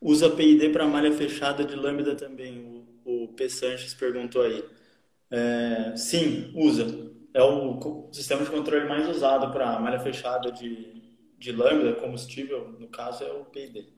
Usa 0.00 0.30
PID 0.30 0.70
para 0.70 0.86
malha 0.86 1.12
fechada 1.12 1.66
de 1.66 1.76
lambda 1.76 2.16
também. 2.16 2.60
O, 3.04 3.24
o 3.24 3.28
P. 3.34 3.46
Sanches 3.50 3.92
perguntou 3.92 4.40
aí. 4.40 4.64
É, 5.30 5.94
sim, 5.96 6.50
usa. 6.54 7.09
É 7.32 7.42
o 7.42 8.10
sistema 8.12 8.44
de 8.44 8.50
controle 8.50 8.88
mais 8.88 9.08
usado 9.08 9.52
para 9.52 9.78
malha 9.78 10.00
fechada 10.00 10.50
de, 10.50 11.14
de 11.38 11.52
lambda, 11.52 12.00
combustível, 12.00 12.72
no 12.72 12.88
caso, 12.88 13.22
é 13.22 13.32
o 13.32 13.44
PID. 13.44 13.88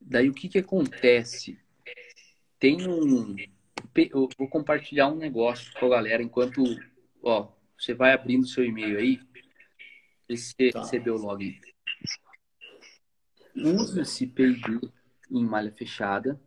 Daí 0.00 0.28
o 0.28 0.34
que, 0.34 0.48
que 0.48 0.58
acontece? 0.58 1.58
Tem 2.58 2.88
um. 2.88 3.36
Eu 3.94 4.28
vou 4.36 4.48
compartilhar 4.48 5.08
um 5.08 5.16
negócio 5.16 5.72
com 5.78 5.86
a 5.86 5.90
galera 5.90 6.22
enquanto. 6.22 6.62
Ó, 7.22 7.52
você 7.78 7.94
vai 7.94 8.12
abrindo 8.12 8.46
seu 8.46 8.64
e-mail 8.64 8.98
aí. 8.98 9.20
Você 10.28 10.70
tá. 10.72 10.80
recebeu 10.80 11.14
o 11.14 11.18
login. 11.18 11.58
Usa-se 13.54 14.26
PID 14.26 14.80
em 15.30 15.44
malha 15.44 15.72
fechada. 15.72 16.40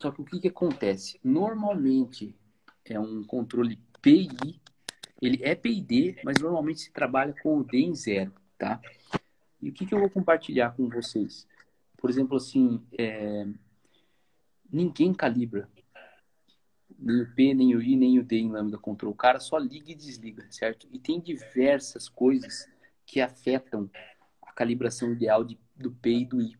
Só 0.00 0.12
que 0.12 0.20
o 0.20 0.24
que, 0.24 0.40
que 0.40 0.48
acontece? 0.48 1.18
Normalmente 1.24 2.36
é 2.92 3.00
um 3.00 3.24
controle 3.24 3.78
PI. 4.02 4.60
Ele 5.22 5.42
é 5.42 5.54
PID, 5.54 6.16
mas 6.24 6.38
normalmente 6.40 6.80
se 6.80 6.92
trabalha 6.92 7.34
com 7.42 7.58
o 7.58 7.64
D 7.64 7.78
em 7.78 7.94
zero, 7.94 8.32
tá? 8.58 8.80
E 9.62 9.70
o 9.70 9.72
que, 9.72 9.86
que 9.86 9.94
eu 9.94 10.00
vou 10.00 10.10
compartilhar 10.10 10.76
com 10.76 10.88
vocês? 10.88 11.46
Por 11.96 12.10
exemplo, 12.10 12.36
assim, 12.36 12.84
é... 12.98 13.46
ninguém 14.70 15.14
calibra 15.14 15.68
nem 16.98 17.20
o 17.22 17.34
P, 17.34 17.54
nem 17.54 17.74
o 17.74 17.82
I, 17.82 17.96
nem 17.96 18.18
o 18.18 18.24
D 18.24 18.38
em 18.38 18.50
Lambda 18.50 18.78
Control. 18.78 19.12
O 19.12 19.16
cara 19.16 19.40
só 19.40 19.58
liga 19.58 19.92
e 19.92 19.94
desliga, 19.94 20.46
certo? 20.50 20.88
E 20.90 20.98
tem 20.98 21.20
diversas 21.20 22.08
coisas 22.08 22.68
que 23.06 23.20
afetam 23.20 23.90
a 24.42 24.52
calibração 24.52 25.12
ideal 25.12 25.44
de, 25.44 25.58
do 25.76 25.90
P 25.92 26.10
e 26.10 26.24
do 26.24 26.40
I. 26.40 26.56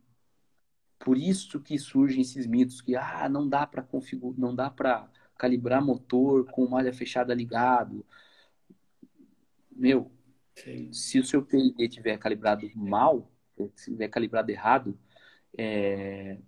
Por 0.99 1.19
isso 1.19 1.61
que 1.61 1.79
surgem 1.79 2.21
esses 2.21 2.47
mitos 2.47 2.81
que 2.81 2.97
ah, 2.97 3.29
não 3.29 3.49
dá 3.49 3.67
para 3.67 3.83
configurar, 3.83 4.39
não 4.39 4.55
dá 4.55 4.71
para 4.71 5.09
calibrar 5.45 5.85
motor 5.85 6.47
com 6.47 6.67
malha 6.67 6.91
fechada 6.91 7.35
ligado. 7.35 8.03
Meu, 9.71 10.11
Sim. 10.55 10.91
se 10.91 11.19
o 11.19 11.25
seu 11.25 11.45
PID 11.45 11.75
estiver 11.81 12.17
calibrado 12.17 12.67
mal, 12.75 13.31
se 13.77 13.91
estiver 13.91 14.09
calibrado 14.09 14.51
errado, 14.51 14.99
é, 15.57 16.39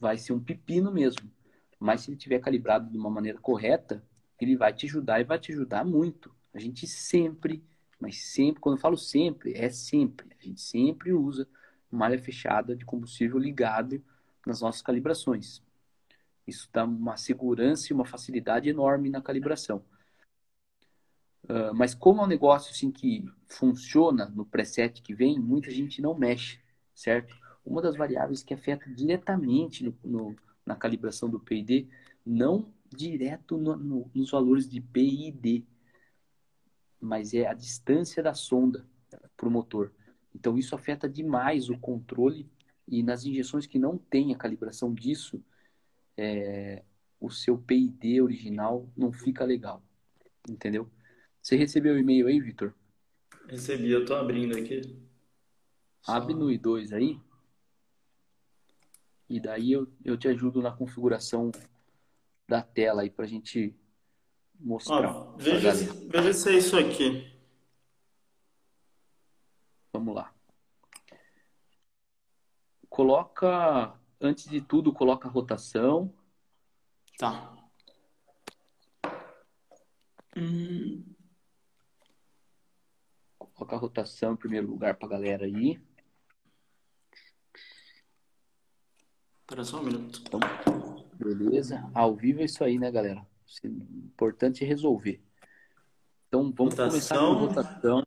vai 0.00 0.16
ser 0.16 0.32
um 0.32 0.40
pepino 0.40 0.90
mesmo. 0.90 1.30
Mas 1.78 2.00
se 2.00 2.10
ele 2.10 2.16
tiver 2.16 2.38
calibrado 2.38 2.90
de 2.90 2.96
uma 2.96 3.10
maneira 3.10 3.38
correta, 3.38 4.02
ele 4.40 4.56
vai 4.56 4.72
te 4.72 4.86
ajudar 4.86 5.20
e 5.20 5.24
vai 5.24 5.38
te 5.38 5.52
ajudar 5.52 5.84
muito. 5.84 6.34
A 6.54 6.58
gente 6.58 6.86
sempre, 6.86 7.62
mas 8.00 8.22
sempre, 8.22 8.58
quando 8.60 8.76
eu 8.76 8.80
falo 8.80 8.96
sempre, 8.96 9.52
é 9.52 9.68
sempre. 9.68 10.34
A 10.40 10.42
gente 10.42 10.62
sempre 10.62 11.12
usa 11.12 11.46
malha 11.90 12.18
fechada 12.18 12.74
de 12.74 12.86
combustível 12.86 13.38
ligado 13.38 14.02
nas 14.46 14.62
nossas 14.62 14.80
calibrações. 14.80 15.62
Isso 16.46 16.68
dá 16.72 16.84
uma 16.84 17.16
segurança 17.16 17.88
e 17.90 17.94
uma 17.94 18.04
facilidade 18.04 18.68
enorme 18.68 19.08
na 19.10 19.20
calibração. 19.20 19.84
Uh, 21.44 21.74
mas 21.74 21.94
como 21.94 22.22
é 22.22 22.24
um 22.24 22.28
negócio 22.28 22.70
assim 22.70 22.90
que 22.90 23.24
funciona 23.46 24.26
no 24.26 24.46
preset 24.46 25.02
que 25.02 25.14
vem, 25.14 25.38
muita 25.38 25.70
gente 25.70 26.00
não 26.00 26.14
mexe, 26.14 26.58
certo? 26.94 27.34
uma 27.64 27.80
das 27.80 27.96
variáveis 27.96 28.42
que 28.42 28.52
afeta 28.52 28.90
diretamente 28.90 29.84
no, 29.84 29.96
no, 30.04 30.36
na 30.66 30.76
calibração 30.76 31.30
do 31.30 31.40
PID, 31.40 31.88
não 32.24 32.72
direto 32.94 33.56
no, 33.56 34.10
nos 34.14 34.30
valores 34.30 34.68
de 34.68 34.80
PID, 34.80 35.66
mas 37.00 37.32
é 37.34 37.46
a 37.46 37.54
distância 37.54 38.22
da 38.22 38.34
sonda 38.34 38.86
para 39.36 39.48
o 39.48 39.50
motor. 39.50 39.92
Então 40.34 40.58
isso 40.58 40.74
afeta 40.74 41.08
demais 41.08 41.70
o 41.70 41.78
controle 41.78 42.48
e 42.86 43.02
nas 43.02 43.24
injeções 43.24 43.66
que 43.66 43.78
não 43.78 43.96
tem 43.96 44.32
a 44.34 44.36
calibração 44.38 44.92
disso, 44.92 45.42
é, 46.16 46.82
o 47.20 47.30
seu 47.30 47.58
PID 47.58 48.20
original 48.20 48.88
não 48.96 49.12
fica 49.12 49.44
legal, 49.44 49.82
entendeu? 50.48 50.90
Você 51.40 51.56
recebeu 51.56 51.94
o 51.94 51.98
e-mail 51.98 52.26
aí, 52.26 52.40
Vitor? 52.40 52.74
Recebi, 53.48 53.90
eu 53.90 54.02
estou 54.02 54.16
abrindo 54.16 54.56
aqui. 54.56 54.80
Abre 56.06 56.34
no 56.34 56.46
I2 56.46 56.92
aí. 56.92 57.20
E 59.28 59.40
daí 59.40 59.72
eu, 59.72 59.90
eu 60.04 60.16
te 60.16 60.28
ajudo 60.28 60.62
na 60.62 60.70
configuração 60.70 61.50
da 62.46 62.62
tela 62.62 63.02
aí 63.02 63.10
pra 63.10 63.26
gente 63.26 63.74
mostrar. 64.58 65.14
Ó, 65.14 65.36
veja, 65.36 65.74
se, 65.74 65.84
veja 66.08 66.32
se 66.32 66.48
é 66.50 66.58
isso 66.58 66.78
aqui. 66.78 67.30
Vamos 69.92 70.14
lá. 70.14 70.34
Coloca, 72.88 73.98
antes 74.24 74.48
de 74.48 74.60
tudo, 74.60 74.92
coloca 74.92 75.28
a 75.28 75.30
rotação. 75.30 76.12
Tá. 77.18 77.54
Hum. 80.36 81.04
Coloca 83.38 83.76
a 83.76 83.78
rotação 83.78 84.32
em 84.32 84.36
primeiro 84.36 84.66
lugar 84.66 84.96
pra 84.96 85.08
galera 85.08 85.44
aí. 85.44 85.80
Espera 89.42 89.64
só 89.64 89.80
um 89.80 89.84
minuto. 89.84 90.22
Então, 90.26 90.40
beleza. 91.14 91.88
Ao 91.94 92.16
vivo 92.16 92.40
é 92.40 92.44
isso 92.44 92.64
aí, 92.64 92.78
né, 92.78 92.90
galera? 92.90 93.24
É 93.62 93.66
importante 93.68 94.64
é 94.64 94.66
resolver. 94.66 95.22
Então, 96.26 96.50
vamos 96.50 96.74
rotação. 96.74 96.88
começar 96.88 97.18
com 97.18 97.32
rotação. 97.34 98.02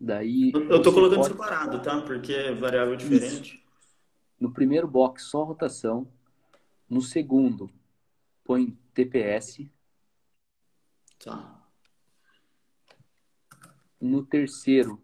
Daí. 0.00 0.52
Eu 0.54 0.80
tô 0.80 0.92
colocando 0.92 1.20
pode... 1.20 1.34
separado, 1.34 1.82
tá? 1.82 2.00
Porque 2.00 2.32
é 2.32 2.54
variável 2.54 2.96
diferente. 2.96 3.56
Isso. 3.56 3.65
No 4.38 4.52
primeiro 4.52 4.86
box, 4.86 5.24
só 5.24 5.44
rotação. 5.44 6.10
No 6.88 7.00
segundo, 7.00 7.70
põe 8.44 8.78
TPS. 8.94 9.68
Tá. 11.18 11.66
No 14.00 14.24
terceiro, 14.24 15.02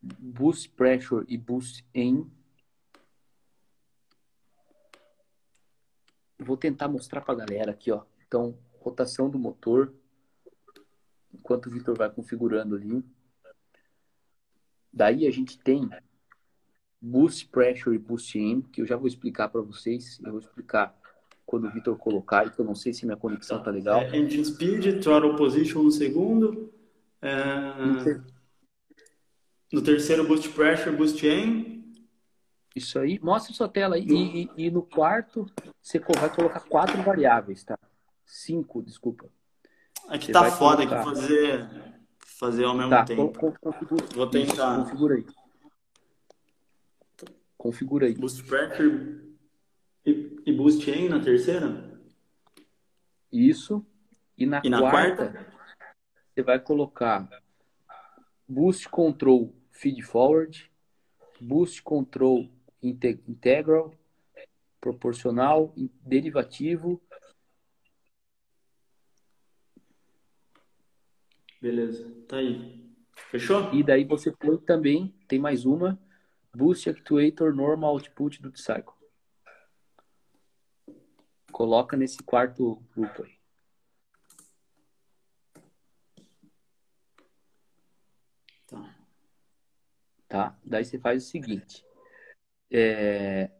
boost 0.00 0.68
pressure 0.70 1.24
e 1.28 1.38
boost 1.38 1.86
aim. 1.94 2.30
vou 6.42 6.56
tentar 6.56 6.88
mostrar 6.88 7.20
para 7.20 7.34
a 7.34 7.36
galera 7.36 7.70
aqui, 7.70 7.90
ó. 7.90 8.04
Então, 8.26 8.58
rotação 8.80 9.30
do 9.30 9.38
motor, 9.38 9.94
enquanto 11.32 11.66
o 11.66 11.70
Victor 11.70 11.96
vai 11.96 12.10
configurando 12.10 12.76
ali. 12.76 13.04
Daí 14.92 15.26
a 15.26 15.30
gente 15.30 15.58
tem 15.58 15.88
boost 17.02 17.48
pressure 17.48 17.94
e 17.94 17.98
boost 17.98 18.38
aim, 18.38 18.62
que 18.62 18.80
eu 18.80 18.86
já 18.86 18.96
vou 18.96 19.08
explicar 19.08 19.48
para 19.48 19.60
vocês. 19.60 20.20
Eu 20.24 20.30
vou 20.30 20.40
explicar 20.40 20.96
quando 21.44 21.66
o 21.66 21.70
Victor 21.70 21.98
colocar, 21.98 22.48
que 22.48 22.60
eu 22.60 22.64
não 22.64 22.76
sei 22.76 22.94
se 22.94 23.04
minha 23.04 23.16
conexão 23.16 23.60
tá 23.60 23.70
legal. 23.70 24.00
É, 24.00 24.16
engine 24.16 24.44
speed, 24.44 25.02
throttle 25.02 25.36
position 25.36 25.82
no 25.82 25.90
segundo. 25.90 26.72
É... 27.20 28.20
No 29.72 29.82
terceiro, 29.82 30.26
boost 30.26 30.48
pressure, 30.50 30.94
boost 30.94 31.26
aim. 31.26 31.82
Isso 32.74 32.98
aí, 32.98 33.18
mostra 33.20 33.52
sua 33.52 33.68
tela 33.68 33.96
aí. 33.96 34.06
E, 34.06 34.42
e, 34.42 34.66
e, 34.66 34.70
no 34.70 34.82
quarto, 34.82 35.46
você 35.82 35.98
vai 35.98 36.34
colocar 36.34 36.60
quatro 36.60 37.02
variáveis, 37.02 37.64
tá? 37.64 37.78
Cinco, 38.24 38.82
desculpa. 38.82 39.26
Aqui 40.08 40.26
você 40.26 40.32
tá 40.32 40.50
foda 40.50 40.86
colocar... 40.86 40.98
que 40.98 41.04
fazer, 41.04 41.68
fazer 42.18 42.64
ao 42.64 42.74
mesmo 42.74 42.90
tá, 42.90 43.04
tempo. 43.04 43.32
configura, 43.60 44.06
Vou 44.14 44.26
tentar. 44.26 44.76
Configura 44.76 45.16
aí. 45.16 45.26
Configura 47.62 48.08
aí. 48.08 48.14
Boost 48.14 48.42
pressure 48.42 49.22
e, 50.04 50.42
e 50.44 50.52
boost 50.52 50.90
aim 50.90 51.08
na 51.08 51.20
terceira? 51.20 51.96
Isso. 53.30 53.86
E 54.36 54.44
na, 54.44 54.60
e 54.64 54.68
na 54.68 54.80
quarta, 54.80 55.30
quarta, 55.30 55.54
você 56.34 56.42
vai 56.42 56.58
colocar 56.58 57.28
Boost 58.48 58.88
Control 58.88 59.54
Feed 59.70 60.02
Forward, 60.02 60.68
Boost 61.40 61.84
Control 61.84 62.50
Integral, 62.82 63.94
Proporcional, 64.80 65.72
Derivativo. 66.04 67.00
Beleza, 71.60 72.12
tá 72.26 72.38
aí. 72.38 72.92
Fechou? 73.30 73.72
E 73.72 73.84
daí 73.84 74.04
você 74.04 74.32
põe 74.32 74.58
também, 74.58 75.14
tem 75.28 75.38
mais 75.38 75.64
uma, 75.64 75.96
Boost 76.54 76.88
Actuator 76.88 77.54
Normal 77.54 77.90
Output 77.90 78.40
do 78.40 78.56
Cycle. 78.56 78.94
Coloca 81.50 81.96
nesse 81.96 82.22
quarto 82.22 82.82
grupo 82.94 83.24
aí. 83.24 83.38
Tá. 88.66 88.96
Tá? 90.28 90.58
Daí 90.64 90.84
você 90.84 90.98
faz 90.98 91.24
o 91.24 91.26
seguinte. 91.28 91.84
É... 92.70 93.50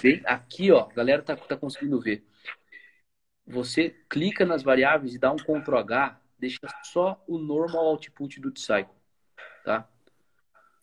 Vem 0.00 0.22
aqui, 0.24 0.72
ó. 0.72 0.88
A 0.88 0.92
galera 0.92 1.22
tá, 1.22 1.36
tá 1.36 1.56
conseguindo 1.56 2.00
ver. 2.00 2.26
Você 3.46 3.90
clica 4.08 4.44
nas 4.44 4.62
variáveis 4.62 5.14
e 5.14 5.18
dá 5.18 5.32
um 5.32 5.36
Ctrl 5.36 5.76
H, 5.76 6.20
deixa 6.38 6.60
só 6.84 7.22
o 7.26 7.38
normal 7.38 7.86
output 7.86 8.40
do 8.40 8.56
cycle, 8.58 8.94
tá? 9.64 9.88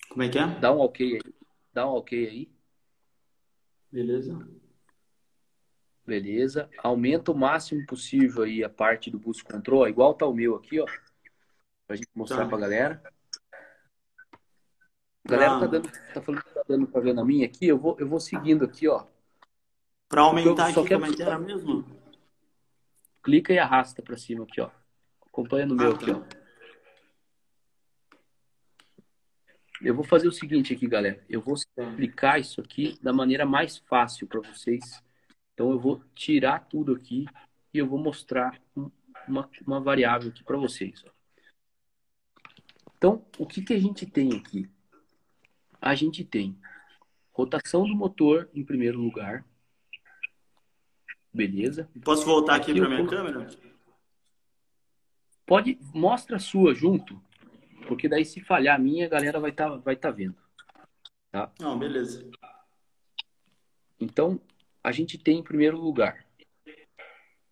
Como 0.09 0.23
é 0.23 0.29
que 0.29 0.39
é? 0.39 0.47
Dá 0.59 0.73
um 0.73 0.79
OK 0.79 1.15
aí. 1.15 1.33
Dá 1.71 1.87
um 1.87 1.95
OK 1.95 2.27
aí. 2.27 2.51
Beleza. 3.91 4.37
Beleza. 6.05 6.69
Aumenta 6.79 7.31
o 7.31 7.37
máximo 7.37 7.85
possível 7.85 8.43
aí 8.43 8.63
a 8.63 8.69
parte 8.69 9.11
do 9.11 9.19
boost 9.19 9.43
control, 9.43 9.87
igual 9.87 10.13
tá 10.13 10.25
o 10.25 10.33
meu 10.33 10.55
aqui, 10.55 10.79
ó. 10.79 10.85
Pra 11.85 11.95
gente 11.95 12.09
mostrar 12.15 12.43
tá. 12.43 12.47
pra 12.47 12.57
galera. 12.57 13.03
A 15.25 15.29
galera 15.29 15.57
ah. 15.57 15.59
tá, 15.59 15.67
dando, 15.67 15.91
tá 16.13 16.21
falando 16.21 16.43
que 16.43 16.53
tá 16.53 16.63
dando 16.67 16.87
pra 16.87 17.01
ver 17.01 17.13
na 17.13 17.23
minha 17.23 17.45
aqui, 17.45 17.67
eu 17.67 17.77
vou, 17.77 17.95
eu 17.99 18.07
vou 18.07 18.19
seguindo 18.19 18.65
aqui, 18.65 18.87
ó. 18.87 19.05
Pra 20.07 20.21
aumentar 20.21 20.69
aqui, 20.69 20.87
como 20.87 21.05
é 21.05 21.13
que 21.13 21.21
era 21.21 21.37
mesmo? 21.37 21.85
Clica 23.21 23.53
e 23.53 23.59
arrasta 23.59 24.01
pra 24.01 24.17
cima 24.17 24.43
aqui, 24.43 24.59
ó. 24.59 24.71
Acompanha 25.27 25.67
no 25.67 25.75
meu 25.75 25.91
ah, 25.91 25.93
aqui, 25.93 26.11
tá. 26.11 26.17
ó. 26.17 26.38
Eu 29.81 29.95
vou 29.95 30.03
fazer 30.03 30.27
o 30.27 30.31
seguinte 30.31 30.73
aqui, 30.73 30.87
galera. 30.87 31.23
Eu 31.29 31.41
vou 31.41 31.55
explicar 31.55 32.39
isso 32.39 32.59
aqui 32.59 32.97
da 33.01 33.13
maneira 33.13 33.45
mais 33.45 33.77
fácil 33.77 34.27
para 34.27 34.41
vocês 34.41 35.01
então 35.59 35.71
eu 35.71 35.77
vou 35.77 36.01
tirar 36.15 36.69
tudo 36.69 36.93
aqui 36.93 37.25
e 37.73 37.79
eu 37.79 37.85
vou 37.85 37.99
mostrar 37.99 38.57
uma, 39.27 39.49
uma 39.67 39.81
variável 39.81 40.29
aqui 40.29 40.41
para 40.41 40.55
vocês. 40.55 41.03
Então, 42.95 43.25
o 43.37 43.45
que, 43.45 43.61
que 43.61 43.73
a 43.73 43.77
gente 43.77 44.05
tem 44.05 44.37
aqui? 44.37 44.69
A 45.81 45.93
gente 45.95 46.23
tem 46.23 46.57
rotação 47.33 47.85
do 47.85 47.93
motor 47.93 48.49
em 48.53 48.63
primeiro 48.63 48.97
lugar. 48.97 49.45
Beleza. 51.33 51.89
Posso 52.05 52.25
voltar 52.25 52.55
aqui, 52.55 52.71
aqui 52.71 52.79
para 52.79 52.89
minha 52.89 53.05
câmera? 53.05 53.47
Pode, 55.45 55.77
mostra 55.93 56.37
a 56.37 56.39
sua 56.39 56.73
junto, 56.73 57.21
porque 57.89 58.07
daí 58.07 58.23
se 58.23 58.39
falhar 58.39 58.75
a 58.75 58.79
minha, 58.79 59.07
a 59.07 59.09
galera 59.09 59.39
vai 59.39 59.49
estar 59.49 59.67
tá, 59.67 59.77
vai 59.77 59.95
tá 59.95 60.11
vendo. 60.11 60.37
Tá? 61.31 61.51
Não, 61.59 61.77
beleza. 61.77 62.29
Então, 63.99 64.39
a 64.83 64.91
gente 64.91 65.17
tem 65.17 65.39
em 65.39 65.43
primeiro 65.43 65.75
lugar 65.75 66.23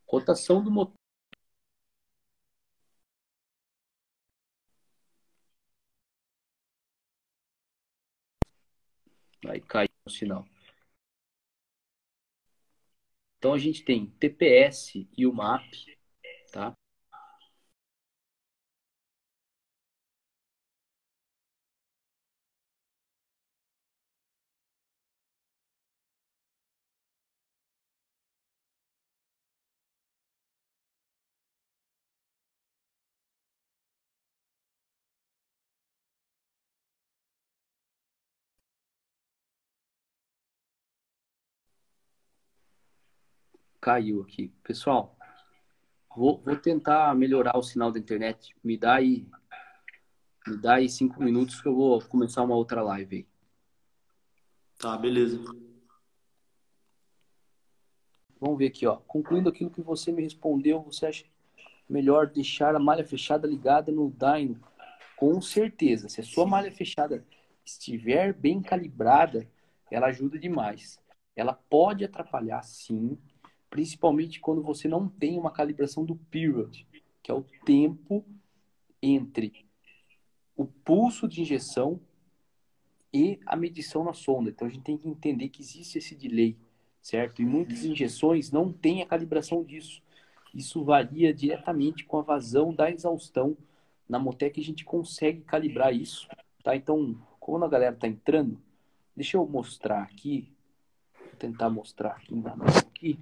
rotação 0.06 0.64
do 0.64 0.70
motor. 0.70 0.94
Vai 9.44 9.60
cair 9.60 9.90
o 10.06 10.10
sinal. 10.10 10.48
Então 13.40 13.54
a 13.54 13.58
gente 13.58 13.84
tem 13.84 14.06
TPS 14.06 15.08
e 15.18 15.26
o 15.26 15.34
MAP, 15.34 15.64
tá? 16.52 16.74
Caiu 43.88 44.22
aqui. 44.22 44.50
Pessoal, 44.64 45.18
vou, 46.14 46.42
vou 46.44 46.58
tentar 46.58 47.16
melhorar 47.16 47.58
o 47.58 47.64
sinal 47.64 47.90
da 47.90 47.98
internet. 47.98 48.54
Me 48.62 48.78
dá 48.78 48.96
aí, 48.96 49.26
me 50.46 50.58
dá 50.58 50.74
aí 50.76 50.90
cinco 50.90 51.24
minutos 51.24 51.62
que 51.62 51.70
eu 51.70 51.74
vou 51.74 52.02
começar 52.02 52.44
uma 52.44 52.54
outra 52.54 52.82
live 52.82 53.16
aí. 53.16 53.28
Tá, 54.78 54.98
beleza. 54.98 55.42
Vamos 58.42 58.58
ver 58.58 58.68
aqui, 58.68 58.86
ó. 58.86 58.98
Concluindo 58.98 59.48
aquilo 59.48 59.72
que 59.72 59.82
você 59.82 60.12
me 60.12 60.22
respondeu, 60.22 60.82
você 60.82 61.06
acha 61.06 61.26
melhor 61.90 62.28
deixar 62.28 62.76
a 62.76 62.80
malha 62.80 63.06
fechada 63.06 63.48
ligada 63.48 63.90
no 63.90 64.12
dyno? 64.12 64.60
Com 65.16 65.42
certeza. 65.42 66.10
Se 66.10 66.20
a 66.20 66.26
sua 66.26 66.46
malha 66.46 66.74
fechada 66.74 67.26
estiver 67.64 68.34
bem 68.34 68.62
calibrada, 68.62 69.50
ela 69.90 70.08
ajuda 70.08 70.38
demais. 70.38 71.00
Ela 71.38 71.54
pode 71.54 72.04
atrapalhar, 72.04 72.62
sim, 72.64 73.18
principalmente 73.70 74.40
quando 74.40 74.62
você 74.62 74.88
não 74.88 75.08
tem 75.08 75.38
uma 75.38 75.52
calibração 75.52 76.06
do 76.06 76.16
period, 76.16 76.86
que 77.22 77.32
é 77.32 77.34
o 77.34 77.46
tempo 77.66 78.26
entre 79.02 79.66
o 80.56 80.66
pulso 80.66 81.28
de 81.28 81.42
injeção 81.42 82.00
e 83.14 83.40
a 83.46 83.56
medição 83.56 84.04
na 84.04 84.14
sonda. 84.14 84.50
Então 84.50 84.68
a 84.68 84.72
gente 84.72 84.84
tem 84.84 84.98
que 84.98 85.08
entender 85.08 85.50
que 85.50 85.62
existe 85.62 85.98
esse 85.98 86.16
delay, 86.16 86.58
certo? 87.02 87.42
E 87.42 87.46
muitas 87.46 87.86
injeções 87.86 88.52
não 88.52 88.72
têm 88.72 89.02
a 89.02 89.06
calibração 89.06 89.64
disso. 89.64 90.02
Isso 90.54 90.84
varia 90.84 91.34
diretamente 91.34 92.06
com 92.06 92.18
a 92.18 92.22
vazão 92.22 92.74
da 92.74 92.90
exaustão. 92.90 93.56
Na 94.10 94.18
Motec 94.18 94.60
a 94.60 94.64
gente 94.64 94.84
consegue 94.84 95.42
calibrar 95.42 95.94
isso, 95.94 96.28
tá? 96.64 96.76
Então, 96.76 97.18
quando 97.40 97.66
a 97.66 97.70
galera 97.70 97.96
tá 97.96 98.08
entrando, 98.08 98.60
deixa 99.16 99.38
eu 99.38 99.48
mostrar 99.48 100.02
aqui 100.02 100.50
tentar 101.38 101.70
mostrar 101.70 102.12
aqui 102.12 102.34
aqui 102.98 103.20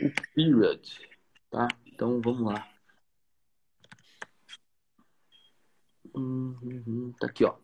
o 0.00 0.34
period, 0.34 0.80
tá? 1.50 1.68
Então 1.86 2.20
vamos 2.20 2.40
lá. 2.40 2.68
Uhum, 6.14 7.12
tá 7.20 7.26
aqui, 7.26 7.44
ó. 7.44 7.56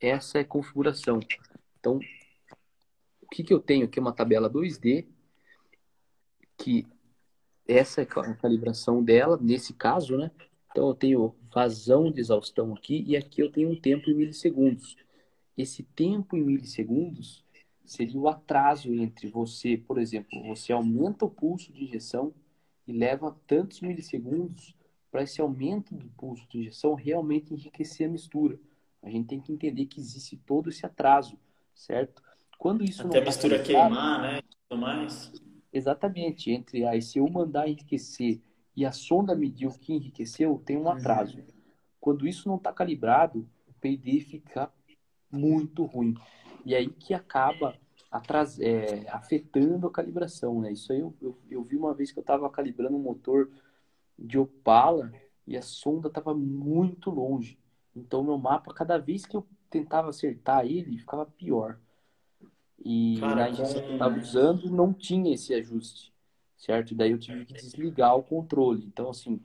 Essa 0.00 0.38
é 0.38 0.40
a 0.42 0.44
configuração. 0.44 1.20
Então, 1.78 2.00
o 3.20 3.26
que, 3.28 3.42
que 3.44 3.52
eu 3.52 3.60
tenho 3.60 3.84
aqui? 3.86 4.00
Uma 4.00 4.14
tabela 4.14 4.48
2D, 4.48 5.06
que 6.56 6.86
essa 7.66 8.00
é 8.00 8.04
a 8.04 8.34
calibração 8.34 9.02
dela, 9.02 9.38
nesse 9.40 9.74
caso, 9.74 10.16
né? 10.16 10.30
Então, 10.70 10.88
eu 10.88 10.94
tenho 10.94 11.36
vazão 11.52 12.10
de 12.10 12.20
exaustão 12.20 12.72
aqui, 12.72 13.04
e 13.06 13.16
aqui 13.16 13.42
eu 13.42 13.50
tenho 13.50 13.70
um 13.70 13.80
tempo 13.80 14.08
em 14.08 14.14
milissegundos. 14.14 14.96
Esse 15.56 15.82
tempo 15.82 16.36
em 16.36 16.42
milissegundos 16.42 17.44
seria 17.90 18.20
o 18.20 18.28
atraso 18.28 18.94
entre 18.94 19.26
você, 19.26 19.76
por 19.76 19.98
exemplo, 19.98 20.40
você 20.44 20.72
aumenta 20.72 21.24
o 21.24 21.28
pulso 21.28 21.72
de 21.72 21.82
injeção 21.82 22.32
e 22.86 22.92
leva 22.92 23.36
tantos 23.48 23.80
milissegundos 23.80 24.76
para 25.10 25.24
esse 25.24 25.40
aumento 25.40 25.92
do 25.92 26.06
pulso 26.10 26.46
de 26.48 26.60
injeção 26.60 26.94
realmente 26.94 27.52
enriquecer 27.52 28.08
a 28.08 28.12
mistura. 28.12 28.60
A 29.02 29.10
gente 29.10 29.26
tem 29.26 29.40
que 29.40 29.52
entender 29.52 29.86
que 29.86 29.98
existe 29.98 30.36
todo 30.36 30.68
esse 30.68 30.86
atraso, 30.86 31.36
certo? 31.74 32.22
Quando 32.56 32.84
isso 32.84 33.00
Até 33.00 33.08
não 33.08 33.22
a 33.22 33.24
tá 33.24 33.26
mistura 33.28 33.60
queimar, 33.60 34.22
né? 34.22 34.42
Tudo 34.68 34.80
mais. 34.80 35.32
Exatamente. 35.72 36.48
Entre 36.52 36.86
a 36.86 36.94
ECU 36.96 37.28
mandar 37.28 37.68
enriquecer 37.68 38.40
e 38.76 38.86
a 38.86 38.92
sonda 38.92 39.34
medir 39.34 39.66
o 39.66 39.76
que 39.76 39.92
enriqueceu, 39.92 40.62
tem 40.64 40.76
um 40.76 40.88
atraso. 40.88 41.38
Uhum. 41.38 41.46
Quando 41.98 42.28
isso 42.28 42.48
não 42.48 42.56
está 42.56 42.72
calibrado, 42.72 43.48
o 43.66 43.72
PD 43.80 44.20
fica 44.20 44.72
muito 45.28 45.84
ruim. 45.84 46.14
E 46.64 46.74
aí 46.74 46.88
que 46.90 47.14
acaba 47.14 47.76
atras, 48.10 48.58
é, 48.60 49.08
afetando 49.10 49.86
a 49.86 49.90
calibração, 49.92 50.60
né? 50.60 50.72
Isso 50.72 50.92
aí 50.92 51.00
eu, 51.00 51.14
eu, 51.22 51.38
eu 51.50 51.62
vi 51.64 51.76
uma 51.76 51.94
vez 51.94 52.10
que 52.12 52.18
eu 52.18 52.22
estava 52.22 52.48
calibrando 52.50 52.96
um 52.96 53.02
motor 53.02 53.50
de 54.18 54.38
Opala 54.38 55.12
e 55.46 55.56
a 55.56 55.62
sonda 55.62 56.08
estava 56.08 56.34
muito 56.34 57.10
longe. 57.10 57.58
Então 57.94 58.22
meu 58.24 58.38
mapa, 58.38 58.72
cada 58.74 58.98
vez 58.98 59.26
que 59.26 59.36
eu 59.36 59.46
tentava 59.70 60.10
acertar 60.10 60.66
ele, 60.66 60.98
ficava 60.98 61.26
pior. 61.26 61.78
E 62.82 63.20
na 63.34 63.48
injeção 63.50 63.82
que 63.82 63.88
eu 63.88 63.92
estava 63.92 64.18
usando 64.18 64.70
não 64.70 64.92
tinha 64.92 65.34
esse 65.34 65.52
ajuste, 65.54 66.14
certo? 66.56 66.94
Daí 66.94 67.10
eu 67.12 67.18
tive 67.18 67.44
que 67.44 67.52
desligar 67.54 68.16
o 68.16 68.22
controle. 68.22 68.84
Então, 68.86 69.10
assim, 69.10 69.40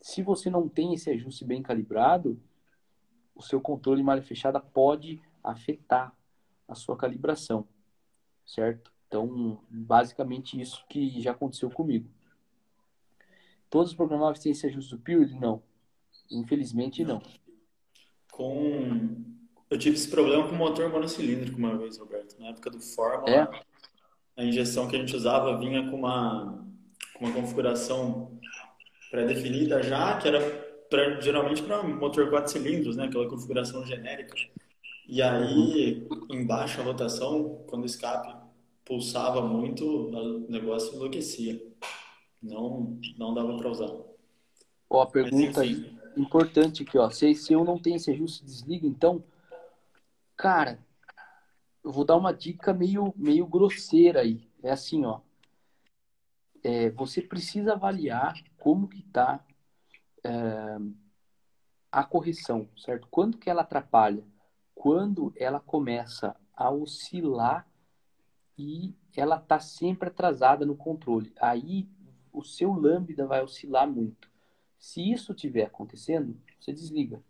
Se 0.00 0.22
você 0.22 0.50
não 0.50 0.68
tem 0.68 0.94
esse 0.94 1.10
ajuste 1.10 1.44
bem 1.44 1.62
calibrado, 1.62 2.40
o 3.34 3.42
seu 3.42 3.60
controle 3.60 4.02
malha 4.02 4.22
fechada 4.22 4.60
pode 4.60 5.20
afetar 5.42 6.16
a 6.68 6.74
sua 6.74 6.96
calibração, 6.96 7.66
certo? 8.44 8.92
Então, 9.06 9.60
basicamente 9.70 10.60
isso 10.60 10.84
que 10.88 11.20
já 11.20 11.32
aconteceu 11.32 11.70
comigo. 11.70 12.08
Todos 13.70 13.90
os 13.90 13.96
programáveis 13.96 14.38
têm 14.38 14.52
esse 14.52 14.66
ajuste 14.66 14.96
do 14.96 15.00
period? 15.00 15.34
Não. 15.34 15.62
Infelizmente, 16.30 17.04
não. 17.04 17.20
Com... 18.32 19.24
Eu 19.70 19.78
tive 19.78 19.96
esse 19.96 20.08
problema 20.08 20.48
com 20.48 20.54
o 20.54 20.58
motor 20.58 20.88
monocilíndrico 20.90 21.58
uma 21.58 21.76
vez, 21.76 21.98
Roberto. 21.98 22.38
Na 22.38 22.48
época 22.48 22.70
do 22.70 22.80
Fórmula, 22.80 23.30
é? 23.30 23.48
a 24.36 24.44
injeção 24.44 24.88
que 24.88 24.96
a 24.96 24.98
gente 24.98 25.14
usava 25.14 25.58
vinha 25.58 25.90
com 25.90 25.96
uma, 25.96 26.66
com 27.14 27.24
uma 27.24 27.34
configuração 27.34 28.38
pré-definida 29.10 29.82
já, 29.82 30.18
que 30.18 30.28
era 30.28 30.40
pra, 30.90 31.20
geralmente 31.20 31.62
para 31.62 31.82
motor 31.82 32.30
4 32.30 32.50
cilindros, 32.50 32.96
né? 32.96 33.04
aquela 33.04 33.28
configuração 33.28 33.84
genérica. 33.86 34.34
E 35.06 35.20
aí, 35.20 36.08
embaixo 36.30 36.80
a 36.80 36.84
rotação, 36.84 37.62
quando 37.66 37.82
o 37.82 37.86
escape 37.86 38.34
pulsava 38.84 39.42
muito, 39.42 39.84
o 39.86 40.50
negócio 40.50 40.94
enlouquecia. 40.94 41.60
Não, 42.42 42.98
não 43.18 43.34
dava 43.34 43.56
para 43.56 43.70
usar. 43.70 43.90
Ó, 44.88 45.02
a 45.02 45.06
pergunta 45.06 45.60
Mas, 45.60 45.78
importante 46.16 46.82
aqui, 46.82 46.98
ó. 46.98 47.08
Se, 47.10 47.34
se 47.34 47.52
eu 47.52 47.64
não 47.64 47.78
tenho 47.78 47.96
esse 47.96 48.10
ajuste 48.10 48.44
desliga, 48.44 48.86
então, 48.86 49.22
cara, 50.36 50.78
eu 51.82 51.92
vou 51.92 52.04
dar 52.04 52.16
uma 52.16 52.32
dica 52.32 52.72
meio, 52.72 53.12
meio 53.16 53.46
grosseira 53.46 54.20
aí. 54.20 54.48
É 54.62 54.70
assim, 54.70 55.04
ó. 55.04 55.20
É, 56.62 56.90
você 56.90 57.20
precisa 57.20 57.74
avaliar 57.74 58.42
como 58.56 58.88
que 58.88 59.02
tá 59.02 59.44
é, 60.24 60.78
a 61.92 62.02
correção, 62.04 62.66
certo? 62.76 63.06
Quando 63.10 63.36
que 63.36 63.50
ela 63.50 63.62
atrapalha? 63.62 64.24
Quando 64.84 65.32
ela 65.34 65.60
começa 65.60 66.36
a 66.54 66.70
oscilar 66.70 67.66
e 68.58 68.94
ela 69.16 69.40
tá 69.40 69.58
sempre 69.58 70.10
atrasada 70.10 70.66
no 70.66 70.76
controle. 70.76 71.32
Aí 71.40 71.88
o 72.30 72.44
seu 72.44 72.70
lambda 72.70 73.26
vai 73.26 73.42
oscilar 73.42 73.90
muito. 73.90 74.30
Se 74.78 75.00
isso 75.10 75.32
estiver 75.32 75.64
acontecendo, 75.64 76.38
você 76.60 76.70
desliga. 76.70 77.22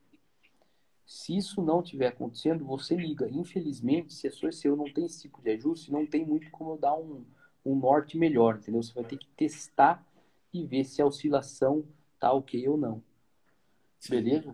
Se 1.07 1.37
isso 1.37 1.63
não 1.63 1.81
estiver 1.81 2.09
acontecendo, 2.09 2.65
você 2.65 2.97
liga. 2.97 3.29
Infelizmente, 3.31 4.13
se 4.13 4.27
a 4.27 4.33
sua 4.33 4.51
seu 4.51 4.75
não 4.75 4.93
tem 4.93 5.07
esse 5.07 5.23
tipo 5.23 5.41
de 5.41 5.51
ajuste, 5.53 5.93
não 5.93 6.05
tem 6.05 6.27
muito 6.27 6.51
como 6.51 6.77
dar 6.77 6.97
um, 6.97 7.25
um 7.65 7.77
norte 7.77 8.19
melhor, 8.19 8.57
entendeu? 8.57 8.83
Você 8.83 8.93
vai 8.93 9.05
ter 9.05 9.17
que 9.17 9.29
testar 9.37 10.05
e 10.53 10.67
ver 10.67 10.83
se 10.83 11.01
a 11.01 11.07
oscilação 11.07 11.85
tá 12.19 12.33
ok 12.33 12.67
ou 12.69 12.77
não. 12.77 13.01
Beleza? 14.11 14.53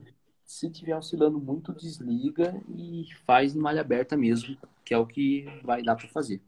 Se 0.51 0.67
estiver 0.67 0.97
oscilando 0.97 1.41
muito, 1.41 1.73
desliga 1.73 2.61
e 2.69 3.07
faz 3.25 3.55
em 3.55 3.61
malha 3.61 3.83
aberta 3.83 4.17
mesmo, 4.17 4.59
que 4.85 4.93
é 4.93 4.99
o 4.99 5.07
que 5.07 5.47
vai 5.63 5.81
dar 5.81 5.95
para 5.95 6.09
fazer. 6.09 6.43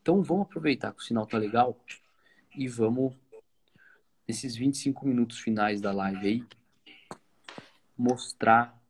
Então 0.00 0.22
vamos 0.22 0.46
aproveitar 0.46 0.92
que 0.92 1.00
o 1.00 1.04
sinal 1.04 1.26
tá 1.26 1.36
legal 1.36 1.76
e 2.56 2.68
vamos 2.68 3.12
nesses 4.26 4.54
25 4.54 5.04
minutos 5.04 5.40
finais 5.40 5.80
da 5.80 5.90
live 5.90 6.24
aí 6.24 6.44
mostrar 7.98 8.80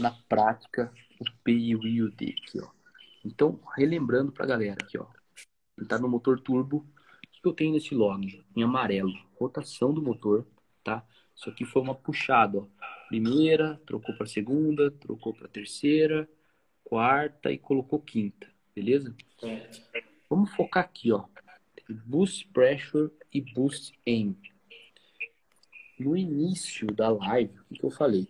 na 0.00 0.10
prática 0.28 0.92
o 1.20 1.24
P 1.44 1.52
e 1.52 1.76
o 1.76 1.86
I 1.86 2.02
o 2.02 2.10
D 2.10 2.34
aqui, 2.36 2.60
ó. 2.60 2.68
Então, 3.24 3.60
relembrando 3.76 4.32
pra 4.32 4.44
galera 4.44 4.78
aqui, 4.82 4.98
ó. 4.98 5.06
Entrar 5.80 6.00
no 6.00 6.08
motor 6.08 6.40
turbo, 6.40 6.78
o 6.78 7.40
que 7.40 7.46
eu 7.46 7.52
tenho 7.52 7.72
nesse 7.72 7.94
log? 7.94 8.44
Em 8.56 8.62
amarelo, 8.64 9.14
rotação 9.38 9.94
do 9.94 10.02
motor, 10.02 10.44
tá? 10.82 11.06
Isso 11.32 11.48
aqui 11.48 11.64
foi 11.64 11.80
uma 11.80 11.94
puxada, 11.94 12.58
ó. 12.58 12.93
Primeira, 13.08 13.80
trocou 13.86 14.16
para 14.16 14.26
segunda, 14.26 14.90
trocou 14.90 15.34
para 15.34 15.48
terceira, 15.48 16.28
quarta 16.82 17.50
e 17.50 17.58
colocou 17.58 18.00
quinta, 18.00 18.46
beleza? 18.74 19.14
Vamos 20.28 20.50
focar 20.54 20.84
aqui, 20.84 21.12
ó. 21.12 21.24
Boost 22.06 22.48
pressure 22.48 23.10
e 23.32 23.40
boost 23.40 23.92
aim. 24.06 24.36
No 25.98 26.16
início 26.16 26.86
da 26.88 27.10
live, 27.10 27.58
o 27.70 27.74
que 27.74 27.84
eu 27.84 27.90
falei? 27.90 28.26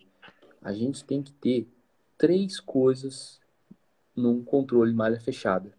a 0.65 0.73
gente 0.73 1.05
tem 1.05 1.23
que 1.23 1.31
ter 1.31 1.69
três 2.17 2.59
coisas 2.59 3.39
num 4.17 4.43
controle 4.43 4.95
malha 4.95 5.21
fechada. 5.21 5.77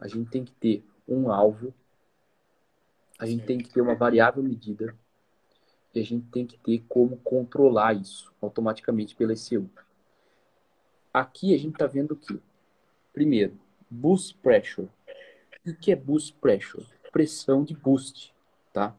A 0.00 0.08
gente 0.08 0.30
tem 0.30 0.42
que 0.42 0.52
ter 0.52 0.84
um 1.06 1.30
alvo, 1.30 1.74
a 3.18 3.26
gente 3.26 3.44
tem 3.44 3.58
que 3.58 3.68
ter 3.68 3.82
uma 3.82 3.94
variável 3.94 4.42
medida 4.42 4.96
e 5.96 6.00
a 6.00 6.04
gente 6.04 6.26
tem 6.28 6.46
que 6.46 6.58
ter 6.58 6.84
como 6.88 7.16
controlar 7.18 7.94
isso 7.94 8.32
automaticamente 8.40 9.14
pela 9.14 9.32
ECU. 9.32 9.68
Aqui 11.12 11.54
a 11.54 11.58
gente 11.58 11.72
está 11.72 11.86
vendo 11.86 12.12
o 12.12 12.16
que? 12.16 12.38
Primeiro, 13.12 13.58
boost 13.90 14.34
pressure. 14.42 14.88
O 15.66 15.74
que 15.74 15.90
é 15.90 15.96
boost 15.96 16.34
pressure? 16.34 16.86
Pressão 17.10 17.64
de 17.64 17.74
boost, 17.74 18.34
tá? 18.72 18.94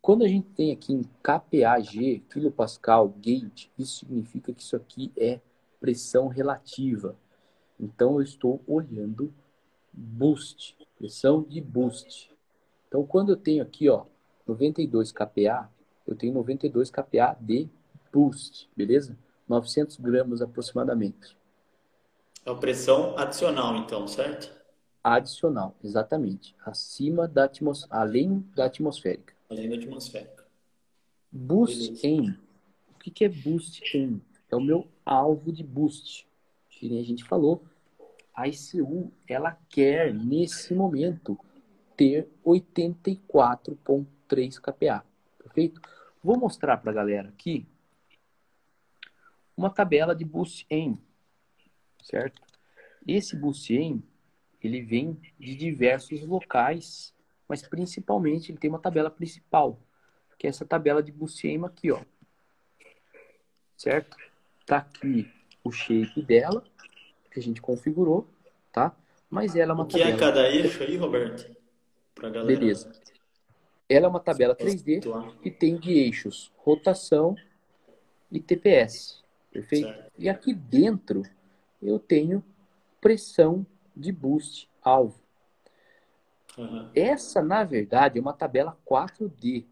Quando 0.00 0.24
a 0.24 0.28
gente 0.28 0.48
tem 0.48 0.72
aqui 0.72 0.94
em 0.94 1.02
kPa-G, 1.22 2.22
kilopascal, 2.30 3.08
gauge, 3.08 3.70
isso 3.78 3.98
significa 3.98 4.52
que 4.52 4.62
isso 4.62 4.74
aqui 4.74 5.12
é 5.16 5.40
pressão 5.78 6.26
relativa. 6.26 7.14
Então, 7.78 8.14
eu 8.14 8.22
estou 8.22 8.62
olhando 8.66 9.32
boost, 9.92 10.76
pressão 10.96 11.42
de 11.42 11.60
boost. 11.60 12.34
Então, 12.88 13.06
quando 13.06 13.32
eu 13.32 13.36
tenho 13.36 13.62
aqui, 13.62 13.88
ó, 13.88 14.06
92 14.46 15.12
kPa, 15.12 15.70
eu 16.06 16.14
tenho 16.14 16.34
92 16.34 16.90
kPa 16.90 17.36
de 17.40 17.68
boost, 18.12 18.68
beleza? 18.76 19.16
900 19.48 19.96
gramas 19.96 20.42
aproximadamente. 20.42 21.36
É 22.44 22.50
a 22.50 22.54
pressão 22.54 23.16
adicional, 23.16 23.76
então, 23.76 24.06
certo? 24.08 24.52
Adicional, 25.02 25.74
exatamente. 25.82 26.54
Acima 26.64 27.26
da 27.26 27.44
atmosfera, 27.44 28.00
além 28.00 28.40
da 28.54 28.66
atmosférica 28.66 29.32
além 29.52 29.68
da 29.68 29.76
atmosférica. 29.76 30.44
Boost 31.30 32.04
aim. 32.06 32.34
O 32.90 32.94
que 32.98 33.24
é 33.24 33.28
boost 33.28 33.96
aim? 33.96 34.20
É 34.50 34.56
o 34.56 34.60
meu 34.60 34.88
alvo 35.04 35.52
de 35.52 35.62
boost. 35.62 36.26
Que 36.68 36.88
nem 36.88 36.98
a 37.00 37.04
gente 37.04 37.22
falou, 37.24 37.62
a 38.34 38.48
ICU 38.48 39.12
ela 39.28 39.56
quer 39.68 40.14
nesse 40.14 40.74
momento 40.74 41.38
ter 41.96 42.28
84.3 42.44 44.60
kPa. 44.60 45.04
Perfeito? 45.52 45.80
Vou 46.22 46.38
mostrar 46.38 46.76
para 46.78 46.90
a 46.90 46.94
galera 46.94 47.28
aqui 47.28 47.66
uma 49.56 49.70
tabela 49.70 50.14
de 50.14 50.24
boost 50.24 50.66
aim, 50.70 50.98
certo? 52.02 52.40
Esse 53.06 53.36
boost 53.36 53.76
aim 53.76 54.02
ele 54.62 54.80
vem 54.80 55.20
de 55.38 55.54
diversos 55.54 56.22
locais 56.24 57.12
mas 57.52 57.60
principalmente 57.68 58.50
ele 58.50 58.56
tem 58.56 58.70
uma 58.70 58.78
tabela 58.78 59.10
principal, 59.10 59.78
que 60.38 60.46
é 60.46 60.50
essa 60.50 60.64
tabela 60.64 61.02
de 61.02 61.12
Buscema 61.12 61.66
aqui, 61.66 61.90
ó. 61.90 62.00
Certo? 63.76 64.16
Tá 64.64 64.78
aqui 64.78 65.30
o 65.62 65.70
shape 65.70 66.22
dela, 66.22 66.64
que 67.30 67.38
a 67.38 67.42
gente 67.42 67.60
configurou, 67.60 68.26
tá? 68.72 68.96
Mas 69.28 69.54
ela 69.54 69.72
é 69.72 69.74
uma 69.74 69.84
o 69.84 69.86
que 69.86 69.98
tabela... 69.98 70.16
é 70.16 70.18
cada 70.18 70.50
eixo 70.50 70.82
aí, 70.82 70.96
Roberto? 70.96 71.54
Beleza. 72.46 72.90
Ela 73.92 74.06
é 74.06 74.08
uma 74.08 74.20
tabela 74.20 74.56
3D 74.56 75.02
que 75.42 75.50
tem 75.50 75.76
de 75.76 75.92
eixos 75.92 76.52
rotação 76.56 77.36
e 78.30 78.40
TPS. 78.40 79.22
Perfeito? 79.50 79.88
Certo. 79.88 80.12
E 80.18 80.28
aqui 80.28 80.54
dentro 80.54 81.22
eu 81.82 81.98
tenho 81.98 82.42
pressão 83.00 83.66
de 83.94 84.10
boost 84.10 84.70
alvo. 84.82 85.20
Uhum. 86.56 86.90
Essa, 86.94 87.42
na 87.42 87.64
verdade, 87.64 88.18
é 88.18 88.22
uma 88.22 88.32
tabela 88.32 88.78
4D, 88.86 89.64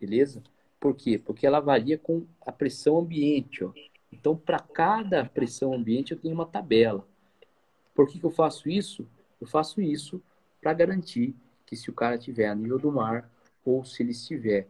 beleza? 0.00 0.42
Por 0.78 0.94
quê? 0.94 1.18
Porque 1.18 1.46
ela 1.46 1.60
varia 1.60 1.98
com 1.98 2.26
a 2.40 2.52
pressão 2.52 2.98
ambiente. 2.98 3.64
Ó. 3.64 3.72
Então, 4.12 4.36
para 4.36 4.58
cada 4.58 5.24
pressão 5.24 5.74
ambiente, 5.74 6.12
eu 6.12 6.18
tenho 6.18 6.34
uma 6.34 6.46
tabela. 6.46 7.06
Por 7.94 8.08
que, 8.08 8.18
que 8.18 8.26
eu 8.26 8.30
faço 8.30 8.68
isso? 8.68 9.08
Eu 9.40 9.46
faço 9.46 9.80
isso 9.80 10.22
para 10.60 10.72
garantir 10.72 11.34
que 11.66 11.76
se 11.76 11.90
o 11.90 11.92
cara 11.92 12.14
estiver 12.16 12.46
a 12.48 12.54
nível 12.54 12.78
do 12.78 12.90
mar 12.90 13.30
ou 13.64 13.84
se 13.84 14.02
ele 14.02 14.12
estiver 14.12 14.68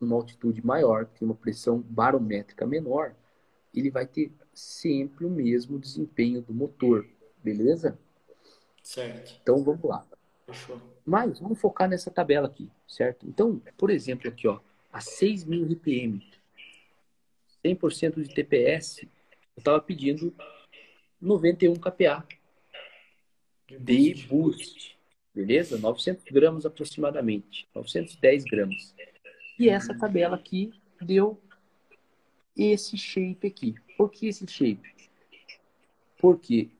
numa 0.00 0.16
altitude 0.16 0.64
maior, 0.66 1.06
tem 1.06 1.28
uma 1.28 1.34
pressão 1.34 1.78
barométrica 1.78 2.66
menor, 2.66 3.14
ele 3.72 3.90
vai 3.90 4.06
ter 4.06 4.32
sempre 4.52 5.24
o 5.24 5.30
mesmo 5.30 5.78
desempenho 5.78 6.42
do 6.42 6.52
motor, 6.52 7.06
beleza? 7.42 7.98
Certo. 8.82 9.38
Então 9.40 9.62
vamos 9.62 9.84
lá. 9.84 10.04
Fechou. 10.46 10.80
Mas 11.04 11.38
vamos 11.38 11.60
focar 11.60 11.88
nessa 11.88 12.10
tabela 12.10 12.48
aqui, 12.48 12.70
certo? 12.86 13.26
Então, 13.26 13.62
por 13.76 13.90
exemplo, 13.90 14.28
aqui, 14.28 14.48
ó, 14.48 14.60
a 14.92 14.98
6.000 14.98 15.72
RPM, 15.72 16.26
100% 17.64 18.22
de 18.22 18.34
TPS, 18.34 19.02
eu 19.02 19.08
estava 19.58 19.80
pedindo 19.80 20.34
91 21.20 21.74
kPa 21.74 22.26
de 23.68 24.26
boost, 24.26 24.98
beleza? 25.34 25.78
900 25.78 26.24
gramas 26.24 26.66
aproximadamente, 26.66 27.68
910 27.74 28.44
gramas. 28.44 28.94
E 29.58 29.68
essa 29.68 29.96
tabela 29.96 30.36
aqui 30.36 30.72
deu 31.00 31.40
esse 32.56 32.96
shape 32.96 33.46
aqui. 33.46 33.74
Por 33.96 34.10
que 34.10 34.26
esse 34.26 34.46
shape? 34.46 34.92
Porque 36.18 36.70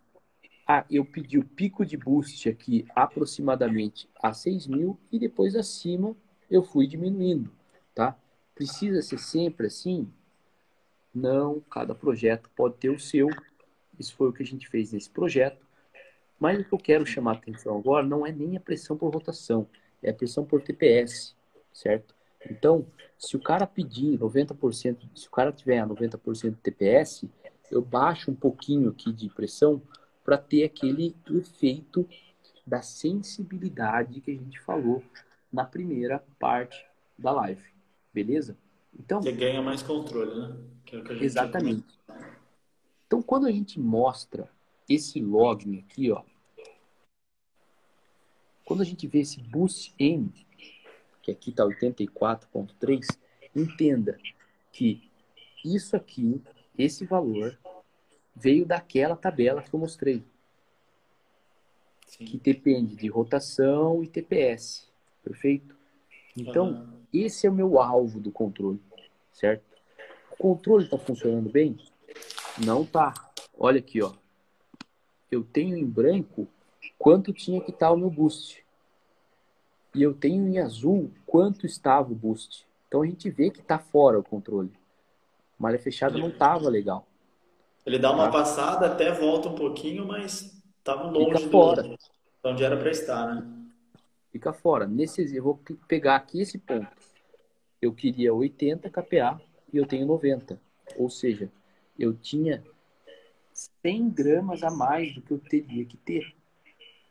ah, 0.66 0.85
eu 0.91 1.05
pedi 1.05 1.39
o 1.39 1.45
pico 1.45 1.85
de 1.85 1.97
boost 1.97 2.49
aqui 2.49 2.87
aproximadamente 2.95 4.09
a 4.23 4.33
6 4.33 4.66
mil 4.69 4.99
e 5.11 5.19
depois 5.19 5.57
acima 5.57 6.16
eu 6.51 6.62
fui 6.62 6.87
diminuindo, 6.87 7.51
tá? 7.95 8.16
Precisa 8.55 9.03
ser 9.03 9.19
sempre 9.19 9.66
assim? 9.66 10.09
Não, 11.15 11.61
cada 11.61 11.95
projeto 11.95 12.49
pode 12.55 12.77
ter 12.77 12.91
o 12.91 12.99
seu. 12.99 13.29
Isso 13.99 14.15
foi 14.15 14.29
o 14.29 14.33
que 14.33 14.43
a 14.43 14.47
gente 14.47 14.69
fez 14.69 14.93
nesse 14.93 15.11
projeto. 15.11 15.62
Mas 16.43 16.59
o 16.59 16.64
que 16.64 16.74
eu 16.74 16.78
quero 16.78 17.06
chamar 17.06 17.31
a 17.31 17.35
atenção 17.35 17.78
agora 17.78 18.05
não 18.05 18.27
é 18.27 18.32
nem 18.32 18.56
a 18.56 18.60
pressão 18.60 18.97
por 18.97 19.14
rotação, 19.14 19.64
é 20.02 20.10
a 20.10 20.12
pressão 20.12 20.44
por 20.44 20.60
TPS, 20.60 21.36
certo? 21.73 22.16
Então, 22.51 22.85
se 23.16 23.36
o 23.36 23.40
cara 23.40 23.64
pedir 23.64 24.19
90%, 24.19 25.09
se 25.14 25.28
o 25.28 25.31
cara 25.31 25.52
tiver 25.52 25.86
90% 25.86 26.51
de 26.51 26.56
TPS, 26.56 27.28
eu 27.70 27.81
baixo 27.81 28.28
um 28.32 28.35
pouquinho 28.35 28.90
aqui 28.90 29.12
de 29.12 29.28
pressão 29.28 29.81
para 30.24 30.36
ter 30.36 30.64
aquele 30.64 31.14
efeito 31.31 32.09
da 32.66 32.82
sensibilidade 32.82 34.20
que 34.20 34.32
a 34.32 34.35
gente 34.35 34.59
falou 34.62 35.01
na 35.52 35.64
primeira 35.64 36.24
parte 36.40 36.85
da 37.16 37.31
live. 37.31 37.62
Beleza? 38.12 38.59
Então, 38.98 39.23
Você 39.23 39.31
ganha 39.31 39.62
mais 39.62 39.81
controle, 39.81 40.40
né? 40.40 40.56
É 40.93 41.24
exatamente. 41.24 42.01
Então, 43.06 43.23
quando 43.23 43.47
a 43.47 43.52
gente 43.52 43.78
mostra 43.78 44.51
esse 44.89 45.20
login 45.20 45.78
aqui, 45.78 46.10
ó, 46.10 46.24
quando 48.65 48.83
a 48.83 48.85
gente 48.85 49.07
vê 49.07 49.21
esse 49.21 49.41
boost 49.41 49.95
M, 49.99 50.33
que 51.23 51.31
aqui 51.31 51.51
está 51.51 51.65
84.3, 51.65 53.07
entenda 53.55 54.19
que 54.73 55.11
isso 55.65 55.95
aqui, 55.97 56.43
esse 56.77 57.05
valor, 57.05 57.59
veio 58.35 58.65
daquela 58.65 59.17
tabela 59.17 59.63
que 59.63 59.73
eu 59.73 59.79
mostrei. 59.81 60.23
Sim. 62.07 62.25
Que 62.25 62.39
depende 62.39 62.97
de 62.97 63.09
rotação 63.09 64.03
e 64.03 64.07
TPS. 64.07 64.91
Perfeito? 65.23 65.77
Então, 66.37 66.71
uhum. 66.71 67.01
esse 67.13 67.47
é 67.47 67.51
o 67.51 67.55
meu 67.55 67.81
alvo 67.81 68.19
do 68.19 68.31
controle, 68.31 68.81
certo? 69.33 69.65
O 70.33 70.37
controle 70.37 70.85
está 70.85 70.99
funcionando 70.99 71.51
bem? 71.51 71.79
Não 72.65 72.85
tá. 72.85 73.15
Olha 73.57 73.79
aqui, 73.79 74.03
ó. 74.03 74.13
Eu 75.31 75.45
tenho 75.45 75.77
em 75.77 75.87
branco 75.87 76.49
quanto 77.03 77.33
tinha 77.33 77.61
que 77.61 77.73
estar 77.73 77.89
tá 77.89 77.93
o 77.93 77.97
meu 77.97 78.09
boost. 78.09 78.65
E 79.93 80.01
eu 80.01 80.15
tenho 80.15 80.47
em 80.47 80.61
azul 80.61 81.11
quanto 81.27 81.66
estava 81.66 82.12
o 82.12 82.15
boost. 82.15 82.65
Então 82.87 83.03
a 83.03 83.07
gente 83.07 83.29
vê 83.29 83.51
que 83.51 83.59
está 83.59 83.77
fora 83.77 84.20
o 84.20 84.23
controle. 84.23 84.70
Malha 85.59 85.81
fechada 85.81 86.16
não 86.16 86.29
estava 86.29 86.69
legal. 86.69 87.05
Ele 87.85 87.99
dá 87.99 88.12
uma 88.12 88.27
tá? 88.27 88.31
passada, 88.31 88.87
até 88.87 89.11
volta 89.11 89.49
um 89.49 89.57
pouquinho, 89.57 90.07
mas 90.07 90.62
estava 90.79 91.11
longe 91.11 91.39
Fica 91.39 91.51
fora. 91.51 91.83
do 91.83 91.99
onde 92.45 92.62
era 92.62 92.77
para 92.77 92.91
estar, 92.93 93.35
né? 93.35 93.53
Fica 94.31 94.53
fora. 94.53 94.87
Nesse, 94.87 95.35
eu 95.35 95.43
vou 95.43 95.61
pegar 95.89 96.15
aqui 96.15 96.41
esse 96.41 96.57
ponto. 96.57 96.87
Eu 97.81 97.93
queria 97.93 98.33
80 98.33 98.89
kPa 98.89 99.41
e 99.73 99.77
eu 99.77 99.87
tenho 99.87 100.07
90. 100.07 100.61
Ou 100.97 101.11
seja, 101.11 101.51
eu 101.99 102.15
tinha 102.15 102.62
100 103.53 104.09
gramas 104.11 104.62
a 104.62 104.70
mais 104.70 105.12
do 105.12 105.20
que 105.20 105.33
eu 105.33 105.39
teria 105.41 105.85
que 105.85 105.97
ter. 105.97 106.33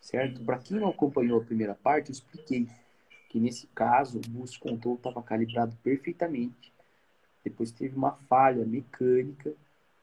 Certo? 0.01 0.43
Para 0.43 0.57
quem 0.57 0.77
não 0.77 0.89
acompanhou 0.89 1.39
a 1.39 1.45
primeira 1.45 1.75
parte, 1.75 2.09
eu 2.09 2.13
expliquei 2.13 2.67
que 3.29 3.39
nesse 3.39 3.67
caso 3.67 4.17
o 4.17 4.29
boost 4.29 4.59
control 4.59 4.95
estava 4.95 5.23
calibrado 5.23 5.77
perfeitamente. 5.81 6.73
Depois 7.43 7.71
teve 7.71 7.95
uma 7.95 8.11
falha 8.27 8.65
mecânica 8.65 9.55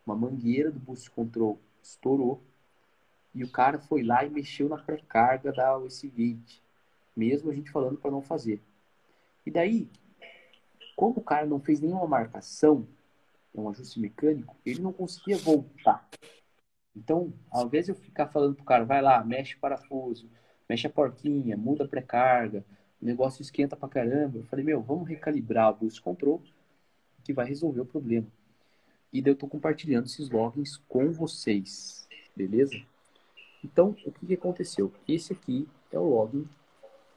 uma 0.08 0.16
mangueira 0.16 0.70
do 0.70 0.80
boost 0.80 1.10
control 1.10 1.60
estourou 1.82 2.40
e 3.34 3.44
o 3.44 3.50
cara 3.50 3.78
foi 3.78 4.02
lá 4.02 4.24
e 4.24 4.30
mexeu 4.30 4.68
na 4.68 4.78
pré-carga 4.78 5.52
da 5.52 5.76
OS 5.76 6.02
Gate, 6.04 6.60
mesmo 7.14 7.50
a 7.50 7.54
gente 7.54 7.70
falando 7.70 7.98
para 7.98 8.10
não 8.10 8.22
fazer. 8.22 8.60
E 9.44 9.50
daí, 9.50 9.88
como 10.96 11.18
o 11.18 11.22
cara 11.22 11.46
não 11.46 11.60
fez 11.60 11.80
nenhuma 11.80 12.06
marcação, 12.06 12.88
é 13.54 13.60
um 13.60 13.68
ajuste 13.68 14.00
mecânico, 14.00 14.56
ele 14.64 14.80
não 14.80 14.92
conseguia 14.92 15.36
voltar. 15.36 16.08
Então, 16.98 17.32
ao 17.50 17.66
invés 17.66 17.86
de 17.86 17.92
eu 17.92 17.94
ficar 17.94 18.26
falando 18.26 18.56
pro 18.56 18.64
cara, 18.64 18.84
vai 18.84 19.00
lá, 19.00 19.22
mexe 19.24 19.54
o 19.54 19.58
parafuso, 19.60 20.28
mexe 20.68 20.86
a 20.86 20.90
porquinha, 20.90 21.56
muda 21.56 21.84
a 21.84 21.88
pré-carga, 21.88 22.64
o 23.00 23.06
negócio 23.06 23.40
esquenta 23.40 23.76
pra 23.76 23.88
caramba, 23.88 24.38
eu 24.38 24.44
falei, 24.44 24.64
meu, 24.64 24.82
vamos 24.82 25.08
recalibrar 25.08 25.70
o 25.70 25.76
boost 25.76 26.02
control 26.02 26.42
que 27.24 27.32
vai 27.32 27.46
resolver 27.46 27.80
o 27.80 27.86
problema. 27.86 28.26
E 29.12 29.22
daí 29.22 29.30
eu 29.30 29.34
estou 29.34 29.48
compartilhando 29.48 30.06
esses 30.06 30.28
logins 30.28 30.76
com 30.88 31.12
vocês, 31.12 32.08
beleza? 32.34 32.76
Então, 33.64 33.94
o 34.04 34.12
que, 34.12 34.26
que 34.26 34.34
aconteceu? 34.34 34.92
Esse 35.06 35.32
aqui 35.32 35.68
é 35.92 35.98
o 35.98 36.02
login 36.02 36.48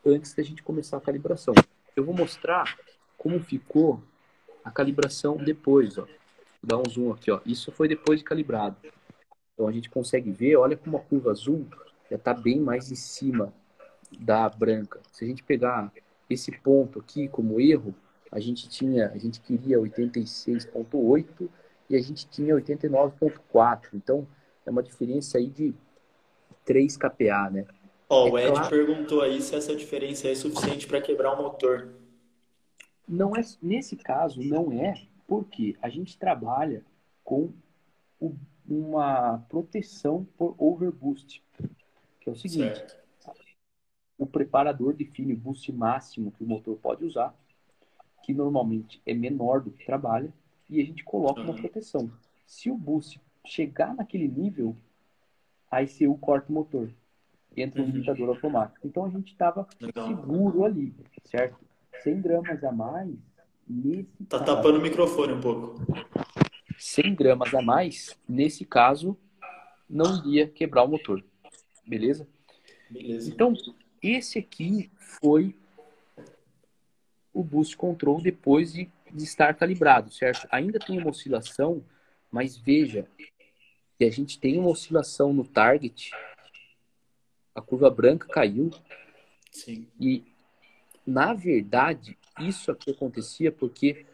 antes 0.05 0.33
da 0.33 0.43
gente 0.43 0.61
começar 0.61 0.97
a 0.97 1.01
calibração. 1.01 1.55
Eu 1.95 2.05
vou 2.05 2.13
mostrar 2.15 2.77
como 3.17 3.39
ficou 3.39 4.01
a 4.63 4.69
calibração 4.69 5.37
depois, 5.37 5.97
ó. 5.97 6.05
Vou 6.05 6.11
dar 6.63 6.77
um 6.77 6.89
zoom 6.89 7.11
aqui, 7.11 7.31
ó. 7.31 7.41
Isso 7.45 7.71
foi 7.71 7.87
depois 7.87 8.19
de 8.19 8.25
calibrado. 8.25 8.77
Então 9.53 9.67
a 9.67 9.71
gente 9.71 9.89
consegue 9.89 10.31
ver, 10.31 10.55
olha 10.55 10.77
como 10.77 10.97
a 10.97 11.01
curva 11.01 11.31
azul 11.31 11.67
já 12.09 12.15
está 12.17 12.33
bem 12.33 12.59
mais 12.59 12.91
em 12.91 12.95
cima 12.95 13.53
da 14.19 14.49
branca. 14.49 14.99
Se 15.11 15.23
a 15.23 15.27
gente 15.27 15.43
pegar 15.43 15.91
esse 16.29 16.51
ponto 16.51 16.99
aqui 16.99 17.27
como 17.27 17.59
erro, 17.59 17.95
a 18.31 18.39
gente 18.39 18.69
tinha, 18.69 19.09
a 19.09 19.17
gente 19.17 19.39
queria 19.41 19.77
86.8 19.77 21.49
e 21.89 21.95
a 21.95 22.01
gente 22.01 22.27
tinha 22.27 22.55
89,4. 22.55 23.89
Então, 23.93 24.27
é 24.65 24.69
uma 24.69 24.81
diferença 24.81 25.37
aí 25.37 25.47
de 25.47 25.73
3 26.63 26.97
kPa, 26.97 27.49
né? 27.51 27.65
Ó, 28.09 28.25
oh, 28.25 28.31
o 28.31 28.39
Ed 28.39 28.51
claro... 28.51 28.69
perguntou 28.69 29.21
aí 29.21 29.41
se 29.41 29.55
essa 29.55 29.75
diferença 29.75 30.27
é 30.27 30.35
suficiente 30.35 30.87
para 30.87 31.01
quebrar 31.01 31.33
o 31.33 31.43
motor. 31.43 31.89
Não 33.07 33.35
é, 33.35 33.41
nesse 33.61 33.95
caso, 33.95 34.41
não 34.41 34.71
é, 34.71 34.93
porque 35.27 35.75
a 35.81 35.89
gente 35.89 36.17
trabalha 36.17 36.83
com 37.23 37.51
o, 38.19 38.33
uma 38.73 39.39
proteção 39.49 40.25
por 40.37 40.55
overboost, 40.57 41.43
que 42.19 42.29
é 42.29 42.31
o 42.31 42.35
seguinte: 42.35 42.77
certo. 42.77 42.97
o 44.17 44.25
preparador 44.25 44.93
define 44.93 45.33
o 45.33 45.37
boost 45.37 45.71
máximo 45.71 46.31
que 46.31 46.43
o 46.43 46.47
motor 46.47 46.77
pode 46.77 47.03
usar, 47.03 47.35
que 48.23 48.33
normalmente 48.33 49.01
é 49.05 49.13
menor 49.13 49.61
do 49.61 49.71
que 49.71 49.85
trabalha, 49.85 50.33
e 50.69 50.81
a 50.81 50.85
gente 50.85 51.03
coloca 51.03 51.41
uma 51.41 51.53
proteção. 51.53 52.11
Se 52.45 52.69
o 52.69 52.77
boost 52.77 53.19
chegar 53.45 53.95
naquele 53.95 54.27
nível, 54.27 54.75
a 55.69 55.81
ICU 55.83 56.17
corta 56.17 56.49
o 56.49 56.53
motor. 56.53 56.89
Entra 57.55 57.81
um 57.81 57.85
uhum. 57.85 57.91
limitador 57.91 58.29
automático. 58.29 58.87
Então 58.87 59.05
a 59.05 59.09
gente 59.09 59.31
estava 59.31 59.67
seguro 60.05 60.63
ali, 60.63 60.95
certo? 61.25 61.57
100 62.03 62.21
gramas 62.21 62.63
a 62.63 62.71
mais 62.71 63.13
nesse 63.67 64.23
Tá 64.29 64.39
caso, 64.39 64.45
tapando 64.45 64.79
o 64.79 64.81
microfone 64.81 65.33
um 65.33 65.41
pouco. 65.41 65.75
100 66.83 67.15
gramas 67.15 67.53
a 67.53 67.61
mais, 67.61 68.17
nesse 68.27 68.65
caso, 68.65 69.17
não 69.89 70.17
iria 70.19 70.47
quebrar 70.47 70.83
o 70.83 70.87
motor. 70.87 71.23
Beleza? 71.85 72.27
Beleza. 72.89 73.29
Então, 73.29 73.53
esse 74.01 74.39
aqui 74.39 74.91
foi 74.97 75.55
o 77.33 77.43
boost 77.43 77.77
control 77.77 78.21
depois 78.21 78.73
de 78.73 78.89
de 79.13 79.23
estar 79.23 79.53
calibrado, 79.53 80.11
certo? 80.11 80.47
Ainda 80.51 80.79
tem 80.79 80.97
uma 80.97 81.09
oscilação, 81.09 81.83
mas 82.31 82.57
veja 82.57 83.05
que 83.97 84.05
a 84.05 84.09
gente 84.09 84.39
tem 84.39 84.57
uma 84.57 84.69
oscilação 84.69 85.33
no 85.33 85.45
target, 85.45 86.11
a 87.53 87.61
curva 87.61 87.89
branca 87.89 88.27
caiu. 88.27 88.71
Sim. 89.51 89.87
E, 89.99 90.23
na 91.05 91.33
verdade, 91.33 92.17
isso 92.39 92.71
aqui 92.71 92.91
acontecia 92.91 93.51
porque 93.51 94.05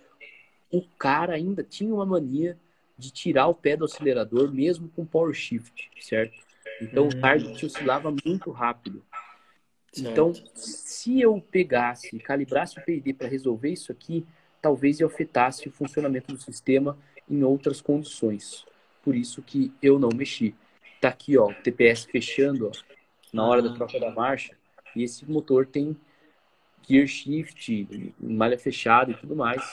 o 0.72 0.82
cara 0.98 1.34
ainda 1.34 1.64
tinha 1.64 1.94
uma 1.94 2.06
mania 2.06 2.58
de 2.98 3.12
tirar 3.12 3.48
o 3.48 3.54
pé 3.54 3.78
do 3.78 3.86
acelerador, 3.86 4.52
mesmo 4.52 4.90
com 4.90 5.06
power 5.06 5.34
shift, 5.34 5.90
certo? 6.02 6.38
Então 6.82 7.04
uhum. 7.04 7.10
o 7.10 7.22
target 7.22 7.66
oscilava 7.66 8.14
muito 8.26 8.52
rápido. 8.52 9.04
Certo. 9.92 10.12
Então, 10.12 10.34
se 10.54 11.22
eu 11.22 11.40
pegasse 11.40 12.16
e 12.16 12.20
calibrasse 12.20 12.78
o 12.78 12.84
PID 12.84 13.14
para 13.14 13.28
resolver 13.28 13.72
isso 13.72 13.92
aqui, 13.92 14.26
talvez 14.62 15.02
afetasse 15.02 15.68
o 15.68 15.72
funcionamento 15.72 16.34
do 16.34 16.42
sistema 16.42 16.98
em 17.30 17.44
outras 17.44 17.82
condições. 17.82 18.66
Por 19.04 19.16
isso 19.16 19.42
que 19.42 19.74
eu 19.82 19.98
não 19.98 20.10
mexi. 20.14 20.54
Tá 21.00 21.10
aqui, 21.10 21.38
ó, 21.38 21.50
o 21.50 21.54
TPS 21.54 22.06
fechando 22.06 22.68
ó, 22.68 22.72
na 23.32 23.46
hora 23.46 23.62
da 23.62 23.74
troca 23.74 24.00
da 24.00 24.12
marcha. 24.12 24.56
E 24.96 25.04
esse 25.04 25.30
motor 25.30 25.66
tem 25.66 25.96
gear 26.88 27.08
shift, 27.08 28.16
malha 28.20 28.58
fechada 28.58 29.12
e 29.12 29.16
tudo 29.16 29.36
mais. 29.36 29.64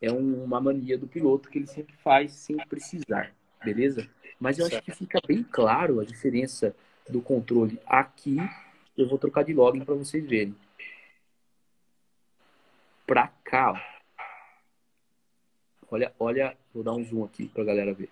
É 0.00 0.12
um, 0.12 0.44
uma 0.44 0.60
mania 0.60 0.98
do 0.98 1.06
piloto 1.06 1.48
que 1.48 1.58
ele 1.58 1.66
sempre 1.66 1.94
faz 1.96 2.32
sem 2.32 2.56
precisar, 2.56 3.32
beleza? 3.64 4.08
Mas 4.38 4.58
eu 4.58 4.66
acho 4.66 4.82
que 4.82 4.92
fica 4.92 5.20
bem 5.26 5.42
claro 5.42 6.00
a 6.00 6.04
diferença 6.04 6.74
do 7.08 7.20
controle 7.20 7.80
aqui. 7.86 8.36
Eu 8.96 9.08
vou 9.08 9.18
trocar 9.18 9.44
de 9.44 9.54
login 9.54 9.84
para 9.84 9.94
vocês 9.94 10.24
verem. 10.24 10.54
pra 13.06 13.28
cá, 13.44 13.72
ó. 13.72 13.94
Olha, 15.90 16.12
olha, 16.18 16.56
vou 16.72 16.82
dar 16.82 16.92
um 16.92 17.04
zoom 17.04 17.24
aqui 17.24 17.48
pra 17.48 17.62
galera 17.62 17.94
ver. 17.94 18.10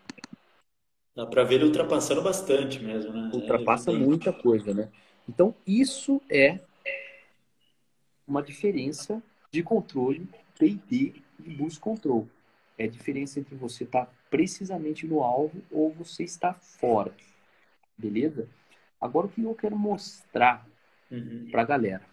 Dá 1.17 1.27
pra 1.27 1.43
ver 1.43 1.57
ele 1.57 1.65
ultrapassando 1.65 2.23
bastante 2.23 2.79
mesmo, 2.81 3.13
né? 3.13 3.31
Ultrapassa 3.35 3.91
é 3.91 3.95
muita 3.95 4.33
coisa, 4.33 4.73
né? 4.73 4.91
Então, 5.29 5.55
isso 5.67 6.23
é 6.31 6.61
uma 8.27 8.43
diferença 8.43 9.23
de 9.51 9.63
controle 9.63 10.29
P&D 10.59 11.23
e 11.45 11.51
boost 11.57 11.81
control. 11.81 12.29
É 12.79 12.85
a 12.85 12.89
diferença 12.89 13.39
entre 13.39 13.55
você 13.55 13.85
estar 13.85 14.07
tá 14.07 14.13
precisamente 14.31 15.07
no 15.07 15.23
alvo 15.23 15.63
ou 15.71 15.93
você 15.93 16.25
está 16.25 16.55
fora. 16.55 17.15
Beleza? 17.97 18.49
Agora 19.01 19.27
o 19.27 19.31
que 19.31 19.43
eu 19.43 19.55
quero 19.55 19.77
mostrar 19.77 20.67
uhum. 21.11 21.49
para 21.51 21.63
a 21.63 21.67
galera. 21.67 22.07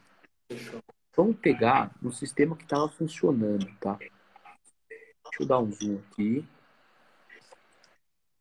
Vamos 1.15 1.37
pegar 1.37 1.95
no 2.01 2.11
sistema 2.11 2.55
que 2.55 2.63
estava 2.63 2.89
funcionando, 2.89 3.67
tá? 3.79 3.97
Deixa 3.97 5.41
eu 5.41 5.45
dar 5.45 5.59
um 5.59 5.71
zoom 5.71 5.99
aqui. 6.11 6.45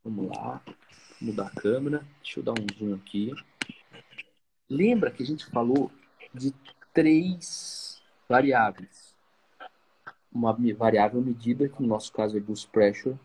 Vamos 0.02 0.28
lá. 0.28 0.62
Mudar 1.20 1.48
a 1.48 1.60
câmera. 1.60 2.06
Deixa 2.22 2.40
eu 2.40 2.44
dar 2.44 2.52
um 2.52 2.66
zoom 2.78 2.94
aqui. 2.94 3.32
Lembra 4.68 5.10
que 5.10 5.22
a 5.22 5.26
gente 5.26 5.46
falou 5.46 5.90
de 6.32 6.54
três 6.92 8.02
variáveis. 8.28 9.07
Uma 10.38 10.56
variável 10.76 11.20
medida, 11.20 11.68
que 11.68 11.82
no 11.82 11.88
nosso 11.88 12.12
caso 12.12 12.36
é 12.36 12.40
boost 12.40 12.68
pressure. 12.68 13.16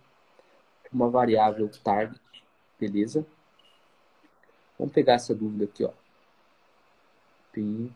Uma 0.91 1.11
variável 1.11 1.69
target, 1.84 2.19
beleza? 2.80 3.23
Vamos 4.80 4.91
pegar 4.95 5.14
essa 5.14 5.35
dúvida 5.35 5.65
aqui, 5.65 5.84
ó. 5.84 5.91
Tem... 7.52 7.95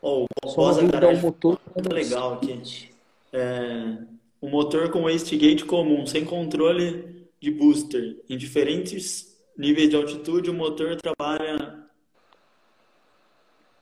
Oh, 0.00 0.24
Só 0.46 0.72
uma 0.72 0.74
dúvida, 0.74 1.08
o 1.08 1.16
motor... 1.18 1.60
Legal 1.92 2.34
aqui. 2.34 2.90
É, 3.30 3.98
o 4.40 4.48
motor 4.48 4.90
com 4.90 5.02
wastegate 5.02 5.66
comum, 5.66 6.06
sem 6.06 6.24
controle 6.24 7.28
de 7.38 7.50
booster. 7.50 8.22
Em 8.26 8.38
diferentes 8.38 9.38
níveis 9.56 9.90
de 9.90 9.96
altitude, 9.96 10.48
o 10.48 10.54
motor 10.54 10.96
trabalha 10.96 11.84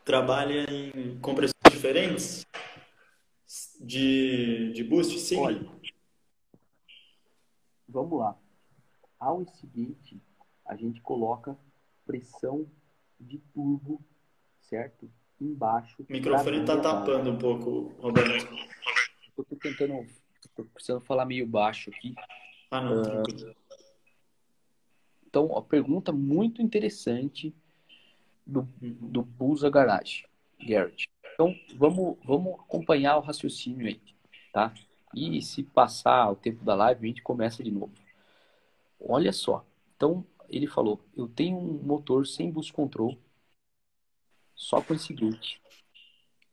trabalha 0.04 0.66
em 0.68 1.16
compressões 1.20 1.54
diferentes 1.70 2.44
de, 3.84 4.72
de 4.72 4.82
boost, 4.84 5.18
sim? 5.18 5.36
Olha, 5.36 5.66
vamos 7.88 8.18
lá. 8.18 8.36
Ao 9.18 9.38
wastegate, 9.38 10.20
a 10.66 10.76
gente 10.76 11.00
coloca 11.00 11.56
pressão 12.06 12.66
de 13.20 13.38
turbo, 13.52 14.00
certo? 14.60 15.10
Embaixo. 15.40 16.02
O 16.08 16.12
microfone 16.12 16.60
está 16.60 16.80
tapando 16.80 17.30
um 17.30 17.38
pouco, 17.38 17.92
Roberto. 18.00 18.54
Eu 19.36 19.44
tô 19.44 19.56
tentando, 19.56 20.06
tô 20.54 20.64
precisando 20.64 21.00
falar 21.00 21.26
meio 21.26 21.46
baixo 21.46 21.90
aqui. 21.90 22.14
Ah, 22.70 22.80
não. 22.80 23.02
Uh, 23.02 23.54
então, 25.26 25.46
uma 25.46 25.62
pergunta 25.62 26.12
muito 26.12 26.62
interessante 26.62 27.52
do, 28.46 28.62
do 28.80 29.22
Busa 29.22 29.68
Garage, 29.68 30.24
Garrett. 30.60 31.08
Então, 31.34 31.54
vamos, 31.74 32.16
vamos 32.24 32.54
acompanhar 32.60 33.16
o 33.16 33.20
raciocínio 33.20 33.86
aí, 33.86 34.00
tá? 34.52 34.72
E 35.12 35.42
se 35.42 35.62
passar 35.62 36.30
o 36.30 36.36
tempo 36.36 36.64
da 36.64 36.74
live, 36.74 37.04
a 37.04 37.08
gente 37.08 37.22
começa 37.22 37.62
de 37.62 37.70
novo. 37.70 37.92
Olha 39.00 39.32
só. 39.32 39.64
Então, 39.96 40.24
ele 40.48 40.66
falou, 40.66 41.00
eu 41.16 41.28
tenho 41.28 41.56
um 41.56 41.82
motor 41.82 42.26
sem 42.26 42.50
boost 42.50 42.72
control, 42.72 43.18
só 44.54 44.80
com 44.80 44.94
esse 44.94 45.12
gate. 45.12 45.56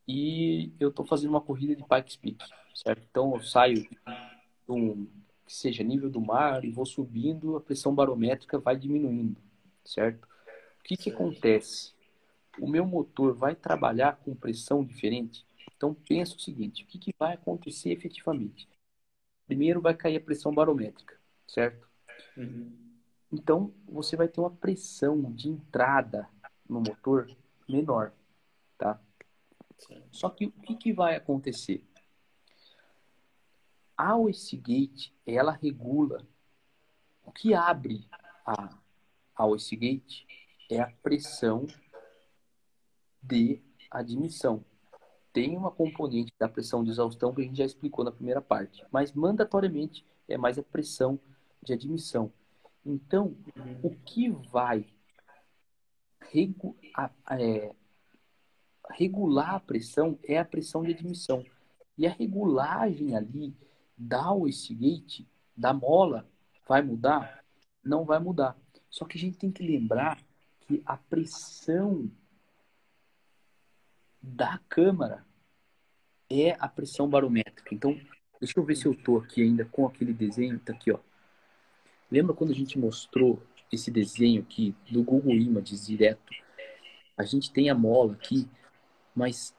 E 0.08 0.72
eu 0.80 0.90
estou 0.90 1.06
fazendo 1.06 1.30
uma 1.30 1.42
corrida 1.42 1.76
de 1.76 1.84
Pikes 1.84 2.16
Peak, 2.16 2.44
certo? 2.74 3.04
Então, 3.10 3.36
eu 3.36 3.42
saio 3.42 3.88
um, 4.68 5.06
que 5.46 5.54
seja 5.54 5.84
nível 5.84 6.10
do 6.10 6.20
mar 6.20 6.66
e 6.66 6.72
vou 6.72 6.86
subindo, 6.86 7.56
a 7.56 7.62
pressão 7.62 7.94
barométrica 7.94 8.58
vai 8.58 8.76
diminuindo, 8.76 9.38
certo? 9.86 10.26
O 10.80 10.84
que, 10.84 10.98
que 10.98 11.12
acontece? 11.12 11.94
O 12.60 12.68
meu 12.68 12.86
motor 12.86 13.34
vai 13.34 13.56
trabalhar 13.56 14.18
com 14.18 14.36
pressão 14.36 14.84
diferente? 14.84 15.46
Então, 15.76 15.94
pensa 15.94 16.36
o 16.36 16.40
seguinte, 16.40 16.84
o 16.84 16.88
que, 16.88 17.00
que 17.00 17.16
vai 17.18 17.34
acontecer 17.34 17.92
efetivamente? 17.92 18.68
Primeiro 19.48 19.82
vai 19.82 19.96
cair 19.96 20.18
a 20.18 20.22
pressão 20.22 20.54
barométrica, 20.54 21.20
certo? 21.48 21.88
Uhum. 22.38 22.72
Então, 23.32 23.74
você 23.88 24.16
vai 24.16 24.28
ter 24.28 24.42
uma 24.42 24.52
pressão 24.52 25.32
de 25.32 25.50
entrada 25.50 26.28
no 26.70 26.82
motor 26.82 27.30
menor, 27.68 28.14
tá? 28.78 29.02
Só 30.12 30.30
que 30.30 30.46
o 30.46 30.52
que, 30.52 30.76
que 30.76 30.94
vai 30.94 31.16
acontecer? 31.16 31.84
A 33.98 34.16
Gate, 34.54 35.12
ela 35.26 35.52
regula 35.52 36.26
o 37.24 37.32
que 37.32 37.54
abre 37.54 38.08
a, 38.46 38.78
a 39.36 39.46
Gate 39.48 40.26
é 40.70 40.80
a 40.80 40.92
pressão 41.04 41.68
de 43.22 43.62
admissão. 43.90 44.64
Tem 45.34 45.56
uma 45.56 45.72
componente 45.72 46.34
da 46.38 46.50
pressão 46.50 46.84
de 46.84 46.90
exaustão 46.90 47.34
que 47.34 47.42
a 47.42 47.44
gente 47.44 47.58
já 47.58 47.66
explicou 47.66 48.04
na 48.04 48.12
primeira 48.12 48.42
parte, 48.42 48.86
mas 48.92 49.14
mandatoriamente 49.14 50.06
é 50.28 50.38
mais 50.38 50.58
a 50.58 50.64
pressão 50.64 51.20
de 51.64 51.74
admissão. 51.74 52.32
Então, 52.86 53.36
o 53.84 53.92
que 53.92 54.30
vai 54.30 54.86
regu 56.32 56.76
a, 56.96 57.10
é, 57.38 57.74
regular 58.90 59.56
a 59.56 59.60
pressão 59.60 60.18
é 60.24 60.38
a 60.38 60.46
pressão 60.46 60.84
de 60.84 60.92
admissão. 60.92 61.46
E 61.98 62.08
a 62.08 62.12
regulagem 62.12 63.16
ali 63.16 63.56
da 63.98 64.32
wastegate, 64.32 65.28
da 65.56 65.74
mola, 65.74 66.28
vai 66.68 66.82
mudar? 66.82 67.44
Não 67.84 68.06
vai 68.06 68.20
mudar. 68.20 68.58
Só 68.90 69.06
que 69.06 69.18
a 69.18 69.22
gente 69.22 69.38
tem 69.38 69.52
que 69.52 69.64
lembrar 69.64 70.20
que 70.62 70.82
a 70.86 70.98
pressão 70.98 72.10
da 74.22 74.60
câmara 74.70 75.26
é 76.30 76.56
a 76.60 76.68
pressão 76.68 77.10
barométrica. 77.10 77.74
Então, 77.74 78.00
deixa 78.40 78.60
eu 78.60 78.64
ver 78.64 78.76
se 78.76 78.86
eu 78.86 78.96
tô 78.96 79.18
aqui 79.18 79.42
ainda 79.42 79.66
com 79.66 79.86
aquele 79.86 80.14
desenho. 80.14 80.60
Tá 80.60 80.74
aqui, 80.74 80.92
ó. 80.92 81.00
Lembra 82.10 82.34
quando 82.34 82.52
a 82.52 82.56
gente 82.56 82.78
mostrou 82.78 83.42
esse 83.72 83.90
desenho 83.90 84.42
aqui 84.42 84.76
do 84.90 85.04
Google 85.04 85.34
Images 85.34 85.88
direto? 85.88 86.34
A 87.18 87.24
gente 87.24 87.52
tem 87.52 87.70
a 87.70 87.76
mola 87.76 88.14
aqui, 88.14 88.48
mas 89.16 89.56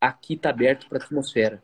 aqui 0.00 0.34
está 0.34 0.50
aberto 0.50 0.88
para 0.88 0.98
atmosfera, 0.98 1.62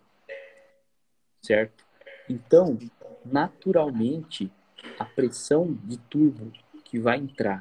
certo? 1.43 1.85
Então, 2.28 2.78
naturalmente, 3.24 4.51
a 4.98 5.05
pressão 5.05 5.73
de 5.85 5.98
turbo 5.98 6.52
que 6.85 6.98
vai 6.98 7.19
entrar 7.19 7.61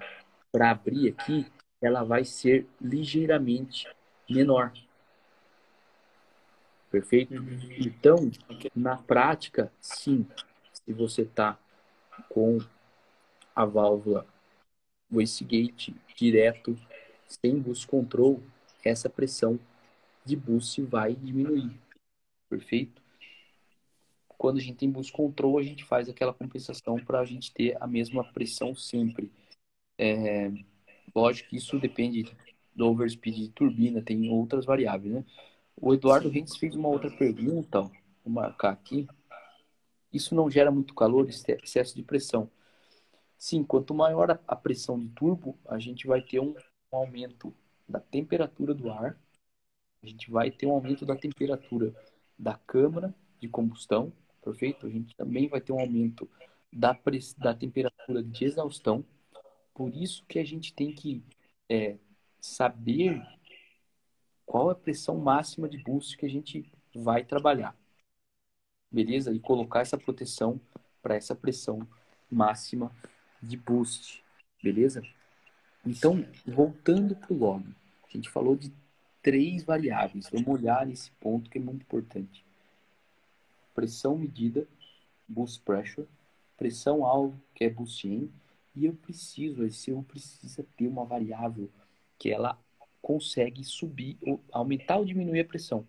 para 0.52 0.72
abrir 0.72 1.10
aqui, 1.10 1.46
ela 1.82 2.04
vai 2.04 2.26
ser 2.26 2.68
ligeiramente 2.82 3.88
menor. 4.30 4.74
Perfeito? 6.90 7.34
Uhum. 7.34 7.60
Então, 7.78 8.32
na 8.76 8.98
prática, 8.98 9.72
sim, 9.80 10.26
se 10.74 10.92
você 10.92 11.22
está 11.22 11.58
com 12.28 12.58
a 13.56 13.66
válvula 13.66 14.26
wastegate 15.12 15.96
direto, 16.16 16.78
sem 17.28 17.60
boost 17.60 17.88
control, 17.88 18.42
essa 18.84 19.10
pressão 19.10 19.60
de 20.26 20.36
boost 20.36 20.82
vai 20.82 21.16
diminuir. 21.16 21.72
Perfeito? 22.50 23.02
Quando 24.28 24.58
a 24.58 24.62
gente 24.62 24.78
tem 24.78 24.90
boost 24.90 25.12
control, 25.12 25.60
a 25.60 25.64
gente 25.64 25.84
faz 25.84 26.10
aquela 26.10 26.34
compensação 26.34 26.98
para 26.98 27.20
a 27.20 27.26
gente 27.26 27.52
ter 27.52 27.78
a 27.80 27.86
mesma 27.86 28.24
pressão 28.24 28.74
sempre. 28.74 29.32
É, 29.98 30.52
lógico 31.14 31.50
que 31.50 31.58
isso 31.58 31.78
depende 31.78 32.24
do 32.80 32.88
overspeed 32.88 33.36
de 33.36 33.50
turbina, 33.50 34.02
tem 34.02 34.30
outras 34.30 34.66
variáveis, 34.66 35.14
né? 35.14 35.26
O 35.76 35.94
Eduardo 35.94 36.30
Rentes 36.30 36.56
fez 36.56 36.76
uma 36.76 36.88
outra 36.88 37.12
pergunta, 37.12 37.82
vou 37.82 38.34
marcar 38.34 38.72
aqui. 38.72 39.06
Isso 40.14 40.34
não 40.34 40.50
gera 40.50 40.72
muito 40.72 40.96
calor, 40.96 41.28
excesso 41.30 41.96
de 41.96 42.02
pressão. 42.02 42.50
Sim, 43.38 43.64
quanto 43.64 43.94
maior 43.94 44.40
a 44.48 44.56
pressão 44.56 44.98
de 44.98 45.10
turbo, 45.10 45.58
a 45.68 45.78
gente 45.78 46.08
vai 46.08 46.22
ter 46.22 46.40
um 46.40 46.56
aumento 46.92 47.54
da 47.88 48.00
temperatura 48.00 48.74
do 48.74 48.90
ar, 48.90 49.18
a 50.02 50.08
gente 50.08 50.32
vai 50.32 50.50
ter 50.50 50.66
um 50.66 50.72
aumento 50.72 51.06
da 51.06 51.16
temperatura 51.16 51.94
da 52.38 52.56
câmara 52.56 53.14
de 53.42 53.50
combustão, 53.50 54.12
perfeito? 54.42 54.88
A 54.88 54.90
gente 54.90 55.16
também 55.16 55.50
vai 55.50 55.60
ter 55.60 55.74
um 55.74 55.80
aumento 55.80 56.30
da, 56.72 56.98
da 57.38 57.54
temperatura 57.54 58.24
de 58.24 58.46
exaustão. 58.46 59.04
Por 59.74 59.94
isso 59.94 60.26
que 60.28 60.40
a 60.40 60.46
gente 60.46 60.74
tem 60.74 60.94
que 60.94 61.22
é, 61.70 61.98
saber 62.42 63.22
qual 64.46 64.70
é 64.70 64.74
a 64.74 64.76
pressão 64.76 65.18
máxima 65.18 65.70
de 65.70 65.78
boost 65.78 66.18
que 66.18 66.26
a 66.26 66.30
gente 66.30 66.72
vai 66.96 67.24
trabalhar 67.24 67.76
beleza? 68.92 69.34
E 69.34 69.40
colocar 69.40 69.82
essa 69.82 69.98
proteção 69.98 70.60
para 71.02 71.16
essa 71.16 71.36
pressão 71.36 71.88
máxima 72.30 72.92
de 73.42 73.56
boost, 73.56 74.24
beleza? 74.62 75.02
Então, 75.86 76.26
voltando 76.46 77.16
para 77.16 77.34
o 77.34 77.38
log, 77.38 77.64
a 78.04 78.12
gente 78.12 78.30
falou 78.30 78.56
de 78.56 78.72
três 79.22 79.64
variáveis. 79.64 80.30
Vamos 80.30 80.48
olhar 80.48 80.86
nesse 80.86 81.12
ponto 81.12 81.50
que 81.50 81.58
é 81.58 81.62
muito 81.62 81.84
importante. 81.84 82.44
Pressão 83.74 84.18
medida, 84.18 84.68
boost 85.28 85.62
pressure, 85.62 86.08
pressão 86.58 87.06
alvo, 87.06 87.40
que 87.56 87.64
é 87.64 87.70
boost 87.70 88.08
in, 88.08 88.32
e 88.76 88.86
eu 88.86 88.94
preciso, 88.94 89.64
eu 89.88 90.04
precisa 90.04 90.66
ter 90.76 90.88
uma 90.88 91.06
variável 91.06 91.70
que 92.20 92.30
ela 92.30 92.60
consegue 93.02 93.64
subir, 93.64 94.18
ou 94.22 94.44
aumentar 94.52 94.98
ou 94.98 95.06
diminuir 95.06 95.40
a 95.40 95.46
pressão, 95.46 95.88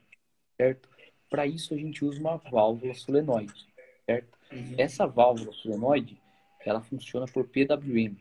certo? 0.56 0.88
Para 1.28 1.46
isso 1.46 1.74
a 1.74 1.76
gente 1.76 2.04
usa 2.04 2.20
uma 2.20 2.36
válvula 2.36 2.94
solenoide, 2.94 3.66
certo? 4.06 4.38
Uhum. 4.52 4.74
Essa 4.78 5.06
válvula 5.06 5.52
solenoide, 5.52 6.20
ela 6.64 6.80
funciona 6.80 7.26
por 7.26 7.48
PWM, 7.48 8.16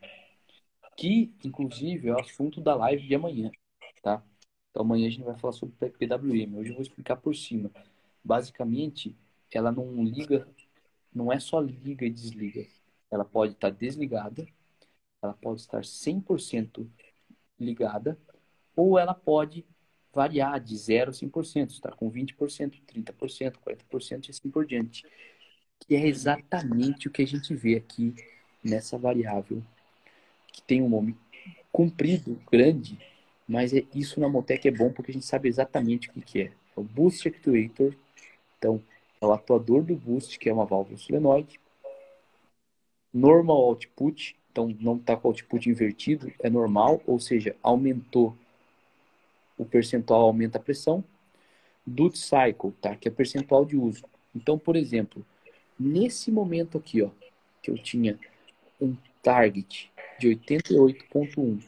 que 0.98 1.32
inclusive 1.46 2.10
é 2.10 2.14
o 2.14 2.20
assunto 2.20 2.60
da 2.60 2.76
live 2.76 3.08
de 3.08 3.16
amanhã, 3.16 3.52
tá? 4.02 4.24
Então 4.72 4.84
amanhã 4.84 5.08
a 5.08 5.12
gente 5.12 5.24
vai 5.24 5.38
falar 5.38 5.54
sobre 5.54 5.90
PWM. 5.90 6.58
Hoje 6.58 6.70
eu 6.70 6.76
vou 6.76 6.82
explicar 6.82 7.16
por 7.16 7.36
cima. 7.36 7.72
Basicamente, 8.24 9.16
ela 9.52 9.72
não 9.72 10.04
liga, 10.04 10.48
não 11.14 11.32
é 11.32 11.40
só 11.40 11.60
liga 11.60 12.06
e 12.06 12.10
desliga. 12.10 12.66
Ela 13.10 13.26
pode 13.26 13.54
estar 13.54 13.70
desligada, 13.72 14.48
ela 15.22 15.34
pode 15.34 15.62
estar 15.62 15.84
100% 15.84 16.88
ligada, 17.60 18.18
ou 18.76 18.98
ela 18.98 19.14
pode 19.14 19.66
variar 20.14 20.60
de 20.60 20.76
0 20.76 21.12
a 21.12 21.14
100%, 21.14 21.70
estar 21.70 21.96
com 21.96 22.12
20%, 22.12 22.82
30%, 22.86 23.54
40% 23.58 24.28
e 24.28 24.32
assim 24.32 24.50
por 24.50 24.66
diante. 24.66 25.06
Que 25.80 25.96
é 25.96 26.08
exatamente 26.08 27.08
o 27.08 27.12
que 27.12 27.22
a 27.22 27.28
gente 27.28 27.54
vê 27.54 27.76
aqui 27.76 28.14
nessa 28.64 28.98
variável, 28.98 29.64
que 30.52 30.62
tem 30.62 30.82
um 30.82 30.90
nome 30.90 31.18
comprido, 31.72 32.42
grande, 32.52 32.98
mas 33.48 33.74
é, 33.74 33.84
isso 33.96 34.20
na 34.20 34.30
Motec 34.30 34.68
é 34.68 34.72
bom 34.72 34.92
porque 34.92 35.12
a 35.12 35.14
gente 35.14 35.26
sabe 35.26 35.48
exatamente 35.48 36.10
o 36.10 36.14
que, 36.14 36.22
que 36.22 36.42
é. 36.42 36.46
É 36.46 36.80
o 36.80 36.84
Boost 36.84 37.28
Actuator. 37.28 37.96
Então, 38.58 38.84
é 39.22 39.26
o 39.26 39.34
atuador 39.34 39.84
do 39.84 39.96
boost, 39.96 40.38
que 40.38 40.50
é 40.50 40.54
uma 40.54 40.66
válvula 40.66 40.98
solenoide. 40.98 41.60
Normal 43.14 43.58
output, 43.58 44.39
então 44.60 44.76
não 44.82 44.98
está 44.98 45.16
com 45.16 45.28
o 45.28 45.32
output 45.32 45.70
invertido, 45.70 46.32
é 46.40 46.50
normal, 46.50 47.02
ou 47.06 47.20
seja, 47.20 47.56
aumentou 47.64 48.36
o 49.58 49.66
percentual, 49.66 50.22
aumenta 50.22 50.58
a 50.58 50.62
pressão. 50.62 51.04
Duty 51.86 52.18
cycle, 52.18 52.72
tá? 52.82 52.96
que 52.96 53.08
é 53.08 53.12
percentual 53.12 53.66
de 53.66 53.76
uso. 53.76 54.04
Então, 54.36 54.58
por 54.58 54.76
exemplo, 54.76 55.26
nesse 55.80 56.32
momento 56.32 56.78
aqui, 56.78 57.02
ó, 57.02 57.10
que 57.62 57.72
eu 57.72 57.78
tinha 57.78 58.20
um 58.80 58.96
target 59.22 59.92
de 60.20 60.28
88.1 60.30 61.62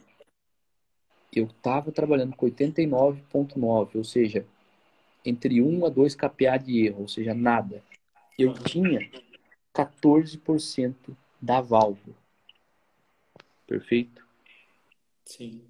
eu 1.34 1.46
estava 1.46 1.90
trabalhando 1.90 2.36
com 2.36 2.44
89,9, 2.44 3.96
ou 3.96 4.04
seja, 4.04 4.44
entre 5.24 5.62
1 5.62 5.86
a 5.86 5.88
2 5.88 6.14
kPa 6.14 6.58
de 6.58 6.86
erro, 6.86 7.00
ou 7.00 7.08
seja, 7.08 7.32
nada. 7.32 7.82
Eu 8.38 8.52
tinha 8.52 9.10
14% 9.74 10.94
da 11.40 11.62
válvula. 11.62 12.21
Perfeito? 13.72 14.22
Sim. 15.24 15.62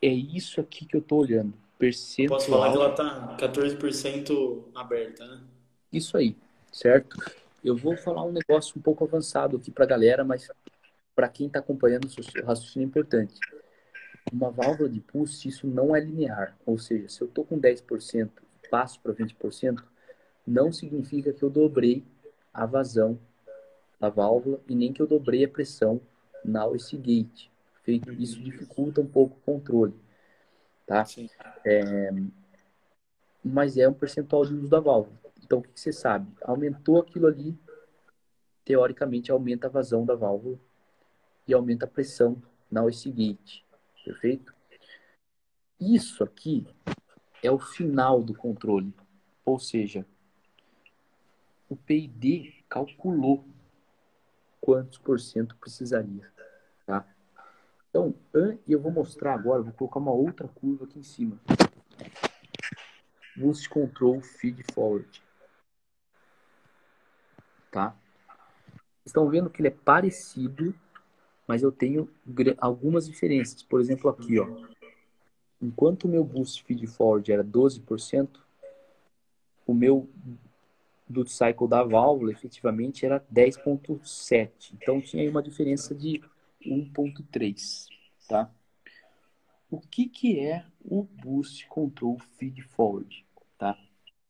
É 0.00 0.08
isso 0.08 0.58
aqui 0.58 0.86
que 0.86 0.96
eu 0.96 1.00
estou 1.00 1.20
olhando. 1.20 1.52
Percentual... 1.78 2.38
Posso 2.38 2.50
falar 2.50 2.70
que 2.72 2.76
ela 2.78 2.90
está 2.90 3.36
14% 3.36 4.64
aberta, 4.74 5.26
né? 5.26 5.44
Isso 5.92 6.16
aí, 6.16 6.34
certo? 6.72 7.18
Eu 7.62 7.76
vou 7.76 7.94
falar 7.94 8.24
um 8.24 8.32
negócio 8.32 8.72
um 8.78 8.80
pouco 8.80 9.04
avançado 9.04 9.58
aqui 9.58 9.70
para 9.70 9.84
a 9.84 9.88
galera, 9.88 10.24
mas 10.24 10.48
para 11.14 11.28
quem 11.28 11.46
está 11.46 11.58
acompanhando, 11.58 12.06
o 12.06 12.46
raciocínio 12.46 12.86
é 12.86 12.88
importante 12.88 13.38
uma 14.32 14.50
válvula 14.50 14.88
de 14.88 15.00
pulse, 15.00 15.48
isso 15.48 15.66
não 15.66 15.94
é 15.94 16.00
linear. 16.00 16.56
Ou 16.64 16.78
seja, 16.78 17.06
se 17.10 17.20
eu 17.20 17.28
estou 17.28 17.44
com 17.44 17.60
10%, 17.60 18.30
passo 18.70 18.98
para 19.00 19.12
20%, 19.12 19.84
não 20.46 20.72
significa 20.72 21.34
que 21.34 21.42
eu 21.42 21.50
dobrei 21.50 22.02
a 22.52 22.64
vazão 22.64 23.18
da 24.00 24.08
válvula 24.08 24.58
e 24.66 24.74
nem 24.74 24.90
que 24.90 25.02
eu 25.02 25.06
dobrei 25.06 25.44
a 25.44 25.48
pressão 25.48 26.00
na 26.44 26.66
OC 26.66 26.96
gate. 26.98 27.48
Feito, 27.82 28.12
isso 28.12 28.40
dificulta 28.40 29.00
um 29.00 29.06
pouco 29.06 29.36
o 29.36 29.40
controle. 29.40 29.94
Tá? 30.86 31.04
É, 31.64 32.10
mas 33.42 33.76
é 33.76 33.88
um 33.88 33.94
percentual 33.94 34.44
de 34.44 34.54
uso 34.54 34.68
da 34.68 34.80
válvula. 34.80 35.18
Então, 35.42 35.58
o 35.58 35.62
que 35.62 35.78
você 35.78 35.92
sabe? 35.92 36.30
Aumentou 36.42 37.00
aquilo 37.00 37.26
ali, 37.26 37.58
teoricamente 38.64 39.30
aumenta 39.30 39.66
a 39.66 39.70
vazão 39.70 40.04
da 40.04 40.14
válvula 40.14 40.58
e 41.46 41.52
aumenta 41.52 41.84
a 41.84 41.88
pressão 41.88 42.42
na 42.70 42.82
OC 42.82 43.10
gate. 43.10 43.62
Perfeito? 44.04 44.54
Isso 45.78 46.24
aqui 46.24 46.66
é 47.42 47.50
o 47.50 47.58
final 47.58 48.22
do 48.22 48.34
controle. 48.34 48.94
Ou 49.44 49.58
seja, 49.58 50.06
o 51.68 51.76
PID 51.76 52.64
calculou 52.68 53.44
quantos 54.60 54.98
por 54.98 55.20
cento 55.20 55.56
precisaria. 55.56 56.32
Tá? 56.86 57.06
Então, 57.90 58.14
e 58.66 58.72
eu 58.72 58.80
vou 58.80 58.90
mostrar 58.90 59.34
agora, 59.34 59.62
vou 59.62 59.72
colocar 59.72 60.00
uma 60.00 60.12
outra 60.12 60.48
curva 60.48 60.84
aqui 60.84 60.98
em 60.98 61.02
cima. 61.02 61.38
Boost 63.36 63.68
Control 63.68 64.20
Feed 64.20 64.62
Forward. 64.72 65.22
Tá? 67.70 67.94
Estão 69.04 69.28
vendo 69.28 69.50
que 69.50 69.60
ele 69.60 69.68
é 69.68 69.70
parecido 69.70 70.74
mas 71.46 71.62
eu 71.62 71.70
tenho 71.70 72.08
algumas 72.58 73.06
diferenças. 73.06 73.62
Por 73.62 73.80
exemplo, 73.80 74.10
aqui, 74.10 74.38
ó. 74.38 74.48
Enquanto 75.60 76.04
o 76.04 76.08
meu 76.08 76.24
boost 76.24 76.62
feed 76.64 76.86
forward 76.86 77.30
era 77.30 77.44
12%, 77.44 78.28
o 79.66 79.72
meu 79.72 80.08
do 81.08 81.26
cycle 81.26 81.68
da 81.68 81.82
válvula 81.82 82.32
efetivamente 82.32 83.04
era 83.04 83.24
10.7. 83.32 84.74
Então 84.74 85.00
tinha 85.00 85.22
aí 85.22 85.28
uma 85.28 85.42
diferença 85.42 85.94
de 85.94 86.22
1.3, 86.66 87.88
tá? 88.28 88.50
O 89.70 89.80
que 89.80 90.08
que 90.08 90.38
é 90.38 90.64
o 90.84 91.02
boost 91.02 91.66
control 91.66 92.18
feed 92.36 92.62
forward, 92.62 93.26
tá? 93.58 93.78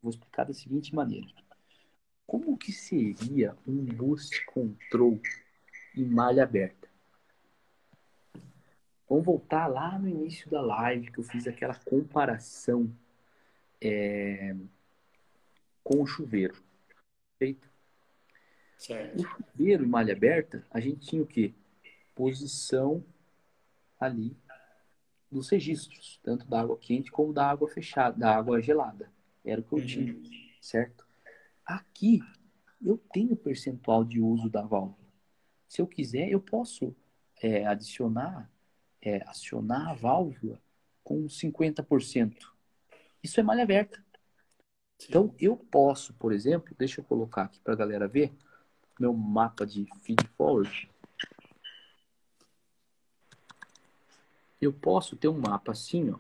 Vou 0.03 0.11
explicar 0.11 0.45
da 0.45 0.55
seguinte 0.55 0.95
maneira. 0.95 1.27
Como 2.27 2.57
que 2.57 2.73
seria 2.73 3.57
um 3.67 3.85
boost 3.85 4.45
control 4.47 5.21
em 5.97 6.05
malha 6.05 6.43
aberta? 6.43 6.89
Vamos 9.09 9.27
voltar 9.27 9.67
lá 9.67 9.99
no 9.99 10.09
início 10.09 10.51
da 10.51 10.63
live 10.63 11.11
que 11.11 11.19
eu 11.19 11.25
fiz 11.25 11.47
aquela 11.47 11.75
comparação 11.75 12.91
é, 13.81 14.57
com 15.83 16.03
o 16.03 16.07
chuveiro. 16.07 16.57
Feito? 17.39 17.69
Certo. 18.79 19.21
O 19.21 19.25
chuveiro 19.25 19.85
em 19.85 19.89
malha 19.89 20.15
aberta, 20.15 20.67
a 20.71 20.81
gente 20.81 21.07
tinha 21.07 21.23
o 21.23 21.27
quê? 21.27 21.53
Posição 22.15 23.05
ali 23.99 24.37
dos 25.31 25.49
registros, 25.49 26.21
tanto 26.23 26.47
da 26.47 26.61
água 26.61 26.79
quente 26.79 27.11
como 27.11 27.33
da 27.33 27.49
água 27.49 27.69
fechada, 27.69 28.17
da 28.17 28.37
água 28.37 28.61
gelada. 28.61 29.11
Era 29.45 29.61
o 29.61 29.65
que 29.65 29.73
eu 29.73 29.79
uhum. 29.79 29.87
tinha, 29.87 30.15
certo? 30.61 31.07
Aqui 31.65 32.21
eu 32.81 32.99
tenho 33.13 33.37
percentual 33.37 34.05
de 34.05 34.21
uso 34.21 34.49
da 34.49 34.63
válvula. 34.63 35.09
Se 35.69 35.81
eu 35.81 35.87
quiser, 35.87 36.29
eu 36.29 36.41
posso 36.41 36.95
é, 37.43 37.67
adicionar 37.67 38.51
é, 39.05 39.23
acionar 39.29 39.91
a 39.91 39.95
válvula 39.95 40.61
com 41.03 41.27
50%. 41.27 42.35
Isso 43.23 43.39
é 43.39 43.43
malha 43.43 43.63
aberta. 43.63 44.03
Sim. 44.99 45.09
Então, 45.09 45.35
eu 45.39 45.57
posso, 45.57 46.15
por 46.15 46.33
exemplo, 46.33 46.75
deixa 46.79 47.01
eu 47.01 47.05
colocar 47.05 47.43
aqui 47.43 47.61
para 47.61 47.75
a 47.75 47.77
galera 47.77 48.09
ver, 48.09 48.33
meu 48.99 49.13
mapa 49.13 49.67
de 49.67 49.87
feed 50.01 50.27
forward. 50.37 50.91
Eu 54.65 54.73
posso 54.73 55.15
ter 55.15 55.29
um 55.29 55.39
mapa 55.39 55.73
assim, 55.73 56.11
ó. 56.11 56.19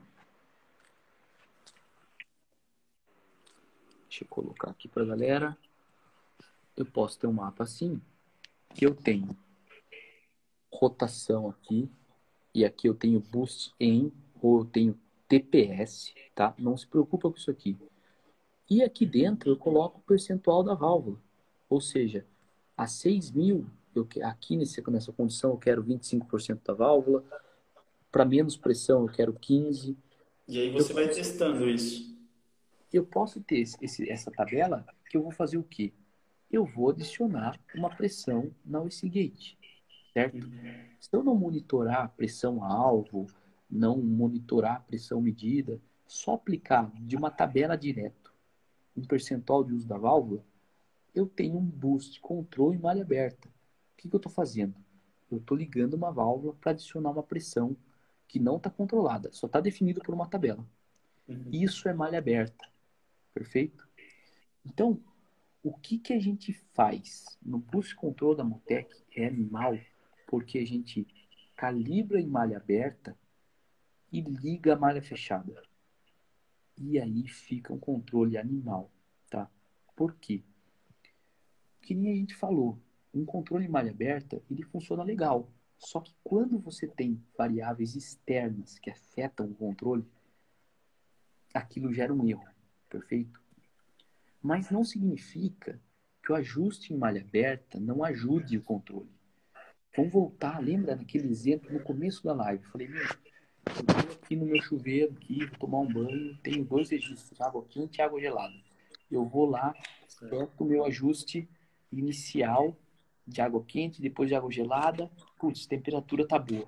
Deixa 4.06 4.22
eu 4.22 4.28
colocar 4.28 4.70
aqui 4.70 4.86
para 4.86 5.02
galera. 5.06 5.56
Eu 6.76 6.84
posso 6.84 7.18
ter 7.18 7.26
um 7.26 7.32
mapa 7.32 7.64
assim, 7.64 8.02
que 8.74 8.84
eu 8.84 8.94
tenho 8.94 9.34
rotação 10.70 11.48
aqui, 11.48 11.90
e 12.52 12.66
aqui 12.66 12.86
eu 12.86 12.94
tenho 12.94 13.18
boost 13.18 13.72
em, 13.80 14.12
ou 14.42 14.58
eu 14.58 14.64
tenho 14.66 15.00
TPS, 15.26 16.12
tá? 16.34 16.54
Não 16.58 16.76
se 16.76 16.86
preocupa 16.86 17.30
com 17.30 17.38
isso 17.38 17.50
aqui. 17.50 17.78
E 18.68 18.82
aqui 18.82 19.06
dentro 19.06 19.52
eu 19.52 19.56
coloco 19.56 20.00
o 20.00 20.02
percentual 20.02 20.62
da 20.62 20.74
válvula. 20.74 21.18
Ou 21.70 21.80
seja, 21.80 22.26
a 22.76 22.86
6 22.86 23.30
mil, 23.30 23.64
eu, 23.94 24.06
aqui 24.22 24.54
nesse, 24.54 24.82
nessa 24.90 25.14
condição 25.14 25.52
eu 25.52 25.56
quero 25.56 25.82
25% 25.82 26.60
da 26.62 26.74
válvula. 26.74 27.24
Para 28.14 28.24
menos 28.24 28.56
pressão 28.56 29.02
eu 29.02 29.08
quero 29.08 29.32
15%. 29.34 29.96
E 30.46 30.60
aí 30.60 30.70
você 30.70 30.92
eu 30.92 30.94
vai 30.94 31.06
posso, 31.06 31.18
testando 31.18 31.68
isso. 31.68 32.16
Eu 32.92 33.04
posso 33.04 33.40
ter 33.40 33.60
esse, 33.60 34.08
essa 34.08 34.30
tabela 34.30 34.86
que 35.10 35.16
eu 35.16 35.22
vou 35.22 35.32
fazer 35.32 35.58
o 35.58 35.64
quê? 35.64 35.92
Eu 36.50 36.64
vou 36.64 36.90
adicionar 36.90 37.58
uma 37.74 37.90
pressão 37.90 38.52
na 38.64 38.80
OC 38.80 39.08
Gate 39.08 39.56
certo? 40.14 40.48
Se 41.00 41.08
eu 41.12 41.24
não 41.24 41.34
monitorar 41.34 42.04
a 42.04 42.08
pressão 42.08 42.62
alvo, 42.62 43.26
não 43.68 43.98
monitorar 43.98 44.76
a 44.76 44.80
pressão 44.80 45.20
medida, 45.20 45.80
só 46.06 46.34
aplicar 46.34 46.90
de 47.00 47.16
uma 47.16 47.30
tabela 47.30 47.76
direto 47.76 48.32
um 48.96 49.02
percentual 49.02 49.64
de 49.64 49.74
uso 49.74 49.88
da 49.88 49.98
válvula, 49.98 50.44
eu 51.12 51.26
tenho 51.26 51.56
um 51.58 51.64
boost, 51.64 52.20
controle 52.20 52.76
e 52.76 52.78
malha 52.78 53.02
aberta. 53.02 53.48
O 53.48 53.96
que, 53.96 54.08
que 54.08 54.14
eu 54.14 54.18
estou 54.18 54.30
fazendo? 54.30 54.76
Eu 55.28 55.38
estou 55.38 55.56
ligando 55.56 55.94
uma 55.94 56.12
válvula 56.12 56.54
para 56.60 56.70
adicionar 56.70 57.10
uma 57.10 57.22
pressão 57.22 57.76
que 58.28 58.38
não 58.38 58.56
está 58.56 58.70
controlada, 58.70 59.30
só 59.32 59.46
está 59.46 59.60
definido 59.60 60.00
por 60.00 60.14
uma 60.14 60.28
tabela. 60.28 60.66
Uhum. 61.28 61.48
Isso 61.52 61.88
é 61.88 61.94
malha 61.94 62.18
aberta. 62.18 62.68
Perfeito? 63.32 63.86
Então, 64.64 65.00
o 65.62 65.72
que, 65.72 65.98
que 65.98 66.12
a 66.12 66.20
gente 66.20 66.52
faz 66.74 67.24
no 67.42 67.58
boost 67.58 67.94
control 67.94 68.34
da 68.34 68.44
Motec 68.44 68.94
é 69.16 69.26
animal, 69.26 69.78
porque 70.26 70.58
a 70.58 70.66
gente 70.66 71.06
calibra 71.56 72.20
em 72.20 72.26
malha 72.26 72.56
aberta 72.56 73.16
e 74.12 74.20
liga 74.20 74.74
a 74.74 74.78
malha 74.78 75.02
fechada. 75.02 75.62
E 76.76 76.98
aí 76.98 77.26
fica 77.28 77.72
um 77.72 77.78
controle 77.78 78.36
animal, 78.36 78.90
tá? 79.30 79.50
Por 79.96 80.14
quê? 80.16 80.42
Que 81.80 81.94
nem 81.94 82.12
a 82.12 82.16
gente 82.16 82.34
falou, 82.34 82.78
um 83.14 83.24
controle 83.24 83.64
em 83.64 83.68
malha 83.68 83.90
aberta, 83.90 84.42
ele 84.50 84.62
funciona 84.64 85.02
legal. 85.02 85.48
Só 85.84 86.00
que 86.00 86.14
quando 86.24 86.58
você 86.58 86.86
tem 86.86 87.22
variáveis 87.36 87.94
externas 87.94 88.78
que 88.78 88.90
afetam 88.90 89.46
o 89.46 89.54
controle, 89.54 90.04
aquilo 91.52 91.92
gera 91.92 92.12
um 92.12 92.26
erro, 92.26 92.44
perfeito? 92.88 93.40
Mas 94.42 94.70
não 94.70 94.82
significa 94.82 95.80
que 96.22 96.32
o 96.32 96.34
ajuste 96.34 96.92
em 96.92 96.96
malha 96.96 97.20
aberta 97.20 97.78
não 97.78 98.02
ajude 98.02 98.56
o 98.56 98.62
controle. 98.62 99.10
Vamos 99.94 100.12
voltar, 100.12 100.58
lembra 100.58 100.96
daquele 100.96 101.28
exemplo 101.28 101.70
no 101.70 101.80
começo 101.80 102.24
da 102.24 102.32
live? 102.32 102.64
Eu 102.64 102.70
falei, 102.70 102.88
meu, 102.88 103.02
eu 103.02 103.84
tô 103.84 104.12
aqui 104.14 104.36
no 104.36 104.46
meu 104.46 104.60
chuveiro, 104.62 105.12
aqui, 105.12 105.44
vou 105.44 105.58
tomar 105.58 105.80
um 105.80 105.92
banho, 105.92 106.36
tenho 106.38 106.64
dois 106.64 106.88
registros, 106.90 107.40
água 107.42 107.64
quente 107.68 107.98
e 107.98 108.02
água 108.02 108.18
gelada. 108.18 108.54
Eu 109.10 109.26
vou 109.26 109.44
lá, 109.44 109.74
aperto 110.22 110.64
o 110.64 110.66
meu 110.66 110.84
ajuste 110.84 111.48
inicial 111.92 112.74
de 113.26 113.40
água 113.40 113.64
quente, 113.64 114.02
depois 114.02 114.28
de 114.28 114.34
água 114.34 114.50
gelada. 114.50 115.10
Putz, 115.44 115.66
temperatura 115.66 116.26
tá 116.26 116.38
boa. 116.38 116.66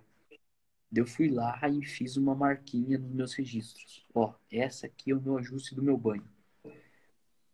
Eu 0.94 1.06
fui 1.06 1.30
lá 1.30 1.58
e 1.66 1.82
fiz 1.82 2.18
uma 2.18 2.34
marquinha 2.34 2.98
nos 2.98 3.10
meus 3.10 3.32
registros. 3.32 4.06
Ó, 4.14 4.34
essa 4.52 4.86
aqui 4.86 5.12
é 5.12 5.14
o 5.14 5.20
meu 5.20 5.38
ajuste 5.38 5.74
do 5.74 5.82
meu 5.82 5.96
banho. 5.96 6.28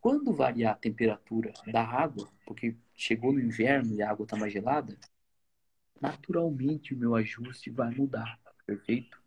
Quando 0.00 0.34
variar 0.34 0.72
a 0.72 0.76
temperatura 0.76 1.52
da 1.64 1.80
água, 1.80 2.28
porque 2.44 2.74
chegou 2.92 3.32
no 3.32 3.38
inverno 3.38 3.94
e 3.94 4.02
a 4.02 4.10
água 4.10 4.24
está 4.24 4.36
mais 4.36 4.52
gelada, 4.52 4.98
naturalmente 6.00 6.92
o 6.92 6.98
meu 6.98 7.14
ajuste 7.14 7.70
vai 7.70 7.94
mudar, 7.94 8.40
perfeito? 8.66 9.22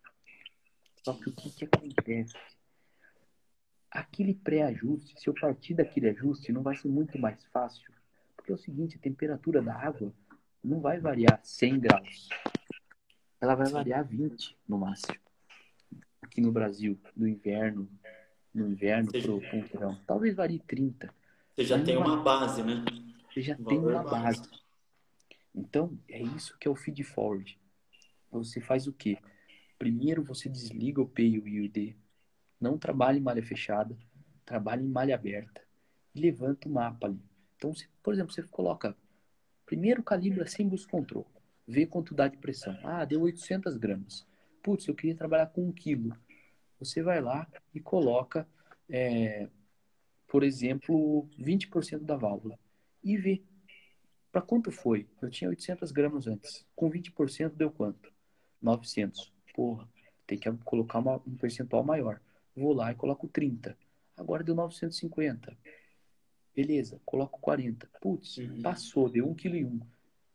Só 1.02 1.14
que 1.14 1.30
o 1.30 1.32
que, 1.32 1.50
que 1.50 1.64
acontece? 1.64 2.36
Aquele 3.90 4.34
pré-ajuste, 4.34 5.18
se 5.18 5.30
eu 5.30 5.34
partir 5.34 5.76
daquele 5.76 6.10
ajuste, 6.10 6.52
não 6.52 6.62
vai 6.62 6.76
ser 6.76 6.90
muito 6.90 7.18
mais 7.18 7.42
fácil 7.54 7.96
porque 8.46 8.52
é 8.52 8.56
o 8.56 8.60
seguinte, 8.60 8.96
a 8.96 9.00
temperatura 9.00 9.60
da 9.60 9.74
água 9.74 10.14
não 10.66 10.82
vai 10.82 11.00
variar 11.00 11.40
100 11.44 11.80
graus. 11.80 12.30
Ela 13.40 13.54
vai 13.54 13.70
variar 13.70 14.04
20 14.06 14.58
no 14.68 14.80
máximo. 14.80 15.16
Aqui 16.22 16.42
no 16.42 16.52
Brasil, 16.52 17.00
no 17.16 17.28
inverno, 17.28 17.88
no 18.54 18.68
inverno 18.68 19.12
para 19.12 19.32
o 19.32 19.40
verão. 19.40 20.00
Talvez 20.08 20.36
varie 20.36 20.60
30. 20.60 21.14
Você 21.56 21.66
já 21.66 21.82
tem 21.82 21.96
uma 21.96 22.18
base, 22.24 22.64
né? 22.64 22.84
Você 23.32 23.42
já 23.42 23.56
tem 23.56 23.78
uma 23.78 24.04
base. 24.04 24.40
base. 24.40 24.50
Então, 25.54 25.98
é 26.10 26.22
isso 26.22 26.58
que 26.58 26.68
é 26.68 26.72
o 26.72 26.76
feed 26.76 27.04
forward. 27.04 27.58
Você 28.32 28.60
faz 28.60 28.88
o 28.88 28.94
quê? 28.94 29.18
Primeiro 29.78 30.24
você 30.24 30.50
desliga 30.50 31.02
o 31.02 31.08
P 31.08 31.24
e 31.24 31.40
o 31.40 31.48
ID. 31.48 31.96
Não 32.60 32.78
trabalha 32.78 33.18
em 33.18 33.22
malha 33.22 33.44
fechada, 33.44 33.96
trabalha 34.46 34.82
em 34.82 34.88
malha 34.88 35.14
aberta. 35.14 35.62
E 36.14 36.20
levanta 36.20 36.68
o 36.68 36.72
mapa 36.72 37.08
ali. 37.08 37.22
Então, 37.56 37.74
se, 37.74 37.88
por 38.02 38.14
exemplo, 38.14 38.34
você 38.34 38.42
coloca 38.44 38.96
primeiro 39.66 40.04
calibra 40.04 40.46
sem 40.48 40.68
bus 40.68 40.86
control, 40.86 41.26
vê 41.68 41.86
quanto 41.86 42.14
dá 42.14 42.28
de 42.28 42.38
pressão. 42.38 42.78
Ah, 42.84 43.06
deu 43.06 43.22
800 43.22 43.78
gramas. 43.78 44.26
Putz, 44.62 44.88
eu 44.88 44.96
queria 44.96 45.16
trabalhar 45.16 45.48
com 45.48 45.68
1 45.68 45.72
quilo. 45.72 46.16
Você 46.80 47.02
vai 47.02 47.22
lá 47.22 47.48
e 47.74 47.80
coloca, 47.80 48.48
é, 48.90 49.48
por 50.28 50.44
exemplo, 50.44 51.28
20% 51.40 52.04
da 52.04 52.16
válvula 52.16 52.58
e 53.04 53.18
vê. 53.18 53.44
Para 54.32 54.42
quanto 54.42 54.72
foi? 54.72 55.08
Eu 55.22 55.30
tinha 55.30 55.50
800 55.50 55.92
gramas 55.92 56.28
antes. 56.28 56.66
Com 56.76 56.90
20% 56.90 57.56
deu 57.56 57.72
quanto? 57.72 58.12
900. 58.62 59.32
Porra, 59.56 59.88
tem 60.28 60.38
que 60.38 60.52
colocar 60.66 61.00
uma, 61.00 61.22
um 61.26 61.38
percentual 61.38 61.84
maior. 61.84 62.20
Vou 62.56 62.74
lá 62.74 62.92
e 62.92 62.96
coloco 62.96 63.28
30. 63.28 63.78
Agora 64.18 64.44
deu 64.44 64.56
950. 64.56 65.58
Beleza, 66.56 67.02
coloco 67.06 67.40
40. 67.40 67.90
Putz, 68.00 68.38
uhum. 68.38 68.62
passou, 68.62 69.10
deu 69.10 69.28
1,1 69.28 69.36
kg. 69.36 69.86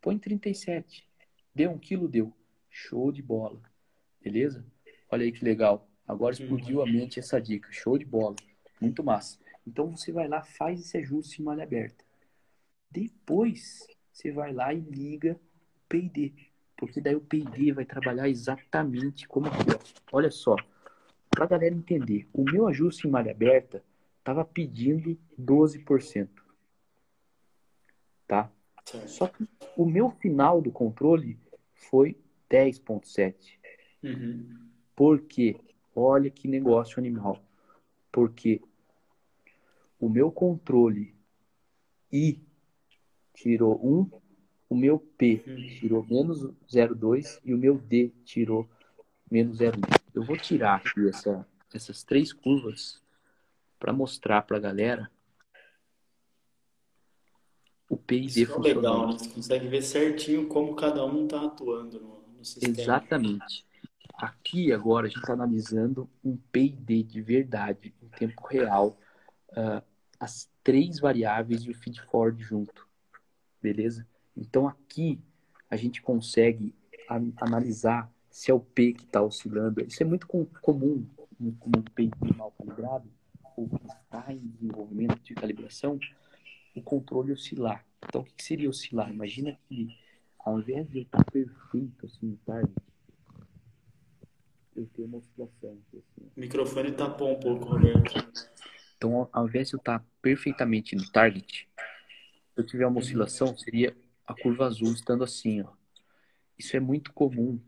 Põe 0.00 0.18
37. 0.18 1.08
Deu 1.54 1.70
1 1.70 1.78
kg, 1.78 2.08
deu. 2.08 2.32
Show 2.68 3.10
de 3.10 3.22
bola. 3.22 3.60
Beleza? 4.22 4.64
Olha 5.10 5.24
aí 5.24 5.32
que 5.32 5.44
legal. 5.44 5.88
Agora 6.06 6.34
explodiu 6.34 6.78
uhum. 6.78 6.82
a 6.82 6.86
mente 6.86 7.18
essa 7.18 7.40
dica. 7.40 7.72
Show 7.72 7.96
de 7.96 8.04
bola. 8.04 8.36
Muito 8.80 9.02
massa. 9.02 9.38
Então 9.66 9.96
você 9.96 10.12
vai 10.12 10.28
lá, 10.28 10.42
faz 10.42 10.80
esse 10.80 10.98
ajuste 10.98 11.40
em 11.40 11.44
malha 11.44 11.62
aberta. 11.62 12.04
Depois 12.90 13.86
você 14.12 14.30
vai 14.30 14.52
lá 14.52 14.74
e 14.74 14.80
liga 14.80 15.32
o 15.32 15.88
PD. 15.88 16.34
Porque 16.76 17.00
daí 17.00 17.14
o 17.14 17.20
PD 17.20 17.72
vai 17.72 17.84
trabalhar 17.84 18.28
exatamente 18.28 19.26
como 19.26 19.46
aqui. 19.46 19.56
Olha 20.12 20.30
só. 20.30 20.56
Pra 21.30 21.46
galera 21.46 21.74
entender, 21.74 22.28
o 22.32 22.42
meu 22.42 22.66
ajuste 22.66 23.06
em 23.06 23.10
malha 23.10 23.30
aberta 23.30 23.82
estava 24.20 24.44
pedindo 24.44 25.18
12%. 25.38 26.28
Tá? 28.26 28.50
Só 29.06 29.26
que 29.26 29.48
o 29.76 29.84
meu 29.84 30.10
final 30.10 30.60
do 30.60 30.70
controle 30.70 31.38
foi 31.74 32.16
10,7%. 32.48 33.34
Uhum. 34.02 34.68
Por 34.94 35.22
quê? 35.22 35.56
Olha 35.94 36.30
que 36.30 36.46
negócio 36.46 36.98
animal. 36.98 37.42
Porque 38.12 38.60
o 39.98 40.08
meu 40.08 40.30
controle 40.30 41.14
I 42.12 42.40
tirou 43.34 43.80
1, 43.82 44.10
o 44.68 44.74
meu 44.74 44.98
P 44.98 45.42
uhum. 45.46 45.56
tirou 45.78 46.06
menos 46.06 46.42
0,2 46.68 47.40
e 47.44 47.54
o 47.54 47.58
meu 47.58 47.78
D 47.78 48.12
tirou 48.24 48.68
menos 49.30 49.58
0,1. 49.58 50.00
Eu 50.14 50.24
vou 50.24 50.36
tirar 50.36 50.76
aqui 50.76 51.08
essa, 51.08 51.46
essas 51.72 52.02
três 52.02 52.32
curvas 52.32 53.00
para 53.80 53.92
mostrar 53.94 54.42
para 54.42 54.58
a 54.58 54.60
galera 54.60 55.10
o 57.88 57.96
PID 57.96 58.42
Isso 58.42 58.54
é 58.54 58.58
legal, 58.58 59.08
né? 59.08 59.12
Você 59.14 59.28
consegue 59.30 59.66
ver 59.66 59.82
certinho 59.82 60.46
como 60.46 60.76
cada 60.76 61.04
um 61.04 61.24
está 61.24 61.44
atuando 61.44 61.98
no, 61.98 62.22
no, 62.38 62.44
sistema. 62.44 62.78
Exatamente. 62.78 63.66
Aqui 64.14 64.72
agora 64.72 65.06
a 65.06 65.08
gente 65.08 65.18
está 65.18 65.32
analisando 65.32 66.08
um 66.22 66.36
PID 66.36 67.02
de 67.02 67.20
verdade, 67.20 67.92
em 68.00 68.08
tempo 68.10 68.46
real, 68.46 68.96
uh, 69.52 69.82
as 70.20 70.48
três 70.62 71.00
variáveis 71.00 71.64
e 71.64 71.70
o 71.70 71.74
feed 71.74 72.00
forward 72.02 72.40
junto. 72.44 72.86
Beleza? 73.60 74.06
Então 74.36 74.68
aqui 74.68 75.18
a 75.68 75.74
gente 75.74 76.00
consegue 76.00 76.72
analisar 77.40 78.12
se 78.30 78.52
é 78.52 78.54
o 78.54 78.60
P 78.60 78.92
que 78.92 79.04
está 79.04 79.20
oscilando. 79.20 79.82
Isso 79.84 80.00
é 80.00 80.06
muito 80.06 80.28
comum 80.28 81.04
no 81.40 81.56
um 81.66 81.82
PID 81.94 82.14
mal 82.36 82.52
calibrado 82.52 83.10
ou 83.60 83.68
que 83.68 83.86
está 83.86 84.32
em 84.32 84.38
desenvolvimento 84.38 85.20
de 85.22 85.34
calibração, 85.34 85.98
o 86.74 86.82
controle 86.82 87.32
oscilar. 87.32 87.84
Então, 88.04 88.22
o 88.22 88.24
que 88.24 88.42
seria 88.42 88.70
oscilar? 88.70 89.10
Imagina 89.10 89.58
que, 89.68 89.88
ao 90.38 90.58
invés 90.58 90.88
de 90.88 90.98
eu 90.98 91.02
estar 91.02 91.24
perfeito, 91.24 92.06
assim, 92.06 92.26
no 92.26 92.36
target, 92.38 92.74
eu 94.74 94.86
tenho 94.94 95.08
uma 95.08 95.18
oscilação. 95.18 95.78
Assim. 95.92 96.02
O 96.36 96.40
microfone 96.40 96.92
tapou 96.92 97.32
um 97.32 97.40
pouco, 97.40 97.66
Roberto. 97.66 98.14
Então, 98.96 99.28
ao 99.32 99.46
invés 99.46 99.68
de 99.68 99.74
eu 99.74 99.78
estar 99.78 100.04
perfeitamente 100.22 100.96
no 100.96 101.10
target, 101.10 101.68
se 102.54 102.60
eu 102.60 102.64
tiver 102.64 102.86
uma 102.86 103.00
oscilação, 103.00 103.56
seria 103.56 103.94
a 104.26 104.34
curva 104.34 104.66
azul 104.66 104.92
estando 104.92 105.24
assim, 105.24 105.62
ó. 105.62 105.72
Isso 106.58 106.76
é 106.76 106.80
muito 106.80 107.12
comum 107.12 107.58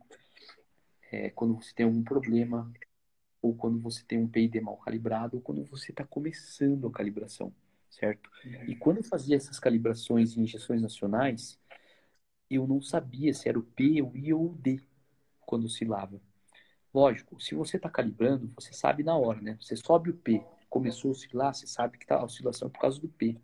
é, 1.10 1.30
quando 1.30 1.54
você 1.54 1.74
tem 1.74 1.84
algum 1.84 2.02
problema 2.02 2.70
ou 3.42 3.54
quando 3.54 3.78
você 3.80 4.04
tem 4.04 4.18
um 4.18 4.28
PID 4.28 4.60
mal 4.60 4.76
calibrado, 4.76 5.36
ou 5.36 5.42
quando 5.42 5.64
você 5.64 5.90
está 5.90 6.04
começando 6.04 6.86
a 6.86 6.92
calibração, 6.92 7.52
certo? 7.90 8.30
Uhum. 8.44 8.64
E 8.68 8.76
quando 8.76 8.98
eu 8.98 9.04
fazia 9.04 9.36
essas 9.36 9.58
calibrações 9.58 10.36
em 10.36 10.42
injeções 10.42 10.80
nacionais, 10.80 11.58
eu 12.48 12.66
não 12.66 12.80
sabia 12.80 13.34
se 13.34 13.48
era 13.48 13.58
o 13.58 13.62
P, 13.62 14.00
o 14.00 14.16
I 14.16 14.32
ou 14.32 14.52
o 14.52 14.54
D 14.54 14.80
quando 15.44 15.64
oscilava. 15.64 16.20
Lógico, 16.94 17.40
se 17.40 17.54
você 17.54 17.78
está 17.78 17.90
calibrando, 17.90 18.52
você 18.54 18.72
sabe 18.72 19.02
na 19.02 19.16
hora, 19.16 19.40
né? 19.40 19.58
Você 19.60 19.76
sobe 19.76 20.10
o 20.10 20.14
P, 20.14 20.42
começou 20.68 21.10
a 21.10 21.12
oscilar, 21.12 21.54
você 21.54 21.66
sabe 21.66 21.98
que 21.98 22.06
tá, 22.06 22.16
a 22.16 22.24
oscilação 22.24 22.68
é 22.68 22.70
por 22.70 22.80
causa 22.80 23.00
do 23.00 23.08
P. 23.08 23.36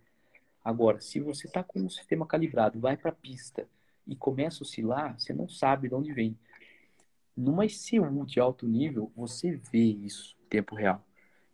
Agora, 0.62 1.00
se 1.00 1.18
você 1.18 1.46
está 1.46 1.64
com 1.64 1.84
o 1.84 1.90
sistema 1.90 2.26
calibrado, 2.26 2.78
vai 2.78 2.96
para 2.96 3.10
a 3.10 3.14
pista 3.14 3.66
e 4.06 4.14
começa 4.14 4.62
a 4.62 4.64
oscilar, 4.64 5.18
você 5.18 5.32
não 5.32 5.48
sabe 5.48 5.88
de 5.88 5.94
onde 5.94 6.12
vem. 6.12 6.38
Numa 7.38 7.64
ECU 7.64 8.26
de 8.26 8.40
alto 8.40 8.66
nível, 8.66 9.12
você 9.14 9.52
vê 9.52 9.84
isso. 9.84 10.36
tempo 10.50 10.74
real. 10.74 11.06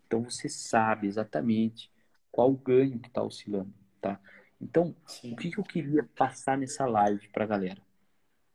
Então 0.07 0.23
você 0.25 0.49
sabe 0.49 1.07
exatamente 1.07 1.93
qual 2.33 2.51
o 2.51 2.57
ganho 2.57 2.99
que 2.99 3.09
está 3.09 3.23
oscilando, 3.23 3.75
tá? 4.01 4.19
Então, 4.59 4.97
Sim. 5.07 5.35
o 5.35 5.37
que, 5.37 5.51
que 5.51 5.59
eu 5.59 5.65
queria 5.65 6.09
passar 6.17 6.57
nessa 6.57 6.87
live 6.87 7.29
para 7.29 7.45
a 7.45 7.47
galera, 7.47 7.83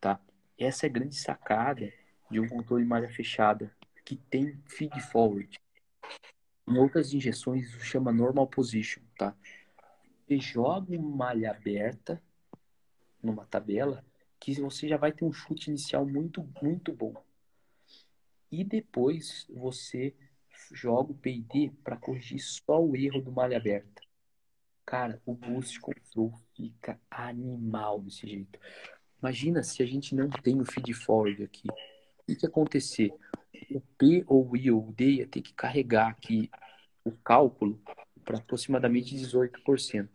tá? 0.02 0.20
Essa 0.58 0.88
é 0.88 0.90
a 0.90 0.92
grande 0.92 1.16
sacada 1.16 1.94
de 2.32 2.40
um 2.40 2.48
controle 2.48 2.82
de 2.82 2.90
malha 2.90 3.10
fechada 3.10 3.72
que 4.04 4.16
tem 4.16 4.60
feed 4.66 5.00
forward. 5.00 5.60
Em 6.68 6.78
outras 6.80 7.14
injeções 7.14 7.68
isso 7.68 7.80
chama 7.82 8.12
normal 8.12 8.48
position, 8.48 9.04
tá? 9.16 9.36
Você 10.26 10.40
joga 10.40 10.98
uma 10.98 11.16
malha 11.16 11.52
aberta 11.52 12.20
numa 13.22 13.46
tabela 13.46 14.04
que 14.40 14.60
você 14.60 14.88
já 14.88 14.98
vai 14.98 15.12
ter 15.12 15.26
um 15.26 15.34
chute 15.34 15.70
inicial 15.70 16.06
muito 16.06 16.48
muito 16.62 16.94
bom. 16.94 17.14
E 18.52 18.64
depois 18.64 19.46
você 19.50 20.16
joga 20.72 21.12
o 21.12 21.16
P&D 21.16 21.72
para 21.84 21.98
corrigir 21.98 22.40
só 22.40 22.84
o 22.84 22.96
erro 22.96 23.22
do 23.22 23.32
malha 23.32 23.58
aberta. 23.58 24.02
Cara, 24.86 25.22
o 25.26 25.34
boost 25.34 25.80
control 25.80 26.34
fica 26.56 27.00
animal 27.12 28.02
desse 28.02 28.28
jeito. 28.28 28.60
Imagina 29.22 29.62
se 29.62 29.84
a 29.84 29.86
gente 29.86 30.16
não 30.16 30.30
tem 30.30 30.60
o 30.60 30.66
feed 30.66 30.94
forward 30.94 31.44
aqui. 31.44 31.68
O 31.70 32.36
que 32.36 32.44
ia 32.44 32.50
acontecer? 32.50 33.14
O 33.72 33.82
P 33.82 34.24
ou 34.26 34.50
o 34.50 34.58
I 34.58 34.72
ou 34.72 34.90
o 34.90 34.92
D 34.92 35.12
ia 35.12 35.28
ter 35.28 35.42
que 35.42 35.54
carregar 35.54 36.08
aqui 36.08 36.50
o 37.04 37.12
cálculo 37.12 37.80
para 38.24 38.38
aproximadamente 38.38 39.16
18%. 39.16 40.10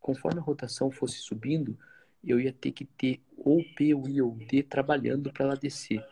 Conforme 0.00 0.40
a 0.40 0.42
rotação 0.42 0.90
fosse 0.90 1.18
subindo, 1.18 1.78
eu 2.24 2.40
ia 2.40 2.52
ter 2.52 2.72
que 2.72 2.84
ter 2.84 3.20
ou 3.38 3.62
P, 3.74 3.94
ou 3.94 4.08
I 4.08 4.20
ou 4.20 4.34
D 4.34 4.62
trabalhando 4.62 5.32
para 5.32 5.44
ela 5.46 5.56
descer. 5.56 6.04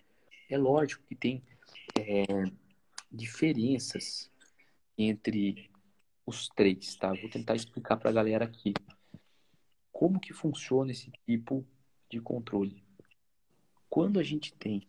É 0.49 0.57
lógico 0.57 1.05
que 1.09 1.15
tem 1.15 1.43
é, 1.99 2.25
diferenças 3.11 4.31
entre 4.97 5.71
os 6.25 6.49
três, 6.49 6.95
tá? 6.97 7.13
Vou 7.13 7.29
tentar 7.29 7.55
explicar 7.55 7.97
para 7.97 8.11
a 8.11 8.13
galera 8.13 8.45
aqui 8.45 8.73
como 9.93 10.21
que 10.21 10.33
funciona 10.33 10.91
esse 10.91 11.11
tipo 11.27 11.67
de 12.11 12.21
controle. 12.21 12.85
Quando 13.89 14.19
a 14.19 14.23
gente 14.23 14.53
tem 14.55 14.87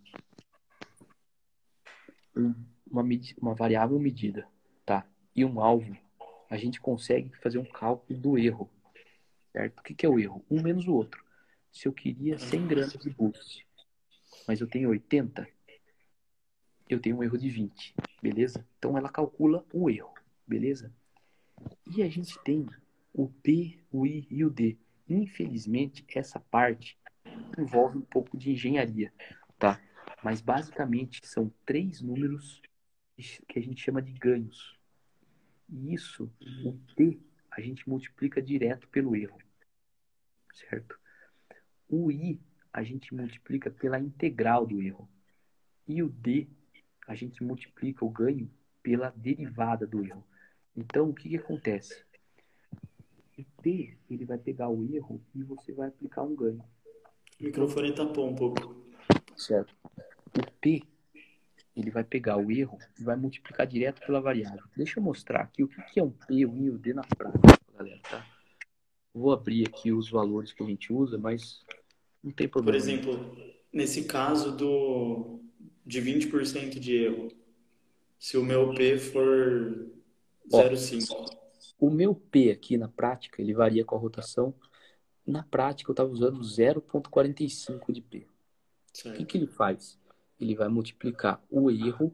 uma, 2.85 3.03
uma 3.41 3.55
variável 3.55 3.99
medida, 3.99 4.47
tá? 4.85 5.07
E 5.35 5.45
um 5.45 5.61
alvo, 5.61 5.97
a 6.49 6.57
gente 6.57 6.79
consegue 6.79 7.35
fazer 7.37 7.57
um 7.57 7.65
cálculo 7.65 8.19
do 8.19 8.37
erro, 8.37 8.69
certo? 9.51 9.79
O 9.79 9.83
que, 9.83 9.93
que 9.93 10.05
é 10.05 10.09
o 10.09 10.19
erro? 10.19 10.45
Um 10.49 10.61
menos 10.61 10.87
o 10.87 10.93
outro. 10.93 11.23
Se 11.71 11.87
eu 11.87 11.93
queria 11.93 12.37
100 12.37 12.67
gramas 12.67 12.93
de 12.93 13.09
boost, 13.09 13.67
mas 14.47 14.59
eu 14.59 14.67
tenho 14.67 14.89
80, 14.89 15.47
eu 16.89 16.99
tenho 16.99 17.17
um 17.17 17.23
erro 17.23 17.37
de 17.37 17.49
20, 17.49 17.93
beleza? 18.21 18.65
Então 18.77 18.97
ela 18.97 19.09
calcula 19.09 19.65
o 19.73 19.89
erro, 19.89 20.13
beleza? 20.45 20.93
E 21.95 22.01
a 22.01 22.09
gente 22.09 22.37
tem 22.43 22.65
o 23.13 23.27
P, 23.27 23.79
o 23.91 24.05
I 24.05 24.27
e 24.29 24.45
o 24.45 24.49
D. 24.49 24.77
Infelizmente, 25.09 26.05
essa 26.15 26.39
parte 26.39 26.97
envolve 27.57 27.97
um 27.97 28.01
pouco 28.01 28.37
de 28.37 28.51
engenharia, 28.51 29.13
tá? 29.57 29.81
Mas 30.23 30.41
basicamente 30.41 31.25
são 31.25 31.51
três 31.65 32.01
números 32.01 32.61
que 33.47 33.57
a 33.57 33.61
gente 33.61 33.81
chama 33.81 34.01
de 34.01 34.11
ganhos. 34.13 34.77
E 35.69 35.93
isso, 35.93 36.31
o 36.63 36.73
P, 36.95 37.19
a 37.51 37.59
gente 37.59 37.87
multiplica 37.89 38.41
direto 38.41 38.87
pelo 38.89 39.15
erro, 39.15 39.37
certo? 40.53 40.97
O 41.89 42.11
I, 42.11 42.39
a 42.71 42.83
gente 42.83 43.13
multiplica 43.15 43.71
pela 43.71 43.99
integral 43.99 44.65
do 44.65 44.81
erro. 44.81 45.09
E 45.87 46.03
o 46.03 46.09
D, 46.09 46.47
a 47.07 47.15
gente 47.15 47.43
multiplica 47.43 48.03
o 48.03 48.09
ganho 48.09 48.51
pela 48.83 49.09
derivada 49.15 49.87
do 49.87 50.03
erro. 50.03 50.25
Então, 50.75 51.09
o 51.09 51.13
que, 51.13 51.29
que 51.29 51.37
acontece? 51.37 52.03
O 53.37 53.43
P, 53.61 53.97
ele 54.09 54.25
vai 54.25 54.37
pegar 54.37 54.69
o 54.69 54.83
erro 54.83 55.21
e 55.33 55.43
você 55.43 55.71
vai 55.71 55.87
aplicar 55.87 56.23
um 56.23 56.35
ganho. 56.35 56.63
O 57.39 57.43
microfone 57.43 57.95
tapou 57.95 58.29
um 58.29 58.35
pouco. 58.35 58.75
Certo. 59.35 59.75
O 60.37 60.51
P, 60.59 60.83
ele 61.75 61.91
vai 61.91 62.03
pegar 62.03 62.37
o 62.37 62.51
erro 62.51 62.77
e 62.99 63.03
vai 63.03 63.15
multiplicar 63.15 63.67
direto 63.67 64.05
pela 64.05 64.19
variável. 64.19 64.63
Deixa 64.75 64.99
eu 64.99 65.03
mostrar 65.03 65.41
aqui 65.41 65.63
o 65.63 65.67
que, 65.67 65.99
é 65.99 66.03
um 66.03 66.11
P, 66.11 66.45
o 66.45 66.55
I 66.57 66.63
e 66.65 66.69
o 66.69 66.77
D 66.77 66.93
na 66.93 67.03
prática, 67.03 67.59
galera, 67.77 67.99
tá? 68.09 68.25
Vou 69.13 69.31
abrir 69.31 69.67
aqui 69.67 69.91
os 69.91 70.09
valores 70.09 70.51
que 70.51 70.63
a 70.63 70.65
gente 70.65 70.91
usa, 70.91 71.17
mas 71.17 71.63
não 72.27 72.33
tem 72.33 72.47
problema. 72.47 72.77
Por 72.77 72.83
exemplo, 72.83 73.37
nesse 73.71 74.03
caso 74.03 74.55
do 74.55 75.39
de 75.85 76.01
20% 76.01 76.79
de 76.79 76.95
erro, 76.95 77.31
se 78.19 78.37
o 78.37 78.43
meu 78.43 78.73
P 78.73 78.97
for 78.97 79.89
0,5. 80.51 81.37
O 81.79 81.89
meu 81.89 82.13
P 82.13 82.51
aqui 82.51 82.77
na 82.77 82.89
prática, 82.89 83.41
ele 83.41 83.53
varia 83.53 83.85
com 83.85 83.95
a 83.95 83.99
rotação. 83.99 84.53
Na 85.25 85.43
prática, 85.43 85.89
eu 85.89 85.93
estava 85.93 86.09
usando 86.09 86.41
0,45 86.41 87.91
de 87.91 88.01
P. 88.01 88.27
Certo. 88.91 89.15
O 89.15 89.17
que, 89.17 89.25
que 89.25 89.37
ele 89.37 89.47
faz? 89.47 89.97
Ele 90.39 90.55
vai 90.55 90.67
multiplicar 90.67 91.41
o 91.49 91.71
erro 91.71 92.13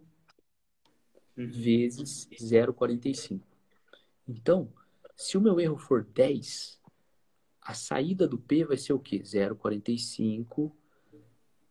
uhum. 1.37 1.49
vezes 1.49 2.27
0,45. 2.31 3.41
Então, 4.27 4.71
se 5.15 5.37
o 5.37 5.41
meu 5.41 5.59
erro 5.59 5.77
for 5.77 6.03
10, 6.03 6.79
a 7.65 7.73
saída 7.73 8.27
do 8.27 8.37
P 8.37 8.65
vai 8.65 8.77
ser 8.77 8.93
o 8.93 8.99
quê? 8.99 9.19
0,45 9.19 10.71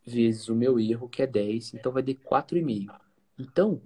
vezes 0.05 0.48
o 0.48 0.55
meu 0.55 0.81
erro, 0.81 1.09
que 1.09 1.23
é 1.23 1.27
10. 1.27 1.74
Então, 1.74 1.93
vai 1.93 2.02
dar 2.02 2.14
4,5. 2.14 3.01
Então, 3.39 3.81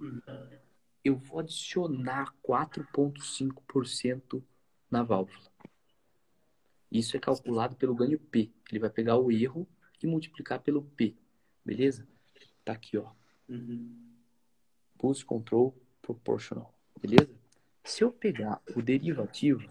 eu 1.03 1.15
vou 1.15 1.39
adicionar 1.39 2.33
4,5% 2.43 4.43
na 4.89 5.03
válvula. 5.03 5.51
Isso 6.91 7.15
é 7.17 7.19
calculado 7.19 7.75
pelo 7.75 7.93
ganho 7.93 8.19
P. 8.19 8.49
Ele 8.71 8.79
vai 8.79 8.89
pegar 8.89 9.17
o 9.17 9.31
erro 9.31 9.67
e 10.01 10.07
multiplicar 10.07 10.61
pelo 10.61 10.81
P. 10.81 11.15
Beleza? 11.63 12.07
Tá 12.63 12.73
aqui, 12.73 12.97
ó. 12.97 13.11
Pulse 14.97 15.25
Control 15.25 15.75
Proportional. 16.01 16.73
Beleza? 16.99 17.29
Se 17.83 18.03
eu 18.03 18.11
pegar 18.11 18.59
o 18.75 18.81
derivativo, 18.81 19.69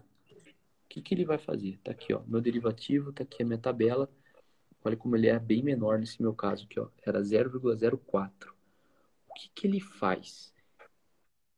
que, 0.87 1.01
que 1.01 1.13
ele 1.13 1.25
vai 1.25 1.37
fazer? 1.37 1.79
Tá 1.83 1.91
aqui, 1.91 2.13
ó. 2.13 2.21
Meu 2.27 2.41
derivativo, 2.41 3.11
tá 3.11 3.23
aqui 3.23 3.43
a 3.43 3.45
minha 3.45 3.57
tabela. 3.57 4.09
Olha 4.83 4.97
como 4.97 5.15
ele 5.15 5.27
é 5.27 5.39
bem 5.39 5.63
menor 5.63 5.99
nesse 5.99 6.21
meu 6.21 6.33
caso 6.33 6.65
aqui, 6.65 6.79
ó. 6.79 6.89
Era 7.05 7.21
0,04. 7.21 8.53
O 9.29 9.33
que, 9.33 9.49
que 9.53 9.67
ele 9.67 9.79
faz? 9.79 10.53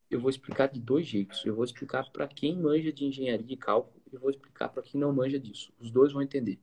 eu 0.10 0.20
vou 0.20 0.30
explicar 0.30 0.68
de 0.68 0.80
dois 0.82 1.08
jeitos. 1.08 1.46
Eu 1.46 1.56
vou 1.56 1.64
explicar 1.64 2.10
para 2.12 2.28
quem 2.28 2.58
manja 2.58 2.92
de 2.92 3.06
engenharia 3.06 3.54
e 3.54 3.58
cálculo 3.58 4.02
e 4.12 4.18
vou 4.18 4.30
explicar 4.30 4.70
para 4.70 4.82
quem 4.82 5.00
não 5.00 5.14
manja 5.14 5.40
disso. 5.40 5.72
Os 5.80 5.92
dois 5.92 6.12
vão 6.12 6.22
entender. 6.22 6.60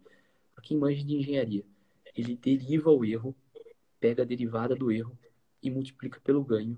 Para 0.55 0.65
quem 0.65 0.77
manja 0.77 1.05
de 1.05 1.15
engenharia, 1.15 1.65
ele 2.15 2.37
deriva 2.37 2.91
o 2.91 3.05
erro, 3.05 3.37
pega 4.01 4.23
a 4.23 4.27
derivada 4.27 4.75
do 4.75 4.91
erro 4.91 5.17
e 5.63 5.71
multiplica 5.71 6.21
pelo 6.21 6.43
ganho 6.45 6.77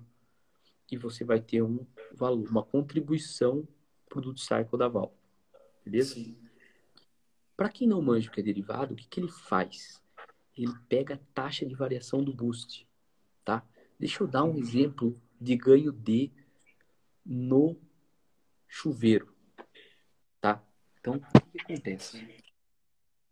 e 0.90 0.96
você 0.96 1.22
vai 1.24 1.40
ter 1.40 1.62
um 1.62 1.86
valor, 2.14 2.48
uma 2.48 2.62
contribuição 2.62 3.66
para 4.08 4.18
o 4.18 4.22
duty 4.22 4.40
cycle 4.40 4.78
da 4.78 4.88
válvula. 4.88 5.17
Beleza? 5.88 6.22
Para 7.56 7.70
quem 7.70 7.88
não 7.88 8.02
manja 8.02 8.28
o 8.28 8.32
que 8.32 8.40
é 8.40 8.42
derivado, 8.42 8.92
o 8.92 8.96
que, 8.96 9.08
que 9.08 9.20
ele 9.20 9.30
faz? 9.30 10.02
Ele 10.54 10.74
pega 10.86 11.14
a 11.14 11.20
taxa 11.32 11.64
de 11.64 11.74
variação 11.74 12.22
do 12.22 12.30
boost, 12.30 12.86
tá? 13.42 13.66
Deixa 13.98 14.22
eu 14.22 14.28
dar 14.28 14.44
um 14.44 14.58
exemplo 14.58 15.18
de 15.40 15.56
ganho 15.56 15.90
D 15.90 16.30
no 17.24 17.80
chuveiro, 18.66 19.34
tá? 20.42 20.62
Então, 21.00 21.14
o 21.14 21.20
que, 21.20 21.64
que 21.64 21.72
acontece? 21.72 22.44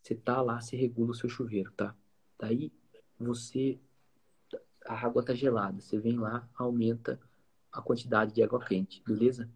Você 0.02 0.14
tá 0.14 0.40
lá, 0.40 0.58
você 0.58 0.76
regula 0.76 1.10
o 1.10 1.14
seu 1.14 1.28
chuveiro, 1.28 1.70
tá? 1.72 1.94
Daí, 2.38 2.72
você... 3.18 3.78
A 4.86 4.94
água 4.94 5.22
tá 5.22 5.34
gelada. 5.34 5.80
Você 5.80 5.98
vem 5.98 6.16
lá, 6.16 6.48
aumenta 6.56 7.20
a 7.72 7.82
quantidade 7.82 8.32
de 8.32 8.42
água 8.42 8.64
quente, 8.64 9.02
beleza? 9.04 9.50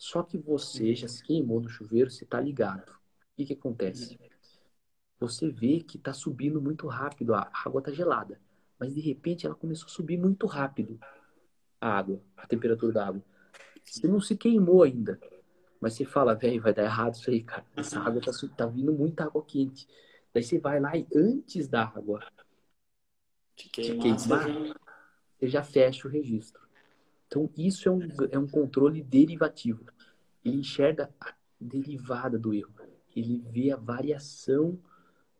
Só 0.00 0.22
que 0.22 0.38
você 0.38 0.94
já 0.94 1.06
se 1.06 1.22
queimou 1.22 1.60
no 1.60 1.68
chuveiro, 1.68 2.10
você 2.10 2.24
tá 2.24 2.40
ligado. 2.40 2.90
O 2.90 2.96
que, 3.36 3.44
que 3.44 3.52
acontece? 3.52 4.18
Você 5.18 5.50
vê 5.50 5.80
que 5.80 5.98
tá 5.98 6.14
subindo 6.14 6.58
muito 6.58 6.86
rápido, 6.86 7.34
a 7.34 7.52
água 7.52 7.82
tá 7.82 7.92
gelada. 7.92 8.40
Mas 8.78 8.94
de 8.94 9.00
repente 9.02 9.44
ela 9.44 9.54
começou 9.54 9.84
a 9.84 9.90
subir 9.90 10.16
muito 10.16 10.46
rápido 10.46 10.98
a 11.78 11.98
água, 11.98 12.18
a 12.34 12.46
temperatura 12.46 12.94
da 12.94 13.08
água. 13.08 13.22
Você 13.84 14.08
não 14.08 14.22
se 14.22 14.34
queimou 14.38 14.82
ainda. 14.84 15.20
Mas 15.78 15.92
você 15.92 16.06
fala, 16.06 16.34
velho, 16.34 16.62
vai 16.62 16.72
dar 16.72 16.84
errado 16.84 17.16
isso 17.16 17.28
aí, 17.28 17.42
cara. 17.42 17.66
Essa 17.76 18.00
água 18.00 18.22
tá, 18.22 18.32
tá 18.56 18.64
vindo 18.64 18.94
muita 18.94 19.24
água 19.24 19.44
quente. 19.44 19.86
Daí 20.32 20.42
você 20.42 20.58
vai 20.58 20.80
lá 20.80 20.96
e 20.96 21.06
antes 21.14 21.68
da 21.68 21.84
água 21.84 22.26
te 23.54 23.68
queimar, 23.68 24.16
te 24.16 24.26
queimar 24.26 24.76
você 25.38 25.46
já 25.46 25.62
fecha 25.62 26.08
o 26.08 26.10
registro. 26.10 26.69
Então, 27.30 27.48
isso 27.56 27.88
é 27.88 27.92
um, 27.92 28.00
é 28.32 28.36
um 28.36 28.48
controle 28.48 29.00
derivativo. 29.04 29.84
Ele 30.44 30.56
enxerga 30.56 31.14
a 31.20 31.32
derivada 31.60 32.36
do 32.36 32.52
erro. 32.52 32.74
Ele 33.14 33.38
vê 33.38 33.70
a 33.70 33.76
variação. 33.76 34.76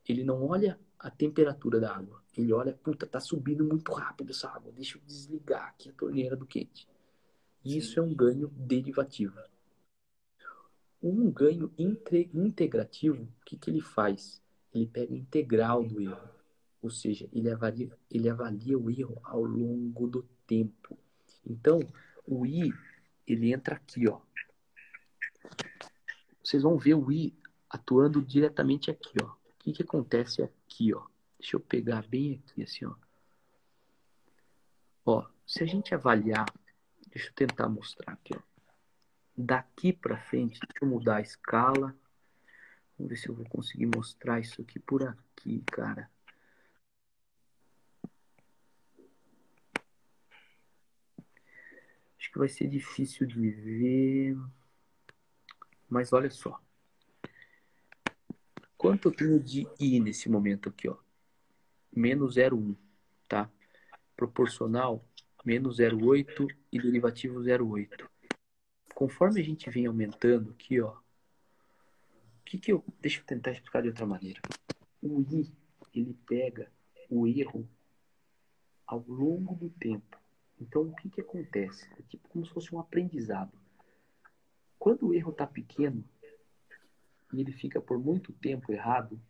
Ele 0.08 0.22
não 0.22 0.46
olha 0.46 0.78
a 0.96 1.10
temperatura 1.10 1.80
da 1.80 1.92
água. 1.92 2.22
Ele 2.38 2.52
olha, 2.52 2.72
puta, 2.72 3.08
tá 3.08 3.18
subindo 3.18 3.64
muito 3.64 3.92
rápido 3.92 4.30
essa 4.30 4.48
água. 4.48 4.70
Deixa 4.70 4.98
eu 4.98 5.02
desligar 5.04 5.66
aqui 5.70 5.88
a 5.88 5.92
torneira 5.92 6.36
do 6.36 6.46
quente. 6.46 6.86
Isso 7.64 7.98
é 7.98 8.02
um 8.02 8.14
ganho 8.14 8.46
derivativo. 8.54 9.36
Um 11.02 11.28
ganho 11.28 11.72
integrativo, 11.76 13.24
o 13.24 13.44
que, 13.44 13.56
que 13.56 13.68
ele 13.68 13.80
faz? 13.80 14.40
Ele 14.72 14.86
pega 14.86 15.12
a 15.12 15.16
integral 15.16 15.82
do 15.82 16.00
erro. 16.00 16.30
Ou 16.80 16.88
seja, 16.88 17.28
ele 17.32 17.50
avalia, 17.50 17.90
ele 18.08 18.28
avalia 18.28 18.78
o 18.78 18.88
erro 18.88 19.20
ao 19.24 19.42
longo 19.42 20.06
do 20.06 20.22
tempo. 20.46 20.96
Então, 21.46 21.80
o 22.26 22.46
I, 22.46 22.72
ele 23.26 23.52
entra 23.52 23.76
aqui, 23.76 24.08
ó. 24.08 24.20
Vocês 26.42 26.62
vão 26.62 26.76
ver 26.78 26.94
o 26.94 27.10
I 27.10 27.36
atuando 27.68 28.22
diretamente 28.22 28.90
aqui, 28.90 29.14
ó. 29.22 29.26
O 29.26 29.38
que, 29.58 29.72
que 29.72 29.82
acontece 29.82 30.42
aqui, 30.42 30.94
ó? 30.94 31.06
Deixa 31.38 31.56
eu 31.56 31.60
pegar 31.60 32.06
bem 32.06 32.42
aqui, 32.42 32.62
assim, 32.62 32.84
ó. 32.84 32.94
Ó, 35.04 35.26
se 35.46 35.62
a 35.62 35.66
gente 35.66 35.94
avaliar, 35.94 36.46
deixa 37.08 37.28
eu 37.28 37.34
tentar 37.34 37.68
mostrar 37.68 38.12
aqui, 38.12 38.34
ó. 38.36 38.40
Daqui 39.36 39.92
para 39.92 40.18
frente, 40.18 40.60
deixa 40.60 40.84
eu 40.84 40.88
mudar 40.88 41.16
a 41.16 41.20
escala. 41.22 41.96
Vamos 42.98 43.10
ver 43.10 43.16
se 43.16 43.28
eu 43.28 43.34
vou 43.34 43.46
conseguir 43.48 43.86
mostrar 43.86 44.38
isso 44.40 44.60
aqui 44.60 44.78
por 44.78 45.02
aqui, 45.02 45.62
cara. 45.66 46.10
Acho 52.20 52.30
que 52.32 52.38
vai 52.38 52.50
ser 52.50 52.68
difícil 52.68 53.26
de 53.26 53.50
ver. 53.50 54.36
Mas 55.88 56.12
olha 56.12 56.28
só. 56.28 56.60
Quanto 58.76 59.08
eu 59.08 59.12
tenho 59.12 59.40
de 59.40 59.66
I 59.80 59.98
nesse 59.98 60.28
momento 60.28 60.68
aqui, 60.68 60.86
ó? 60.86 60.98
Menos 61.90 62.36
0,1, 62.36 62.76
tá? 63.26 63.50
Proporcional, 64.14 65.02
menos 65.42 65.78
0,8 65.78 66.46
e 66.70 66.78
derivativo 66.78 67.40
0,8. 67.40 68.06
Conforme 68.94 69.40
a 69.40 69.44
gente 69.44 69.70
vem 69.70 69.86
aumentando 69.86 70.50
aqui, 70.50 70.78
ó. 70.78 70.94
Que 72.44 72.58
que 72.58 72.70
eu, 72.70 72.84
deixa 73.00 73.20
eu 73.20 73.24
tentar 73.24 73.52
explicar 73.52 73.80
de 73.80 73.88
outra 73.88 74.04
maneira. 74.04 74.42
O 75.00 75.22
I, 75.22 75.50
ele 75.94 76.14
pega 76.26 76.70
o 77.08 77.26
erro 77.26 77.66
ao 78.86 79.02
longo 79.08 79.54
do 79.54 79.70
tempo. 79.70 80.19
Então, 80.60 80.82
o 80.82 80.94
que, 80.94 81.08
que 81.08 81.20
acontece? 81.20 81.88
É 81.98 82.02
tipo 82.02 82.28
como 82.28 82.44
se 82.44 82.52
fosse 82.52 82.74
um 82.74 82.78
aprendizado. 82.78 83.52
Quando 84.78 85.08
o 85.08 85.14
erro 85.14 85.30
está 85.30 85.46
pequeno 85.46 86.04
e 87.32 87.40
ele 87.40 87.52
fica 87.52 87.80
por 87.80 87.98
muito 87.98 88.32
tempo 88.32 88.72
errado, 88.72 89.20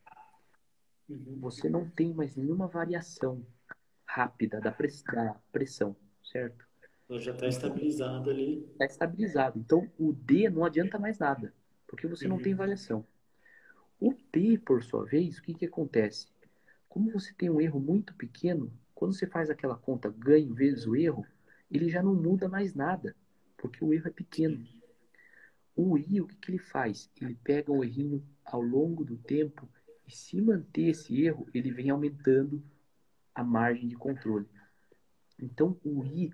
você 1.39 1.69
não 1.69 1.89
tem 1.89 2.15
mais 2.15 2.36
nenhuma 2.36 2.66
variação 2.66 3.44
rápida 4.07 4.61
da 4.61 4.73
pressão, 4.73 5.97
certo? 6.23 6.69
Então 7.05 7.19
já 7.19 7.32
está 7.32 7.48
estabilizado 7.48 8.31
ali. 8.31 8.65
Está 8.73 8.85
estabilizado. 8.86 9.59
Então 9.59 9.90
o 9.98 10.12
D 10.12 10.48
não 10.48 10.65
adianta 10.65 10.98
mais 10.98 11.19
nada, 11.19 11.52
porque 11.86 12.07
você 12.07 12.27
uhum. 12.27 12.36
não 12.36 12.43
tem 12.43 12.55
variação. 12.55 13.05
O 13.98 14.15
P, 14.15 14.59
por 14.59 14.82
sua 14.82 15.05
vez, 15.05 15.39
o 15.39 15.43
que, 15.43 15.52
que 15.52 15.66
acontece? 15.66 16.28
Como 16.89 17.11
você 17.11 17.35
tem 17.35 17.51
um 17.51 17.61
erro 17.61 17.78
muito 17.78 18.15
pequeno, 18.15 18.73
quando 19.01 19.14
você 19.14 19.27
faz 19.27 19.48
aquela 19.48 19.78
conta 19.78 20.10
ganho 20.10 20.52
vezes 20.52 20.86
o 20.86 20.94
erro, 20.94 21.27
ele 21.70 21.89
já 21.89 22.02
não 22.02 22.14
muda 22.14 22.51
mais 22.51 22.74
nada, 22.74 23.16
porque 23.56 23.82
o 23.82 23.94
erro 23.94 24.09
é 24.09 24.10
pequeno. 24.10 24.62
O 25.74 25.97
I, 25.97 26.20
o 26.20 26.27
que, 26.27 26.36
que 26.36 26.51
ele 26.51 26.59
faz? 26.59 27.10
Ele 27.18 27.35
pega 27.35 27.72
um 27.72 27.82
errinho 27.82 28.22
ao 28.44 28.60
longo 28.60 29.02
do 29.02 29.16
tempo 29.16 29.66
e 30.06 30.14
se 30.14 30.39
manter 30.39 30.90
esse 30.90 31.18
erro, 31.18 31.48
ele 31.55 31.72
vem 31.72 31.89
aumentando 31.89 32.62
a 33.35 33.43
margem 33.43 33.89
de 33.89 33.97
controle. 33.97 34.47
Então, 35.39 35.81
o 35.82 36.05
I, 36.05 36.31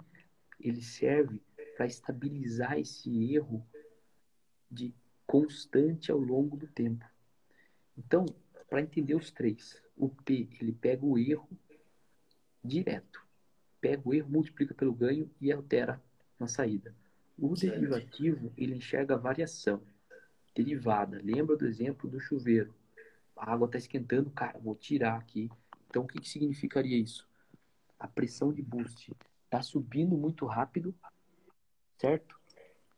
ele 0.58 0.82
serve 0.82 1.40
para 1.76 1.86
estabilizar 1.86 2.80
esse 2.80 3.32
erro 3.32 3.64
de 4.68 4.92
constante 5.24 6.10
ao 6.10 6.18
longo 6.18 6.56
do 6.56 6.66
tempo. 6.66 7.04
Então, 7.96 8.26
para 8.68 8.82
entender 8.82 9.14
os 9.14 9.30
três, 9.30 9.80
o 9.96 10.08
P, 10.08 10.48
ele 10.60 10.72
pega 10.72 11.06
o 11.06 11.16
erro 11.16 11.48
direto. 12.66 13.24
Pega 13.80 14.02
o 14.04 14.14
erro, 14.14 14.30
multiplica 14.30 14.74
pelo 14.74 14.92
ganho 14.92 15.30
e 15.40 15.52
altera 15.52 16.02
na 16.38 16.46
saída. 16.46 16.94
O 17.38 17.54
certo. 17.54 17.74
derivativo, 17.74 18.52
ele 18.56 18.74
enxerga 18.74 19.14
a 19.14 19.18
variação 19.18 19.80
derivada. 20.54 21.20
Lembra 21.22 21.56
do 21.56 21.66
exemplo 21.66 22.08
do 22.08 22.18
chuveiro? 22.18 22.74
A 23.36 23.52
água 23.52 23.66
está 23.66 23.76
esquentando, 23.76 24.30
cara, 24.30 24.58
vou 24.58 24.74
tirar 24.74 25.16
aqui. 25.16 25.50
Então, 25.88 26.04
o 26.04 26.06
que, 26.06 26.18
que 26.18 26.28
significaria 26.28 26.96
isso? 26.96 27.28
A 27.98 28.08
pressão 28.08 28.52
de 28.52 28.62
boost 28.62 29.14
está 29.44 29.62
subindo 29.62 30.16
muito 30.16 30.46
rápido, 30.46 30.94
certo? 31.98 32.38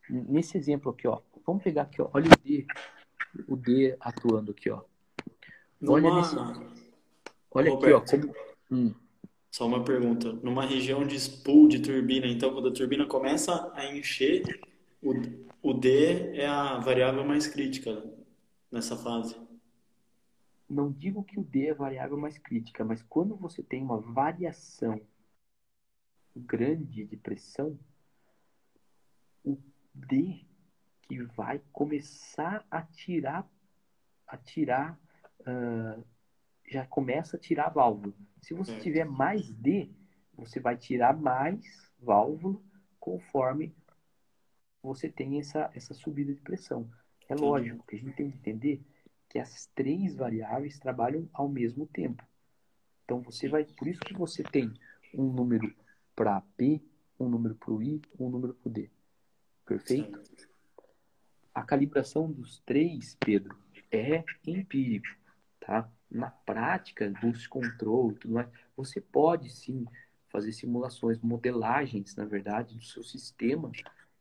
Nesse 0.08 0.56
exemplo 0.56 0.90
aqui, 0.90 1.06
ó, 1.06 1.20
vamos 1.46 1.62
pegar 1.62 1.82
aqui, 1.82 2.00
ó, 2.00 2.08
olha 2.14 2.26
o 2.26 2.36
D, 2.42 2.66
o 3.46 3.56
D 3.56 3.96
atuando 4.00 4.52
aqui, 4.52 4.70
ó. 4.70 4.82
Olha 5.86 6.12
nesse, 6.14 6.34
olha 7.50 7.70
Roberto. 7.70 8.14
aqui, 8.14 8.16
ó, 8.16 8.20
como, 8.20 8.34
hum. 8.70 8.94
Só 9.50 9.66
uma 9.66 9.84
pergunta. 9.84 10.32
Numa 10.32 10.64
região 10.64 11.06
de 11.06 11.16
spool 11.16 11.68
de 11.68 11.80
turbina, 11.80 12.26
então, 12.26 12.52
quando 12.52 12.68
a 12.68 12.72
turbina 12.72 13.06
começa 13.06 13.72
a 13.74 13.86
encher, 13.86 14.42
o, 15.02 15.12
o 15.62 15.72
D 15.72 16.36
é 16.36 16.46
a 16.46 16.78
variável 16.78 17.24
mais 17.24 17.46
crítica 17.46 18.04
nessa 18.70 18.96
fase. 18.96 19.36
Não 20.68 20.92
digo 20.92 21.24
que 21.24 21.40
o 21.40 21.44
D 21.44 21.66
é 21.66 21.70
a 21.70 21.74
variável 21.74 22.18
mais 22.18 22.36
crítica, 22.38 22.84
mas 22.84 23.02
quando 23.02 23.34
você 23.34 23.62
tem 23.62 23.82
uma 23.82 24.00
variação 24.00 25.00
grande 26.36 27.04
de 27.04 27.16
pressão, 27.16 27.78
o 29.44 29.56
D 29.94 30.44
que 31.02 31.22
vai 31.22 31.60
começar 31.72 32.66
a 32.70 32.82
tirar, 32.82 33.48
a 34.26 34.36
tirar, 34.36 35.00
uh, 35.40 36.04
já 36.68 36.86
começa 36.86 37.36
a 37.36 37.40
tirar 37.40 37.66
a 37.66 37.70
válvula. 37.70 38.14
Se 38.40 38.54
você 38.54 38.72
é. 38.72 38.78
tiver 38.78 39.04
mais 39.04 39.52
D, 39.54 39.90
você 40.34 40.60
vai 40.60 40.76
tirar 40.76 41.16
mais 41.16 41.90
válvula 41.98 42.60
conforme 43.00 43.74
você 44.82 45.08
tem 45.08 45.38
essa, 45.38 45.70
essa 45.74 45.94
subida 45.94 46.32
de 46.32 46.40
pressão. 46.40 46.88
É 47.28 47.34
lógico 47.34 47.84
que 47.86 47.96
a 47.96 47.98
gente 47.98 48.14
tem 48.14 48.30
que 48.30 48.38
entender 48.38 48.82
que 49.28 49.38
as 49.38 49.66
três 49.74 50.14
variáveis 50.14 50.78
trabalham 50.78 51.28
ao 51.32 51.48
mesmo 51.48 51.86
tempo. 51.86 52.24
Então 53.04 53.20
você 53.20 53.48
vai, 53.48 53.64
por 53.64 53.88
isso 53.88 54.00
que 54.00 54.14
você 54.14 54.42
tem 54.42 54.72
um 55.14 55.24
número 55.24 55.74
para 56.14 56.40
P, 56.56 56.80
um 57.18 57.28
número 57.28 57.54
para 57.54 57.72
o 57.72 57.82
I, 57.82 58.00
um 58.18 58.28
número 58.28 58.54
para 58.54 58.68
o 58.68 58.72
D. 58.72 58.90
Perfeito? 59.66 60.22
A 61.54 61.62
calibração 61.62 62.30
dos 62.30 62.60
três, 62.60 63.16
Pedro, 63.20 63.58
é 63.90 64.24
empírico, 64.46 65.17
tá? 65.68 65.92
na 66.10 66.30
prática, 66.30 67.12
boost 67.20 67.46
control 67.50 68.12
e 68.12 68.14
tudo 68.14 68.34
mais, 68.34 68.48
você 68.74 69.00
pode 69.00 69.50
sim 69.50 69.86
fazer 70.30 70.52
simulações, 70.52 71.18
modelagens, 71.20 72.16
na 72.16 72.24
verdade, 72.24 72.74
do 72.74 72.82
seu 72.82 73.02
sistema 73.02 73.70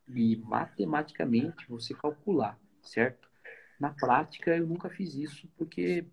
e 0.09 0.35
matematicamente 0.35 1.65
você 1.69 1.93
calcular, 1.93 2.59
certo? 2.83 3.29
Na 3.79 3.91
prática, 3.91 4.57
eu 4.57 4.67
nunca 4.67 4.89
fiz 4.89 5.15
isso 5.15 5.47
porque 5.57 6.05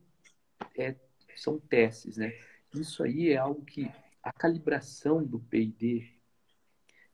é, 0.79 0.95
são 1.35 1.59
testes, 1.59 2.17
né? 2.17 2.33
Isso 2.73 3.03
aí 3.03 3.31
é 3.31 3.37
algo 3.37 3.65
que 3.65 3.91
a 4.23 4.33
calibração 4.33 5.25
do 5.25 5.41
P&D 5.41 6.13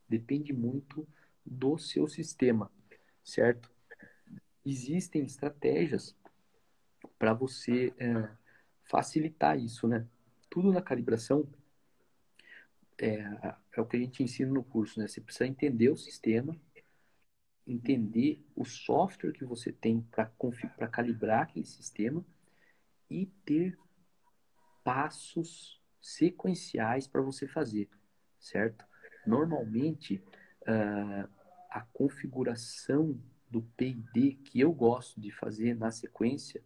depende 0.06 0.52
muito 0.52 1.08
do 1.46 1.78
seu 1.78 2.06
sistema, 2.06 2.70
certo? 3.24 3.70
Existem 4.64 5.22
estratégias 5.22 6.14
para 7.18 7.32
você 7.32 7.92
é, 7.98 8.28
facilitar 8.84 9.58
isso, 9.58 9.86
né? 9.86 10.06
Tudo 10.48 10.72
na 10.72 10.82
calibração 10.82 11.46
é, 12.98 13.24
é 13.72 13.80
o 13.80 13.86
que 13.86 13.96
a 13.96 14.00
gente 14.00 14.22
ensina 14.22 14.52
no 14.52 14.62
curso, 14.62 14.98
né? 14.98 15.06
Você 15.06 15.20
precisa 15.20 15.46
entender 15.46 15.90
o 15.90 15.96
sistema, 15.96 16.56
entender 17.66 18.44
o 18.54 18.64
software 18.64 19.32
que 19.32 19.44
você 19.44 19.72
tem 19.72 20.00
para 20.00 20.88
calibrar 20.88 21.42
aquele 21.42 21.66
sistema 21.66 22.24
e 23.08 23.26
ter 23.44 23.78
passos 24.84 25.80
sequenciais 26.00 27.06
para 27.06 27.20
você 27.20 27.46
fazer, 27.46 27.88
certo? 28.38 28.84
Normalmente, 29.26 30.22
uh, 30.62 31.28
a 31.70 31.80
configuração 31.92 33.20
do 33.50 33.62
PID 33.76 34.34
que 34.44 34.60
eu 34.60 34.72
gosto 34.72 35.20
de 35.20 35.30
fazer 35.30 35.74
na 35.74 35.90
sequência 35.90 36.62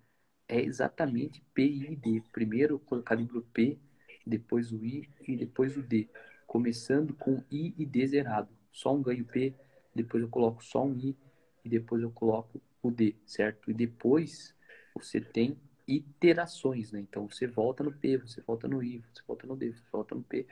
é 0.48 0.60
exatamente 0.60 1.42
P 1.52 1.64
e 1.64 1.96
D. 1.96 2.22
Primeiro 2.32 2.78
calibro 3.04 3.42
P, 3.52 3.78
depois 4.26 4.72
o 4.72 4.84
I 4.84 5.08
e 5.26 5.36
depois 5.36 5.76
o 5.76 5.82
D. 5.82 6.08
Começando 6.46 7.14
com 7.14 7.42
I 7.50 7.74
e 7.78 7.86
D 7.86 8.06
zerado. 8.06 8.48
Só 8.70 8.94
um 8.94 9.02
ganho 9.02 9.24
P, 9.24 9.54
depois 9.94 10.22
eu 10.22 10.28
coloco 10.28 10.64
só 10.64 10.84
um 10.84 10.98
I 10.98 11.16
e 11.64 11.68
depois 11.68 12.02
eu 12.02 12.10
coloco 12.10 12.60
o 12.82 12.90
D, 12.90 13.16
certo? 13.24 13.70
E 13.70 13.74
depois 13.74 14.54
você 14.94 15.20
tem 15.20 15.56
iterações, 15.86 16.92
né? 16.92 17.00
Então 17.00 17.28
você 17.28 17.46
volta 17.46 17.82
no 17.82 17.92
P, 17.92 18.18
você 18.18 18.40
volta 18.40 18.68
no 18.68 18.82
I, 18.82 19.02
você 19.12 19.22
volta 19.26 19.46
no 19.46 19.56
D, 19.56 19.72
você 19.72 19.84
volta 19.90 20.14
no 20.14 20.22
P 20.22 20.46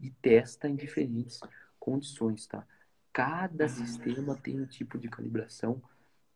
e 0.00 0.10
testa 0.10 0.68
em 0.68 0.76
diferentes 0.76 1.40
condições, 1.78 2.46
tá? 2.46 2.66
Cada 3.12 3.68
sistema 3.68 4.36
tem 4.36 4.60
um 4.60 4.66
tipo 4.66 4.98
de 4.98 5.08
calibração 5.08 5.82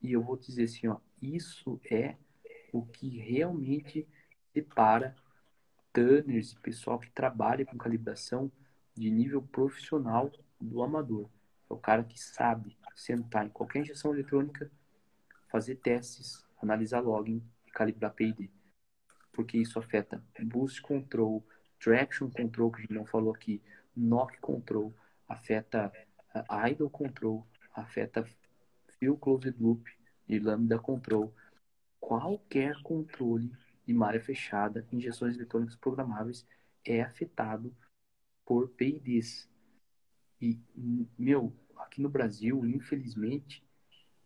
e 0.02 0.12
eu 0.12 0.22
vou 0.22 0.36
dizer 0.36 0.64
assim, 0.64 0.88
ó, 0.88 0.98
isso 1.20 1.80
é 1.88 2.16
o 2.72 2.84
que 2.84 3.18
realmente 3.18 4.08
separa 4.52 5.14
tanners 5.92 6.52
e 6.52 6.60
pessoal 6.60 6.98
que 6.98 7.10
trabalha 7.10 7.66
com 7.66 7.76
calibração 7.76 8.50
de 8.96 9.10
nível 9.10 9.42
profissional 9.42 10.32
do 10.60 10.82
amador. 10.82 11.28
É 11.70 11.74
o 11.74 11.76
cara 11.76 12.02
que 12.02 12.18
sabe 12.20 12.76
sentar 12.94 13.46
em 13.46 13.50
qualquer 13.50 13.80
injeção 13.80 14.12
eletrônica, 14.12 14.70
fazer 15.48 15.76
testes, 15.76 16.44
analisar 16.60 17.00
login 17.00 17.42
e 17.66 17.70
calibrar 17.70 18.12
PID. 18.12 18.50
Porque 19.32 19.58
isso 19.58 19.78
afeta 19.78 20.22
boost 20.42 20.80
control, 20.82 21.46
traction 21.78 22.30
control, 22.30 22.70
que 22.70 22.78
a 22.78 22.80
gente 22.82 22.94
não 22.94 23.06
falou 23.06 23.34
aqui, 23.34 23.62
knock 23.96 24.38
control, 24.40 24.94
afeta 25.28 25.92
idle 26.70 26.90
control, 26.90 27.46
afeta 27.74 28.26
field 28.98 29.18
closed 29.20 29.54
loop 29.58 29.90
e 30.28 30.38
lambda 30.38 30.78
control. 30.78 31.34
Qualquer 32.02 32.82
controle 32.82 33.52
de 33.86 33.94
malha 33.94 34.20
fechada, 34.20 34.84
injeções 34.90 35.36
eletrônicas 35.36 35.76
programáveis, 35.76 36.44
é 36.84 37.00
afetado 37.00 37.72
por 38.44 38.68
PIDs. 38.70 39.48
E, 40.40 40.58
meu, 41.16 41.52
aqui 41.76 42.02
no 42.02 42.08
Brasil, 42.08 42.66
infelizmente, 42.66 43.64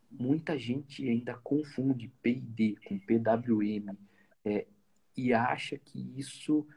muita 0.09 0.57
gente 0.57 1.07
ainda 1.07 1.35
confunde 1.35 2.11
PID 2.23 2.77
com 2.83 2.97
PWM 2.97 3.95
é, 4.43 4.65
e 5.15 5.31
acha 5.31 5.77
que 5.77 6.19
isso. 6.19 6.67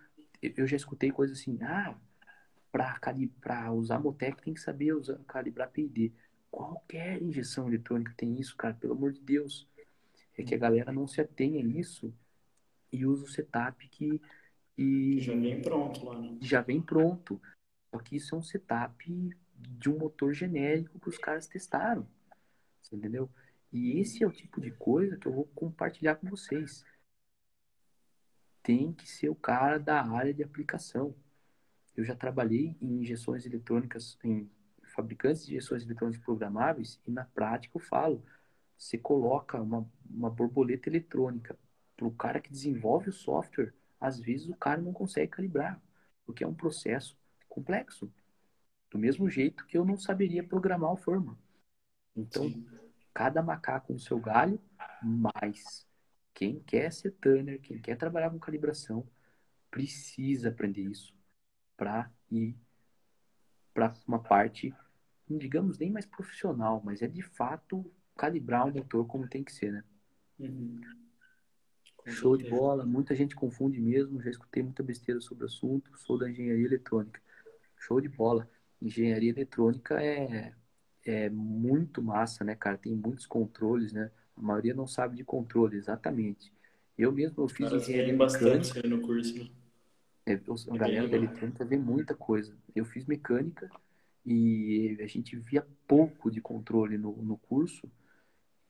Eu 0.42 0.66
já 0.66 0.76
escutei 0.76 1.10
coisas 1.10 1.40
assim, 1.40 1.58
ah, 1.62 1.98
para 2.70 3.72
usar 3.72 3.98
Motec 3.98 4.42
tem 4.42 4.52
que 4.52 4.60
saber 4.60 4.92
usar, 4.92 5.18
calibrar 5.26 5.70
PID. 5.70 6.12
Qualquer 6.50 7.22
injeção 7.22 7.68
eletrônica 7.68 8.12
tem 8.18 8.38
isso, 8.38 8.54
cara, 8.54 8.74
pelo 8.74 8.92
amor 8.92 9.12
de 9.12 9.20
Deus. 9.20 9.66
É 10.40 10.42
que 10.42 10.54
a 10.54 10.58
galera 10.58 10.90
não 10.90 11.06
se 11.06 11.20
atém 11.20 11.58
a 11.58 11.60
isso 11.60 12.14
e 12.90 13.04
usa 13.04 13.24
o 13.24 13.28
setup 13.28 13.86
que. 13.88 14.20
E, 14.76 15.20
já 15.20 15.34
vem 15.34 15.60
pronto 15.60 16.02
lá, 16.02 16.18
né? 16.18 16.38
Já 16.40 16.62
vem 16.62 16.80
pronto. 16.80 17.40
Só 17.90 17.98
que 17.98 18.16
isso 18.16 18.34
é 18.34 18.38
um 18.38 18.42
setup 18.42 19.36
de 19.54 19.90
um 19.90 19.98
motor 19.98 20.32
genérico 20.32 20.98
que 20.98 21.08
os 21.10 21.18
caras 21.18 21.46
testaram. 21.46 22.08
Entendeu? 22.90 23.28
E 23.70 24.00
esse 24.00 24.24
é 24.24 24.26
o 24.26 24.32
tipo 24.32 24.62
de 24.62 24.70
coisa 24.70 25.18
que 25.18 25.28
eu 25.28 25.32
vou 25.32 25.44
compartilhar 25.54 26.14
com 26.14 26.30
vocês. 26.30 26.86
Tem 28.62 28.90
que 28.92 29.08
ser 29.08 29.28
o 29.28 29.34
cara 29.34 29.76
da 29.76 30.02
área 30.02 30.32
de 30.32 30.42
aplicação. 30.42 31.14
Eu 31.94 32.02
já 32.02 32.16
trabalhei 32.16 32.76
em 32.80 33.02
injeções 33.02 33.44
eletrônicas, 33.44 34.18
em 34.24 34.50
fabricantes 34.94 35.44
de 35.44 35.52
injeções 35.52 35.84
eletrônicas 35.84 36.24
programáveis, 36.24 36.98
e 37.06 37.10
na 37.10 37.26
prática 37.26 37.76
eu 37.76 37.82
falo: 37.82 38.24
você 38.80 38.96
coloca 38.96 39.60
uma, 39.60 39.86
uma 40.08 40.30
borboleta 40.30 40.88
eletrônica 40.88 41.56
para 41.94 42.06
o 42.06 42.14
cara 42.14 42.40
que 42.40 42.50
desenvolve 42.50 43.10
o 43.10 43.12
software, 43.12 43.74
às 44.00 44.18
vezes 44.18 44.48
o 44.48 44.56
cara 44.56 44.80
não 44.80 44.90
consegue 44.90 45.32
calibrar, 45.32 45.78
porque 46.24 46.42
é 46.42 46.46
um 46.46 46.54
processo 46.54 47.14
complexo. 47.46 48.10
Do 48.90 48.98
mesmo 48.98 49.28
jeito 49.28 49.66
que 49.66 49.76
eu 49.76 49.84
não 49.84 49.98
saberia 49.98 50.42
programar 50.42 50.92
o 50.92 50.96
Forma. 50.96 51.38
Então, 52.16 52.44
Sim. 52.44 52.66
cada 53.12 53.42
macaco 53.42 53.92
no 53.92 54.00
seu 54.00 54.18
galho, 54.18 54.58
mas 55.02 55.86
quem 56.32 56.58
quer 56.60 56.90
ser 56.90 57.10
tanner, 57.12 57.60
quem 57.60 57.78
quer 57.78 57.96
trabalhar 57.98 58.30
com 58.30 58.38
calibração, 58.38 59.06
precisa 59.70 60.48
aprender 60.48 60.84
isso 60.84 61.14
para 61.76 62.10
ir 62.30 62.56
para 63.74 63.92
uma 64.08 64.18
parte, 64.18 64.74
digamos, 65.28 65.78
nem 65.78 65.90
mais 65.90 66.06
profissional, 66.06 66.80
mas 66.82 67.02
é 67.02 67.06
de 67.06 67.22
fato 67.22 67.84
calibrar 68.20 68.66
o 68.66 68.70
motor 68.70 69.06
como 69.06 69.26
tem 69.26 69.42
que 69.42 69.50
ser, 69.50 69.72
né? 69.72 69.84
Uhum. 70.38 70.78
Show 72.06 72.36
de 72.36 72.50
bola, 72.50 72.84
muita 72.84 73.14
gente 73.14 73.34
confunde 73.34 73.80
mesmo, 73.80 74.20
já 74.20 74.28
escutei 74.28 74.62
muita 74.62 74.82
besteira 74.82 75.22
sobre 75.22 75.44
o 75.44 75.46
assunto, 75.46 75.90
sou 75.96 76.18
da 76.18 76.28
engenharia 76.28 76.66
eletrônica. 76.66 77.18
Show 77.78 77.98
de 77.98 78.10
bola. 78.10 78.46
Engenharia 78.80 79.30
eletrônica 79.30 80.02
é, 80.02 80.52
é 81.02 81.30
muito 81.30 82.02
massa, 82.02 82.44
né, 82.44 82.54
cara? 82.54 82.76
Tem 82.76 82.94
muitos 82.94 83.24
controles, 83.24 83.90
né? 83.90 84.10
A 84.36 84.42
maioria 84.42 84.74
não 84.74 84.86
sabe 84.86 85.16
de 85.16 85.24
controle, 85.24 85.78
exatamente. 85.78 86.52
Eu 86.98 87.12
mesmo 87.12 87.42
eu 87.42 87.48
fiz 87.48 87.70
Cara, 87.70 87.80
engenharia 87.80 88.16
bastante 88.16 88.86
no 88.86 89.00
curso, 89.00 89.38
né? 89.38 89.50
É, 90.26 90.34
a 90.34 90.76
galera 90.76 91.08
da 91.08 91.16
eletrônica 91.16 91.64
vê 91.64 91.78
muita 91.78 92.14
coisa. 92.14 92.54
Eu 92.74 92.84
fiz 92.84 93.06
mecânica 93.06 93.70
e 94.26 94.98
a 95.00 95.06
gente 95.06 95.36
via 95.36 95.66
pouco 95.88 96.30
de 96.30 96.42
controle 96.42 96.98
no, 96.98 97.16
no 97.22 97.38
curso. 97.38 97.90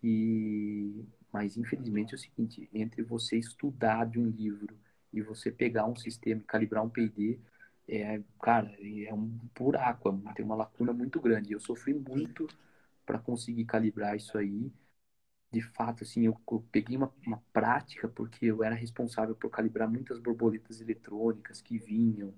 E 0.02 1.05
mas 1.32 1.56
infelizmente 1.56 2.12
é 2.14 2.16
o 2.16 2.18
seguinte, 2.18 2.68
entre 2.72 3.02
você 3.02 3.36
estudar 3.39 4.06
de 4.06 4.18
um 4.18 4.27
livro 4.28 4.77
e 5.12 5.22
você 5.22 5.51
pegar 5.51 5.86
um 5.86 5.97
sistema 5.97 6.40
e 6.40 6.44
calibrar 6.44 6.85
um 6.85 6.90
PD, 6.90 7.39
é, 7.89 8.22
cara, 8.40 8.72
é 8.81 9.14
um 9.14 9.27
buraco, 9.56 10.09
é 10.28 10.35
tem 10.35 10.44
uma 10.44 10.55
lacuna 10.56 10.93
muito 10.93 11.20
grande. 11.20 11.52
Eu 11.52 11.60
sofri 11.60 11.94
muito 11.94 12.47
para 13.06 13.18
conseguir 13.18 13.64
calibrar 13.64 14.16
isso 14.16 14.36
aí. 14.39 14.72
De 15.52 15.62
fato, 15.62 16.05
assim, 16.05 16.27
eu, 16.27 16.40
eu 16.51 16.64
peguei 16.72 16.97
uma, 16.97 17.12
uma, 17.27 17.43
prática 17.52 18.09
porque 18.09 18.47
eu 18.47 18.62
era 18.64 18.74
responsável 18.74 19.35
por 19.35 19.51
calibrar 19.51 19.90
muitas 19.90 20.20
borboletas 20.20 20.81
eletrônicas 20.81 21.60
que 21.60 21.78
vinham, 21.78 22.35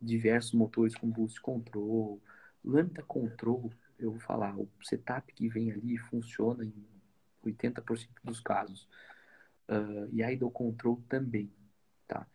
diversos 0.00 0.52
motores 0.54 0.94
com 0.94 1.10
boost 1.10 1.40
control, 1.40 2.20
lambda 2.64 3.02
control. 3.02 3.70
Eu 3.98 4.12
vou 4.12 4.20
falar, 4.20 4.58
o 4.58 4.68
setup 4.82 5.32
que 5.34 5.48
vem 5.48 5.72
ali 5.72 5.98
funciona 5.98 6.64
em 6.64 6.93
80% 7.44 8.08
dos 8.22 8.40
casos. 8.40 8.88
Uh, 9.68 10.08
e 10.12 10.22
idle 10.22 10.50
control 10.50 11.02
também, 11.08 11.52
tá? 12.06 12.26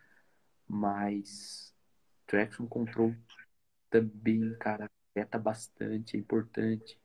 Mas 0.68 1.74
traction 2.26 2.68
control 2.68 3.16
também, 3.90 4.56
cara, 4.60 4.90
afeta 5.12 5.38
bastante, 5.38 6.16
é 6.16 6.20
importante. 6.20 7.00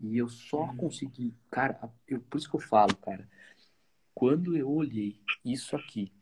E 0.00 0.18
eu 0.18 0.28
só 0.28 0.62
uhum. 0.62 0.76
consegui, 0.76 1.34
cara, 1.50 1.78
eu, 2.06 2.20
por 2.20 2.38
isso 2.38 2.48
que 2.48 2.56
eu 2.56 2.60
falo, 2.60 2.94
cara, 2.96 3.28
quando 4.14 4.56
eu 4.56 4.70
olhei 4.70 5.20
isso 5.44 5.74
aqui, 5.74 6.12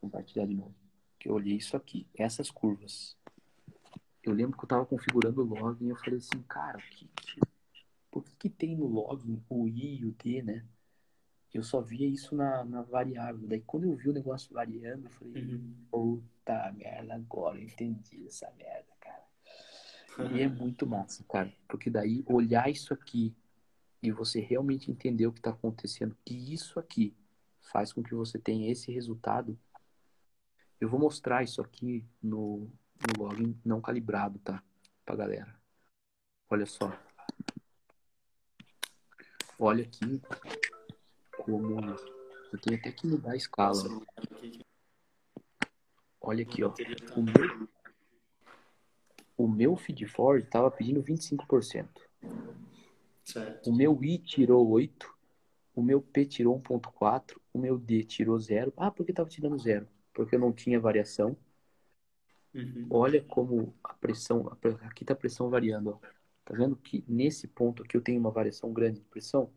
vou 0.00 0.10
compartilhar 0.10 0.46
de 0.46 0.54
novo, 0.54 0.74
que 1.18 1.28
eu 1.28 1.34
olhei 1.34 1.56
isso 1.56 1.76
aqui, 1.76 2.06
essas 2.14 2.50
curvas, 2.50 3.16
eu 4.22 4.32
lembro 4.32 4.56
que 4.56 4.64
eu 4.64 4.68
tava 4.68 4.86
configurando 4.86 5.42
o 5.42 5.44
login 5.44 5.86
e 5.86 5.90
eu 5.90 5.96
falei 5.96 6.18
assim, 6.18 6.42
cara, 6.42 6.78
o 6.78 6.82
que, 6.82 7.08
que 7.16 7.40
por 8.10 8.24
que, 8.24 8.34
que 8.36 8.48
tem 8.48 8.76
no 8.76 8.86
login 8.86 9.42
o 9.48 9.68
i 9.68 10.00
e 10.00 10.04
o 10.04 10.12
d, 10.12 10.42
né? 10.42 10.64
Eu 11.52 11.62
só 11.62 11.80
via 11.80 12.06
isso 12.06 12.34
na, 12.34 12.64
na 12.64 12.82
variável. 12.82 13.46
Daí 13.46 13.60
quando 13.60 13.84
eu 13.84 13.96
vi 13.96 14.08
o 14.08 14.12
negócio 14.12 14.52
variando, 14.52 15.06
eu 15.06 15.10
falei, 15.10 15.42
uhum. 15.42 15.74
puta 15.90 16.72
merda, 16.72 17.14
agora 17.14 17.58
eu 17.58 17.64
entendi 17.64 18.24
essa 18.26 18.50
merda, 18.56 18.88
cara. 19.00 19.24
Uhum. 20.18 20.36
E 20.36 20.42
é 20.42 20.48
muito 20.48 20.86
massa, 20.86 21.24
cara. 21.28 21.52
Porque 21.66 21.90
daí 21.90 22.24
olhar 22.26 22.70
isso 22.70 22.94
aqui 22.94 23.34
e 24.02 24.10
você 24.10 24.40
realmente 24.40 24.90
entender 24.90 25.26
o 25.26 25.32
que 25.32 25.40
está 25.40 25.50
acontecendo, 25.50 26.16
que 26.24 26.34
isso 26.34 26.78
aqui 26.78 27.14
faz 27.60 27.92
com 27.92 28.02
que 28.02 28.14
você 28.14 28.38
tenha 28.38 28.70
esse 28.70 28.90
resultado. 28.92 29.58
Eu 30.80 30.88
vou 30.88 30.98
mostrar 30.98 31.42
isso 31.42 31.60
aqui 31.60 32.04
no, 32.22 32.70
no 33.06 33.24
login 33.24 33.58
não 33.64 33.80
calibrado, 33.80 34.38
tá? 34.38 34.62
Pra 35.04 35.16
galera. 35.16 35.54
Olha 36.48 36.66
só. 36.66 36.90
Olha 39.62 39.84
aqui 39.84 40.22
como. 41.44 41.78
Eu 42.50 42.58
tenho 42.58 42.80
até 42.80 42.90
que 42.90 43.06
mudar 43.06 43.32
a 43.32 43.36
escala. 43.36 43.82
Olha 46.18 46.42
aqui, 46.42 46.64
ó. 46.64 46.72
O 47.14 47.22
meu, 47.22 47.68
o 49.36 49.46
meu 49.46 49.76
feed 49.76 50.06
forward 50.06 50.46
estava 50.46 50.70
pedindo 50.70 51.02
25%. 51.02 51.88
Certo. 53.22 53.70
O 53.70 53.74
meu 53.74 54.02
I 54.02 54.18
tirou 54.18 54.66
8. 54.70 55.14
O 55.74 55.82
meu 55.82 56.00
P 56.00 56.24
tirou 56.24 56.58
1.4. 56.60 57.36
O 57.52 57.58
meu 57.58 57.78
D 57.78 58.02
tirou 58.02 58.38
0. 58.38 58.72
Ah, 58.76 58.90
por 58.90 59.04
que 59.04 59.12
estava 59.12 59.28
tirando 59.28 59.58
0? 59.58 59.86
Porque 60.14 60.36
eu 60.36 60.40
não 60.40 60.52
tinha 60.52 60.80
variação. 60.80 61.36
Uhum. 62.54 62.86
Olha 62.90 63.22
como 63.22 63.74
a 63.84 63.92
pressão. 63.92 64.48
Aqui 64.82 65.04
está 65.04 65.12
a 65.12 65.16
pressão 65.16 65.50
variando. 65.50 65.90
Ó. 65.90 66.19
Tá 66.50 66.56
vendo 66.56 66.74
que 66.74 67.04
nesse 67.06 67.46
ponto 67.46 67.84
aqui 67.84 67.96
eu 67.96 68.00
tenho 68.00 68.18
uma 68.18 68.32
variação 68.32 68.72
grande 68.72 68.98
de 68.98 69.06
pressão? 69.06 69.52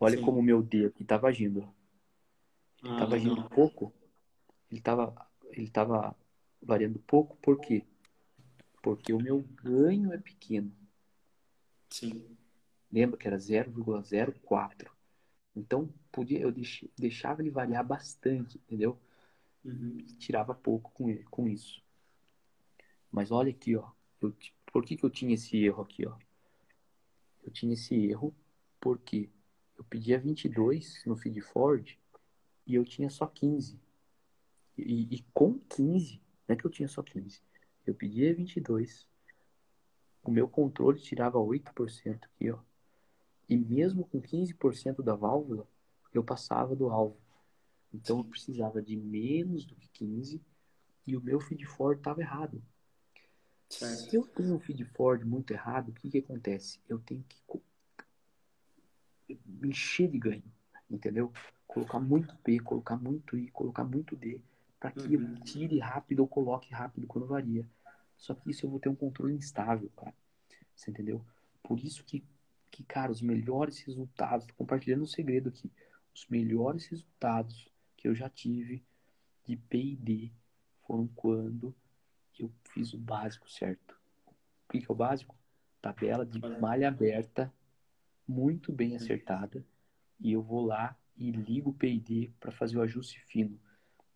Olha 0.00 0.16
Sim. 0.16 0.24
como 0.24 0.40
o 0.40 0.42
meu 0.42 0.60
D 0.60 0.86
aqui 0.86 1.04
estava 1.04 1.28
agindo. 1.28 1.60
Ele 2.82 2.92
estava 2.92 3.14
ah, 3.14 3.16
agindo 3.16 3.48
pouco. 3.50 3.94
Ele 4.68 4.80
estava 4.80 5.28
ele 5.52 5.70
tava 5.70 6.16
variando 6.60 6.98
pouco, 6.98 7.36
por 7.36 7.60
quê? 7.60 7.84
Porque 8.82 9.12
o 9.12 9.22
meu 9.22 9.42
ganho 9.62 10.12
é 10.12 10.18
pequeno. 10.18 10.72
Sim. 11.88 12.36
Lembra 12.90 13.16
que 13.16 13.28
era 13.28 13.36
0,04. 13.36 14.90
Então, 15.54 15.88
podia, 16.10 16.40
eu 16.40 16.52
deixava 16.98 17.42
ele 17.42 17.50
variar 17.50 17.86
bastante, 17.86 18.58
entendeu? 18.58 18.98
Uhum. 19.64 20.04
Tirava 20.18 20.52
pouco 20.52 20.90
com, 20.90 21.08
ele, 21.08 21.22
com 21.30 21.46
isso. 21.46 21.80
Mas 23.08 23.30
olha 23.30 23.50
aqui, 23.50 23.76
ó. 23.76 23.88
Eu 24.20 24.34
Por 24.74 24.84
que, 24.84 24.96
que 24.96 25.04
eu 25.04 25.10
tinha 25.10 25.34
esse 25.34 25.56
erro 25.56 25.84
aqui, 25.84 26.04
ó? 26.04 26.18
Eu 27.44 27.52
tinha 27.52 27.74
esse 27.74 27.94
erro 27.94 28.34
porque 28.80 29.30
eu 29.78 29.84
pedia 29.84 30.18
22 30.18 31.04
no 31.06 31.16
feed 31.16 31.40
forward 31.42 31.96
e 32.66 32.74
eu 32.74 32.84
tinha 32.84 33.08
só 33.08 33.24
15. 33.24 33.78
E, 34.76 35.14
e 35.14 35.24
com 35.32 35.60
15, 35.60 36.20
não 36.48 36.54
é 36.54 36.56
que 36.56 36.64
eu 36.64 36.70
tinha 36.72 36.88
só 36.88 37.04
15. 37.04 37.40
Eu 37.86 37.94
pedia 37.94 38.34
22. 38.34 39.06
O 40.24 40.32
meu 40.32 40.48
controle 40.48 40.98
tirava 40.98 41.38
8% 41.38 42.24
aqui, 42.24 42.50
ó. 42.50 42.58
E 43.48 43.56
mesmo 43.56 44.04
com 44.04 44.20
15% 44.20 45.04
da 45.04 45.14
válvula, 45.14 45.68
eu 46.12 46.24
passava 46.24 46.74
do 46.74 46.90
alvo. 46.90 47.16
Então 47.92 48.18
eu 48.18 48.24
precisava 48.24 48.82
de 48.82 48.96
menos 48.96 49.64
do 49.64 49.76
que 49.76 49.86
15 49.90 50.42
e 51.06 51.16
o 51.16 51.20
meu 51.20 51.38
feed 51.38 51.64
forward 51.64 52.00
estava 52.00 52.20
errado. 52.20 52.60
Certo. 53.78 54.10
Se 54.10 54.16
eu 54.16 54.26
tenho 54.26 54.54
um 54.54 54.60
feed 54.60 54.84
forward 54.84 55.24
muito 55.24 55.52
errado, 55.52 55.88
o 55.88 55.92
que, 55.92 56.10
que 56.10 56.18
acontece? 56.18 56.78
Eu 56.88 56.98
tenho 57.00 57.24
que 57.28 57.60
me 59.44 59.68
encher 59.68 60.08
de 60.08 60.18
ganho, 60.18 60.44
entendeu? 60.88 61.32
Colocar 61.66 61.98
muito 61.98 62.36
P, 62.36 62.60
colocar 62.60 62.96
muito 62.96 63.36
I, 63.36 63.50
colocar 63.50 63.84
muito 63.84 64.14
D, 64.14 64.40
para 64.78 64.92
que 64.92 65.16
uhum. 65.16 65.34
eu 65.34 65.40
tire 65.42 65.78
rápido 65.78 66.20
ou 66.20 66.28
coloque 66.28 66.72
rápido 66.72 67.06
quando 67.06 67.26
varia. 67.26 67.66
Só 68.16 68.34
que 68.34 68.50
isso 68.50 68.64
eu 68.64 68.70
vou 68.70 68.78
ter 68.78 68.88
um 68.88 68.94
controle 68.94 69.34
instável, 69.34 69.90
cara. 69.96 70.14
Você 70.74 70.90
entendeu? 70.90 71.24
Por 71.62 71.80
isso 71.80 72.04
que, 72.04 72.22
que 72.70 72.84
cara, 72.84 73.10
os 73.10 73.22
melhores 73.22 73.80
resultados, 73.80 74.46
tô 74.46 74.54
compartilhando 74.54 75.02
um 75.02 75.06
segredo 75.06 75.48
aqui, 75.48 75.70
os 76.14 76.26
melhores 76.28 76.86
resultados 76.86 77.68
que 77.96 78.06
eu 78.06 78.14
já 78.14 78.28
tive 78.28 78.84
de 79.44 79.56
P&D 79.56 80.30
foram 80.86 81.08
quando 81.08 81.74
eu 82.42 82.52
fiz 82.72 82.92
o 82.92 82.98
básico 82.98 83.50
certo. 83.50 83.96
O 84.68 84.72
que, 84.72 84.80
que 84.80 84.90
é 84.90 84.92
o 84.92 84.96
básico? 84.96 85.36
Tabela 85.80 86.24
de 86.24 86.40
malha 86.60 86.88
aberta, 86.88 87.52
muito 88.26 88.72
bem 88.72 88.96
acertada, 88.96 89.64
e 90.18 90.32
eu 90.32 90.42
vou 90.42 90.64
lá 90.64 90.96
e 91.16 91.30
ligo 91.30 91.70
o 91.70 91.74
P&D 91.74 92.30
para 92.40 92.50
fazer 92.50 92.78
o 92.78 92.82
ajuste 92.82 93.20
fino. 93.20 93.58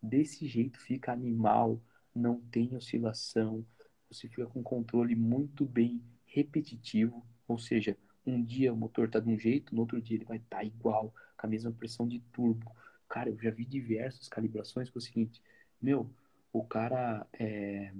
Desse 0.01 0.47
jeito 0.47 0.79
fica 0.79 1.11
animal, 1.11 1.79
não 2.13 2.41
tem 2.41 2.75
oscilação, 2.75 3.65
você 4.09 4.27
fica 4.27 4.47
com 4.47 4.63
controle 4.63 5.15
muito 5.15 5.65
bem 5.65 6.01
repetitivo, 6.25 7.25
ou 7.47 7.57
seja, 7.57 7.95
um 8.25 8.43
dia 8.43 8.73
o 8.73 8.77
motor 8.77 9.05
está 9.05 9.19
de 9.19 9.29
um 9.29 9.37
jeito, 9.37 9.73
no 9.73 9.81
outro 9.81 10.01
dia 10.01 10.17
ele 10.17 10.25
vai 10.25 10.37
estar 10.37 10.57
tá 10.57 10.63
igual, 10.63 11.13
com 11.37 11.47
a 11.47 11.49
mesma 11.49 11.71
pressão 11.71 12.07
de 12.07 12.19
turbo. 12.31 12.71
Cara, 13.07 13.29
eu 13.29 13.39
já 13.39 13.49
vi 13.49 13.65
diversas 13.65 14.27
calibrações 14.27 14.89
com 14.89 14.99
o 14.99 15.01
seguinte, 15.01 15.41
meu, 15.81 16.09
o 16.51 16.63
cara 16.63 17.25
é, 17.33 17.93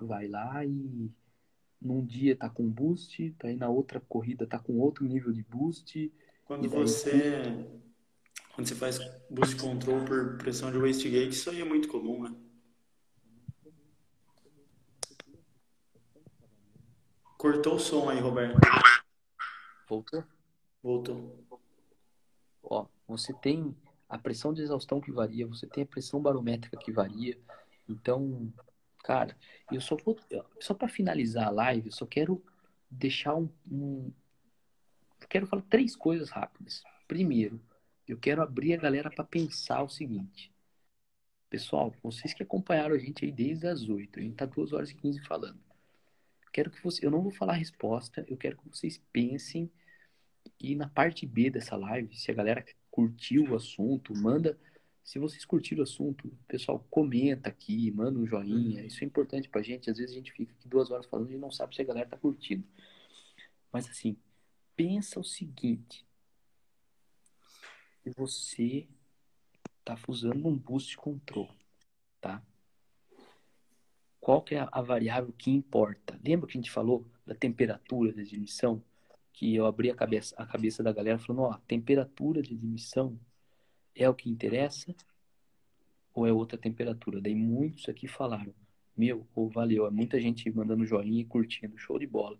vai 0.00 0.26
lá 0.26 0.64
e 0.64 1.10
num 1.80 2.04
dia 2.04 2.36
tá 2.36 2.48
com 2.48 2.68
boost, 2.68 3.34
aí 3.42 3.56
na 3.56 3.68
outra 3.68 4.00
corrida 4.00 4.46
tá 4.46 4.58
com 4.58 4.78
outro 4.78 5.04
nível 5.04 5.32
de 5.32 5.42
boost. 5.42 6.12
Quando 6.44 6.68
você 6.68 7.68
quando 8.54 8.68
você 8.68 8.74
faz 8.74 8.98
boost 9.30 9.56
control 9.56 10.04
por 10.04 10.36
pressão 10.38 10.70
de 10.70 10.78
wastegate, 10.78 11.30
isso 11.30 11.50
aí 11.50 11.60
é 11.60 11.64
muito 11.64 11.88
comum, 11.88 12.22
né? 12.22 12.34
Cortou 17.38 17.74
o 17.74 17.78
som 17.78 18.08
aí, 18.08 18.20
Roberto. 18.20 18.56
Voltou? 19.88 20.24
Voltou. 20.82 21.44
Ó, 22.62 22.86
você 23.08 23.32
tem 23.32 23.76
a 24.12 24.18
pressão 24.18 24.52
de 24.52 24.60
exaustão 24.60 25.00
que 25.00 25.10
varia, 25.10 25.46
você 25.46 25.66
tem 25.66 25.84
a 25.84 25.86
pressão 25.86 26.20
barométrica 26.20 26.76
que 26.76 26.92
varia. 26.92 27.38
Então, 27.88 28.52
cara, 29.02 29.34
eu 29.72 29.80
só 29.80 29.96
vou. 29.96 30.20
Só 30.60 30.74
para 30.74 30.86
finalizar 30.86 31.48
a 31.48 31.50
live, 31.50 31.86
eu 31.86 31.92
só 31.92 32.04
quero 32.04 32.44
deixar 32.90 33.34
um, 33.34 33.48
um. 33.70 34.12
Quero 35.30 35.46
falar 35.46 35.62
três 35.62 35.96
coisas 35.96 36.28
rápidas. 36.28 36.82
Primeiro, 37.08 37.58
eu 38.06 38.18
quero 38.18 38.42
abrir 38.42 38.74
a 38.74 38.76
galera 38.76 39.10
para 39.10 39.24
pensar 39.24 39.82
o 39.82 39.88
seguinte. 39.88 40.52
Pessoal, 41.48 41.94
vocês 42.02 42.34
que 42.34 42.42
acompanharam 42.42 42.94
a 42.94 42.98
gente 42.98 43.24
aí 43.24 43.32
desde 43.32 43.66
as 43.66 43.88
8, 43.88 44.18
a 44.18 44.22
gente 44.22 44.34
tá 44.34 44.44
2 44.44 44.74
horas 44.74 44.90
e 44.90 44.94
15 44.94 45.20
falando. 45.20 45.58
Quero 46.52 46.70
que 46.70 46.82
você, 46.84 47.06
eu 47.06 47.10
não 47.10 47.22
vou 47.22 47.32
falar 47.32 47.54
a 47.54 47.56
resposta, 47.56 48.26
eu 48.28 48.36
quero 48.36 48.58
que 48.58 48.68
vocês 48.68 48.98
pensem 49.10 49.70
e 50.60 50.74
na 50.74 50.88
parte 50.88 51.24
B 51.24 51.48
dessa 51.48 51.76
live, 51.76 52.14
se 52.14 52.30
a 52.30 52.34
galera 52.34 52.62
curtiu 52.92 53.50
o 53.50 53.56
assunto, 53.56 54.14
manda. 54.14 54.56
Se 55.02 55.18
vocês 55.18 55.44
curtiram 55.44 55.80
o 55.80 55.82
assunto, 55.82 56.30
pessoal, 56.46 56.86
comenta 56.88 57.48
aqui, 57.48 57.90
manda 57.90 58.18
um 58.18 58.26
joinha. 58.26 58.84
Isso 58.84 59.02
é 59.02 59.06
importante 59.06 59.48
pra 59.48 59.62
gente. 59.62 59.90
Às 59.90 59.96
vezes 59.96 60.12
a 60.12 60.18
gente 60.18 60.30
fica 60.30 60.52
aqui 60.52 60.68
duas 60.68 60.90
horas 60.90 61.06
falando 61.06 61.32
e 61.32 61.38
não 61.38 61.50
sabe 61.50 61.74
se 61.74 61.82
a 61.82 61.84
galera 61.84 62.08
tá 62.08 62.16
curtindo. 62.16 62.64
Mas 63.72 63.88
assim, 63.88 64.16
pensa 64.76 65.18
o 65.18 65.24
seguinte. 65.24 66.06
Você 68.16 68.86
tá 69.84 69.98
usando 70.06 70.46
um 70.46 70.56
boost 70.56 70.96
control, 70.96 71.50
tá? 72.20 72.44
Qual 74.20 74.42
que 74.42 74.54
é 74.54 74.68
a 74.70 74.82
variável 74.82 75.32
que 75.32 75.50
importa? 75.50 76.20
Lembra 76.24 76.46
que 76.46 76.56
a 76.56 76.60
gente 76.60 76.70
falou 76.70 77.10
da 77.26 77.34
temperatura 77.34 78.12
da 78.12 78.20
admissão? 78.20 78.84
Que 79.32 79.54
eu 79.54 79.66
abri 79.66 79.90
a 79.90 79.94
cabeça, 79.94 80.34
a 80.38 80.46
cabeça 80.46 80.82
da 80.82 80.92
galera 80.92 81.18
falando, 81.18 81.42
ó, 81.42 81.58
temperatura 81.66 82.42
de 82.42 82.54
admissão 82.54 83.18
é 83.94 84.08
o 84.08 84.14
que 84.14 84.30
interessa 84.30 84.94
ou 86.14 86.26
é 86.26 86.32
outra 86.32 86.58
temperatura? 86.58 87.20
Daí 87.20 87.34
muitos 87.34 87.88
aqui 87.88 88.06
falaram, 88.06 88.54
meu, 88.96 89.26
ou 89.34 89.48
valeu, 89.48 89.86
é 89.86 89.90
muita 89.90 90.20
gente 90.20 90.50
mandando 90.50 90.84
joinha 90.84 91.22
e 91.22 91.24
curtindo, 91.24 91.78
show 91.78 91.98
de 91.98 92.06
bola. 92.06 92.38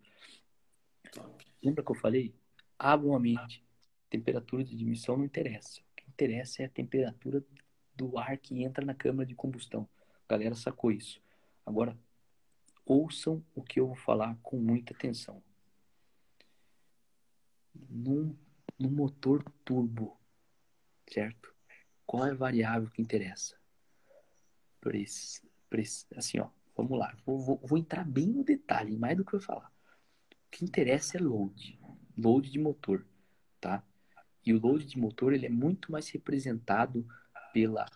Lembra 1.63 1.83
que 1.83 1.91
eu 1.91 1.97
falei? 1.97 2.35
Abra 2.79 3.07
uma 3.07 3.19
mente. 3.19 3.65
Temperatura 4.11 4.63
de 4.63 4.75
admissão 4.75 5.17
não 5.17 5.25
interessa. 5.25 5.81
O 5.81 5.97
que 5.97 6.05
interessa 6.09 6.63
é 6.63 6.67
a 6.67 6.69
temperatura 6.69 7.43
do 7.97 8.19
ar 8.19 8.37
que 8.37 8.63
entra 8.63 8.85
na 8.85 8.95
câmara 8.95 9.27
de 9.27 9.35
combustão. 9.35 9.89
A 10.29 10.33
galera 10.33 10.55
sacou 10.55 10.91
isso. 10.91 11.23
Agora, 11.65 11.97
ouçam 12.85 13.43
o 13.55 13.63
que 13.63 13.81
eu 13.81 13.87
vou 13.87 13.97
falar 13.97 14.37
com 14.43 14.59
muita 14.59 14.93
atenção 14.93 15.43
num, 17.75 18.37
num 18.79 18.91
motor 18.91 19.43
turbo, 19.65 20.19
certo? 21.09 21.55
Qual 22.07 22.27
é 22.27 22.31
a 22.31 22.35
variável 22.35 22.91
que 22.91 23.03
interessa? 23.03 23.57
Press, 24.81 25.43
press, 25.71 26.07
assim, 26.17 26.41
ó, 26.41 26.49
vamos 26.77 26.99
lá. 26.99 27.17
Vou, 27.25 27.39
vou, 27.39 27.61
vou, 27.63 27.79
entrar 27.79 28.05
bem 28.05 28.27
no 28.27 28.45
detalhe, 28.45 28.97
mais 28.97 29.17
do 29.17 29.25
que 29.25 29.35
eu 29.35 29.41
falar. 29.41 29.73
O 30.31 30.51
que 30.51 30.65
interessa 30.65 31.17
é 31.17 31.21
load, 31.21 31.79
load 32.17 32.51
de 32.51 32.59
motor, 32.59 33.07
tá? 33.61 33.83
E 34.45 34.53
o 34.53 34.61
load 34.61 34.85
de 34.85 34.99
motor 34.99 35.33
ele 35.33 35.47
é 35.47 35.51
muito 35.51 35.91
mais 35.93 36.09
representado 36.11 37.07
pela 37.53 37.87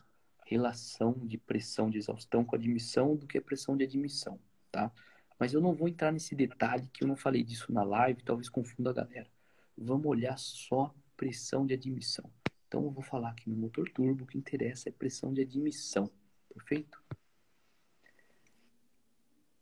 relação 0.44 1.12
de 1.26 1.36
pressão 1.36 1.90
de 1.90 1.98
exaustão 1.98 2.44
com 2.44 2.54
admissão 2.54 3.16
do 3.16 3.26
que 3.26 3.38
a 3.38 3.42
pressão 3.42 3.76
de 3.76 3.84
admissão, 3.84 4.38
tá? 4.70 4.92
Mas 5.38 5.52
eu 5.52 5.60
não 5.60 5.74
vou 5.74 5.88
entrar 5.88 6.12
nesse 6.12 6.34
detalhe 6.34 6.88
que 6.92 7.02
eu 7.02 7.08
não 7.08 7.16
falei 7.16 7.42
disso 7.42 7.72
na 7.72 7.82
live, 7.82 8.22
talvez 8.22 8.48
confunda 8.48 8.90
a 8.90 8.94
galera 8.94 9.28
vamos 9.76 10.06
olhar 10.06 10.38
só 10.38 10.94
pressão 11.16 11.66
de 11.66 11.74
admissão. 11.74 12.30
Então 12.66 12.84
eu 12.84 12.90
vou 12.90 13.02
falar 13.02 13.30
aqui 13.30 13.48
no 13.48 13.56
motor 13.56 13.88
turbo, 13.90 14.24
o 14.24 14.26
que 14.26 14.38
interessa 14.38 14.88
é 14.88 14.92
pressão 14.92 15.32
de 15.32 15.42
admissão, 15.42 16.10
perfeito? 16.48 17.02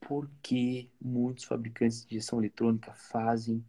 Porque 0.01 0.91
muitos 1.01 1.45
fabricantes 1.45 2.05
de 2.05 2.15
injeção 2.15 2.39
eletrônica 2.39 2.93
fazem 2.95 3.65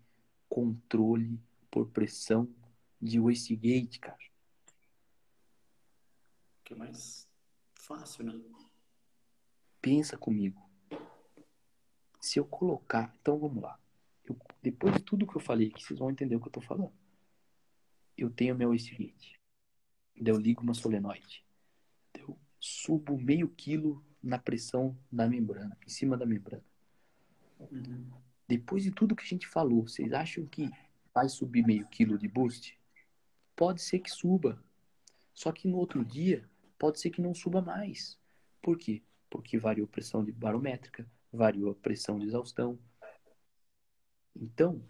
controle 0.49 1.39
por 1.69 1.87
pressão 1.89 2.49
de 3.01 3.19
wastegate, 3.19 3.99
cara. 3.99 4.17
Que 6.63 6.73
é 6.73 6.77
mais 6.77 7.27
fácil, 7.75 8.25
né? 8.25 8.41
Pensa 9.81 10.17
comigo. 10.17 10.61
Se 12.19 12.39
eu 12.39 12.45
colocar, 12.45 13.15
então 13.21 13.37
vamos 13.37 13.61
lá. 13.61 13.79
Eu, 14.27 14.37
depois 14.61 14.95
de 14.95 15.03
tudo 15.03 15.27
que 15.27 15.35
eu 15.35 15.41
falei 15.41 15.67
aqui, 15.67 15.83
vocês 15.83 15.99
vão 15.99 16.09
entender 16.09 16.35
o 16.35 16.39
que 16.39 16.47
eu 16.47 16.51
tô 16.51 16.61
falando. 16.61 16.91
Eu 18.17 18.29
tenho 18.29 18.55
meu 18.55 18.77
seguinte. 18.79 19.39
Daí 20.19 20.33
eu 20.33 20.39
ligo 20.39 20.63
uma 20.63 20.73
solenoide. 20.73 21.45
Eu 22.13 22.37
subo 22.59 23.17
meio 23.17 23.49
quilo 23.49 24.03
na 24.23 24.39
pressão 24.39 24.97
da 25.11 25.27
membrana, 25.27 25.77
em 25.85 25.89
cima 25.89 26.17
da 26.17 26.25
membrana. 26.25 26.63
Uhum. 27.59 28.09
Depois 28.47 28.83
de 28.83 28.91
tudo 28.91 29.15
que 29.15 29.23
a 29.23 29.27
gente 29.27 29.47
falou, 29.47 29.87
vocês 29.87 30.13
acham 30.13 30.45
que 30.45 30.69
vai 31.13 31.29
subir 31.29 31.65
meio 31.65 31.87
quilo 31.87 32.17
de 32.17 32.27
boost? 32.27 32.79
Pode 33.55 33.81
ser 33.81 33.99
que 33.99 34.09
suba. 34.09 34.61
Só 35.33 35.51
que 35.51 35.67
no 35.67 35.77
outro 35.77 36.03
dia, 36.03 36.49
pode 36.77 36.99
ser 36.99 37.09
que 37.09 37.21
não 37.21 37.33
suba 37.33 37.61
mais. 37.61 38.19
Por 38.61 38.77
quê? 38.77 39.03
Porque 39.29 39.57
variou 39.57 39.85
a 39.85 39.89
pressão 39.89 40.23
de 40.23 40.31
barométrica, 40.31 41.09
variou 41.31 41.71
a 41.71 41.75
pressão 41.75 42.17
de 42.17 42.25
exaustão, 42.25 42.79
então, 44.35 44.83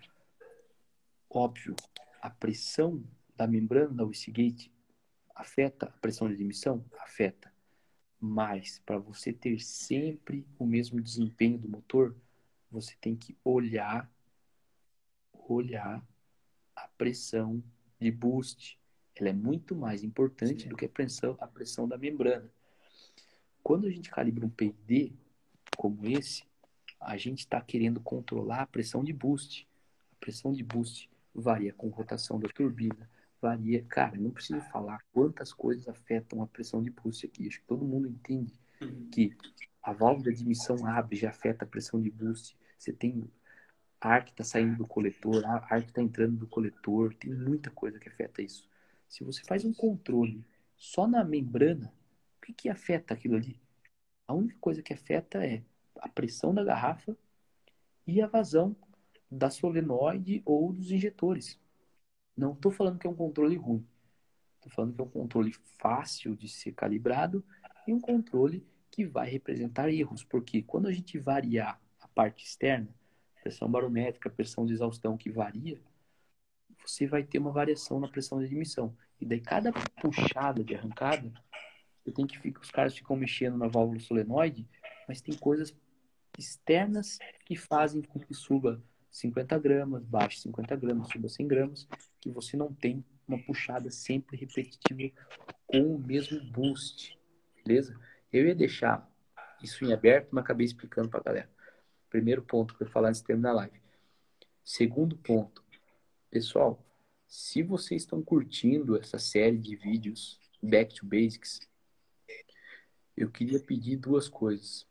óbvio, 1.29 1.75
a 2.21 2.29
pressão 2.29 3.03
da 3.35 3.45
membrana 3.45 3.93
da 3.93 4.05
wastegate 4.05 4.71
afeta 5.33 5.87
a 5.87 5.91
pressão 5.91 6.27
de 6.27 6.33
admissão? 6.33 6.83
Afeta. 6.99 7.53
Mas, 8.19 8.79
para 8.85 8.97
você 8.97 9.31
ter 9.31 9.59
sempre 9.59 10.47
o 10.57 10.65
mesmo 10.65 11.01
desempenho 11.01 11.57
do 11.57 11.69
motor, 11.69 12.15
você 12.71 12.95
tem 12.99 13.15
que 13.15 13.37
olhar, 13.43 14.09
olhar 15.33 16.03
a 16.75 16.87
pressão 16.97 17.63
de 17.99 18.09
boost. 18.11 18.79
Ela 19.15 19.29
é 19.29 19.33
muito 19.33 19.75
mais 19.75 20.03
importante 20.03 20.63
Sim. 20.63 20.69
do 20.69 20.75
que 20.75 20.85
a 20.85 20.89
pressão, 20.89 21.37
a 21.39 21.47
pressão 21.47 21.87
da 21.87 21.97
membrana. 21.97 22.51
Quando 23.61 23.87
a 23.87 23.91
gente 23.91 24.09
calibra 24.09 24.45
um 24.45 24.49
PID 24.49 25.13
como 25.77 26.05
esse, 26.07 26.43
a 26.99 27.17
gente 27.17 27.39
está 27.39 27.59
querendo 27.61 27.99
controlar 27.99 28.61
a 28.61 28.67
pressão 28.67 29.03
de 29.03 29.13
boost. 29.13 29.67
A 30.13 30.15
pressão 30.19 30.51
de 30.53 30.63
boost 30.63 31.09
varia 31.33 31.73
com 31.73 31.89
rotação 31.89 32.39
da 32.39 32.47
turbina, 32.49 33.09
varia. 33.41 33.83
Cara, 33.83 34.17
não 34.17 34.31
preciso 34.31 34.61
falar 34.71 35.03
quantas 35.13 35.53
coisas 35.53 35.87
afetam 35.87 36.41
a 36.41 36.47
pressão 36.47 36.81
de 36.81 36.89
boost 36.89 37.25
aqui. 37.25 37.47
Acho 37.47 37.59
que 37.59 37.67
todo 37.67 37.85
mundo 37.85 38.07
entende 38.07 38.53
que 39.11 39.35
a 39.81 39.93
válvula 39.93 40.31
de 40.31 40.41
admissão 40.41 40.85
abre, 40.85 41.15
já 41.15 41.29
afeta 41.29 41.65
a 41.65 41.67
pressão 41.67 42.01
de 42.01 42.09
boost. 42.09 42.57
Você 42.77 42.91
tem 42.91 43.29
ar 43.99 44.23
que 44.23 44.31
está 44.31 44.43
saindo 44.43 44.77
do 44.77 44.87
coletor, 44.87 45.43
ar 45.45 45.81
que 45.83 45.89
está 45.89 46.01
entrando 46.01 46.37
do 46.37 46.47
coletor, 46.47 47.13
tem 47.13 47.31
muita 47.33 47.69
coisa 47.71 47.99
que 47.99 48.09
afeta 48.09 48.41
isso. 48.41 48.69
Se 49.07 49.23
você 49.23 49.43
faz 49.43 49.63
um 49.63 49.73
controle 49.73 50.43
só 50.75 51.07
na 51.07 51.23
membrana, 51.23 51.93
o 52.37 52.45
que, 52.45 52.53
que 52.53 52.69
afeta 52.69 53.13
aquilo 53.13 53.35
ali? 53.35 53.59
A 54.27 54.33
única 54.33 54.57
coisa 54.59 54.81
que 54.81 54.93
afeta 54.93 55.43
é 55.43 55.63
a 55.99 56.09
pressão 56.09 56.53
da 56.53 56.63
garrafa 56.63 57.15
e 58.05 58.21
a 58.21 58.27
vazão 58.27 58.75
da 59.29 59.49
solenoide 59.49 60.41
ou 60.45 60.71
dos 60.71 60.91
injetores. 60.91 61.59
Não 62.35 62.53
estou 62.53 62.71
falando 62.71 62.99
que 62.99 63.07
é 63.07 63.09
um 63.09 63.15
controle 63.15 63.55
ruim. 63.55 63.85
Estou 64.55 64.71
falando 64.71 64.93
que 64.93 65.01
é 65.01 65.03
um 65.03 65.09
controle 65.09 65.53
fácil 65.79 66.35
de 66.35 66.47
ser 66.47 66.73
calibrado 66.73 67.43
e 67.87 67.93
um 67.93 67.99
controle 67.99 68.65
que 68.91 69.05
vai 69.05 69.29
representar 69.29 69.89
erros, 69.89 70.23
porque 70.23 70.61
quando 70.61 70.87
a 70.87 70.91
gente 70.91 71.19
variar 71.19 71.79
a 71.99 72.07
parte 72.07 72.45
externa, 72.45 72.87
pressão 73.41 73.69
barométrica, 73.69 74.29
pressão 74.29 74.65
de 74.65 74.73
exaustão 74.73 75.17
que 75.17 75.29
varia, 75.29 75.79
você 76.85 77.05
vai 77.05 77.23
ter 77.23 77.39
uma 77.39 77.51
variação 77.51 77.99
na 77.99 78.07
pressão 78.07 78.39
de 78.39 78.45
admissão. 78.45 78.95
E 79.19 79.25
daí 79.25 79.39
cada 79.39 79.71
puxada 80.01 80.63
de 80.63 80.75
arrancada, 80.75 81.31
você 82.03 82.11
tem 82.11 82.25
que 82.25 82.39
ficar, 82.39 82.61
os 82.61 82.71
caras 82.71 82.95
ficam 82.95 83.15
mexendo 83.15 83.57
na 83.57 83.67
válvula 83.67 83.99
solenoide, 83.99 84.67
mas 85.07 85.21
tem 85.21 85.35
coisas 85.35 85.75
externas 86.37 87.17
que 87.45 87.55
fazem 87.55 88.01
com 88.01 88.19
que 88.19 88.33
suba 88.33 88.81
50 89.11 89.57
gramas, 89.59 90.03
baixe 90.03 90.41
50 90.41 90.75
gramas, 90.75 91.07
suba 91.09 91.29
100 91.29 91.47
gramas, 91.47 91.87
que 92.19 92.29
você 92.29 92.57
não 92.57 92.73
tem 92.73 93.03
uma 93.27 93.41
puxada 93.43 93.89
sempre 93.89 94.37
repetitiva 94.37 95.15
com 95.65 95.95
o 95.95 95.99
mesmo 95.99 96.43
boost, 96.51 97.17
beleza? 97.63 97.99
Eu 98.31 98.47
ia 98.47 98.55
deixar 98.55 99.09
isso 99.63 99.85
em 99.85 99.93
aberto, 99.93 100.29
mas 100.31 100.43
acabei 100.43 100.65
explicando 100.65 101.09
para 101.09 101.21
a 101.21 101.23
galera. 101.23 101.49
Primeiro 102.09 102.43
ponto 102.43 102.75
que 102.75 102.83
eu 102.83 102.87
vou 102.87 102.93
falar 102.93 103.09
antes 103.09 103.21
de 103.21 103.27
terminar 103.27 103.51
a 103.51 103.53
live. 103.53 103.81
Segundo 104.63 105.17
ponto, 105.17 105.63
pessoal, 106.29 106.83
se 107.27 107.63
vocês 107.63 108.03
estão 108.03 108.21
curtindo 108.21 108.97
essa 108.97 109.17
série 109.17 109.57
de 109.57 109.75
vídeos 109.75 110.39
Back 110.61 110.95
to 110.95 111.05
Basics, 111.05 111.59
eu 113.15 113.31
queria 113.31 113.59
pedir 113.59 113.97
duas 113.97 114.27
coisas. 114.27 114.87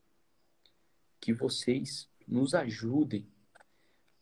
Que 1.24 1.32
vocês 1.32 2.06
nos 2.28 2.55
ajudem 2.55 3.26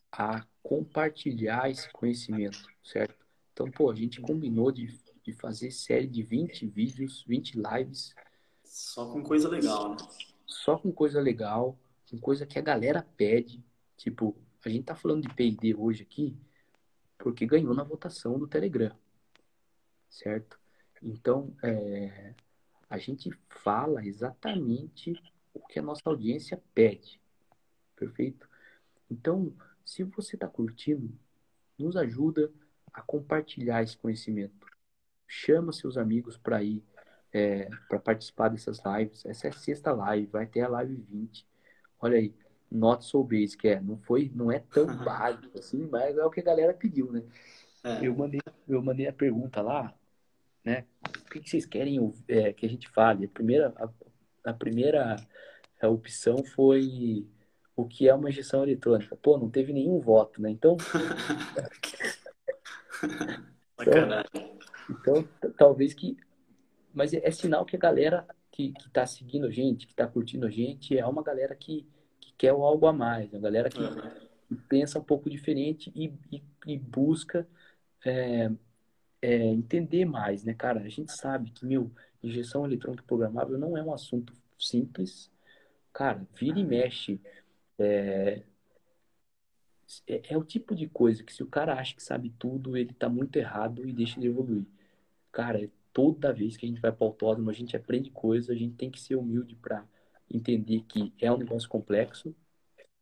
a 0.09 0.45
compartilhar 0.61 1.69
esse 1.69 1.91
conhecimento, 1.91 2.65
certo? 2.81 3.25
Então, 3.51 3.69
pô, 3.69 3.91
a 3.91 3.95
gente 3.95 4.21
combinou 4.21 4.71
de, 4.71 4.97
de 5.21 5.33
fazer 5.33 5.69
série 5.71 6.07
de 6.07 6.23
20 6.23 6.65
vídeos, 6.65 7.25
20 7.27 7.55
lives. 7.59 8.15
Só 8.63 9.11
com 9.11 9.21
coisa 9.21 9.49
legal, 9.49 9.89
né? 9.89 9.97
Só 10.47 10.77
com 10.77 10.93
coisa 10.93 11.19
legal, 11.19 11.77
com 12.09 12.17
coisa 12.17 12.45
que 12.45 12.57
a 12.57 12.61
galera 12.61 13.05
pede. 13.17 13.61
Tipo, 13.97 14.33
a 14.63 14.69
gente 14.69 14.85
tá 14.85 14.95
falando 14.95 15.23
de 15.23 15.35
P&D 15.35 15.75
hoje 15.75 16.03
aqui 16.03 16.37
porque 17.17 17.45
ganhou 17.45 17.73
na 17.73 17.83
votação 17.83 18.39
do 18.39 18.47
Telegram, 18.47 18.97
certo? 20.09 20.57
Então, 21.01 21.53
é, 21.61 22.33
a 22.89 22.97
gente 22.97 23.29
fala 23.49 24.05
exatamente 24.05 25.21
o 25.53 25.59
que 25.59 25.79
a 25.79 25.81
nossa 25.81 26.01
audiência 26.05 26.61
pede, 26.73 27.21
perfeito? 27.95 28.49
Então, 29.09 29.53
se 29.85 30.03
você 30.03 30.35
está 30.35 30.47
curtindo, 30.47 31.13
nos 31.77 31.95
ajuda 31.95 32.51
a 32.93 33.01
compartilhar 33.01 33.81
esse 33.81 33.97
conhecimento. 33.97 34.67
Chama 35.27 35.73
seus 35.73 35.97
amigos 35.97 36.37
para 36.37 36.61
ir, 36.63 36.83
é, 37.31 37.67
para 37.89 37.99
participar 37.99 38.49
dessas 38.49 38.79
lives. 38.85 39.25
Essa 39.25 39.47
é 39.47 39.49
a 39.49 39.53
sexta 39.53 39.91
live, 39.91 40.27
vai 40.27 40.45
ter 40.45 40.61
a 40.61 40.69
live 40.69 40.95
20. 40.95 41.47
Olha 41.99 42.17
aí, 42.17 42.33
not 42.69 43.03
so 43.03 43.23
basic, 43.23 43.67
é, 43.67 43.79
não 43.81 43.97
foi, 43.97 44.31
não 44.33 44.51
é 44.51 44.59
tão 44.59 44.85
básico 45.03 45.57
assim, 45.57 45.87
mas 45.87 46.17
é 46.17 46.23
o 46.23 46.29
que 46.29 46.39
a 46.39 46.43
galera 46.43 46.73
pediu, 46.73 47.11
né? 47.11 47.23
É. 47.83 48.05
Eu, 48.05 48.15
mandei, 48.15 48.39
eu 48.67 48.81
mandei 48.81 49.07
a 49.07 49.13
pergunta 49.13 49.61
lá, 49.61 49.93
né? 50.63 50.85
O 51.07 51.29
que, 51.29 51.39
que 51.39 51.49
vocês 51.49 51.65
querem 51.65 51.99
é, 52.27 52.53
que 52.53 52.65
a 52.65 52.69
gente 52.69 52.87
fale? 52.89 53.25
A 53.25 53.29
primeira, 53.29 53.73
a, 53.75 53.89
a 54.43 54.53
primeira 54.53 55.15
opção 55.81 56.43
foi 56.43 57.25
o 57.75 57.85
que 57.85 58.07
é 58.07 58.13
uma 58.13 58.29
injeção 58.29 58.63
eletrônica. 58.63 59.15
Pô, 59.15 59.37
não 59.37 59.49
teve 59.49 59.73
nenhum 59.73 59.99
voto, 59.99 60.41
né? 60.41 60.49
Então. 60.49 60.77
então, 63.81 64.23
então, 64.89 65.27
talvez 65.57 65.93
que. 65.93 66.17
Mas 66.93 67.13
é, 67.13 67.21
é, 67.23 67.31
sinal 67.31 67.65
que 67.65 67.75
a 67.75 67.79
galera 67.79 68.25
que, 68.51 68.71
que 68.71 68.89
tá 68.89 69.05
seguindo 69.05 69.47
a 69.47 69.51
gente, 69.51 69.87
que 69.87 69.95
tá 69.95 70.07
curtindo 70.07 70.45
a 70.45 70.49
gente, 70.49 70.97
é 70.97 71.05
uma 71.05 71.23
galera 71.23 71.55
que, 71.55 71.87
que 72.19 72.33
quer 72.37 72.49
algo 72.49 72.85
a 72.85 72.93
mais, 72.93 73.33
uma 73.33 73.41
galera 73.41 73.69
que, 73.69 73.81
uhum. 73.81 74.57
pensa 74.69 74.99
um 74.99 75.03
pouco 75.03 75.27
diferente 75.27 75.91
e, 75.95 76.13
e, 76.31 76.43
e 76.67 76.77
busca 76.77 77.47
é, 78.05 78.51
é, 79.19 79.37
entender 79.47 80.05
mais, 80.05 80.43
né, 80.43 80.53
cara? 80.53 80.81
A 80.81 80.89
gente 80.89 81.11
sabe 81.11 81.49
que, 81.49 81.65
meu, 81.65 81.91
injeção 82.23 82.65
eletrônica 82.65 83.03
programável 83.05 83.57
não 83.57 83.77
é 83.77 83.83
um 83.83 83.93
assunto 83.93 84.33
simples. 84.57 85.31
Cara, 85.91 86.25
vira 86.33 86.59
e 86.59 86.63
mexe 86.63 87.19
é, 87.77 88.43
é, 90.07 90.33
é, 90.33 90.37
o 90.37 90.43
tipo 90.43 90.73
de 90.75 90.87
coisa 90.87 91.23
que 91.23 91.33
se 91.33 91.43
o 91.43 91.47
cara 91.47 91.73
acha 91.73 91.95
que 91.95 92.03
sabe 92.03 92.33
tudo, 92.39 92.77
ele 92.77 92.93
tá 92.93 93.09
muito 93.09 93.35
errado 93.35 93.87
e 93.87 93.93
deixa 93.93 94.19
de 94.19 94.27
evoluir. 94.27 94.65
Cara, 95.31 95.69
toda 95.91 96.33
vez 96.33 96.57
que 96.57 96.65
a 96.65 96.69
gente 96.69 96.81
vai 96.81 96.91
para 96.91 97.03
o 97.03 97.07
autódromo, 97.07 97.49
a 97.49 97.53
gente 97.53 97.75
aprende 97.75 98.09
coisas, 98.09 98.49
a 98.49 98.55
gente 98.55 98.75
tem 98.75 98.89
que 98.89 98.99
ser 98.99 99.15
humilde 99.15 99.55
para 99.55 99.85
entender 100.31 100.81
que 100.87 101.13
é 101.19 101.31
um 101.31 101.37
negócio 101.37 101.69
complexo. 101.69 102.35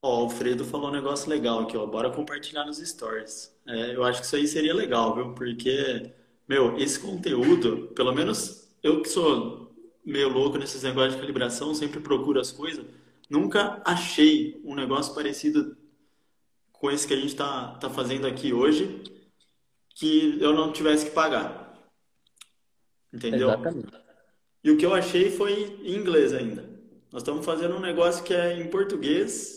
Ó, 0.02 0.22
o 0.22 0.24
Alfredo 0.24 0.66
falou 0.66 0.90
um 0.90 0.94
negócio 0.94 1.30
legal 1.30 1.60
aqui, 1.62 1.78
ó. 1.78 1.86
Bora 1.86 2.10
compartilhar 2.10 2.66
nos 2.66 2.78
stories. 2.78 3.56
É, 3.68 3.96
eu 3.96 4.04
acho 4.04 4.20
que 4.20 4.26
isso 4.26 4.36
aí 4.36 4.48
seria 4.48 4.74
legal, 4.74 5.16
viu? 5.16 5.34
Porque, 5.34 6.12
meu, 6.48 6.78
esse 6.78 7.00
conteúdo, 7.00 7.88
pelo 7.90 8.12
menos 8.12 8.61
eu 8.84 9.02
que 9.02 9.10
sou 9.10 9.74
meio 10.06 10.30
louco 10.30 10.58
nesses 10.58 10.84
negócios 10.84 11.14
de 11.16 11.20
calibração, 11.20 11.74
sempre 11.74 12.00
procuro 12.00 12.40
as 12.40 12.52
coisas 12.52 12.86
Nunca 13.32 13.82
achei 13.86 14.62
um 14.66 14.76
negócio 14.76 15.16
parecido 15.16 15.78
com 16.74 16.92
esse 16.92 17.08
que 17.08 17.14
a 17.14 17.16
gente 17.16 17.30
está 17.30 17.76
tá 17.76 17.90
fazendo 17.90 18.28
aqui 18.28 18.52
hoje 18.52 19.02
que 19.96 20.38
eu 20.42 20.52
não 20.52 20.74
tivesse 20.74 21.06
que 21.06 21.12
pagar. 21.12 21.82
Entendeu? 23.14 23.48
Exatamente. 23.48 23.94
E 24.62 24.72
o 24.72 24.78
que 24.78 24.86
eu 24.86 24.94
achei 24.94 25.32
foi 25.32 25.80
em 25.82 25.96
inglês 25.96 26.34
ainda. 26.34 26.70
Nós 27.10 27.22
estamos 27.22 27.46
fazendo 27.46 27.78
um 27.78 27.80
negócio 27.80 28.22
que 28.26 28.34
é 28.34 28.60
em 28.60 28.70
português 28.70 29.56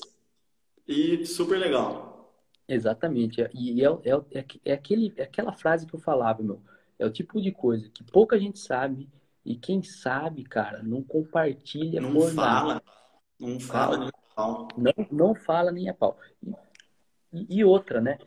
e 0.87 1.27
super 1.27 1.59
legal. 1.59 2.33
Exatamente. 2.69 3.45
E 3.53 3.85
é, 3.85 3.89
é, 3.89 4.39
é, 4.39 4.47
é, 4.67 4.73
aquele, 4.73 5.13
é 5.17 5.25
aquela 5.25 5.53
frase 5.53 5.85
que 5.85 5.97
eu 5.97 6.01
falava, 6.01 6.45
meu. 6.45 6.63
É 6.99 7.07
o 7.07 7.11
tipo 7.11 7.41
de 7.41 7.51
coisa 7.53 7.89
que 7.89 8.05
pouca 8.05 8.39
gente 8.39 8.59
sabe 8.59 9.09
e 9.45 9.57
quem 9.57 9.83
sabe, 9.83 10.45
cara, 10.45 10.83
não 10.83 11.03
compartilha 11.03 12.01
não 12.01 12.21
fala. 12.29 12.75
Nada. 12.75 12.83
Não 13.39 13.61
fala 13.61 13.99
nem 13.99 14.09
a 14.09 14.35
pau. 14.35 14.69
Não, 14.77 14.93
não 15.11 15.35
fala 15.35 15.73
nem 15.73 15.89
a 15.89 15.95
pau. 15.95 16.19
E, 17.33 17.59
e 17.59 17.65
outra, 17.65 18.01
né? 18.01 18.19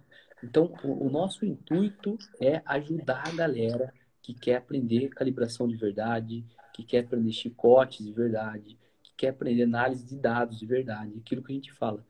Então, 0.44 0.74
o, 0.84 1.08
o, 1.08 1.10
nosso 1.10 1.46
intuito 1.46 2.18
é 2.40 2.62
ajudar 2.66 3.28
a 3.28 3.32
galera 3.32 3.94
que 4.22 4.34
quer 4.34 4.58
aprender 4.58 5.10
calibração 5.10 5.68
de 5.68 5.76
verdade, 5.76 6.46
que 6.74 6.84
quer 6.84 7.06
aprender 7.06 7.32
chicotes 7.32 8.06
de 8.06 8.12
verdade, 8.12 8.78
que 9.02 9.14
quer 9.16 9.30
aprender 9.30 9.64
análise 9.64 10.06
de 10.06 10.16
dados 10.16 10.60
de 10.60 10.66
verdade, 10.66 11.14
aquilo 11.18 11.42
que 11.42 11.52
a 11.52 11.56
gente 11.56 11.74
fala. 11.74 12.06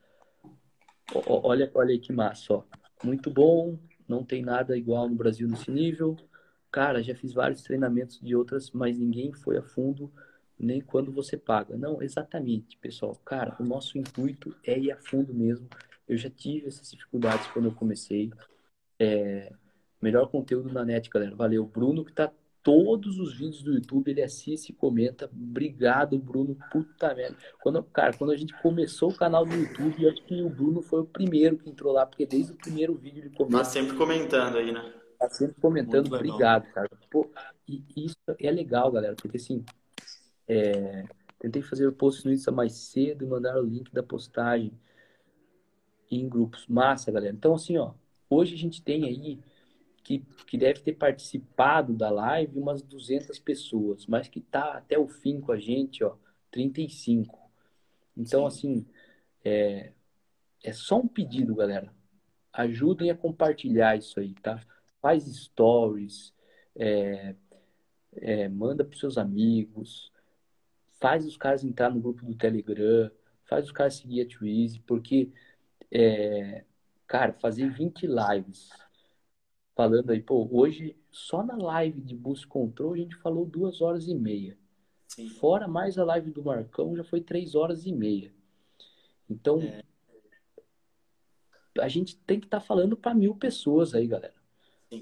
Olha, 1.26 1.72
olha 1.74 1.92
aí 1.92 2.00
que 2.00 2.12
massa, 2.12 2.56
ó. 2.56 2.64
Muito 3.04 3.30
bom, 3.30 3.78
não 4.08 4.24
tem 4.24 4.42
nada 4.42 4.76
igual 4.78 5.08
no 5.08 5.16
Brasil 5.16 5.48
nesse 5.48 5.72
nível. 5.72 6.18
Cara, 6.72 7.02
já 7.02 7.16
fiz 7.16 7.34
vários 7.34 7.62
treinamentos 7.62 8.20
de 8.20 8.36
outras, 8.36 8.72
mas 8.72 8.98
ninguém 8.98 9.32
foi 9.34 9.58
a 9.58 9.64
fundo 9.64 10.12
nem 10.60 10.82
quando 10.82 11.12
você 11.12 11.38
paga. 11.38 11.78
Não, 11.78 12.02
exatamente, 12.02 12.78
pessoal. 12.78 13.16
Cara, 13.24 13.56
o 13.60 13.64
nosso 13.64 13.98
intuito 13.98 14.56
é 14.64 14.78
ir 14.78 14.92
a 14.92 14.98
fundo 14.98 15.34
mesmo. 15.34 15.68
Eu 16.08 16.18
já 16.18 16.30
tive 16.30 16.68
essas 16.68 16.90
dificuldades 16.92 17.48
quando 17.48 17.66
eu 17.66 17.74
comecei. 17.74 18.32
É... 19.00 19.54
Melhor 20.02 20.28
conteúdo 20.30 20.72
na 20.72 20.84
net, 20.84 21.10
galera. 21.10 21.36
Valeu. 21.36 21.66
Bruno 21.66 22.04
que 22.06 22.14
tá 22.14 22.32
todos 22.64 23.18
os 23.18 23.34
vídeos 23.34 23.64
do 23.64 23.74
YouTube, 23.74 24.12
ele 24.12 24.22
assiste 24.22 24.70
e 24.70 24.74
comenta. 24.74 25.30
Obrigado, 25.32 26.18
Bruno. 26.20 26.58
Puta 26.72 27.14
merda. 27.16 27.38
Quando, 27.62 27.82
cara, 27.84 28.14
quando 28.18 28.32
a 28.32 28.36
gente 28.36 28.54
começou 28.62 29.10
o 29.10 29.16
canal 29.16 29.46
do 29.46 29.56
YouTube, 29.56 30.04
eu 30.04 30.10
acho 30.10 30.22
que 30.24 30.42
o 30.42 30.50
Bruno 30.50 30.82
foi 30.82 31.00
o 31.02 31.06
primeiro 31.06 31.58
que 31.58 31.70
entrou 31.70 31.94
lá, 31.94 32.06
porque 32.06 32.26
desde 32.26 32.52
o 32.52 32.56
primeiro 32.56 32.94
vídeo 32.94 33.24
ele 33.24 33.30
comenta. 33.30 33.60
Tá 33.60 33.64
sempre 33.64 33.96
comentando 33.96 34.58
aí, 34.58 34.72
né? 34.72 34.94
Tá 35.20 35.30
sempre 35.30 35.60
comentando. 35.60 36.14
Obrigado, 36.14 36.72
cara. 36.72 36.90
Pô, 37.10 37.30
e 37.68 37.84
isso 37.96 38.18
é 38.40 38.52
legal, 38.52 38.92
galera, 38.92 39.16
porque 39.16 39.38
assim, 39.38 39.66
é, 40.48 41.06
tentei 41.40 41.62
fazer 41.62 41.88
o 41.88 41.94
post 41.94 42.26
no 42.26 42.32
Insta 42.32 42.52
mais 42.52 42.74
cedo 42.74 43.24
e 43.24 43.28
mandar 43.28 43.58
o 43.58 43.66
link 43.66 43.92
da 43.92 44.04
postagem 44.04 44.72
em 46.10 46.28
grupos. 46.28 46.68
Massa, 46.68 47.12
galera. 47.12 47.34
Então, 47.34 47.54
assim, 47.54 47.78
ó, 47.78 47.94
hoje 48.30 48.56
a 48.56 48.58
gente 48.58 48.82
tem 48.82 49.06
aí 49.06 49.40
que, 50.04 50.20
que 50.46 50.58
deve 50.58 50.80
ter 50.80 50.94
participado 50.94 51.94
da 51.94 52.10
live 52.10 52.58
umas 52.58 52.82
200 52.82 53.38
pessoas, 53.40 54.06
mas 54.06 54.30
que 54.30 54.40
tá 54.40 54.78
até 54.78 54.98
o 54.98 55.08
fim 55.08 55.42
com 55.42 55.52
a 55.52 55.60
gente, 55.60 56.04
ó, 56.04 56.16
35. 56.52 57.38
Então, 58.16 58.50
Sim. 58.50 58.72
assim, 58.72 58.86
é, 59.44 59.92
é 60.64 60.74
só 60.74 60.98
um 60.98 61.08
pedido, 61.08 61.56
galera. 61.56 61.94
Ajudem 62.54 63.12
a 63.12 63.16
compartilhar 63.16 63.98
isso 63.98 64.20
aí, 64.20 64.34
tá? 64.36 64.60
Faz 65.02 65.24
stories, 65.24 66.34
é, 66.76 67.36
é, 68.16 68.50
manda 68.50 68.84
para 68.84 68.98
seus 68.98 69.18
amigos, 69.18 70.12
faz 71.00 71.26
os 71.26 71.38
caras 71.38 71.64
entrar 71.64 71.90
no 71.90 72.02
grupo 72.02 72.26
do 72.26 72.36
Telegram, 72.36 73.12
faz 73.46 73.66
os 73.66 73.72
caras 73.72 73.96
seguir 73.96 74.22
a 74.22 74.28
Twizy, 74.28 74.80
porque, 74.82 75.32
é, 75.92 76.64
cara, 77.06 77.34
fazer 77.34 77.70
20 77.70 78.08
lives 78.08 78.70
falando 79.76 80.10
aí, 80.10 80.20
pô, 80.20 80.50
hoje 80.52 80.98
só 81.12 81.44
na 81.44 81.56
live 81.56 82.02
de 82.02 82.16
Boost 82.16 82.48
Control 82.48 82.94
a 82.94 82.98
gente 82.98 83.16
falou 83.18 83.46
duas 83.46 83.80
horas 83.80 84.08
e 84.08 84.16
meia. 84.16 84.58
Sim. 85.08 85.30
Fora 85.30 85.68
mais 85.68 86.00
a 86.00 86.04
live 86.04 86.32
do 86.32 86.44
Marcão 86.44 86.96
já 86.96 87.04
foi 87.04 87.22
três 87.22 87.54
horas 87.54 87.86
e 87.86 87.94
meia. 87.94 88.34
Então, 89.30 89.62
é. 89.62 89.84
a 91.80 91.88
gente 91.88 92.18
tem 92.18 92.40
que 92.40 92.48
estar 92.48 92.60
tá 92.60 92.66
falando 92.66 92.98
para 92.98 93.14
mil 93.14 93.36
pessoas 93.36 93.94
aí, 93.94 94.08
galera. 94.08 94.34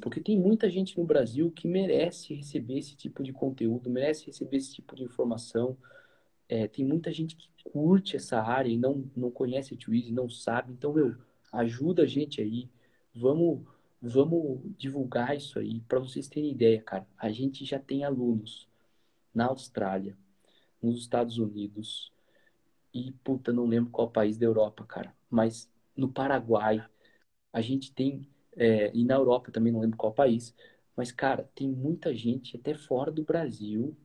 Porque 0.01 0.19
tem 0.19 0.39
muita 0.39 0.69
gente 0.69 0.97
no 0.97 1.05
Brasil 1.05 1.51
que 1.51 1.67
merece 1.67 2.33
receber 2.33 2.79
esse 2.79 2.95
tipo 2.95 3.21
de 3.23 3.31
conteúdo, 3.31 3.89
merece 3.89 4.25
receber 4.25 4.57
esse 4.57 4.73
tipo 4.73 4.95
de 4.95 5.03
informação. 5.03 5.77
É, 6.49 6.67
tem 6.67 6.85
muita 6.85 7.11
gente 7.11 7.35
que 7.35 7.49
curte 7.71 8.15
essa 8.15 8.41
área 8.41 8.69
e 8.69 8.77
não, 8.77 9.09
não 9.15 9.29
conhece 9.31 9.73
a 9.75 9.77
Twizy, 9.77 10.11
não 10.11 10.29
sabe. 10.29 10.73
Então, 10.73 10.93
meu, 10.93 11.15
ajuda 11.51 12.03
a 12.03 12.07
gente 12.07 12.41
aí. 12.41 12.69
Vamos 13.13 13.61
Vamos 14.07 14.61
divulgar 14.77 15.35
isso 15.35 15.57
aí 15.57 15.81
para 15.81 15.97
vocês 15.99 16.27
terem 16.27 16.51
ideia, 16.51 16.79
cara. 16.79 17.07
A 17.17 17.31
gente 17.31 17.65
já 17.65 17.79
tem 17.79 18.03
alunos 18.03 18.69
na 19.33 19.45
Austrália, 19.47 20.15
nos 20.79 20.99
Estados 20.99 21.39
Unidos 21.39 22.11
e, 22.93 23.11
puta, 23.23 23.51
não 23.51 23.65
lembro 23.65 23.91
qual 23.91 24.09
país 24.11 24.37
da 24.37 24.45
Europa, 24.45 24.85
cara. 24.85 25.15
Mas 25.27 25.71
no 25.97 26.07
Paraguai, 26.07 26.85
a 27.51 27.61
gente 27.61 27.91
tem, 27.93 28.29
é, 28.55 28.91
e 28.93 29.03
na 29.03 29.15
Europa 29.15 29.51
também 29.51 29.71
não 29.71 29.81
lembro 29.81 29.97
qual 29.97 30.13
país. 30.13 30.55
Mas, 30.95 31.11
cara, 31.11 31.49
tem 31.55 31.67
muita 31.67 32.15
gente 32.15 32.57
até 32.57 32.73
fora 32.73 33.11
do 33.11 33.23
Brasil 33.23 33.95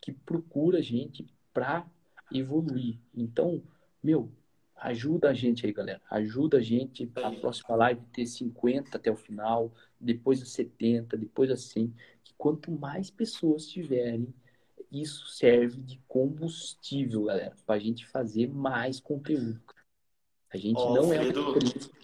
que 0.00 0.12
procura 0.12 0.78
a 0.78 0.82
gente 0.82 1.26
para 1.52 1.86
evoluir. 2.32 2.98
Então, 3.14 3.62
meu, 4.02 4.32
Ajuda 4.82 5.30
a 5.30 5.32
gente 5.32 5.64
aí, 5.64 5.72
galera. 5.72 6.00
Ajuda 6.10 6.58
a 6.58 6.60
gente 6.60 7.08
a 7.14 7.30
próxima 7.30 7.76
live 7.76 8.00
ter 8.12 8.26
50 8.26 8.96
até 8.96 9.12
o 9.12 9.16
final, 9.16 9.72
depois 10.00 10.42
a 10.42 10.44
70, 10.44 11.16
depois 11.16 11.52
a 11.52 11.56
100. 11.56 11.94
Que 12.24 12.34
quanto 12.36 12.68
mais 12.72 13.08
pessoas 13.08 13.68
tiverem, 13.68 14.34
isso 14.90 15.28
serve 15.28 15.80
de 15.80 16.02
combustível, 16.08 17.24
galera, 17.24 17.54
para 17.64 17.76
a 17.76 17.78
gente 17.78 18.04
fazer 18.08 18.48
mais 18.48 18.98
conteúdo. 18.98 19.60
A 20.52 20.56
gente 20.56 20.80
não 20.80 21.12
Alfredo, 21.12 21.40
é 21.40 22.01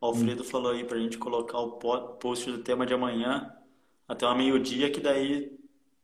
O 0.00 0.06
Alfredo 0.06 0.42
falou 0.42 0.72
aí 0.72 0.84
para 0.84 0.96
a 0.96 1.00
gente 1.00 1.18
colocar 1.18 1.58
o 1.58 1.72
post 1.72 2.50
do 2.50 2.62
tema 2.62 2.86
de 2.86 2.94
amanhã 2.94 3.54
até 4.08 4.26
uma 4.26 4.34
meio-dia, 4.34 4.90
que 4.90 4.98
daí 4.98 5.58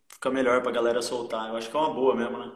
fica 0.06 0.30
melhor 0.30 0.60
para 0.60 0.70
a 0.70 0.74
galera 0.74 1.00
soltar. 1.00 1.48
Eu 1.48 1.56
acho 1.56 1.70
que 1.70 1.76
é 1.76 1.80
uma 1.80 1.94
boa 1.94 2.14
mesmo, 2.14 2.38
né? 2.38 2.52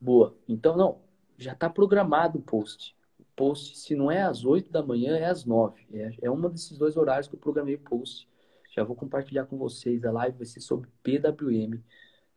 Boa. 0.00 0.34
Então, 0.48 0.76
não, 0.76 1.00
já 1.36 1.52
está 1.52 1.68
programado 1.68 2.38
o 2.38 2.42
post. 2.42 2.96
O 3.18 3.24
post, 3.36 3.78
se 3.78 3.94
não 3.94 4.10
é 4.10 4.22
às 4.22 4.44
8 4.44 4.72
da 4.72 4.82
manhã, 4.82 5.16
é 5.16 5.26
às 5.26 5.44
9. 5.44 5.86
É, 5.92 6.10
é 6.22 6.30
um 6.30 6.40
desses 6.48 6.78
dois 6.78 6.96
horários 6.96 7.28
que 7.28 7.34
eu 7.34 7.38
programei 7.38 7.74
o 7.74 7.80
post. 7.80 8.28
Já 8.74 8.82
vou 8.82 8.96
compartilhar 8.96 9.44
com 9.44 9.58
vocês. 9.58 10.04
A 10.04 10.10
live 10.10 10.38
vai 10.38 10.46
ser 10.46 10.60
sobre 10.60 10.88
PWM. 11.02 11.82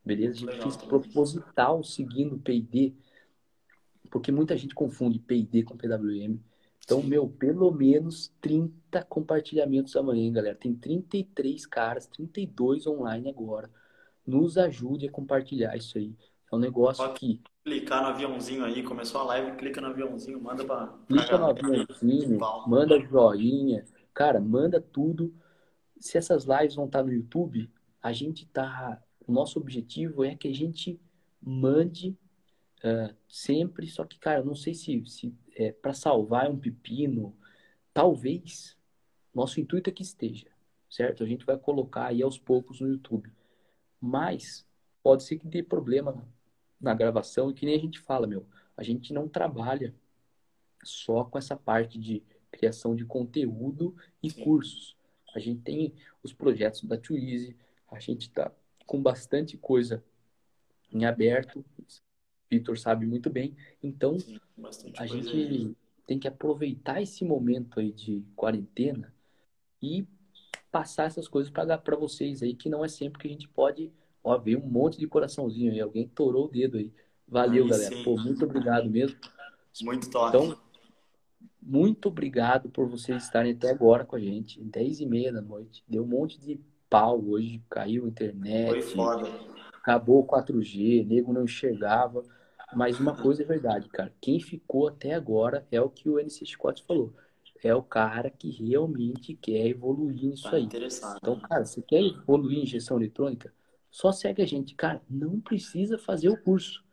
Beleza? 0.04 0.34
A 0.34 0.40
gente 0.40 0.50
Legal, 0.50 0.62
fez 0.64 0.78
proposital 0.78 1.84
seguindo 1.84 2.38
P&D, 2.38 2.94
porque 4.10 4.32
muita 4.32 4.58
gente 4.58 4.74
confunde 4.74 5.20
P&D 5.20 5.64
com 5.64 5.78
PWM. 5.78 6.40
Então, 6.92 7.02
meu, 7.02 7.26
pelo 7.26 7.72
menos 7.72 8.34
30 8.42 9.02
compartilhamentos 9.06 9.96
amanhã, 9.96 10.30
galera. 10.30 10.58
Tem 10.58 10.76
33 10.76 11.66
caras, 11.66 12.06
32 12.06 12.86
online 12.86 13.30
agora. 13.30 13.72
Nos 14.28 14.58
ajude 14.58 15.08
a 15.08 15.12
compartilhar 15.12 15.78
isso 15.78 15.98
aí. 15.98 16.14
É 16.52 16.54
um 16.54 16.60
negócio 16.60 17.02
Pode 17.02 17.18
que. 17.18 17.42
Clicar 17.64 18.02
no 18.02 18.10
aviãozinho 18.10 18.66
aí, 18.66 18.84
começou 18.84 19.22
a 19.22 19.24
live, 19.24 19.56
clica 19.56 19.80
no 19.80 19.88
aviãozinho, 19.88 20.42
manda 20.42 20.66
pra. 20.66 20.94
Clica 21.08 21.38
no 21.38 21.46
aviãozinho, 21.46 22.38
manda 22.68 23.00
joinha. 23.00 23.86
Cara, 24.14 24.42
manda 24.42 24.82
tudo. 24.82 25.34
Se 25.98 26.18
essas 26.18 26.44
lives 26.44 26.76
vão 26.76 26.88
estar 26.88 27.04
no 27.04 27.14
YouTube, 27.14 27.72
a 28.04 28.12
gente 28.12 28.46
tá. 28.48 29.02
O 29.26 29.32
nosso 29.32 29.58
objetivo 29.58 30.26
é 30.26 30.36
que 30.36 30.50
a 30.50 30.54
gente 30.54 31.00
mande 31.42 32.18
uh, 32.84 33.16
sempre, 33.28 33.88
só 33.88 34.06
que, 34.06 34.20
cara, 34.20 34.44
não 34.44 34.56
sei 34.56 34.74
se, 34.74 35.04
se 35.06 35.34
é, 35.56 35.72
para 35.72 35.94
salvar 35.94 36.50
um 36.50 36.60
pepino. 36.60 37.36
Talvez. 37.94 38.78
Nosso 39.34 39.62
intuito 39.62 39.90
é 39.90 39.94
que 39.94 40.04
esteja, 40.04 40.48
certo? 40.90 41.24
A 41.24 41.26
gente 41.26 41.46
vai 41.46 41.58
colocar 41.58 42.08
aí 42.08 42.22
aos 42.22 42.38
poucos 42.38 42.82
no 42.82 42.90
YouTube. 42.90 43.32
Mas 44.00 44.68
pode 45.02 45.24
ser 45.24 45.38
que 45.40 45.48
dê 45.48 45.64
problema 45.64 46.28
na 46.80 46.94
gravação 46.94 47.50
e 47.50 47.54
que 47.54 47.66
nem 47.66 47.76
a 47.76 47.80
gente 47.80 48.00
fala, 48.00 48.28
meu, 48.28 48.46
a 48.76 48.84
gente 48.84 49.14
não 49.14 49.30
trabalha 49.30 49.96
só 50.84 51.24
com 51.24 51.38
essa 51.38 51.56
parte 51.56 51.98
de 51.98 52.24
criação 52.52 52.96
de 52.96 53.06
conteúdo 53.06 53.96
e 54.22 54.30
Sim. 54.30 54.44
cursos. 54.44 54.98
A 55.34 55.40
gente 55.40 55.62
tem 55.62 55.94
os 56.22 56.34
projetos 56.34 56.84
da 56.84 56.98
Twizy, 56.98 57.56
a 57.90 58.00
gente 58.00 58.24
está 58.24 58.52
com 58.86 59.02
bastante 59.02 59.58
coisa 59.58 60.04
em 60.92 61.06
aberto, 61.06 61.64
Vitor 62.52 62.78
sabe 62.78 63.06
muito 63.06 63.30
bem. 63.30 63.56
Então, 63.82 64.20
Sim, 64.20 64.40
a 64.98 65.08
gente 65.08 65.30
aí. 65.30 65.76
tem 66.06 66.20
que 66.20 66.28
aproveitar 66.28 67.02
esse 67.02 67.24
momento 67.24 67.80
aí 67.80 67.92
de 67.92 68.24
quarentena 68.36 69.14
e 69.82 70.06
passar 70.72 71.06
essas 71.06 71.28
coisas 71.28 71.52
para 71.52 71.96
vocês 71.96 72.44
aí, 72.44 72.54
que 72.54 72.70
não 72.70 72.84
é 72.84 72.88
sempre 72.88 73.22
que 73.22 73.28
a 73.28 73.32
gente 73.32 73.48
pode 73.48 73.92
Ó, 74.24 74.38
veio 74.38 74.60
um 74.60 74.68
monte 74.68 74.98
de 75.00 75.08
coraçãozinho 75.08 75.72
aí. 75.72 75.80
Alguém 75.80 76.08
torou 76.08 76.46
o 76.46 76.48
dedo 76.48 76.78
aí. 76.78 76.92
Valeu, 77.28 77.64
aí, 77.64 77.70
galera. 77.70 77.96
Sim. 77.96 78.04
Pô, 78.04 78.16
muito 78.18 78.46
obrigado 78.46 78.90
mesmo. 78.90 79.18
Muito 79.82 80.10
top. 80.10 80.28
Então, 80.36 80.58
muito 81.62 82.08
obrigado 82.08 82.70
por 82.70 82.88
vocês 82.88 83.24
estarem 83.24 83.54
até 83.54 83.70
agora 83.70 84.06
com 84.06 84.16
a 84.16 84.20
gente. 84.20 84.62
10 84.62 85.02
e 85.02 85.06
meia 85.06 85.32
da 85.32 85.42
noite. 85.42 85.84
Deu 85.88 86.04
um 86.04 86.08
monte 86.08 86.40
de 86.40 86.60
pau 86.90 87.24
hoje. 87.24 87.62
Caiu 87.70 88.06
a 88.06 88.08
internet. 88.08 88.70
Foi 88.70 88.82
foda. 88.82 89.30
Acabou 89.74 90.20
o 90.20 90.26
4G. 90.26 91.06
Nego 91.06 91.34
não 91.34 91.46
enxergava. 91.46 92.24
Mas 92.74 93.00
uma 93.00 93.16
coisa 93.16 93.44
é 93.44 93.46
verdade, 93.46 93.90
cara. 93.90 94.14
Quem 94.22 94.40
ficou 94.40 94.88
até 94.88 95.14
agora 95.14 95.68
é 95.72 95.82
o 95.82 95.90
que 95.90 96.10
o 96.10 96.20
NC 96.20 96.46
Scott 96.46 96.84
falou. 96.84 97.14
É 97.64 97.76
o 97.76 97.84
cara 97.84 98.30
que 98.30 98.50
realmente 98.50 99.36
quer 99.36 99.68
evoluir 99.68 100.24
nisso 100.24 100.50
tá 100.50 100.56
aí. 100.56 100.68
Então, 101.18 101.40
cara, 101.40 101.64
você 101.64 101.82
quer 101.82 102.02
evoluir 102.02 102.60
em 102.60 102.64
injeção 102.64 102.98
eletrônica? 102.98 103.54
Só 103.90 104.12
segue 104.12 104.42
a 104.42 104.46
gente. 104.46 104.74
Cara, 104.74 105.02
não 105.10 105.40
precisa 105.40 105.98
fazer 105.98 106.30
o 106.30 106.38
curso. 106.38 106.84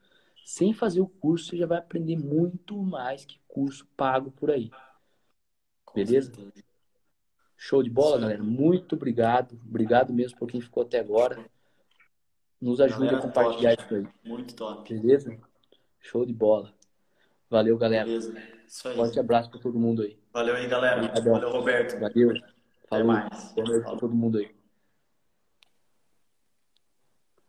Sem 0.45 0.75
fazer 0.75 1.01
o 1.01 1.07
curso, 1.07 1.47
você 1.51 1.57
já 1.57 1.67
vai 1.67 1.79
aprender 1.79 2.17
muito 2.17 2.77
mais 2.77 3.25
que 3.25 3.39
curso 3.47 3.87
pago 3.97 4.31
por 4.31 4.51
aí. 4.51 4.71
Beleza? 5.95 6.33
Show 7.57 7.83
de 7.83 7.91
bola, 7.91 8.17
Sim. 8.17 8.23
galera. 8.23 8.43
Muito 8.43 8.95
obrigado. 8.95 9.59
Obrigado 9.67 10.13
mesmo 10.13 10.39
por 10.39 10.49
quem 10.49 10.61
ficou 10.61 10.83
até 10.83 11.01
agora. 11.01 11.45
Nos 12.61 12.81
ajuda 12.81 13.07
galera, 13.07 13.19
a 13.19 13.23
compartilhar 13.23 13.77
top. 13.77 13.85
isso 13.85 13.95
aí. 13.95 14.29
Muito 14.29 14.55
top. 14.55 14.95
Beleza? 14.95 15.39
Show 16.09 16.25
de 16.25 16.33
bola. 16.33 16.73
Valeu, 17.51 17.77
galera. 17.77 18.07
Beleza. 18.07 18.33
Isso 18.67 18.89
aí. 18.89 18.97
Forte 18.97 19.21
abraço 19.21 19.51
para 19.51 19.61
todo 19.61 19.79
mundo 19.79 20.01
aí. 20.01 20.19
Valeu 20.33 20.57
aí, 20.57 20.67
galera. 20.67 21.03
Valeu, 21.23 21.51
Roberto. 21.51 22.01
Valeu. 22.01 22.33
Falou. 22.89 23.07
Boa 23.07 23.69
noite 23.69 23.85
para 23.85 23.97
todo 23.97 24.15
mundo 24.15 24.39
aí. 24.39 24.51